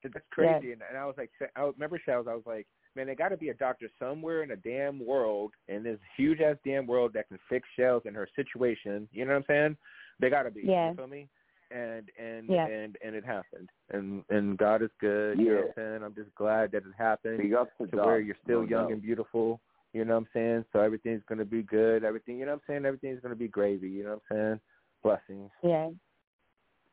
That's 0.03 0.25
crazy. 0.31 0.73
And, 0.73 0.83
and 0.89 0.97
I 0.99 1.05
was 1.07 1.15
like, 1.19 1.31
I 1.57 1.61
remember 1.61 2.01
Shellz. 2.07 2.29
I 2.29 2.35
was 2.35 2.47
like, 2.47 2.67
man, 2.95 3.07
there 3.07 3.15
got 3.15 3.29
to 3.31 3.37
be 3.37 3.49
a 3.51 3.55
doctor 3.55 3.89
somewhere 3.99 4.43
in 4.43 4.53
a 4.53 4.57
damn 4.57 5.05
world, 5.05 5.53
in 5.69 5.83
this 5.83 5.99
huge 6.17 6.41
ass 6.41 6.57
damn 6.65 6.87
world 6.87 7.13
that 7.15 7.29
can 7.29 7.39
fix 7.49 7.69
Shellz 7.79 8.07
in 8.07 8.15
her 8.15 8.29
situation. 8.37 9.09
You 9.13 9.25
know 9.25 9.33
what 9.33 9.39
I'm 9.39 9.45
saying? 9.49 9.77
They 10.21 10.31
got 10.31 10.45
to 10.45 10.51
be. 10.51 10.63
Yeah. 10.65 10.91
You 10.91 10.97
feel 10.97 11.07
me? 11.07 11.29
And 11.71 12.11
and 12.19 12.49
Yeah. 12.49 12.67
and 12.67 12.97
and 13.05 13.15
it 13.15 13.27
happened. 13.27 13.69
And 13.91 14.25
and 14.31 14.57
God 14.57 14.83
is 14.83 14.91
good. 15.01 15.39
You 15.39 15.49
know 15.49 15.55
what 15.57 15.65
I'm 15.67 15.73
saying? 15.77 16.03
I'm 16.03 16.15
just 16.15 16.35
glad 16.35 16.73
that 16.73 16.79
it 16.79 16.95
happened. 16.97 17.39
Big 17.39 17.53
up 17.53 17.69
to 17.79 17.87
to 17.87 17.97
Doc, 17.97 18.07
where 18.07 18.21
you're 18.21 18.37
still 18.43 18.63
no 18.63 18.69
young 18.69 18.85
doubt. 18.85 18.93
and 18.93 19.03
beautiful. 19.03 19.61
You 19.93 20.05
know 20.05 20.15
what 20.15 20.21
I'm 20.21 20.29
saying? 20.33 20.65
So 20.73 20.81
everything's 20.81 21.23
gonna 21.29 21.45
be 21.45 21.63
good. 21.63 22.05
Everything. 22.05 22.39
You 22.39 22.47
know 22.47 22.53
what 22.53 22.63
I'm 22.69 22.75
saying? 22.75 22.87
Everything's 22.87 23.21
gonna 23.21 23.35
be 23.37 23.49
gravy. 23.49 23.89
You 23.91 24.05
know 24.05 24.11
what 24.11 24.23
I'm 24.31 24.37
saying? 24.37 24.61
Blessings. 25.03 25.51
Yeah. 25.63 25.91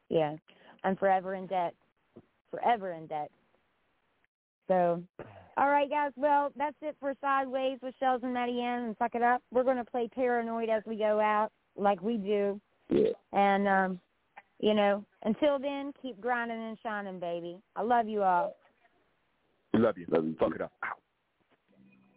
Yeah. 0.09 0.35
I'm 0.83 0.97
forever 0.97 1.35
in 1.35 1.47
debt 1.47 1.73
forever 2.55 2.93
in 2.93 3.07
debt. 3.07 3.31
So, 4.67 5.03
all 5.57 5.67
right, 5.67 5.89
guys. 5.89 6.11
Well, 6.15 6.51
that's 6.57 6.75
it 6.81 6.95
for 6.99 7.13
Sidewayz 7.23 7.81
with 7.81 7.93
Shellz 8.01 8.23
and 8.23 8.33
Matty 8.33 8.61
M 8.61 8.85
and 8.85 8.95
Suck 8.97 9.15
It 9.15 9.21
Up. 9.21 9.41
We're 9.51 9.63
going 9.63 9.77
to 9.77 9.85
play 9.85 10.09
Paranoid 10.13 10.69
as 10.69 10.83
we 10.85 10.95
go 10.95 11.19
out, 11.19 11.51
like 11.77 12.01
we 12.01 12.17
do. 12.17 12.59
Yeah. 12.89 13.09
And, 13.33 13.67
um, 13.67 13.99
you 14.59 14.73
know, 14.73 15.03
until 15.23 15.59
then, 15.59 15.93
keep 16.01 16.19
grinding 16.19 16.61
and 16.61 16.77
shining, 16.81 17.19
baby. 17.19 17.59
I 17.75 17.83
love 17.83 18.07
you 18.07 18.23
all. 18.23 18.55
We 19.73 19.79
love 19.79 19.97
you. 19.97 20.05
Love 20.09 20.25
you. 20.25 20.35
Fuck 20.39 20.55
it 20.55 20.61
up. 20.61 20.71
Ow. 20.83 20.89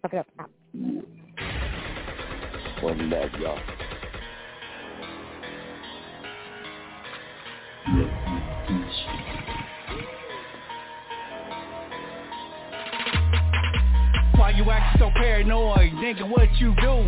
Fuck 0.02 0.14
it 0.14 0.18
up. 0.18 0.26
Ow. 0.40 0.46
One 2.80 3.10
back, 3.10 3.32
y'all. 3.40 3.58
Why 14.48 14.56
you 14.56 14.64
acting 14.70 14.98
so 14.98 15.10
paranoid? 15.12 15.92
Nigga, 16.00 16.24
what 16.24 16.48
you 16.56 16.74
do? 16.80 17.04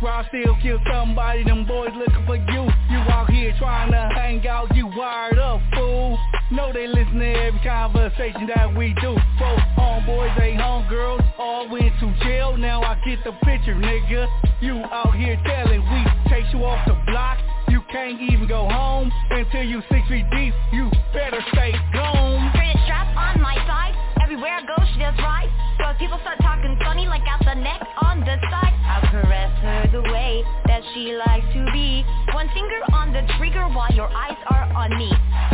Raw 0.00 0.22
still 0.28 0.54
kill 0.62 0.78
somebody, 0.86 1.42
them 1.42 1.66
boys 1.66 1.90
looking 1.96 2.24
for 2.24 2.36
you. 2.36 2.70
You 2.88 2.98
out 3.10 3.28
here 3.32 3.52
trying 3.58 3.90
to 3.90 4.08
hang 4.14 4.46
out, 4.46 4.70
you 4.76 4.86
wired 4.86 5.40
up, 5.40 5.60
fool. 5.74 6.16
Know 6.52 6.72
they 6.72 6.86
listen 6.86 7.18
to 7.18 7.26
every 7.26 7.58
conversation 7.66 8.46
that 8.54 8.78
we 8.78 8.94
do. 9.02 9.18
Both 9.40 9.66
homeboys, 9.74 10.38
they 10.38 10.52
homegirls, 10.52 11.34
all 11.36 11.68
went 11.68 11.98
to 11.98 12.14
jail. 12.22 12.56
Now 12.56 12.84
I 12.84 12.94
get 13.04 13.18
the 13.24 13.32
picture, 13.42 13.74
nigga. 13.74 14.30
You 14.60 14.76
out 14.94 15.16
here 15.16 15.36
telling 15.44 15.82
we 15.82 16.30
chase 16.30 16.46
you 16.52 16.62
off 16.62 16.86
the 16.86 16.94
block. 17.10 17.38
You 17.70 17.82
can't 17.90 18.20
even 18.20 18.46
go 18.46 18.68
home 18.68 19.10
until 19.30 19.64
you 19.64 19.82
six 19.90 20.06
feet 20.06 20.26
deep. 20.30 20.54
You 20.72 20.92
better 21.12 21.42
stay 21.50 21.72
gone. 21.92 22.52
Pretty 22.54 22.78
strap 22.84 23.08
on 23.16 23.42
my 23.42 23.56
side. 23.66 23.96
Everywhere 24.22 24.52
I 24.52 24.62
go, 24.62 24.76
she 24.92 25.00
does 25.00 25.18
right. 25.18 25.63
If 25.78 25.98
people 25.98 26.18
start 26.22 26.38
talking 26.42 26.76
funny 26.82 27.06
like 27.06 27.22
out 27.30 27.38
the 27.46 27.54
neck 27.54 27.80
on 28.02 28.20
the 28.20 28.34
side, 28.50 28.74
I'll 28.82 29.06
caress 29.10 29.52
her 29.62 29.86
the 29.94 30.02
way 30.10 30.42
that 30.66 30.82
she 30.92 31.14
likes 31.14 31.46
to 31.54 31.62
be. 31.72 32.02
One 32.34 32.48
finger 32.50 32.82
on 32.92 33.12
the 33.12 33.22
trigger 33.38 33.62
while 33.70 33.90
your 33.94 34.10
eyes 34.10 34.38
are 34.50 34.66
on 34.74 34.90
me. 34.98 35.06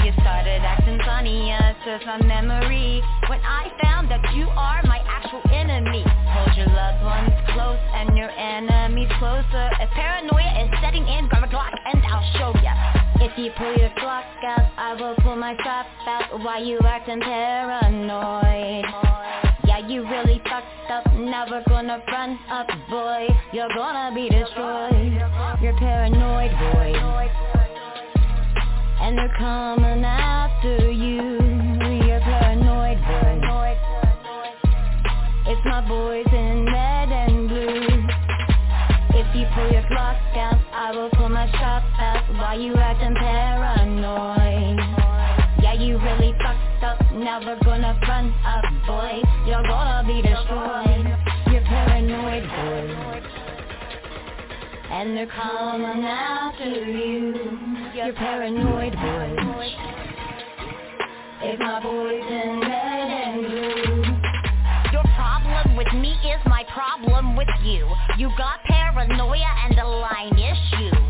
You 0.04 0.12
started 0.24 0.64
acting 0.64 0.98
funny, 1.04 1.48
yes, 1.48 1.76
it's 1.84 2.04
a 2.08 2.24
memory. 2.24 3.02
When 3.28 3.40
I 3.44 3.68
found 3.84 4.10
that 4.10 4.24
you 4.34 4.48
are 4.48 4.80
my 4.84 5.04
actual 5.04 5.42
enemy. 5.52 6.04
Hold 6.06 6.56
your 6.56 6.72
loved 6.72 7.04
ones 7.04 7.32
close 7.52 7.80
and 7.92 8.16
your 8.16 8.30
enemies 8.30 9.12
closer. 9.18 9.68
If 9.76 9.90
paranoia 9.90 10.64
is 10.64 10.70
setting 10.80 11.06
in, 11.06 11.28
grab 11.28 11.44
a 11.44 11.48
Glock 11.48 11.76
and 11.84 12.00
I'll 12.08 12.24
show 12.40 12.58
ya. 12.64 12.72
If 13.20 13.36
you 13.36 13.52
pull 13.58 13.76
your 13.76 13.90
Glock 14.00 14.24
out, 14.44 14.72
I 14.78 14.94
will 14.96 15.16
pull 15.20 15.36
my 15.36 15.54
strap 15.60 15.86
out. 16.06 16.40
Why 16.40 16.58
you 16.58 16.78
acting 16.80 17.20
paranoid? 17.20 18.84
Yeah, 19.80 19.88
you 19.88 20.02
really 20.02 20.40
fucked 20.44 20.90
up. 20.90 21.06
Never 21.14 21.62
gonna 21.68 22.02
run 22.08 22.38
up, 22.50 22.66
boy. 22.90 23.28
You're 23.52 23.68
gonna 23.74 24.14
be 24.14 24.28
destroyed. 24.28 25.12
You're 25.62 25.78
paranoid, 25.78 26.50
boy. 26.50 26.92
And 29.00 29.16
they're 29.16 29.34
coming 29.38 30.04
after 30.04 30.90
you. 30.90 31.38
You're 32.06 32.20
paranoid, 32.20 32.98
boy. 32.98 33.78
It's 35.46 35.64
my 35.64 35.80
boys 35.88 36.26
in 36.32 36.66
red 36.66 37.10
and 37.10 37.48
blue. 37.48 37.86
If 39.18 39.34
you 39.34 39.46
pull 39.54 39.72
your 39.72 39.82
Glock 39.82 40.36
out, 40.36 40.60
I 40.72 40.92
will 40.94 41.10
pull 41.10 41.28
my 41.28 41.48
strap 41.48 41.84
out. 41.98 42.28
Why 42.34 42.54
you 42.54 42.74
acting 42.74 43.14
we're 47.38 47.60
gonna 47.62 47.96
run 48.08 48.34
up, 48.44 48.64
boy. 48.86 49.22
You're 49.46 49.62
gonna 49.62 50.06
be 50.06 50.20
destroyed. 50.20 51.06
You're 51.52 51.62
paranoid, 51.62 52.42
boy. 52.42 53.20
And 54.90 55.16
they're 55.16 55.28
coming 55.28 56.04
after 56.04 56.64
you. 56.64 57.34
You're 57.94 58.12
paranoid, 58.14 58.92
boy. 58.94 59.70
It's 61.42 61.60
my 61.60 61.80
boys 61.80 62.24
in 62.28 62.60
red 62.60 63.10
and 63.10 63.46
blue. 63.46 64.02
Your 64.92 65.04
problem 65.14 65.76
with 65.76 65.92
me 65.94 66.10
is 66.10 66.40
my 66.46 66.64
problem 66.74 67.36
with 67.36 67.48
you. 67.62 67.88
You 68.18 68.30
got 68.36 68.64
paranoia 68.64 69.54
and 69.66 69.78
a 69.78 69.86
line 69.86 70.36
issue. 70.36 71.09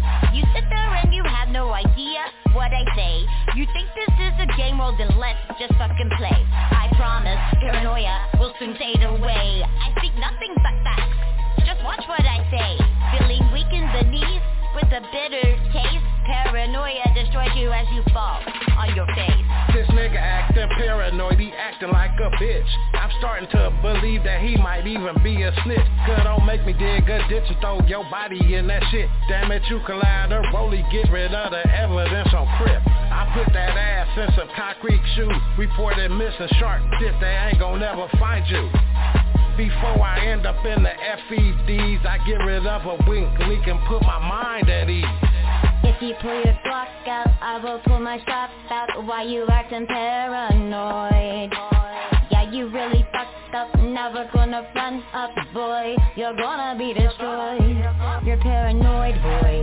You 3.56 3.66
think 3.74 3.90
this 3.98 4.14
is 4.14 4.34
a 4.38 4.46
game, 4.56 4.78
well 4.78 4.94
then 4.96 5.10
let's 5.18 5.42
just 5.58 5.74
fucking 5.74 6.10
play. 6.16 6.38
I 6.54 6.86
promise, 6.94 7.40
paranoia 7.58 8.30
will 8.38 8.54
soon 8.60 8.76
fade 8.78 9.02
away. 9.02 9.66
I 9.66 9.90
speak 9.98 10.14
nothing 10.22 10.54
but 10.62 10.74
facts. 10.86 11.18
Just 11.66 11.82
watch 11.82 11.98
what 12.06 12.22
I 12.22 12.46
say. 12.46 12.70
Feeling 13.18 13.42
weak 13.50 13.66
in 13.74 13.82
the 13.90 14.06
knees 14.06 14.39
with 14.82 14.92
a 14.92 15.00
bitter 15.12 15.48
taste. 15.72 16.04
Paranoia 16.24 17.02
destroys 17.14 17.50
you 17.56 17.72
as 17.72 17.86
you 17.92 18.02
fall 18.12 18.40
on 18.78 18.94
your 18.94 19.06
face. 19.16 19.42
This 19.74 19.86
nigga 19.88 20.16
acting 20.16 20.68
paranoid, 20.78 21.38
he 21.40 21.50
acting 21.52 21.90
like 21.90 22.12
a 22.20 22.30
bitch. 22.42 22.68
I'm 22.94 23.10
starting 23.18 23.48
to 23.50 23.70
believe 23.82 24.22
that 24.24 24.40
he 24.40 24.56
might 24.56 24.86
even 24.86 25.16
be 25.22 25.42
a 25.42 25.52
snitch. 25.64 25.86
Cause 26.06 26.20
don't 26.24 26.46
make 26.46 26.64
me 26.64 26.72
dig 26.72 27.08
a 27.08 27.26
ditch 27.28 27.44
and 27.48 27.58
throw 27.60 27.80
your 27.86 28.04
body 28.10 28.54
in 28.54 28.66
that 28.68 28.82
shit. 28.90 29.08
Damn 29.28 29.50
it, 29.50 29.62
you 29.68 29.80
lie 29.88 30.42
Rolly, 30.54 30.84
get 30.92 31.10
rid 31.10 31.34
of 31.34 31.50
the 31.50 31.66
evidence 31.74 32.28
on 32.34 32.46
Crip. 32.58 32.82
I 32.86 33.30
put 33.34 33.52
that 33.52 33.76
ass 33.76 34.08
in 34.16 34.28
some 34.36 34.48
concrete 34.56 35.02
shoes. 35.16 35.34
Reported 35.58 36.10
missing 36.10 36.48
shark 36.58 36.82
tip, 37.00 37.14
they 37.20 37.50
ain't 37.50 37.58
gon' 37.58 37.80
never 37.80 38.08
find 38.18 38.46
you. 38.48 39.29
Before 39.56 40.02
I 40.02 40.24
end 40.26 40.46
up 40.46 40.64
in 40.64 40.82
the 40.82 40.90
FEDs, 41.28 42.06
I 42.06 42.18
get 42.26 42.36
rid 42.46 42.66
of 42.66 42.86
a 42.86 42.96
wink 43.08 43.28
leak 43.40 43.66
and 43.66 43.78
put 43.86 44.02
my 44.02 44.18
mind 44.18 44.70
at 44.70 44.88
ease. 44.88 45.04
If 45.82 46.00
you 46.00 46.14
pull 46.22 46.34
your 46.34 46.56
Glock 46.64 47.08
out, 47.08 47.28
I 47.42 47.60
will 47.62 47.80
pull 47.84 48.00
my 48.00 48.18
strap 48.22 48.50
out. 48.70 49.04
Why 49.04 49.24
you 49.24 49.46
acting 49.50 49.86
paranoid? 49.86 51.52
Yeah, 52.30 52.50
you 52.50 52.70
really 52.70 53.06
fucked 53.12 53.54
up. 53.54 53.74
Never 53.80 54.30
gonna 54.32 54.66
run 54.74 55.02
up, 55.12 55.30
boy. 55.52 55.94
You're 56.16 56.36
gonna 56.36 56.78
be 56.78 56.94
destroyed. 56.94 57.84
You're 58.24 58.38
paranoid, 58.38 59.20
boy. 59.22 59.60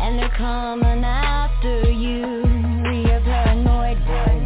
And 0.00 0.18
they're 0.18 0.36
coming 0.36 1.02
after 1.02 1.90
you. 1.90 2.44
You're 3.08 3.20
paranoid, 3.20 4.04
boy. 4.04 4.36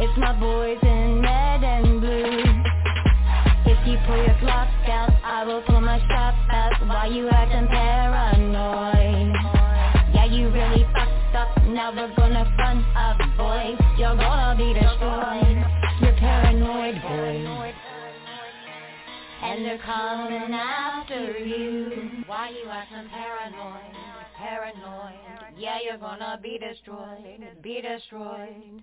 It's 0.00 0.16
my 0.16 0.32
boys 0.38 0.78
in 0.82 1.07
strap 6.04 6.34
out. 6.50 6.86
Why 6.86 7.06
you 7.06 7.28
acting 7.28 7.68
paranoid? 7.68 9.34
Yeah, 10.14 10.24
you 10.26 10.50
really 10.50 10.84
fucked 10.92 11.34
up. 11.34 11.64
Now 11.66 11.90
we're 11.94 12.14
gonna 12.16 12.44
run 12.58 12.84
up, 12.96 13.18
boy. 13.36 13.76
You're 13.98 14.16
gonna 14.16 14.56
be 14.56 14.74
destroyed. 14.74 15.58
You're 16.00 16.16
paranoid, 16.18 17.02
boy. 17.02 17.74
And 19.42 19.64
they're 19.64 19.78
coming 19.78 20.52
after 20.52 21.38
you. 21.38 22.24
Why 22.26 22.50
you 22.50 22.68
acting 22.70 23.08
paranoid? 23.10 23.94
Paranoid. 24.36 25.14
Yeah, 25.56 25.78
you're 25.84 25.98
gonna 25.98 26.38
be 26.42 26.58
destroyed. 26.58 27.42
Be 27.62 27.80
destroyed. 27.80 28.82